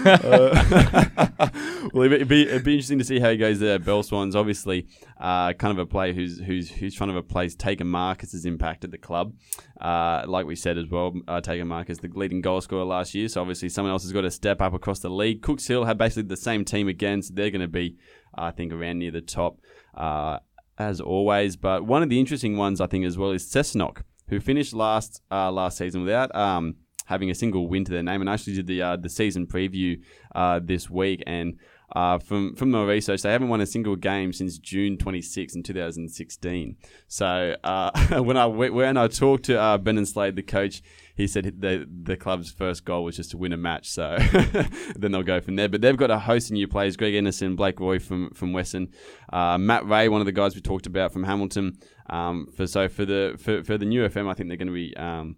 well, 1.93 2.11
it'd 2.11 2.27
be, 2.27 2.47
it'd 2.47 2.63
be 2.63 2.73
interesting 2.73 2.99
to 2.99 3.05
see 3.05 3.19
how 3.19 3.29
he 3.29 3.37
goes 3.37 3.59
there. 3.59 3.77
Bell 3.77 4.01
Swans, 4.01 4.35
obviously, 4.35 4.87
uh, 5.19 5.53
kind 5.53 5.71
of 5.71 5.77
a 5.77 5.85
player 5.85 6.13
who's 6.13 6.39
who's 6.39 6.71
who's 6.71 6.95
trying 6.95 7.11
to 7.11 7.17
replace 7.17 7.55
Tegan 7.55 7.87
Marcus's 7.87 8.45
impact 8.45 8.83
at 8.83 8.91
the 8.91 8.97
club. 8.97 9.33
Uh, 9.79 10.23
like 10.27 10.47
we 10.47 10.55
said 10.55 10.77
as 10.77 10.89
well, 10.89 11.13
uh, 11.27 11.39
Tegan 11.39 11.67
Marcus, 11.67 11.99
the 11.99 12.09
leading 12.13 12.41
goal 12.41 12.61
scorer 12.61 12.83
last 12.83 13.13
year. 13.13 13.27
So 13.27 13.41
obviously, 13.41 13.69
someone 13.69 13.91
else 13.91 14.03
has 14.03 14.11
got 14.11 14.21
to 14.21 14.31
step 14.31 14.61
up 14.61 14.73
across 14.73 14.99
the 14.99 15.09
league. 15.09 15.43
Cooks 15.43 15.67
Hill 15.67 15.85
had 15.85 15.99
basically 15.99 16.23
the 16.23 16.37
same 16.37 16.65
team 16.65 16.87
again, 16.87 17.21
so 17.21 17.33
they're 17.33 17.51
going 17.51 17.61
to 17.61 17.67
be, 17.67 17.95
I 18.33 18.51
think, 18.51 18.73
around 18.73 18.99
near 18.99 19.11
the 19.11 19.21
top. 19.21 19.59
Uh, 19.93 20.39
as 20.77 20.99
always, 20.99 21.55
but 21.55 21.85
one 21.85 22.03
of 22.03 22.09
the 22.09 22.19
interesting 22.19 22.57
ones 22.57 22.81
I 22.81 22.87
think 22.87 23.05
as 23.05 23.17
well 23.17 23.31
is 23.31 23.45
Cessnock 23.45 24.01
who 24.28 24.39
finished 24.39 24.73
last 24.73 25.21
uh, 25.32 25.51
last 25.51 25.78
season 25.78 26.03
without 26.03 26.34
um, 26.36 26.76
having 27.05 27.30
a 27.30 27.36
single 27.36 27.67
win 27.67 27.86
to 27.86 27.91
their 27.91 28.03
name, 28.03 28.21
and 28.21 28.30
I 28.30 28.34
actually 28.34 28.55
did 28.55 28.67
the 28.67 28.82
uh, 28.82 28.95
the 28.97 29.09
season 29.09 29.47
preview 29.47 30.01
uh, 30.34 30.59
this 30.63 30.89
week. 30.89 31.23
And 31.26 31.59
uh, 31.95 32.19
from 32.19 32.55
from 32.55 32.71
my 32.71 32.84
research, 32.84 33.21
they 33.21 33.32
haven't 33.32 33.49
won 33.49 33.61
a 33.61 33.65
single 33.65 33.95
game 33.95 34.34
since 34.34 34.57
June 34.57 34.97
26 34.97 35.55
in 35.55 35.63
2016. 35.63 36.76
So 37.07 37.55
uh, 37.63 37.91
when 38.21 38.38
I 38.38 38.45
when 38.47 38.97
I 38.97 39.07
talked 39.07 39.45
to 39.45 39.59
uh, 39.59 39.78
Brendan 39.78 40.05
Slade, 40.05 40.36
the 40.36 40.43
coach, 40.43 40.82
he 41.16 41.28
said 41.28 41.61
the 41.61 41.88
the 42.03 42.18
club's 42.18 42.51
first 42.51 42.84
goal 42.84 43.05
was 43.05 43.16
just 43.16 43.32
to 43.32 43.38
win 43.38 43.53
a 43.53 43.57
match. 43.57 43.89
So 43.89 44.18
then 44.95 45.11
they'll 45.11 45.24
go 45.24 45.39
from 45.39 45.55
there. 45.55 45.70
But 45.70 45.82
they've 45.82 45.95
got 45.95 46.11
a 46.11 46.20
host 46.20 46.49
of 46.49 46.53
new 46.53 46.68
players: 46.68 46.97
Greg 46.97 47.16
Anderson, 47.16 47.55
Blake 47.55 47.80
Roy 47.80 47.99
from 47.99 48.32
from 48.32 48.51
Western, 48.51 48.89
uh, 49.32 49.57
Matt 49.57 49.88
Ray, 49.88 50.09
one 50.09 50.22
of 50.22 50.26
the 50.26 50.34
guys 50.34 50.55
we 50.55 50.61
talked 50.61 50.86
about 50.86 51.13
from 51.13 51.24
Hamilton. 51.24 51.78
Um, 52.09 52.47
for 52.55 52.68
so 52.68 52.89
for 52.89 53.05
the 53.05 53.36
for, 53.39 53.63
for 53.63 53.78
the 53.78 53.86
NEWFM, 53.86 54.30
I 54.30 54.34
think 54.34 54.49
they're 54.49 54.57
going 54.57 54.68
to 54.68 54.74
be 54.74 54.95
um, 54.97 55.38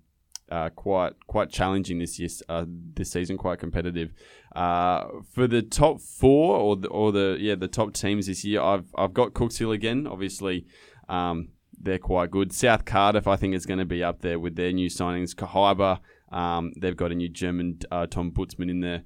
uh, 0.52 0.70
quite 0.70 1.14
quite 1.28 1.50
challenging 1.50 2.00
this 2.00 2.18
year, 2.20 2.30
uh, 2.50 2.66
this 2.68 3.12
season, 3.12 3.38
quite 3.38 3.60
competitive. 3.60 4.14
Uh, 4.56 5.06
for 5.34 5.46
the 5.46 5.62
top 5.62 6.02
four 6.02 6.58
or 6.58 6.76
the, 6.76 6.88
or 6.88 7.12
the 7.12 7.38
yeah 7.40 7.54
the 7.54 7.68
top 7.68 7.94
teams 7.94 8.26
this 8.26 8.44
year, 8.44 8.62
I've 8.62 8.86
I've 8.98 9.14
got 9.14 9.34
Cooks 9.34 9.58
Hill 9.58 9.72
again. 9.72 10.08
Obviously, 10.08 10.66
um, 11.08 11.50
they're 11.80 12.00
quite 12.00 12.32
good. 12.32 12.52
South 12.54 12.86
Cardiff, 12.86 13.28
I 13.28 13.36
think, 13.36 13.54
is 13.56 13.66
going 13.66 13.80
to 13.80 13.86
be 13.86 14.04
up 14.04 14.22
there 14.22 14.40
with 14.40 14.56
their 14.56 14.72
new 14.72 14.90
signings. 14.90 15.34
Kahibah, 15.36 16.00
um, 16.36 16.74
they've 16.78 16.96
got 16.98 17.12
a 17.12 17.16
new 17.16 17.30
German 17.30 17.80
uh, 17.92 18.08
Tom 18.08 18.32
Butzman 18.32 18.70
in 18.70 18.80
there. 18.82 19.04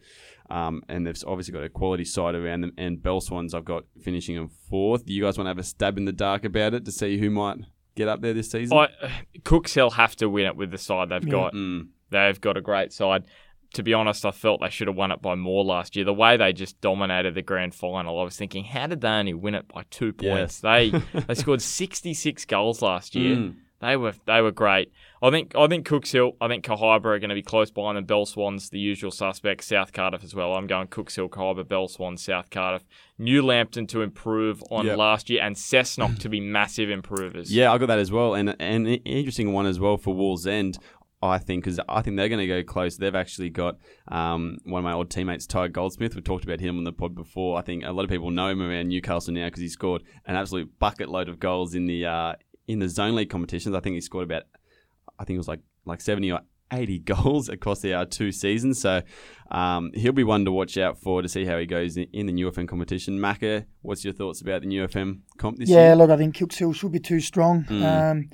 Um, 0.50 0.84
and 0.90 1.08
they've 1.08 1.16
obviously 1.26 1.54
got 1.54 1.64
a 1.64 1.70
quality 1.70 2.04
side 2.04 2.36
around 2.36 2.62
them. 2.62 2.74
And 2.78 3.02
Bell 3.02 3.22
Swans, 3.22 3.54
I've 3.54 3.64
got 3.66 3.86
finishing 4.02 4.36
in 4.36 4.50
fourth. 4.70 5.06
Do 5.06 5.14
you 5.14 5.24
guys 5.24 5.38
want 5.38 5.46
to 5.46 5.50
have 5.50 5.58
a 5.60 5.64
stab 5.64 5.98
in 5.98 6.06
the 6.06 6.12
dark 6.12 6.44
about 6.44 6.74
it 6.74 6.84
to 6.86 6.92
see 6.92 7.18
who 7.18 7.30
might 7.30 7.58
get 7.96 8.08
up 8.10 8.22
there 8.22 8.34
this 8.34 8.52
season? 8.52 8.78
I, 8.78 8.90
Cooks 9.44 9.74
Hill 9.74 9.92
have 9.92 10.16
to 10.18 10.30
win 10.30 10.46
it 10.46 10.56
with 10.58 10.72
the 10.72 10.78
side 10.78 11.10
they've 11.10 11.24
Yeah. 11.24 11.32
got. 11.32 11.54
Mm. 11.54 11.88
They've 12.10 12.40
got 12.42 12.58
a 12.58 12.62
great 12.62 12.92
side. 12.92 13.24
To 13.76 13.84
be 13.84 13.94
honest, 13.94 14.26
I 14.26 14.32
felt 14.32 14.60
they 14.60 14.70
should 14.70 14.88
have 14.88 14.98
won 14.98 15.12
it 15.12 15.22
by 15.22 15.36
more 15.36 15.64
last 15.64 15.96
year. 15.96 16.04
The 16.04 16.14
way 16.14 16.36
they 16.36 16.52
just 16.52 16.82
dominated 16.82 17.36
the 17.36 17.42
grand 17.42 17.74
final, 17.74 18.20
I 18.20 18.24
was 18.24 18.36
thinking, 18.36 18.66
how 18.66 18.88
did 18.88 19.00
they 19.02 19.08
only 19.08 19.34
win 19.34 19.56
it 19.56 19.68
by 19.70 19.84
two 19.90 20.12
points? 20.12 20.60
They 20.60 20.90
they 21.28 21.36
scored 21.36 21.62
sixty 21.62 22.14
six 22.14 22.44
goals 22.46 22.82
last 22.82 23.16
year. 23.16 23.36
Mm. 23.38 23.56
They 23.80 23.96
were 23.98 24.14
they 24.28 24.42
were 24.42 24.52
great. 24.52 24.92
I 25.24 25.32
think 25.32 25.56
I 25.56 25.66
think 25.68 25.88
Cooks 25.88 26.12
Hill, 26.12 26.34
I 26.40 26.48
think 26.48 26.64
Kahibah 26.64 27.06
are 27.06 27.20
going 27.20 27.30
to 27.30 27.36
be 27.36 27.42
close 27.42 27.72
behind 27.72 27.98
them. 27.98 28.06
Bell 28.06 28.26
Swans, 28.28 28.70
the 28.70 28.78
usual 28.78 29.10
suspects. 29.10 29.66
South 29.68 29.92
Cardiff 29.92 30.24
as 30.24 30.36
well. 30.36 30.54
I'm 30.54 30.68
going 30.68 30.88
Cooks 30.88 31.16
Hill, 31.16 31.30
Kahibah, 31.30 31.68
Bell 31.68 31.88
Swans, 31.88 32.22
South 32.24 32.52
Cardiff. 32.52 32.84
New 33.18 33.42
Lambton 33.42 33.88
to 33.88 34.02
improve 34.04 34.64
on 34.70 34.86
Yep. 34.86 34.98
last 34.98 35.30
year, 35.32 35.42
and 35.42 35.56
Cessnock 35.56 36.20
to 36.20 36.30
be 36.30 36.40
massive 36.40 36.90
improvers. 36.92 37.52
Yeah, 37.54 37.72
I 37.72 37.78
got 37.80 37.88
that 37.88 38.00
as 38.00 38.12
well, 38.12 38.36
and 38.36 38.56
and 38.60 38.86
an 38.88 38.94
interesting 39.06 39.52
one 39.54 39.66
as 39.66 39.80
well 39.80 39.98
for 39.98 40.14
Wallsend. 40.14 40.78
I 41.24 41.38
think 41.38 41.64
because 41.64 41.80
I 41.88 42.02
think 42.02 42.18
they're 42.18 42.30
going 42.30 42.40
to 42.40 42.48
go 42.48 42.64
close. 42.64 42.98
They've 42.98 43.14
actually 43.16 43.50
got 43.50 43.78
um, 44.08 44.58
one 44.64 44.80
of 44.80 44.84
my 44.84 44.94
old 44.94 45.12
teammates, 45.12 45.46
Ty 45.46 45.68
Goldsmith. 45.68 46.16
We 46.16 46.22
talked 46.22 46.44
about 46.44 46.60
him 46.60 46.78
on 46.78 46.84
the 46.84 46.92
pod 46.92 47.14
before. 47.14 47.60
I 47.60 47.62
think 47.62 47.84
a 47.86 47.92
lot 47.92 48.04
of 48.04 48.10
people 48.10 48.32
know 48.32 48.48
him 48.48 48.62
around 48.62 48.88
Newcastle 48.88 49.34
now 49.34 49.46
because 49.48 49.62
he 49.62 49.70
scored 49.70 50.04
an 50.26 50.36
absolute 50.36 50.80
bucket 50.80 51.10
load 51.10 51.30
of 51.30 51.40
goals 51.40 51.76
in 51.76 51.86
the 51.86 52.06
uh, 52.06 52.34
in 52.68 52.80
the 52.80 52.90
zone 52.90 53.16
league 53.16 53.30
competitions. 53.30 53.76
I 53.76 53.82
think 53.82 53.96
he 53.96 54.02
scored 54.02 54.26
about, 54.26 54.44
I 55.20 55.26
think 55.26 55.36
it 55.36 55.40
was 55.40 55.48
like 55.48 55.62
like 55.86 56.02
seventy 56.02 56.32
or 56.32 56.42
80 56.74 57.00
goals 57.06 57.50
across 57.50 57.82
the 57.82 57.94
uh, 57.94 58.06
two 58.10 58.32
seasons. 58.32 58.82
So 58.82 59.02
um, 59.52 59.92
he'll 59.94 60.14
be 60.14 60.24
one 60.24 60.46
to 60.46 60.52
watch 60.52 60.78
out 60.78 60.98
for 60.98 61.22
to 61.22 61.28
see 61.30 61.46
how 61.46 61.58
he 61.58 61.66
goes 61.66 61.98
in, 61.98 62.08
in 62.14 62.26
the 62.26 62.34
NEWFM 62.34 62.68
competition. 62.68 63.20
Macca, 63.20 63.66
what's 63.82 64.04
your 64.04 64.14
thoughts 64.14 64.42
about 64.42 64.62
the 64.62 64.68
NEWFM 64.68 65.20
comp 65.38 65.58
this 65.58 65.70
Yeah, 65.70 65.88
year? 65.88 65.96
look, 65.96 66.10
I 66.10 66.18
think 66.18 66.36
Hill 66.38 66.74
should 66.74 66.92
be 66.92 67.00
too 67.00 67.20
strong. 67.20 67.66
Mm. 67.66 68.12
Um, 68.12 68.30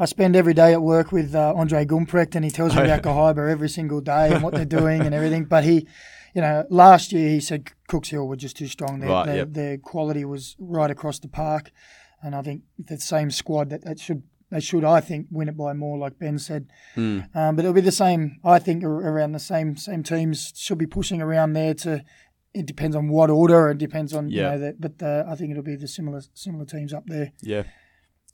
I 0.00 0.06
spend 0.06 0.34
every 0.34 0.54
day 0.54 0.72
at 0.72 0.80
work 0.82 1.12
with 1.12 1.34
uh, 1.34 1.52
Andre 1.54 1.84
Gumprecht, 1.84 2.34
and 2.34 2.44
he 2.44 2.50
tells 2.50 2.74
me 2.74 2.80
Oh, 2.80 2.84
about 2.84 3.02
Kahibah 3.02 3.50
every 3.50 3.68
single 3.68 4.00
day 4.00 4.32
and 4.32 4.42
what 4.42 4.54
they're 4.54 4.64
doing 4.80 5.02
and 5.02 5.14
everything. 5.14 5.44
But 5.44 5.62
he, 5.64 5.86
you 6.34 6.40
know, 6.40 6.64
last 6.70 7.12
year 7.12 7.28
he 7.28 7.40
said 7.40 7.68
Cooks 7.86 8.08
Hill 8.08 8.26
were 8.26 8.36
just 8.36 8.56
too 8.56 8.66
strong. 8.66 9.00
Their, 9.00 9.10
Right, 9.10 9.26
their, 9.26 9.36
yep. 9.36 9.48
their 9.52 9.78
quality 9.78 10.24
was 10.24 10.56
right 10.58 10.90
across 10.90 11.18
the 11.18 11.28
park, 11.28 11.70
and 12.22 12.34
I 12.34 12.42
think 12.42 12.62
the 12.78 12.98
same 12.98 13.30
squad 13.30 13.68
that, 13.70 13.84
that 13.84 14.00
should 14.00 14.22
they 14.50 14.58
should 14.60 14.84
I 14.84 15.00
think 15.00 15.26
win 15.30 15.48
it 15.48 15.56
by 15.56 15.74
more, 15.74 15.96
like 15.98 16.18
Ben 16.18 16.38
said. 16.38 16.66
Mm. 16.96 17.36
Um, 17.36 17.54
but 17.56 17.64
it'll 17.64 17.74
be 17.74 17.80
the 17.82 17.92
same. 17.92 18.40
I 18.42 18.58
think 18.58 18.82
around 18.82 19.32
the 19.32 19.38
same 19.38 19.76
same 19.76 20.02
teams 20.02 20.52
should 20.56 20.78
be 20.78 20.86
pushing 20.86 21.20
around 21.22 21.52
there 21.52 21.74
to. 21.74 22.02
It 22.52 22.66
depends 22.66 22.96
on 22.96 23.08
what 23.08 23.30
order. 23.30 23.70
It 23.70 23.78
depends 23.78 24.12
on 24.12 24.28
Yeah. 24.28 24.36
you 24.36 24.42
know 24.42 24.58
that, 24.64 24.80
but 24.80 25.02
uh, 25.06 25.24
I 25.30 25.36
think 25.36 25.50
it'll 25.52 25.62
be 25.62 25.76
the 25.76 25.86
similar 25.86 26.22
similar 26.34 26.64
teams 26.64 26.92
up 26.92 27.04
there. 27.06 27.30
Yeah. 27.42 27.62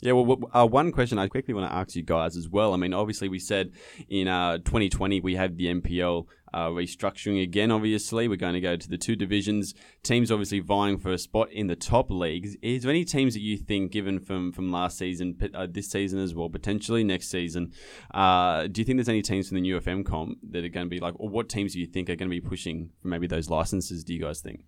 Yeah, 0.02 0.12
well, 0.12 0.38
uh, 0.52 0.66
one 0.66 0.92
question 0.92 1.18
I 1.18 1.26
quickly 1.26 1.54
want 1.54 1.70
to 1.70 1.74
ask 1.74 1.96
you 1.96 2.02
guys 2.02 2.36
as 2.36 2.48
well. 2.50 2.74
I 2.74 2.76
mean, 2.76 2.92
obviously, 2.92 3.28
we 3.30 3.38
said 3.38 3.72
in 4.08 4.28
uh, 4.28 4.58
2020 4.58 5.20
we 5.20 5.36
had 5.36 5.56
the 5.56 5.66
NPL 5.66 6.26
uh, 6.52 6.68
restructuring 6.68 7.42
again. 7.42 7.70
Obviously, 7.70 8.28
we're 8.28 8.36
going 8.36 8.52
to 8.52 8.60
go 8.60 8.76
to 8.76 8.88
the 8.88 8.98
two 8.98 9.16
divisions. 9.16 9.74
Teams 10.02 10.30
obviously 10.30 10.60
vying 10.60 10.98
for 10.98 11.12
a 11.12 11.18
spot 11.18 11.50
in 11.50 11.68
the 11.68 11.76
top 11.76 12.10
leagues. 12.10 12.56
Is 12.60 12.82
there 12.82 12.90
any 12.90 13.06
teams 13.06 13.32
that 13.32 13.40
you 13.40 13.56
think, 13.56 13.90
given 13.90 14.20
from 14.20 14.52
from 14.52 14.70
last 14.70 14.98
season, 14.98 15.38
uh, 15.54 15.66
this 15.70 15.90
season 15.90 16.18
as 16.18 16.34
well, 16.34 16.50
potentially 16.50 17.02
next 17.02 17.30
season, 17.30 17.72
uh, 18.12 18.66
do 18.66 18.82
you 18.82 18.84
think 18.84 18.98
there's 18.98 19.08
any 19.08 19.22
teams 19.22 19.48
from 19.48 19.62
the 19.62 19.70
NEWFM 19.70 20.04
comp 20.04 20.36
that 20.50 20.62
are 20.62 20.68
going 20.68 20.86
to 20.86 20.90
be 20.90 21.00
like, 21.00 21.14
or 21.18 21.30
what 21.30 21.48
teams 21.48 21.72
do 21.72 21.80
you 21.80 21.86
think 21.86 22.10
are 22.10 22.16
going 22.16 22.28
to 22.28 22.40
be 22.40 22.40
pushing 22.40 22.90
for 23.00 23.08
maybe 23.08 23.26
those 23.26 23.48
licenses? 23.48 24.04
Do 24.04 24.12
you 24.12 24.20
guys 24.20 24.40
think? 24.40 24.60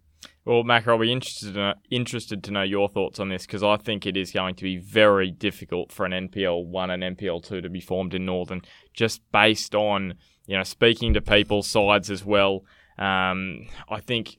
Well, 0.44 0.62
Mac, 0.64 0.88
I'll 0.88 0.98
be 0.98 1.12
interested 1.12 1.52
to 1.54 1.58
know, 1.58 1.74
interested 1.90 2.42
to 2.44 2.50
know 2.50 2.62
your 2.62 2.88
thoughts 2.88 3.20
on 3.20 3.28
this 3.28 3.44
because 3.44 3.62
I 3.62 3.76
think 3.76 4.06
it 4.06 4.16
is 4.16 4.30
going 4.32 4.54
to 4.56 4.62
be 4.64 4.78
very 4.78 5.30
difficult 5.30 5.92
for 5.92 6.06
an 6.06 6.12
NPL 6.28 6.64
one 6.66 6.90
and 6.90 7.02
NPL 7.18 7.42
two 7.44 7.60
to 7.60 7.68
be 7.68 7.80
formed 7.80 8.14
in 8.14 8.24
Northern, 8.24 8.62
just 8.94 9.20
based 9.30 9.74
on 9.74 10.14
you 10.46 10.56
know 10.56 10.62
speaking 10.62 11.12
to 11.14 11.20
people's 11.20 11.68
sides 11.68 12.10
as 12.10 12.24
well. 12.24 12.64
Um, 12.98 13.66
I 13.90 14.00
think 14.00 14.38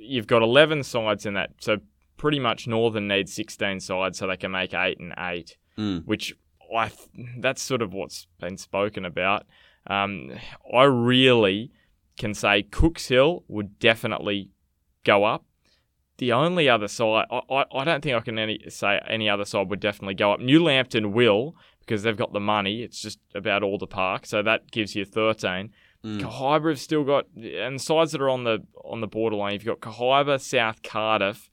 you've 0.00 0.26
got 0.26 0.42
eleven 0.42 0.82
sides 0.82 1.26
in 1.26 1.34
that, 1.34 1.50
so 1.60 1.76
pretty 2.16 2.38
much 2.40 2.66
Northern 2.66 3.06
needs 3.08 3.32
sixteen 3.34 3.78
sides 3.78 4.18
so 4.18 4.26
they 4.26 4.36
can 4.38 4.50
make 4.52 4.72
eight 4.74 4.98
and 5.00 5.12
eight, 5.18 5.56
Mm. 5.78 6.04
which 6.06 6.34
I 6.74 6.88
th- 6.88 7.28
that's 7.38 7.60
sort 7.60 7.82
of 7.82 7.92
what's 7.92 8.26
been 8.40 8.56
spoken 8.56 9.04
about. 9.04 9.44
Um, 9.86 10.32
I 10.74 10.84
really 10.84 11.70
can 12.16 12.32
say 12.34 12.62
Cooks 12.62 13.08
Hill 13.08 13.44
would 13.48 13.78
definitely 13.78 14.50
go 15.04 15.24
up. 15.24 15.44
The 16.18 16.32
only 16.32 16.68
other 16.68 16.88
side, 16.88 17.26
I, 17.30 17.40
I, 17.50 17.64
I 17.74 17.84
don't 17.84 18.02
think 18.02 18.16
I 18.16 18.20
can 18.20 18.38
any, 18.38 18.60
say 18.68 19.00
any 19.08 19.28
other 19.28 19.44
side 19.44 19.68
would 19.70 19.80
definitely 19.80 20.14
go 20.14 20.32
up. 20.32 20.40
New 20.40 20.62
Lambton 20.62 21.12
will 21.12 21.56
because 21.80 22.02
they've 22.02 22.16
got 22.16 22.32
the 22.32 22.40
money. 22.40 22.82
It's 22.82 23.00
just 23.00 23.18
about 23.34 23.62
all 23.62 23.78
the 23.78 23.86
park, 23.86 24.26
so 24.26 24.42
that 24.42 24.70
gives 24.70 24.94
you 24.94 25.04
thirteen. 25.04 25.70
Mm. 26.04 26.20
Kahibah 26.20 26.70
have 26.70 26.80
still 26.80 27.04
got, 27.04 27.26
and 27.36 27.80
sides 27.80 28.12
that 28.12 28.20
are 28.20 28.30
on 28.30 28.44
the 28.44 28.64
on 28.84 29.00
the 29.00 29.06
borderline. 29.06 29.54
You've 29.54 29.64
got 29.64 29.80
Kahibah, 29.80 30.40
South 30.40 30.82
Cardiff, 30.82 31.50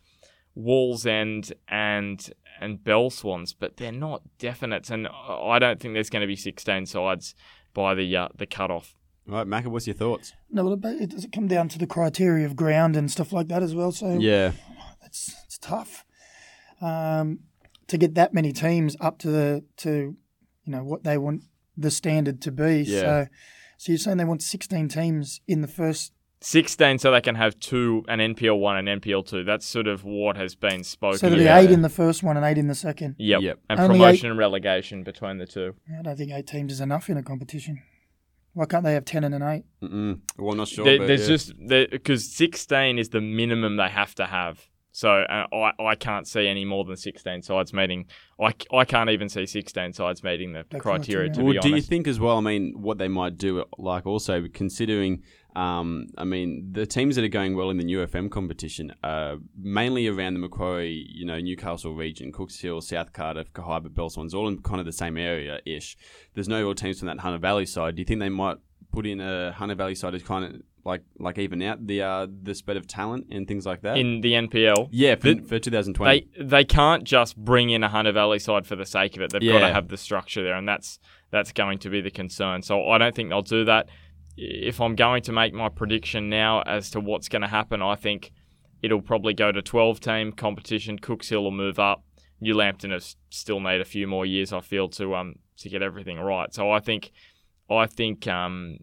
Wallsend, 0.57 1.51
and 1.67 2.31
and 2.59 2.79
Belswans, 2.83 3.55
but 3.57 3.77
they're 3.77 3.91
not 3.91 4.21
definite, 4.37 4.89
and 4.89 5.07
I 5.07 5.59
don't 5.59 5.79
think 5.79 5.93
there's 5.93 6.09
going 6.09 6.21
to 6.21 6.27
be 6.27 6.35
sixteen 6.35 6.85
sides 6.85 7.33
by 7.73 7.95
the 7.95 8.15
uh, 8.15 8.27
the 8.35 8.45
cutoff. 8.45 8.95
All 9.29 9.35
right, 9.35 9.47
Macca, 9.47 9.67
what's 9.67 9.85
your 9.87 9.93
thoughts? 9.95 10.33
No, 10.49 10.63
well, 10.65 10.73
it, 10.73 10.85
it 11.01 11.09
does 11.11 11.23
it 11.25 11.31
come 11.31 11.47
down 11.47 11.69
to 11.69 11.77
the 11.79 11.85
criteria 11.87 12.45
of 12.45 12.55
ground 12.55 12.95
and 12.95 13.11
stuff 13.11 13.31
like 13.31 13.47
that 13.49 13.61
as 13.61 13.75
well. 13.75 13.91
So 13.91 14.17
Yeah. 14.19 14.53
it's 15.05 15.35
it's 15.45 15.57
tough 15.59 16.03
um, 16.81 17.39
to 17.87 17.97
get 17.97 18.15
that 18.15 18.33
many 18.33 18.51
teams 18.51 18.95
up 18.99 19.17
to 19.19 19.29
the 19.29 19.63
to 19.77 19.89
you 20.63 20.71
know 20.71 20.83
what 20.83 21.03
they 21.03 21.17
want 21.17 21.43
the 21.77 21.91
standard 21.91 22.41
to 22.41 22.51
be. 22.51 22.81
Yeah. 22.87 22.99
So 23.01 23.27
so 23.77 23.91
you're 23.93 23.99
saying 23.99 24.17
they 24.17 24.25
want 24.25 24.41
16 24.43 24.87
teams 24.89 25.41
in 25.47 25.61
the 25.61 25.67
first. 25.67 26.11
16 26.41 26.99
so 26.99 27.11
they 27.11 27.19
can 27.19 27.35
have 27.35 27.59
two 27.59 28.05
an 28.07 28.19
NPL 28.19 28.57
1 28.59 28.87
and 28.87 29.01
NPL 29.01 29.25
2 29.27 29.43
that's 29.43 29.65
sort 29.65 29.87
of 29.87 30.05
what 30.05 30.37
has 30.37 30.55
been 30.55 30.85
spoken 30.85 31.17
So 31.19 31.29
there'll 31.29 31.43
Yeah. 31.43 31.59
be 31.59 31.65
eight 31.67 31.71
in 31.73 31.81
the 31.81 31.89
first 31.89 32.23
one 32.23 32.37
and 32.37 32.45
eight 32.45 32.57
in 32.57 32.67
the 32.67 32.75
second. 32.75 33.15
yep. 33.19 33.41
Yep. 33.41 33.59
and 33.69 33.77
Only 33.77 33.97
promotion 33.99 34.29
and 34.29 34.39
relegation 34.39 35.03
between 35.03 35.37
the 35.37 35.45
two 35.45 35.75
I 35.97 36.01
don't 36.01 36.15
think 36.17 36.31
eight 36.31 36.47
teams 36.47 36.71
is 36.71 36.79
enough 36.79 37.09
in 37.09 37.17
a 37.17 37.23
competition. 37.23 37.81
Why 38.53 38.65
can't 38.65 38.83
they 38.83 38.93
have 38.93 39.05
10 39.05 39.23
and 39.23 39.35
an 39.35 39.43
eight? 39.43 39.63
Mm-mm. 39.81 40.19
Well, 40.37 40.51
I'm 40.51 40.57
not 40.57 40.67
sure. 40.67 40.85
There- 40.85 40.97
but 40.97 41.07
there's 41.07 41.21
yeah. 41.21 41.27
just 41.27 41.91
because 41.91 42.31
16 42.35 42.97
is 42.99 43.09
the 43.09 43.21
minimum 43.21 43.77
they 43.77 43.89
have 43.89 44.15
to 44.15 44.25
have 44.25 44.67
so 44.91 45.09
uh, 45.21 45.45
I, 45.53 45.71
I 45.81 45.95
can't 45.95 46.27
see 46.27 46.47
any 46.47 46.65
more 46.65 46.83
than 46.83 46.97
16 46.97 47.43
sides 47.43 47.73
meeting 47.73 48.05
I, 48.41 48.53
I 48.73 48.85
can't 48.85 49.09
even 49.09 49.29
see 49.29 49.45
16 49.45 49.93
sides 49.93 50.23
meeting 50.23 50.53
the 50.53 50.65
The 50.69 50.79
criteria 50.79 51.29
criteria. 51.29 51.33
to 51.33 51.43
well, 51.43 51.53
be 51.53 51.59
do 51.59 51.75
you 51.75 51.81
think 51.81 52.07
as 52.07 52.19
well? 52.19 52.37
I 52.37 52.41
mean, 52.41 52.73
what 52.77 52.97
they 52.97 53.07
might 53.07 53.37
do, 53.37 53.63
like 53.77 54.05
also 54.05 54.45
considering, 54.53 55.23
um, 55.55 56.07
I 56.17 56.23
mean, 56.25 56.69
the 56.71 56.85
teams 56.85 57.15
that 57.15 57.25
are 57.25 57.29
going 57.29 57.55
well 57.55 57.69
in 57.69 57.77
the 57.77 57.83
new 57.83 58.05
FM 58.05 58.29
competition, 58.29 58.93
are 59.03 59.37
mainly 59.57 60.07
around 60.07 60.33
the 60.35 60.39
Macquarie, 60.39 61.07
you 61.09 61.25
know, 61.25 61.39
Newcastle 61.39 61.95
region, 61.95 62.31
Cooks 62.31 62.59
Hill, 62.59 62.81
South 62.81 63.13
Cardiff, 63.13 63.51
Kahibah, 63.53 63.89
Belswans, 63.89 64.33
all 64.33 64.47
in 64.47 64.61
kind 64.61 64.79
of 64.79 64.85
the 64.85 64.91
same 64.91 65.17
area 65.17 65.59
ish. 65.65 65.97
There's 66.35 66.47
no 66.47 66.59
real 66.59 66.75
teams 66.75 66.99
from 66.99 67.07
that 67.07 67.19
Hunter 67.19 67.39
Valley 67.39 67.65
side. 67.65 67.95
Do 67.95 68.01
you 68.01 68.05
think 68.05 68.19
they 68.19 68.29
might 68.29 68.57
put 68.91 69.05
in 69.05 69.19
a 69.19 69.51
Hunter 69.51 69.75
Valley 69.75 69.95
side 69.95 70.13
to 70.13 70.19
kind 70.19 70.45
of 70.45 70.61
like 70.85 71.03
like 71.19 71.37
even 71.37 71.61
out 71.61 71.85
the 71.85 72.01
uh, 72.01 72.27
the 72.43 72.55
spread 72.55 72.77
of 72.77 72.87
talent 72.87 73.27
and 73.31 73.47
things 73.47 73.65
like 73.65 73.81
that? 73.81 73.97
in 73.97 74.21
the 74.21 74.33
NPL 74.33 74.89
yeah, 74.91 75.15
for, 75.15 75.33
the- 75.33 75.41
for 75.41 75.59
2020. 75.59 76.29
they 76.37 76.43
they 76.43 76.63
can't 76.63 77.03
just 77.03 77.35
bring 77.35 77.69
in 77.69 77.83
a 77.83 77.89
Hunter 77.89 78.11
Valley 78.11 78.39
side 78.39 78.65
for 78.65 78.75
the 78.75 78.85
sake 78.85 79.15
of 79.15 79.23
it. 79.23 79.31
They've 79.31 79.41
got 79.51 79.59
to 79.59 79.73
have 79.73 79.87
the 79.89 79.97
structure 79.97 80.43
there, 80.43 80.55
and 80.55 80.67
that's 80.67 80.99
that's 81.31 81.51
going 81.51 81.79
to 81.79 81.89
be 81.89 82.01
the 82.01 82.11
concern. 82.11 82.61
So 82.61 82.87
I 82.87 82.97
don't 82.97 83.13
think 83.15 83.29
they'll 83.29 83.41
do 83.41 83.65
that. 83.65 83.89
If 84.41 84.79
I'm 84.79 84.95
going 84.95 85.21
to 85.23 85.33
make 85.33 85.53
my 85.53 85.67
prediction 85.69 86.29
now 86.29 86.61
as 86.61 86.91
to 86.91 86.99
what's 86.99 87.27
going 87.27 87.41
to 87.41 87.47
happen, 87.47 87.81
I 87.81 87.95
think 87.95 88.31
it'll 88.81 89.01
probably 89.01 89.33
go 89.33 89.51
to 89.51 89.61
12 89.61 89.99
team 89.99 90.31
competition. 90.31 90.97
Cooks 90.97 91.29
Hill 91.29 91.43
will 91.43 91.51
move 91.51 91.79
up. 91.79 92.03
New 92.39 92.55
Lambton 92.55 92.91
has 92.91 93.17
still 93.29 93.59
need 93.59 93.81
a 93.81 93.85
few 93.85 94.07
more 94.07 94.25
years, 94.25 94.53
I 94.53 94.61
feel, 94.61 94.87
to 94.89 95.15
um 95.15 95.35
to 95.57 95.69
get 95.69 95.81
everything 95.81 96.19
right. 96.19 96.53
So 96.53 96.71
I 96.71 96.79
think 96.79 97.11
I 97.69 97.85
think 97.85 98.27
um 98.27 98.77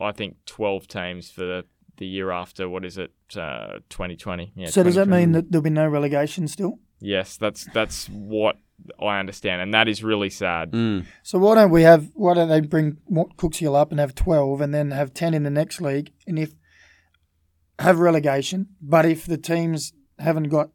I 0.00 0.12
think 0.12 0.36
12 0.46 0.86
teams 0.86 1.30
for 1.30 1.40
the, 1.40 1.64
the 1.96 2.06
year 2.06 2.30
after. 2.30 2.68
What 2.68 2.84
is 2.84 2.98
it? 2.98 3.12
Uh, 3.36 3.78
2020. 3.88 4.52
Yeah. 4.54 4.66
so 4.66 4.82
does 4.84 4.94
that 4.94 5.08
mean 5.08 5.32
that 5.32 5.50
there'll 5.50 5.62
be 5.62 5.70
no 5.70 5.88
relegation 5.88 6.46
still? 6.46 6.78
Yes, 7.00 7.36
that's 7.36 7.66
that's 7.72 8.06
what 8.08 8.56
I 9.00 9.18
understand, 9.18 9.62
and 9.62 9.72
that 9.72 9.88
is 9.88 10.02
really 10.04 10.30
sad. 10.30 10.72
Mm. 10.72 11.06
So 11.22 11.38
why 11.38 11.54
don't 11.54 11.70
we 11.70 11.82
have? 11.82 12.10
Why 12.14 12.34
don't 12.34 12.48
they 12.48 12.60
bring 12.60 12.98
Cooks 13.36 13.58
Hill 13.58 13.74
up 13.76 13.90
and 13.90 14.00
have 14.00 14.14
twelve, 14.14 14.60
and 14.60 14.74
then 14.74 14.90
have 14.90 15.14
ten 15.14 15.32
in 15.34 15.42
the 15.42 15.50
next 15.50 15.80
league, 15.80 16.12
and 16.26 16.38
if 16.38 16.54
have 17.78 17.98
relegation, 17.98 18.68
but 18.80 19.04
if 19.04 19.26
the 19.26 19.36
teams 19.38 19.92
haven't 20.18 20.48
got 20.48 20.70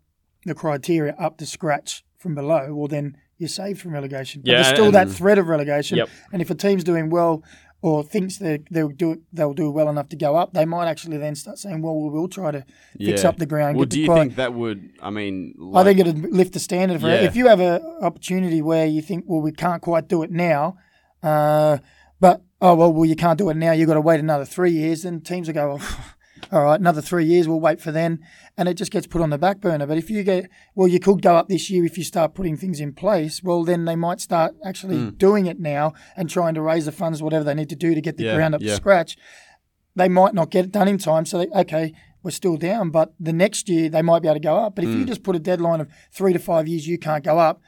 the 0.45 0.53
criteria 0.53 1.13
up 1.19 1.37
to 1.37 1.45
scratch 1.45 2.03
from 2.17 2.35
below, 2.35 2.73
well 2.73 2.87
then 2.87 3.15
you're 3.37 3.47
saved 3.47 3.79
from 3.79 3.93
relegation. 3.93 4.41
But 4.41 4.51
Yeah, 4.51 4.55
there's 4.63 4.67
still 4.75 4.85
and- 4.87 4.95
that 4.95 5.09
threat 5.09 5.37
of 5.37 5.47
relegation. 5.47 5.97
Yep. 5.97 6.09
And 6.33 6.41
if 6.41 6.49
a 6.49 6.55
team's 6.55 6.83
doing 6.83 7.09
well 7.09 7.41
or 7.81 8.03
thinks 8.03 8.37
they 8.37 8.59
they'll 8.69 8.89
do 8.89 9.21
they'll 9.31 9.53
do 9.53 9.71
well 9.71 9.89
enough 9.89 10.09
to 10.09 10.15
go 10.17 10.35
up, 10.35 10.53
they 10.53 10.65
might 10.65 10.87
actually 10.87 11.17
then 11.17 11.33
start 11.35 11.57
saying, 11.57 11.81
"Well, 11.81 11.95
we 12.01 12.09
will 12.09 12.27
try 12.27 12.51
to 12.51 12.65
fix 12.97 13.23
Yeah. 13.23 13.29
up 13.29 13.37
the 13.37 13.45
ground." 13.45 13.77
Well, 13.77 13.85
do 13.85 13.99
you 14.01 14.13
think 14.13 14.35
that 14.35 14.53
would? 14.53 14.89
I 15.01 15.09
mean, 15.09 15.53
I 15.59 15.63
like, 15.63 15.85
think 15.85 15.99
it'd 16.01 16.33
lift 16.33 16.53
the 16.53 16.59
standard 16.59 16.99
for 17.01 17.07
Yeah. 17.07 17.15
it. 17.15 17.23
If 17.23 17.35
you 17.37 17.47
have 17.47 17.59
an 17.61 17.81
opportunity 18.01 18.61
where 18.61 18.85
you 18.85 19.01
think, 19.01 19.25
well, 19.27 19.41
we 19.41 19.51
can't 19.53 19.81
quite 19.81 20.07
do 20.09 20.23
it 20.23 20.31
now, 20.31 20.75
uh, 21.23 21.77
but 22.19 22.41
oh 22.61 22.75
well, 22.75 22.91
well, 22.91 23.05
you 23.05 23.15
can't 23.15 23.37
do 23.37 23.49
it 23.49 23.55
now. 23.55 23.71
You've 23.71 23.87
got 23.87 23.93
to 23.93 24.01
wait 24.01 24.19
another 24.19 24.45
three 24.45 24.71
years. 24.71 25.03
Then 25.03 25.21
teams 25.21 25.47
will 25.47 25.53
go, 25.53 25.67
well, 25.75 25.87
all 26.51 26.63
right, 26.63 26.79
another 26.79 27.01
three 27.01 27.25
years. 27.25 27.47
We'll 27.47 27.59
wait 27.59 27.79
for 27.81 27.91
then, 27.91 28.19
and 28.57 28.67
it 28.69 28.75
just 28.75 28.91
gets 28.91 29.07
put 29.07 29.21
on 29.21 29.29
the 29.29 29.37
back 29.37 29.59
burner. 29.59 29.85
But 29.85 29.97
if 29.97 30.09
you 30.09 30.23
get, 30.23 30.49
well, 30.75 30.87
you 30.87 30.99
could 30.99 31.21
go 31.21 31.35
up 31.35 31.47
this 31.47 31.69
year 31.69 31.85
if 31.85 31.97
you 31.97 32.03
start 32.03 32.33
putting 32.33 32.57
things 32.57 32.79
in 32.79 32.93
place. 32.93 33.41
Well, 33.43 33.63
then 33.63 33.85
they 33.85 33.95
might 33.95 34.19
start 34.21 34.55
actually 34.65 34.97
Mm. 34.97 35.17
doing 35.17 35.45
it 35.45 35.59
now 35.59 35.93
and 36.15 36.29
trying 36.29 36.53
to 36.55 36.61
raise 36.61 36.85
the 36.85 36.91
funds, 36.91 37.21
whatever 37.21 37.43
they 37.43 37.53
need 37.53 37.69
to 37.69 37.75
do 37.75 37.93
to 37.95 38.01
get 38.01 38.17
the 38.17 38.23
Yeah, 38.25 38.35
ground 38.35 38.55
up 38.55 38.61
yeah. 38.61 38.69
to 38.71 38.75
scratch. 38.75 39.17
They 39.95 40.07
might 40.09 40.33
not 40.33 40.49
get 40.51 40.65
it 40.65 40.71
done 40.71 40.87
in 40.87 40.97
time, 40.97 41.25
so 41.25 41.37
they, 41.39 41.47
okay, 41.47 41.93
we're 42.23 42.31
still 42.31 42.57
down. 42.57 42.89
But 42.89 43.13
the 43.19 43.33
next 43.33 43.67
year 43.69 43.89
they 43.89 44.01
might 44.01 44.21
be 44.21 44.27
able 44.27 44.35
to 44.35 44.39
go 44.41 44.57
up. 44.57 44.75
But 44.75 44.83
if 44.85 44.91
Mm. 44.91 44.99
you 44.99 45.05
just 45.05 45.23
put 45.23 45.35
a 45.35 45.39
deadline 45.39 45.81
of 45.81 45.89
three 46.11 46.33
to 46.33 46.39
five 46.39 46.67
years, 46.67 46.87
you 46.87 46.97
can't 46.97 47.23
go 47.23 47.39
up. 47.39 47.61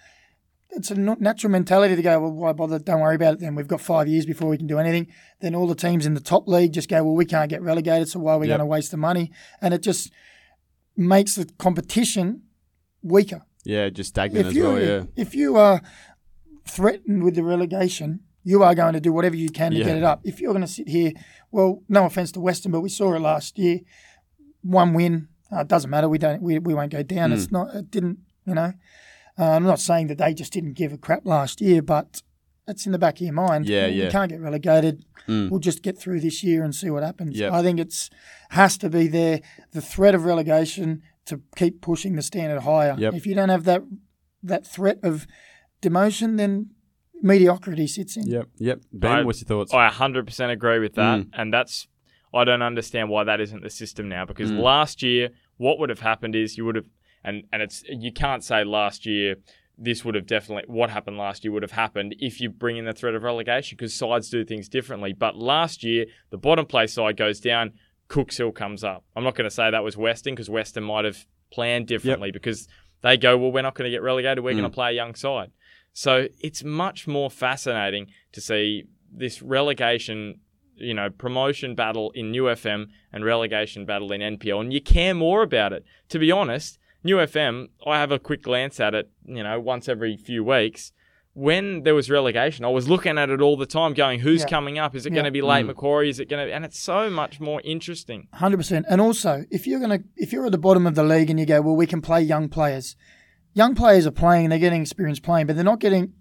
It's 0.74 0.90
a 0.90 0.96
natural 0.96 1.52
mentality 1.52 1.96
to 1.98 2.02
go, 2.02 2.20
well, 2.22 2.32
why 2.32 2.54
bother? 2.54 2.80
Don't 2.80 3.02
worry 3.02 3.16
about 3.16 3.34
it. 3.36 3.40
Then 3.42 3.56
we've 3.56 3.68
got 3.68 3.82
five 3.82 4.08
years 4.08 4.26
before 4.26 4.48
we 4.50 4.58
can 4.58 4.68
do 4.68 4.80
anything. 4.80 5.08
Then 5.42 5.54
all 5.54 5.68
the 5.68 5.76
teams 5.76 6.06
in 6.06 6.14
the 6.14 6.22
top 6.22 6.48
league 6.48 6.72
just 6.74 6.88
go, 6.90 7.04
well, 7.04 7.14
we 7.16 7.26
can't 7.26 7.50
get 7.50 7.62
relegated, 7.62 8.08
so 8.08 8.20
why 8.20 8.34
are 8.34 8.40
we 8.40 8.48
Yep. 8.48 8.58
going 8.58 8.66
to 8.68 8.72
waste 8.72 8.92
the 8.92 8.98
money? 8.98 9.32
And 9.62 9.74
it 9.74 9.82
just 9.84 10.12
makes 10.96 11.36
the 11.36 11.46
competition 11.58 12.44
weaker. 13.04 13.42
yeah, 13.66 13.90
just 13.90 14.10
stagnant 14.10 14.46
If 14.46 14.50
as 14.52 14.56
you 14.56 14.64
well. 14.64 14.80
Yeah, 14.82 15.04
if 15.16 15.36
you 15.36 15.58
are 15.58 15.82
threatened 16.68 17.24
with 17.24 17.36
the 17.36 17.44
relegation, 17.44 18.22
you 18.44 18.64
are 18.64 18.74
going 18.74 18.94
to 18.94 19.00
do 19.00 19.12
whatever 19.14 19.36
you 19.36 19.50
can 19.50 19.72
to 19.72 19.78
Yeah. 19.78 19.84
get 19.86 19.98
it 19.98 20.04
up. 20.04 20.22
If 20.24 20.40
you're 20.42 20.54
going 20.54 20.66
to 20.66 20.72
sit 20.72 20.88
here, 20.88 21.12
well, 21.52 21.84
no 21.90 22.06
offense 22.06 22.32
to 22.34 22.40
Western, 22.40 22.72
but 22.72 22.82
we 22.82 22.90
saw 22.90 23.14
it 23.14 23.20
last 23.20 23.60
year. 23.60 23.80
One 24.62 24.94
win, 24.94 25.28
uh, 25.52 25.60
it 25.62 25.68
doesn't 25.68 25.90
matter. 25.90 26.08
We 26.10 26.18
don't. 26.18 26.42
We, 26.42 26.60
we 26.60 26.74
won't 26.74 26.92
go 26.92 27.04
down. 27.04 27.32
Mm. 27.32 27.34
It's 27.34 27.52
not. 27.52 27.76
It 27.76 27.92
didn't. 27.92 28.20
You 28.46 28.56
know. 28.56 28.74
Uh, 29.42 29.52
I'm 29.56 29.64
not 29.64 29.80
saying 29.80 30.08
that 30.08 30.20
they 30.20 30.34
just 30.36 30.54
didn't 30.54 30.74
give 30.74 30.94
a 30.94 30.98
crap 30.98 31.26
last 31.26 31.60
year, 31.62 31.82
but 31.82 32.22
it's 32.68 32.86
in 32.86 32.92
the 32.92 33.00
back 33.00 33.16
of 33.16 33.22
your 33.22 33.34
mind. 33.34 33.68
Yeah, 33.68 33.88
We 33.88 33.94
yeah. 34.04 34.10
can't 34.12 34.30
get 34.30 34.40
relegated. 34.40 35.04
Mm. 35.28 35.50
We'll 35.50 35.60
just 35.60 35.82
get 35.82 35.98
through 35.98 36.20
this 36.22 36.44
year 36.44 36.64
and 36.64 36.74
see 36.76 36.90
what 36.92 37.02
happens. 37.04 37.38
Yep. 37.38 37.52
I 37.52 37.62
think 37.64 37.80
it's 37.80 38.10
has 38.52 38.78
to 38.80 38.90
be 38.90 39.08
there. 39.08 39.42
The 39.72 39.82
threat 39.82 40.14
of 40.16 40.26
relegation 40.26 41.02
to 41.26 41.42
keep 41.56 41.82
pushing 41.82 42.16
the 42.16 42.22
standard 42.22 42.62
higher. 42.62 42.96
Yep. 42.98 43.14
If 43.16 43.26
you 43.26 43.34
don't 43.36 43.50
have 43.50 43.64
that 43.66 43.82
that 44.44 44.66
threat 44.66 45.00
of 45.04 45.26
demotion, 45.82 46.38
then 46.38 46.72
mediocrity 47.22 47.88
sits 47.88 48.18
in. 48.18 48.26
Yep, 48.28 48.48
yep. 48.58 48.82
Ben, 48.92 49.12
I- 49.12 49.24
what's 49.24 49.42
your 49.42 49.48
thoughts? 49.48 49.74
I 49.74 49.88
100% 49.90 50.52
agree 50.52 50.80
with 50.80 50.96
that, 50.96 51.20
Mm. 51.22 51.30
and 51.34 51.54
that's 51.54 51.88
I 52.34 52.46
don't 52.46 52.62
understand 52.62 53.10
why 53.10 53.26
that 53.26 53.42
isn't 53.42 53.62
the 53.62 53.70
system 53.70 54.08
now. 54.08 54.26
Because 54.26 54.52
Mm. 54.52 54.60
last 54.62 55.04
year, 55.04 55.30
what 55.58 55.78
would 55.80 55.90
have 55.90 56.00
happened 56.00 56.34
is 56.34 56.58
you 56.58 56.64
would 56.66 56.76
have, 56.78 56.86
and 57.24 57.44
and 57.52 57.62
it's 57.62 57.84
you 57.90 58.12
can't 58.12 58.44
say 58.44 58.64
last 58.64 59.06
year 59.06 59.36
this 59.78 60.06
would 60.06 60.14
have 60.16 60.28
definitely 60.28 60.64
what 60.68 60.90
happened 60.92 61.18
last 61.18 61.44
year 61.44 61.52
would 61.52 61.64
have 61.64 61.72
happened 61.72 62.14
if 62.20 62.40
you 62.40 62.50
bring 62.50 62.78
in 62.78 62.86
the 62.86 62.94
threat 62.94 63.16
of 63.16 63.24
relegation 63.24 63.76
because 63.76 63.94
sides 63.96 64.30
do 64.30 64.46
things 64.46 64.70
differently. 64.70 65.12
But 65.14 65.36
last 65.38 65.84
year, 65.84 66.06
the 66.30 66.38
bottom 66.38 66.66
place 66.68 66.94
side 66.94 67.18
goes 67.18 67.40
down, 67.40 67.72
Cooks 68.08 68.38
Hill 68.38 68.52
comes 68.52 68.84
up. 68.84 69.04
I'm 69.16 69.24
not 69.24 69.34
going 69.36 69.50
to 69.50 69.56
say 69.56 69.72
that 69.72 69.84
was 69.84 69.98
Western 69.98 70.36
because 70.36 70.50
Western 70.52 70.84
might 70.84 71.06
have 71.06 71.26
planned 71.52 71.88
differently 71.88 72.30
because 72.32 72.68
they 73.02 73.18
go, 73.18 73.38
well, 73.38 73.52
we're 73.52 73.64
not 73.64 73.74
going 73.74 73.86
to 73.90 73.92
get 73.96 74.04
relegated. 74.04 74.44
We're 74.44 74.52
Mm. 74.54 74.58
going 74.60 74.72
to 74.72 74.76
play 74.76 74.90
a 74.92 74.94
young 74.94 75.16
side. 75.16 75.52
So 75.94 76.28
it's 76.42 76.64
much 76.64 77.08
more 77.08 77.32
fascinating 77.32 78.08
to 78.34 78.42
see 78.42 78.84
this 79.12 79.42
relegation, 79.42 80.40
you 80.76 80.94
know, 80.94 81.10
promotion 81.10 81.74
battle 81.76 82.12
in 82.12 82.30
New 82.32 82.44
FM 82.44 82.88
and 83.12 83.26
relegation 83.26 83.86
battle 83.86 84.12
in 84.12 84.22
NPL, 84.22 84.62
and 84.62 84.72
you 84.74 84.82
care 84.82 85.14
more 85.16 85.42
about 85.42 85.74
it. 85.74 85.84
To 86.10 86.20
be 86.20 86.32
honest, 86.32 86.78
New 87.04 87.18
FM, 87.18 87.70
I 87.86 88.00
have 88.00 88.12
a 88.12 88.20
quick 88.20 88.44
glance 88.44 88.80
at 88.80 88.94
it, 88.94 89.10
you 89.26 89.44
know, 89.44 89.60
once 89.60 89.90
every 89.90 90.16
few 90.18 90.44
weeks. 90.44 90.92
When 91.34 91.84
there 91.84 91.96
was 91.96 92.10
relegation, 92.10 92.66
I 92.66 92.68
was 92.68 92.90
looking 92.90 93.18
at 93.18 93.30
it 93.30 93.40
all 93.42 93.56
the 93.56 93.66
time, 93.66 93.94
going, 93.94 94.20
"Who's 94.20 94.42
Yeah. 94.42 94.48
coming 94.48 94.78
up? 94.78 94.94
Is 94.96 95.06
it 95.06 95.12
Yeah. 95.14 95.16
going 95.16 95.26
to 95.26 95.32
be 95.32 95.42
late 95.42 95.64
Mm. 95.64 95.68
Macquarie? 95.68 96.10
Is 96.10 96.20
it 96.20 96.28
going 96.30 96.46
to?" 96.46 96.54
And 96.54 96.66
it's 96.66 96.78
so 96.80 97.10
much 97.10 97.40
more 97.40 97.62
interesting. 97.64 98.28
Hundred 98.34 98.58
percent. 98.58 98.86
And 98.90 99.00
also, 99.00 99.46
if 99.50 99.66
you're 99.66 99.80
gonna, 99.80 100.00
if 100.18 100.34
you're 100.34 100.46
at 100.46 100.52
the 100.52 100.58
bottom 100.58 100.86
of 100.86 100.96
the 100.96 101.04
league 101.06 101.30
and 101.30 101.40
you 101.40 101.46
go, 101.46 101.62
well, 101.62 101.76
we 101.76 101.88
can 101.88 102.02
play 102.02 102.22
young 102.22 102.50
players. 102.50 102.98
Young 103.54 103.76
players 103.76 104.06
are 104.06 104.12
playing; 104.12 104.50
they're 104.50 104.60
getting 104.60 104.82
experience 104.82 105.20
playing, 105.22 105.48
but 105.48 105.56
they're 105.56 105.64
not 105.64 105.80
getting 105.80 106.14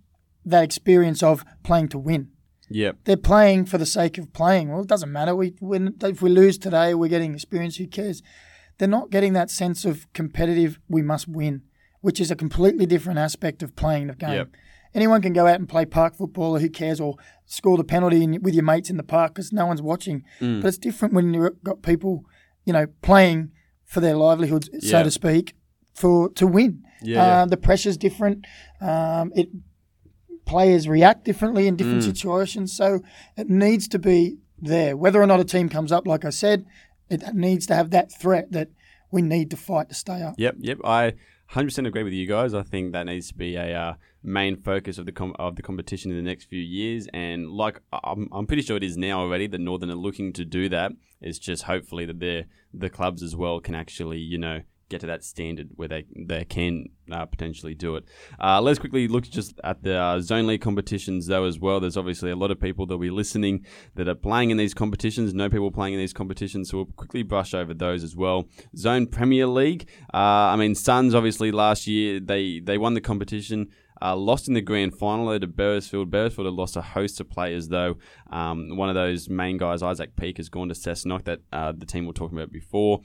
that 0.45 0.63
experience 0.65 1.23
of 1.25 1.45
playing 1.65 1.89
to 1.89 1.99
win. 1.99 2.29
yep, 2.71 2.97
They're 3.05 3.17
playing 3.17 3.65
for 3.67 3.79
the 3.79 3.87
sake 3.87 4.17
of 4.17 4.33
playing. 4.33 4.71
Well, 4.71 4.83
it 4.83 4.87
doesn't 4.87 5.11
matter. 5.11 5.35
We 5.35 5.55
win 5.61 5.97
if 6.05 6.23
we 6.23 6.31
lose 6.31 6.57
today, 6.57 6.95
we're 6.95 7.09
getting 7.09 7.35
experience. 7.35 7.77
Who 7.79 7.89
cares? 7.89 8.23
They're 8.81 8.89
not 8.89 9.11
getting 9.11 9.35
that 9.35 9.51
sense 9.51 9.85
of 9.85 10.11
competitive. 10.15 10.81
We 10.89 11.03
must 11.03 11.29
win, 11.29 11.61
which 12.01 12.19
is 12.19 12.31
a 12.31 12.35
completely 12.35 12.87
different 12.87 13.19
aspect 13.19 13.63
of 13.63 13.77
playing 13.77 14.07
the 14.07 14.15
game. 14.15 14.31
Yep. 14.33 14.49
Anyone 14.95 15.21
can 15.21 15.35
go 15.35 15.47
out 15.47 15.57
and 15.61 15.69
play 15.69 15.85
park 15.85 16.15
football, 16.17 16.57
or 16.57 16.61
who 16.61 16.71
cares, 16.71 16.99
or 16.99 17.17
score 17.45 17.77
the 17.77 17.85
penalty 17.85 18.23
in, 18.25 18.41
with 18.43 18.55
your 18.55 18.65
mates 18.65 18.89
in 18.89 18.97
the 18.97 19.03
park 19.03 19.35
because 19.35 19.53
no 19.53 19.67
one's 19.67 19.83
watching. 19.83 20.25
Mm. 20.41 20.63
But 20.63 20.69
it's 20.69 20.79
different 20.79 21.13
when 21.13 21.35
you've 21.35 21.63
got 21.63 21.83
people, 21.83 22.25
you 22.65 22.73
know, 22.73 22.87
playing 23.03 23.51
for 23.85 24.01
their 24.01 24.17
livelihoods, 24.17 24.71
so 24.81 24.97
Yeah. 24.97 25.03
to 25.03 25.11
speak, 25.11 25.55
for 25.93 26.31
to 26.31 26.47
win. 26.47 26.83
Yeah, 27.03 27.17
yeah. 27.17 27.43
Uh, 27.43 27.47
the 27.47 27.59
pressure's 27.59 27.99
different. 27.99 28.47
Um, 28.81 29.31
it 29.37 29.51
players 30.47 30.89
react 30.89 31.25
differently 31.25 31.67
in 31.69 31.75
Mm. 31.75 31.79
different 31.79 32.03
situations, 32.03 32.73
so 32.73 33.01
it 33.37 33.49
needs 33.51 33.87
to 33.89 33.99
be 33.99 34.39
there. 34.59 34.97
Whether 34.97 35.21
or 35.23 35.27
not 35.27 35.39
a 35.41 35.45
team 35.45 35.69
comes 35.69 35.93
up, 35.93 36.07
like 36.07 36.25
I 36.25 36.31
said, 36.31 36.65
it 37.11 37.35
needs 37.35 37.67
to 37.67 37.75
have 37.75 37.91
that 37.91 38.13
threat 38.13 38.53
that 38.53 38.71
we 39.11 39.23
need 39.23 39.51
to 39.51 39.57
fight 39.57 39.89
to 39.89 39.95
stay 39.95 40.23
up. 40.23 40.35
Yep, 40.39 40.57
yep. 40.61 40.79
I 40.85 41.15
100% 41.53 41.87
agree 41.87 42.05
with 42.05 42.13
you 42.13 42.27
guys. 42.27 42.55
I 42.55 42.63
think 42.63 42.93
that 42.93 43.07
needs 43.07 43.29
to 43.29 43.35
be 43.35 43.57
a 43.57 43.75
uh, 43.75 43.95
main 44.23 44.57
focus 44.57 44.99
of 44.99 45.07
the 45.07 45.13
com- 45.13 45.35
of 45.39 45.57
the 45.57 45.63
competition 45.63 46.11
in 46.11 46.17
the 46.17 46.23
next 46.23 46.45
few 46.45 46.61
years. 46.61 47.09
And 47.13 47.51
like 47.51 47.81
I'm, 47.93 48.29
I'm 48.31 48.47
pretty 48.47 48.63
sure 48.63 48.77
it 48.77 48.85
is 48.85 48.97
now 48.97 49.21
already. 49.21 49.47
The 49.47 49.59
Northern 49.59 49.91
are 49.91 49.97
looking 49.97 50.33
to 50.35 50.45
do 50.45 50.69
that. 50.69 50.93
It's 51.21 51.39
just 51.39 51.65
hopefully 51.65 52.07
that 52.07 52.21
the 52.73 52.91
clubs 52.91 53.23
as 53.23 53.35
well 53.35 53.61
can 53.61 53.75
actually 53.75 54.19
you 54.19 54.39
know 54.39 54.61
get 54.91 55.01
to 55.01 55.07
that 55.07 55.25
standard 55.25 55.71
where 55.77 55.89
they 55.89 56.05
they 56.15 56.45
can 56.45 56.87
uh, 57.11 57.25
potentially 57.25 57.75
do 57.75 57.97
it. 57.97 58.05
Uh, 58.39 58.61
let's 58.61 58.79
quickly 58.79 59.09
look 59.09 59.25
just 59.25 59.59
at 59.65 59.83
the 59.83 59.97
uh, 59.97 60.21
zone 60.21 60.47
league 60.47 60.61
competitions 60.61 61.27
though 61.27 61.45
as 61.45 61.59
well. 61.59 61.81
There's 61.81 61.97
obviously 61.97 62.31
a 62.31 62.37
lot 62.37 62.51
of 62.51 62.61
people 62.61 62.85
that 62.87 62.95
will 62.95 63.03
be 63.03 63.11
listening 63.11 63.65
that 63.95 64.09
are 64.09 64.15
playing 64.15 64.51
in 64.51 64.57
these 64.57 64.75
competitions. 64.75 65.33
No 65.33 65.49
people 65.49 65.71
playing 65.71 65.95
in 65.95 66.01
these 66.01 66.13
competitions, 66.13 66.71
so 66.71 66.79
we'll 66.79 66.87
quickly 66.87 67.23
brush 67.23 67.55
over 67.55 67.73
those 67.73 68.05
as 68.05 68.15
well. 68.15 68.49
Zone 68.77 69.07
Premier 69.07 69.47
League. 69.47 69.89
Uh, 70.13 70.53
I 70.53 70.57
mean, 70.57 70.75
Suns 70.75 71.15
obviously 71.15 71.53
last 71.53 71.87
year 71.87 72.21
they 72.21 72.61
they 72.61 72.77
won 72.77 72.95
the 72.95 73.01
competition. 73.01 73.69
Uh, 74.03 74.17
lost 74.17 74.49
in 74.49 74.55
the 74.55 74.63
grand 74.63 74.97
final 74.97 75.27
though 75.27 75.39
to 75.39 75.47
Beresfield. 75.47 76.07
Beresfield 76.07 76.47
had 76.47 76.55
lost 76.55 76.77
a 76.77 76.81
host 76.81 77.21
of 77.21 77.29
players 77.29 77.69
though. 77.69 77.97
Um, 78.31 78.77
one 78.77 78.89
of 78.89 78.95
those 78.95 79.29
main 79.29 79.59
guys, 79.59 79.83
Isaac 79.83 80.17
Peake, 80.17 80.39
has 80.39 80.49
gone 80.49 80.69
to 80.69 80.75
Cessnock 80.75 81.25
that 81.25 81.41
uh, 81.53 81.73
the 81.77 81.85
team 81.85 82.07
were 82.07 82.15
talking 82.15 82.39
about 82.39 82.51
before. 82.51 83.03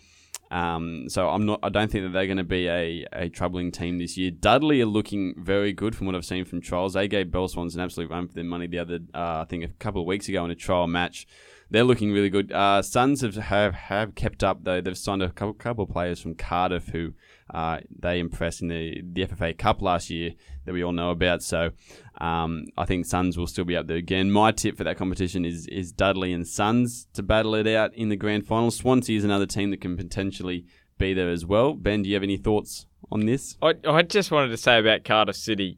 Um, 0.51 1.09
so 1.09 1.29
I'm 1.29 1.45
not. 1.45 1.59
I 1.63 1.69
don't 1.69 1.91
think 1.91 2.05
that 2.05 2.13
they're 2.13 2.27
going 2.27 2.37
to 2.37 2.43
be 2.43 2.67
a, 2.67 3.05
a 3.11 3.29
troubling 3.29 3.71
team 3.71 3.97
this 3.97 4.17
year. 4.17 4.31
Dudley 4.31 4.81
are 4.81 4.85
looking 4.85 5.33
very 5.37 5.73
good 5.73 5.95
from 5.95 6.07
what 6.07 6.15
I've 6.15 6.25
seen 6.25 6.45
from 6.45 6.61
trials. 6.61 6.93
They 6.93 7.07
gave 7.07 7.27
Belswans 7.27 7.73
an 7.73 7.81
absolute 7.81 8.09
run 8.09 8.27
for 8.27 8.33
their 8.33 8.43
money 8.43 8.67
the 8.67 8.79
other, 8.79 8.99
uh, 9.13 9.41
I 9.41 9.45
think, 9.49 9.63
a 9.63 9.67
couple 9.67 10.01
of 10.01 10.07
weeks 10.07 10.29
ago 10.29 10.45
in 10.45 10.51
a 10.51 10.55
trial 10.55 10.87
match. 10.87 11.27
They're 11.69 11.83
looking 11.83 12.11
really 12.11 12.29
good. 12.29 12.51
Uh, 12.51 12.83
Suns 12.83 13.21
have, 13.21 13.35
have 13.35 13.73
have 13.73 14.15
kept 14.15 14.43
up 14.43 14.63
though. 14.63 14.81
They've 14.81 14.97
signed 14.97 15.23
a 15.23 15.29
couple, 15.29 15.53
couple 15.53 15.83
of 15.85 15.89
players 15.89 16.21
from 16.21 16.35
Cardiff 16.35 16.89
who 16.89 17.13
uh, 17.53 17.79
they 17.99 18.19
impressed 18.19 18.61
in 18.61 18.69
the 18.69 19.01
the 19.03 19.25
FFA 19.25 19.57
Cup 19.57 19.81
last 19.81 20.09
year 20.09 20.31
that 20.65 20.73
we 20.73 20.83
all 20.83 20.91
know 20.91 21.11
about. 21.11 21.43
So 21.43 21.71
um, 22.19 22.65
I 22.77 22.85
think 22.85 23.05
Suns 23.05 23.37
will 23.37 23.47
still 23.47 23.65
be 23.65 23.75
up 23.75 23.87
there 23.87 23.97
again. 23.97 24.31
My 24.31 24.51
tip 24.51 24.77
for 24.77 24.83
that 24.83 24.97
competition 24.97 25.45
is 25.45 25.67
is 25.67 25.91
Dudley 25.91 26.33
and 26.33 26.47
Suns 26.47 27.07
to 27.13 27.21
battle 27.21 27.55
it 27.55 27.67
out 27.67 27.93
in 27.93 28.09
the 28.09 28.15
grand 28.15 28.47
final. 28.47 28.71
Swansea 28.71 29.17
is 29.17 29.23
another 29.23 29.45
team 29.45 29.69
that 29.71 29.81
can 29.81 29.95
potentially 29.95 30.65
be 30.97 31.13
there 31.13 31.29
as 31.29 31.45
well. 31.45 31.73
Ben, 31.73 32.01
do 32.01 32.09
you 32.09 32.15
have 32.15 32.23
any 32.23 32.37
thoughts 32.37 32.87
on 33.11 33.25
this? 33.25 33.57
I, 33.61 33.73
I 33.87 34.01
just 34.01 34.31
wanted 34.31 34.49
to 34.49 34.57
say 34.57 34.79
about 34.79 35.03
Cardiff 35.03 35.35
City. 35.35 35.77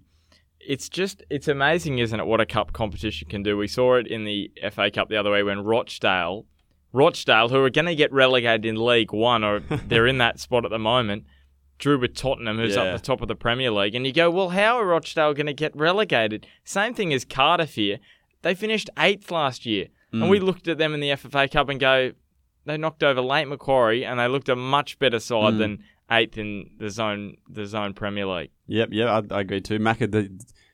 It's 0.60 0.90
just 0.90 1.24
it's 1.30 1.48
amazing, 1.48 2.00
isn't 2.00 2.20
it? 2.20 2.26
What 2.26 2.42
a 2.42 2.46
cup 2.46 2.72
competition 2.72 3.28
can 3.30 3.44
do. 3.44 3.58
We 3.58 3.68
saw 3.68 3.96
it 3.96 4.08
in 4.08 4.24
the 4.24 4.52
FA 4.72 4.90
Cup 4.92 5.10
the 5.10 5.18
other 5.18 5.32
way 5.32 5.44
when 5.44 5.64
Rochdale, 5.64 6.46
Rochdale, 6.94 7.50
who 7.50 7.64
are 7.64 7.70
going 7.70 7.86
to 7.86 7.96
get 7.96 8.12
relegated 8.12 8.66
in 8.66 8.76
League 8.76 9.12
One, 9.12 9.44
or 9.44 9.60
they're 9.88 10.08
in 10.08 10.18
that 10.20 10.40
spot 10.40 10.66
at 10.66 10.72
the 10.72 10.80
moment, 10.80 11.26
drew 11.78 12.00
with 12.00 12.16
Tottenham, 12.16 12.58
who's 12.58 12.76
Yeah. 12.76 12.84
up 12.84 13.00
the 13.00 13.06
top 13.06 13.22
of 13.22 13.28
the 13.28 13.36
Premier 13.36 13.72
League, 13.72 13.94
and 13.96 14.06
you 14.06 14.12
go, 14.14 14.30
well, 14.32 14.50
how 14.50 14.78
are 14.78 14.86
Rochdale 14.86 15.34
going 15.34 15.46
to 15.48 15.54
get 15.54 15.76
relegated? 15.76 16.48
Same 16.64 16.94
thing 16.94 17.14
as 17.14 17.24
Cardiff 17.26 17.76
here. 17.76 18.00
They 18.42 18.56
finished 18.56 18.90
eighth 18.98 19.32
last 19.32 19.66
year, 19.66 19.88
and 20.12 20.24
Mm. 20.24 20.30
we 20.30 20.40
looked 20.40 20.68
at 20.68 20.78
them 20.78 20.94
in 20.94 21.00
the 21.00 21.10
FFA 21.12 21.48
Cup 21.48 21.70
and 21.70 21.80
go, 21.80 22.12
they 22.66 22.78
knocked 22.78 23.04
over 23.04 23.22
Lake 23.22 23.48
Macquarie, 23.48 24.04
and 24.06 24.20
they 24.20 24.28
looked 24.28 24.50
a 24.50 24.56
much 24.56 25.00
better 25.00 25.20
side 25.20 25.54
Mm. 25.56 25.58
than 25.60 25.84
eighth 26.12 26.38
in 26.38 26.70
the 26.80 26.90
zone 26.90 27.36
the 27.50 27.66
zone 27.66 27.94
Premier 27.94 28.26
League. 28.26 28.50
Yep, 28.68 28.90
yeah, 28.92 29.22
I, 29.32 29.36
I 29.36 29.42
agree 29.42 29.62
too. 29.62 29.78
Macca, 29.80 30.10
the, 30.12 30.30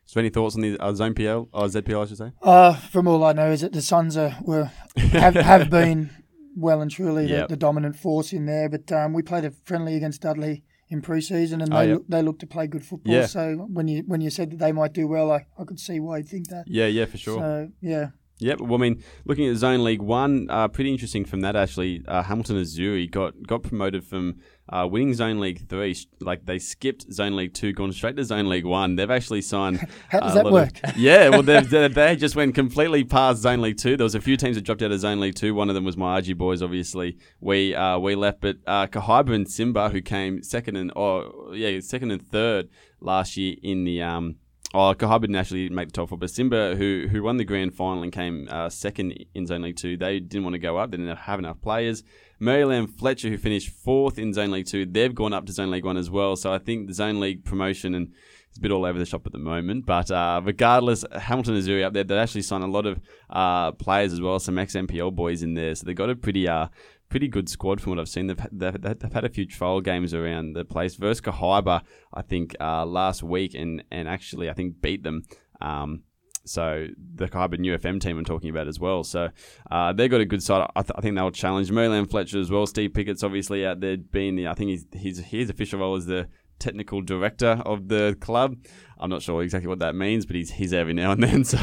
so 0.06 0.20
any 0.20 0.30
thoughts 0.30 0.56
on 0.56 0.62
the 0.62 0.78
uh, 0.80 0.94
Zone 0.94 1.14
PL 1.16 1.48
or 1.54 1.66
ZPL, 1.68 2.04
I 2.04 2.06
should 2.08 2.18
say? 2.18 2.32
Uh, 2.42 2.74
from 2.74 3.08
all 3.08 3.24
I 3.24 3.34
know 3.34 3.52
is 3.52 3.62
that 3.62 3.72
the 3.74 3.82
Suns 3.82 4.16
are 4.18 4.36
were 4.42 4.70
have, 4.98 5.34
have 5.52 5.70
been 5.70 6.10
well 6.56 6.82
and 6.82 6.92
truly 6.92 7.26
Yep. 7.28 7.48
the, 7.48 7.54
the 7.56 7.58
dominant 7.58 7.96
force 7.96 8.32
in 8.34 8.46
there. 8.46 8.70
But 8.70 8.92
um, 8.92 9.14
we 9.14 9.22
played 9.24 9.46
a 9.46 9.52
friendly 9.52 9.96
against 9.96 10.22
Dudley 10.22 10.64
in 10.94 11.02
pre-season, 11.02 11.62
and 11.62 11.74
Oh, 11.74 11.80
they 11.80 11.94
look, 11.94 12.08
they 12.08 12.22
look 12.22 12.40
to 12.40 12.48
play 12.48 12.68
good 12.68 12.86
football. 12.86 13.14
Yeah. 13.14 13.26
So 13.26 13.68
when 13.70 13.88
you 13.88 14.04
when 14.08 14.22
you 14.22 14.30
said 14.30 14.52
that 14.52 14.60
they 14.60 14.72
might 14.72 14.94
do 14.94 15.08
well, 15.08 15.32
I, 15.32 15.46
I 15.60 15.64
could 15.66 15.80
see 15.80 16.00
why 16.00 16.18
you'd 16.20 16.30
think 16.30 16.48
that. 16.50 16.66
Yeah, 16.68 16.86
yeah, 16.88 17.06
for 17.06 17.18
sure. 17.18 17.40
So 17.40 17.70
yeah, 17.82 18.10
Yep. 18.44 18.60
Well, 18.60 18.76
I 18.76 18.78
mean, 18.78 19.04
looking 19.26 19.48
at 19.48 19.56
Zone 19.56 19.84
League 19.84 20.02
One, 20.02 20.48
uh, 20.50 20.68
pretty 20.68 20.92
interesting 20.92 21.24
from 21.24 21.42
that 21.42 21.56
actually. 21.56 22.04
Uh, 22.08 22.24
Hamilton 22.24 22.58
Azzurri 22.58 23.10
got 23.10 23.34
got 23.48 23.64
promoted 23.64 24.04
from 24.04 24.40
uh, 24.68 24.86
winning 24.90 25.14
Zone 25.14 25.40
League 25.40 25.68
Three. 25.70 25.96
Like 26.20 26.46
they 26.46 26.60
skipped 26.60 27.12
Zone 27.12 27.38
League 27.38 27.54
Two, 27.54 27.72
gone 27.72 27.94
straight 27.94 28.18
to 28.18 28.26
Zone 28.26 28.50
League 28.50 28.66
One. 28.66 28.98
They've 28.98 29.10
actually 29.10 29.42
signed. 29.42 29.88
How 30.10 30.20
does 30.20 30.34
that 30.34 30.52
work? 30.52 30.72
Of, 30.84 30.98
yeah. 30.98 31.30
Well, 31.30 31.42
they've, 31.42 31.70
they 31.70 31.88
they 31.90 32.16
just 32.18 32.36
went 32.36 32.54
completely 32.54 33.06
past 33.06 33.42
Zone 33.42 33.62
League 33.62 33.78
Two. 33.78 33.96
There 33.96 34.04
was 34.04 34.16
a 34.16 34.22
few 34.22 34.36
teams 34.36 34.58
that 34.58 34.66
dropped 34.66 34.82
out 34.82 34.92
of 34.92 35.00
Zone 35.00 35.22
League 35.22 35.36
Two. 35.36 35.56
One 35.56 35.70
of 35.70 35.76
them 35.76 35.86
was 35.86 35.96
my 35.96 36.20
RG 36.20 36.38
boys. 36.38 36.62
Obviously, 36.62 37.18
we 37.40 37.74
uh, 37.74 37.98
we 37.98 38.16
left, 38.16 38.42
but 38.42 38.58
uh, 38.68 38.88
Kahibah 38.88 39.34
and 39.34 39.50
Simba, 39.50 39.90
who 39.90 40.02
came 40.02 40.44
second 40.44 40.76
and 40.76 40.92
or 40.98 41.56
yeah, 41.56 41.80
second 41.80 42.12
and 42.12 42.22
third 42.22 42.70
last 43.00 43.38
year 43.38 43.56
in 43.64 43.86
the 43.86 44.02
um. 44.02 44.36
Oh, 44.76 44.96
Kahibah 44.96 45.22
didn't 45.22 45.36
actually 45.36 45.70
make 45.70 45.90
the 45.90 45.92
top 45.92 46.10
four, 46.10 46.18
but 46.18 46.32
Simba, 46.32 46.76
who 46.76 47.08
who 47.10 47.22
won 47.22 47.38
the 47.38 47.44
grand 47.44 47.76
final 47.76 48.02
and 48.02 48.12
came 48.12 48.48
uh, 48.50 48.70
second 48.70 49.24
in 49.36 49.46
Zone 49.46 49.62
League 49.62 49.78
Two, 49.78 49.98
they 49.98 50.20
didn't 50.20 50.44
want 50.44 50.56
to 50.56 50.60
go 50.60 50.78
up. 50.78 50.90
They 50.90 50.98
didn't 50.98 51.16
have 51.16 51.38
enough 51.38 51.62
players. 51.62 52.04
Maryland 52.40 52.90
Fletcher, 52.90 53.30
who 53.30 53.38
finished 53.38 53.70
fourth 53.70 54.18
in 54.18 54.34
Zone 54.34 54.50
League 54.50 54.66
Two, 54.66 54.86
they've 54.86 55.14
gone 55.14 55.32
up 55.32 55.46
to 55.46 55.52
Zone 55.52 55.70
League 55.70 55.86
One 55.86 55.98
as 55.98 56.10
well. 56.10 56.36
So 56.36 56.52
I 56.52 56.58
think 56.58 56.88
the 56.88 56.94
Zone 56.94 57.20
League 57.20 57.46
promotion 57.46 57.94
and 57.94 58.14
it's 58.50 58.60
a 58.60 58.62
bit 58.62 58.72
all 58.72 58.86
over 58.86 59.00
the 59.00 59.06
shop 59.06 59.26
at 59.26 59.32
the 59.32 59.40
moment. 59.40 59.86
But 59.86 60.12
uh, 60.12 60.40
regardless, 60.44 61.04
Hamilton 61.12 61.56
Azzurri 61.56 61.84
up 61.84 61.94
there, 61.94 62.04
they 62.04 62.18
actually 62.18 62.44
signed 62.44 62.64
a 62.64 62.68
lot 62.68 62.86
of 62.86 63.00
uh, 63.32 63.72
players 63.72 64.14
as 64.14 64.22
well, 64.22 64.40
some 64.40 64.60
ex 64.60 64.76
NPL 64.76 65.16
boys 65.16 65.42
in 65.42 65.56
there. 65.56 65.74
So 65.74 65.86
they've 65.86 65.96
got 65.96 66.12
a 66.12 66.16
pretty 66.16 66.48
uh, 66.48 66.68
pretty 67.14 67.28
good 67.28 67.48
squad 67.48 67.80
from 67.80 67.92
what 67.92 68.00
I've 68.00 68.10
seen. 68.10 68.26
They've, 68.26 68.48
they've, 68.52 68.82
they've 68.82 69.14
had 69.14 69.24
a 69.24 69.30
few 69.30 69.46
trial 69.46 69.82
games 69.82 70.16
around 70.16 70.54
the 70.54 70.66
place. 70.66 70.96
Versus 70.96 71.22
Kahibah, 71.22 71.84
I 72.12 72.24
think, 72.24 72.56
uh, 72.60 72.88
last 72.88 73.22
week, 73.22 73.54
and, 73.54 73.84
and 73.92 74.10
actually, 74.10 74.50
I 74.50 74.54
think, 74.54 74.82
beat 74.82 75.04
them. 75.04 75.22
Um, 75.62 76.02
so 76.44 76.88
the 77.14 77.28
Kahibah 77.28 77.60
New 77.60 77.78
FM 77.78 78.02
team 78.02 78.18
I'm 78.18 78.26
talking 78.26 78.50
about 78.50 78.68
as 78.68 78.80
well. 78.80 79.04
So 79.04 79.30
uh, 79.70 79.94
they've 79.94 80.10
got 80.10 80.22
a 80.22 80.26
good 80.26 80.42
side. 80.42 80.68
I, 80.76 80.82
th- 80.82 80.96
I 80.96 81.02
think 81.02 81.16
they'll 81.16 81.30
challenge 81.30 81.72
Maryland 81.72 82.10
Fletcher 82.10 82.40
as 82.40 82.50
well. 82.50 82.66
Steve 82.66 82.96
Pickett's 82.96 83.22
obviously 83.22 83.64
out 83.64 83.80
there 83.80 83.96
being 83.98 84.36
the, 84.36 84.48
I 84.48 84.56
think 84.56 84.72
he's, 84.72 84.88
he's 84.94 85.20
his 85.20 85.52
official 85.52 85.82
role 85.82 85.96
is 85.96 86.08
the 86.08 86.28
technical 86.60 87.02
director 87.02 87.62
of 87.66 87.88
the 87.88 88.18
club. 88.20 88.58
I'm 89.00 89.10
not 89.10 89.22
sure 89.22 89.44
exactly 89.44 89.68
what 89.68 89.80
that 89.80 89.96
means, 89.96 90.26
but 90.26 90.36
he's 90.36 90.52
he's 90.52 90.72
every 90.72 90.94
now 90.94 91.12
and 91.12 91.22
then. 91.22 91.44
So 91.54 91.58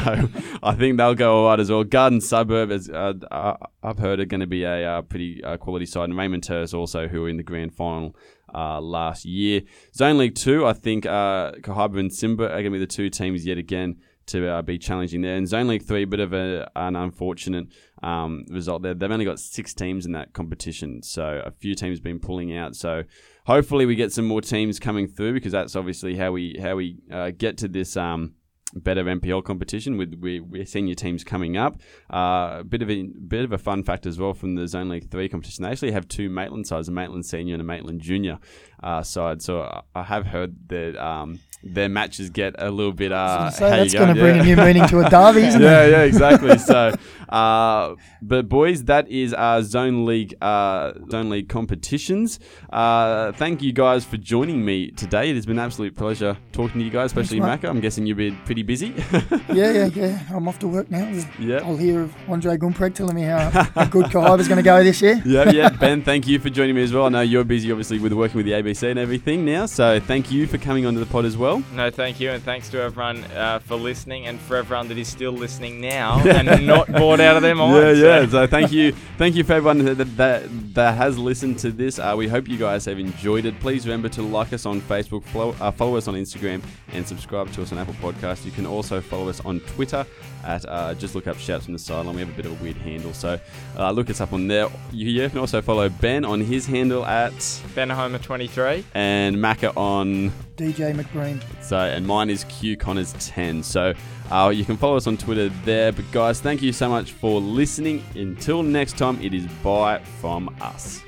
I 0.61 0.75
think 0.75 0.97
they'll 0.97 1.15
go 1.15 1.37
all 1.37 1.47
right 1.47 1.59
as 1.59 1.71
well. 1.71 1.83
Garden 1.83 2.21
Suburb, 2.21 2.71
as 2.71 2.89
uh, 2.89 3.13
uh, 3.31 3.55
I've 3.81 3.97
heard, 3.97 4.19
are 4.19 4.25
going 4.25 4.41
to 4.41 4.47
be 4.47 4.63
a 4.63 4.97
uh, 4.97 5.01
pretty 5.01 5.43
uh, 5.43 5.57
quality 5.57 5.85
side. 5.85 6.05
And 6.05 6.17
Raymond 6.17 6.43
Terrace 6.43 6.73
also, 6.73 7.07
who 7.07 7.21
were 7.21 7.29
in 7.29 7.37
the 7.37 7.43
grand 7.43 7.73
final 7.73 8.15
uh, 8.53 8.79
last 8.81 9.25
year. 9.25 9.61
Zone 9.95 10.17
League 10.17 10.35
2, 10.35 10.65
I 10.65 10.73
think 10.73 11.05
uh, 11.05 11.53
and 11.65 12.13
Simba 12.13 12.45
are 12.45 12.61
going 12.61 12.65
to 12.65 12.71
be 12.71 12.79
the 12.79 12.87
two 12.87 13.09
teams 13.09 13.45
yet 13.45 13.57
again 13.57 13.97
to 14.27 14.47
uh, 14.47 14.61
be 14.61 14.77
challenging 14.77 15.21
there. 15.21 15.35
And 15.35 15.47
Zone 15.47 15.67
League 15.67 15.83
3, 15.83 16.03
a 16.03 16.07
bit 16.07 16.19
of 16.19 16.33
a, 16.33 16.69
an 16.75 16.95
unfortunate 16.95 17.67
um, 18.03 18.45
result 18.49 18.81
there. 18.83 18.93
They've 18.93 19.11
only 19.11 19.25
got 19.25 19.39
six 19.39 19.73
teams 19.73 20.05
in 20.05 20.11
that 20.13 20.33
competition, 20.33 21.03
so 21.03 21.41
a 21.45 21.51
few 21.51 21.75
teams 21.75 21.99
been 21.99 22.19
pulling 22.19 22.55
out. 22.55 22.75
So 22.75 23.03
hopefully 23.45 23.85
we 23.85 23.95
get 23.95 24.11
some 24.11 24.25
more 24.25 24.41
teams 24.41 24.79
coming 24.79 25.07
through 25.07 25.33
because 25.33 25.51
that's 25.51 25.75
obviously 25.75 26.15
how 26.17 26.31
we 26.31 26.57
how 26.61 26.75
we 26.75 26.97
uh, 27.11 27.31
get 27.37 27.57
to 27.59 27.67
this. 27.67 27.95
Um, 27.97 28.35
better 28.73 29.03
NPL 29.03 29.43
competition 29.43 29.97
with 29.97 30.15
we, 30.21 30.39
we're 30.39 30.65
senior 30.65 30.95
teams 30.95 31.25
coming 31.25 31.57
up. 31.57 31.81
Uh, 32.09 32.59
a 32.59 32.63
bit 32.63 32.81
of 32.81 32.89
a 32.89 33.03
bit 33.03 33.43
of 33.43 33.51
a 33.51 33.57
fun 33.57 33.83
fact 33.83 34.05
as 34.05 34.17
well 34.17 34.33
from 34.33 34.55
the 34.55 34.65
Zone 34.65 34.87
League 34.87 35.09
Three 35.11 35.27
competition. 35.27 35.63
They 35.63 35.71
actually 35.71 35.91
have 35.91 36.07
two 36.07 36.29
Maitland 36.29 36.67
sides, 36.67 36.87
a 36.87 36.91
Maitland 36.93 37.25
Senior 37.25 37.55
and 37.55 37.61
a 37.61 37.65
Maitland 37.65 37.99
Junior 37.99 38.39
uh, 38.81 39.03
side. 39.03 39.41
So 39.41 39.61
I- 39.63 39.81
I 39.93 40.03
have 40.03 40.27
heard 40.27 40.55
that 40.69 40.95
um, 41.05 41.39
their 41.63 41.89
matches 41.89 42.29
get 42.29 42.55
a 42.57 42.71
little 42.71 42.91
bit. 42.93 43.11
Uh, 43.11 43.49
so 43.51 43.69
that's 43.69 43.93
going 43.93 44.13
to 44.13 44.19
bring 44.19 44.35
Yeah. 44.37 44.41
a 44.41 44.45
new 44.45 44.55
meaning 44.55 44.87
to 44.87 44.99
a 44.99 45.09
derby, 45.09 45.41
isn't 45.47 45.61
yeah, 45.61 45.83
it? 45.83 45.91
yeah, 45.91 46.01
exactly. 46.03 46.57
so, 46.71 46.93
uh, 47.29 47.95
but 48.21 48.49
boys, 48.49 48.83
that 48.85 49.07
is 49.09 49.33
our 49.33 49.61
zone 49.63 50.05
league, 50.05 50.35
uh, 50.41 50.93
zone 51.09 51.29
league 51.29 51.49
competitions. 51.49 52.39
Uh, 52.71 53.31
thank 53.33 53.61
you 53.61 53.71
guys 53.73 54.03
for 54.05 54.17
joining 54.17 54.63
me 54.65 54.91
today. 54.91 55.29
It 55.29 55.35
has 55.35 55.45
been 55.45 55.59
an 55.59 55.65
absolute 55.65 55.95
pleasure 55.95 56.37
talking 56.51 56.79
to 56.79 56.85
you 56.85 56.91
guys, 56.91 57.07
especially 57.07 57.39
Thanks, 57.39 57.63
Macca. 57.63 57.69
I'm 57.69 57.79
guessing 57.79 58.05
you've 58.05 58.17
been 58.17 58.37
pretty 58.45 58.63
busy. 58.63 58.93
Yeah, 59.51 59.71
yeah, 59.71 59.85
yeah. 59.87 60.19
I'm 60.33 60.47
off 60.47 60.59
to 60.59 60.67
work 60.67 60.89
now. 60.89 61.11
Yeah. 61.37 61.57
I'll 61.57 61.75
hear 61.75 62.01
of 62.03 62.15
Andre 62.29 62.55
Gumprecht 62.57 62.95
telling 62.95 63.15
me 63.15 63.23
how, 63.23 63.49
how 63.49 63.85
good 63.85 64.05
is 64.05 64.11
going 64.47 64.57
to 64.57 64.61
go 64.61 64.81
this 64.83 65.01
year. 65.01 65.21
yeah, 65.25 65.51
yeah. 65.51 65.69
Ben, 65.69 66.01
thank 66.03 66.25
you 66.27 66.39
for 66.39 66.49
joining 66.49 66.75
me 66.75 66.83
as 66.83 66.93
well. 66.93 67.05
I 67.05 67.09
know 67.09 67.21
you're 67.21 67.43
busy, 67.43 67.69
obviously, 67.71 67.99
with 67.99 68.13
working 68.13 68.37
with 68.37 68.45
the 68.45 68.53
ABC 68.53 68.89
and 68.89 68.97
everything 68.99 69.43
now. 69.45 69.65
So, 69.65 69.99
thank 69.99 70.31
you 70.31 70.47
for 70.47 70.57
coming 70.57 70.85
onto 70.85 70.99
the 70.99 71.05
pod 71.05 71.25
as 71.25 71.35
well. 71.35 71.50
No, 71.59 71.89
thank 71.89 72.19
you, 72.19 72.31
and 72.31 72.43
thanks 72.43 72.69
to 72.69 72.81
everyone 72.81 73.23
uh, 73.35 73.59
for 73.59 73.75
listening, 73.75 74.27
and 74.27 74.39
for 74.39 74.57
everyone 74.57 74.87
that 74.89 74.97
is 74.97 75.07
still 75.07 75.31
listening 75.31 75.81
now 75.81 76.19
and 76.27 76.65
not 76.65 76.91
bored 76.91 77.19
out 77.19 77.35
of 77.35 77.41
their 77.41 77.55
minds. 77.55 77.99
Yeah, 77.99 78.21
yeah. 78.21 78.29
So 78.29 78.47
thank 78.47 78.71
you, 78.71 78.91
thank 79.17 79.35
you 79.35 79.43
for 79.43 79.53
everyone 79.53 79.79
that 79.85 80.17
that, 80.17 80.73
that 80.73 80.95
has 80.95 81.17
listened 81.17 81.59
to 81.59 81.71
this. 81.71 81.99
Uh, 81.99 82.13
we 82.17 82.27
hope 82.27 82.47
you 82.47 82.57
guys 82.57 82.85
have 82.85 82.99
enjoyed 82.99 83.45
it. 83.45 83.59
Please 83.59 83.85
remember 83.85 84.09
to 84.09 84.21
like 84.21 84.53
us 84.53 84.65
on 84.65 84.81
Facebook, 84.81 85.23
follow, 85.25 85.55
uh, 85.59 85.71
follow 85.71 85.97
us 85.97 86.07
on 86.07 86.15
Instagram, 86.15 86.61
and 86.93 87.07
subscribe 87.07 87.51
to 87.53 87.61
us 87.61 87.71
on 87.71 87.77
Apple 87.77 87.93
Podcasts. 87.95 88.45
You 88.45 88.51
can 88.51 88.65
also 88.65 89.01
follow 89.01 89.29
us 89.29 89.39
on 89.41 89.59
Twitter 89.61 90.05
at 90.43 90.65
uh, 90.67 90.93
just 90.95 91.15
look 91.15 91.27
up 91.27 91.37
Shouts 91.37 91.65
from 91.65 91.73
the 91.73 91.79
Sideline. 91.79 92.15
We 92.15 92.21
have 92.21 92.29
a 92.29 92.33
bit 92.33 92.45
of 92.45 92.59
a 92.59 92.63
weird 92.63 92.77
handle, 92.77 93.13
so 93.13 93.39
uh, 93.77 93.91
look 93.91 94.09
us 94.09 94.21
up 94.21 94.33
on 94.33 94.47
there. 94.47 94.67
You, 94.91 95.07
you 95.09 95.29
can 95.29 95.39
also 95.39 95.61
follow 95.61 95.89
Ben 95.89 96.25
on 96.25 96.41
his 96.41 96.65
handle 96.65 97.05
at 97.05 97.61
Ben 97.75 97.89
Homer 97.89 98.17
23. 98.19 98.85
and 98.93 99.35
Macca 99.37 99.75
on 99.77 100.31
DJ 100.57 100.93
McBreen. 100.93 101.41
so, 101.61 101.77
and 101.77 102.05
mine 102.05 102.29
is 102.29 102.43
Q 102.45 102.77
Connors 102.77 103.13
10. 103.13 103.63
So, 103.63 103.93
uh, 104.31 104.51
you 104.53 104.65
can 104.65 104.77
follow 104.77 104.97
us 104.97 105.07
on 105.07 105.17
Twitter 105.17 105.49
there. 105.65 105.91
But, 105.91 106.11
guys, 106.11 106.39
thank 106.39 106.61
you 106.61 106.71
so 106.73 106.89
much 106.89 107.11
for 107.11 107.41
listening. 107.41 108.03
Until 108.15 108.63
next 108.63 108.97
time, 108.97 109.21
it 109.21 109.33
is 109.33 109.45
bye 109.63 110.01
from 110.19 110.55
us. 110.61 111.01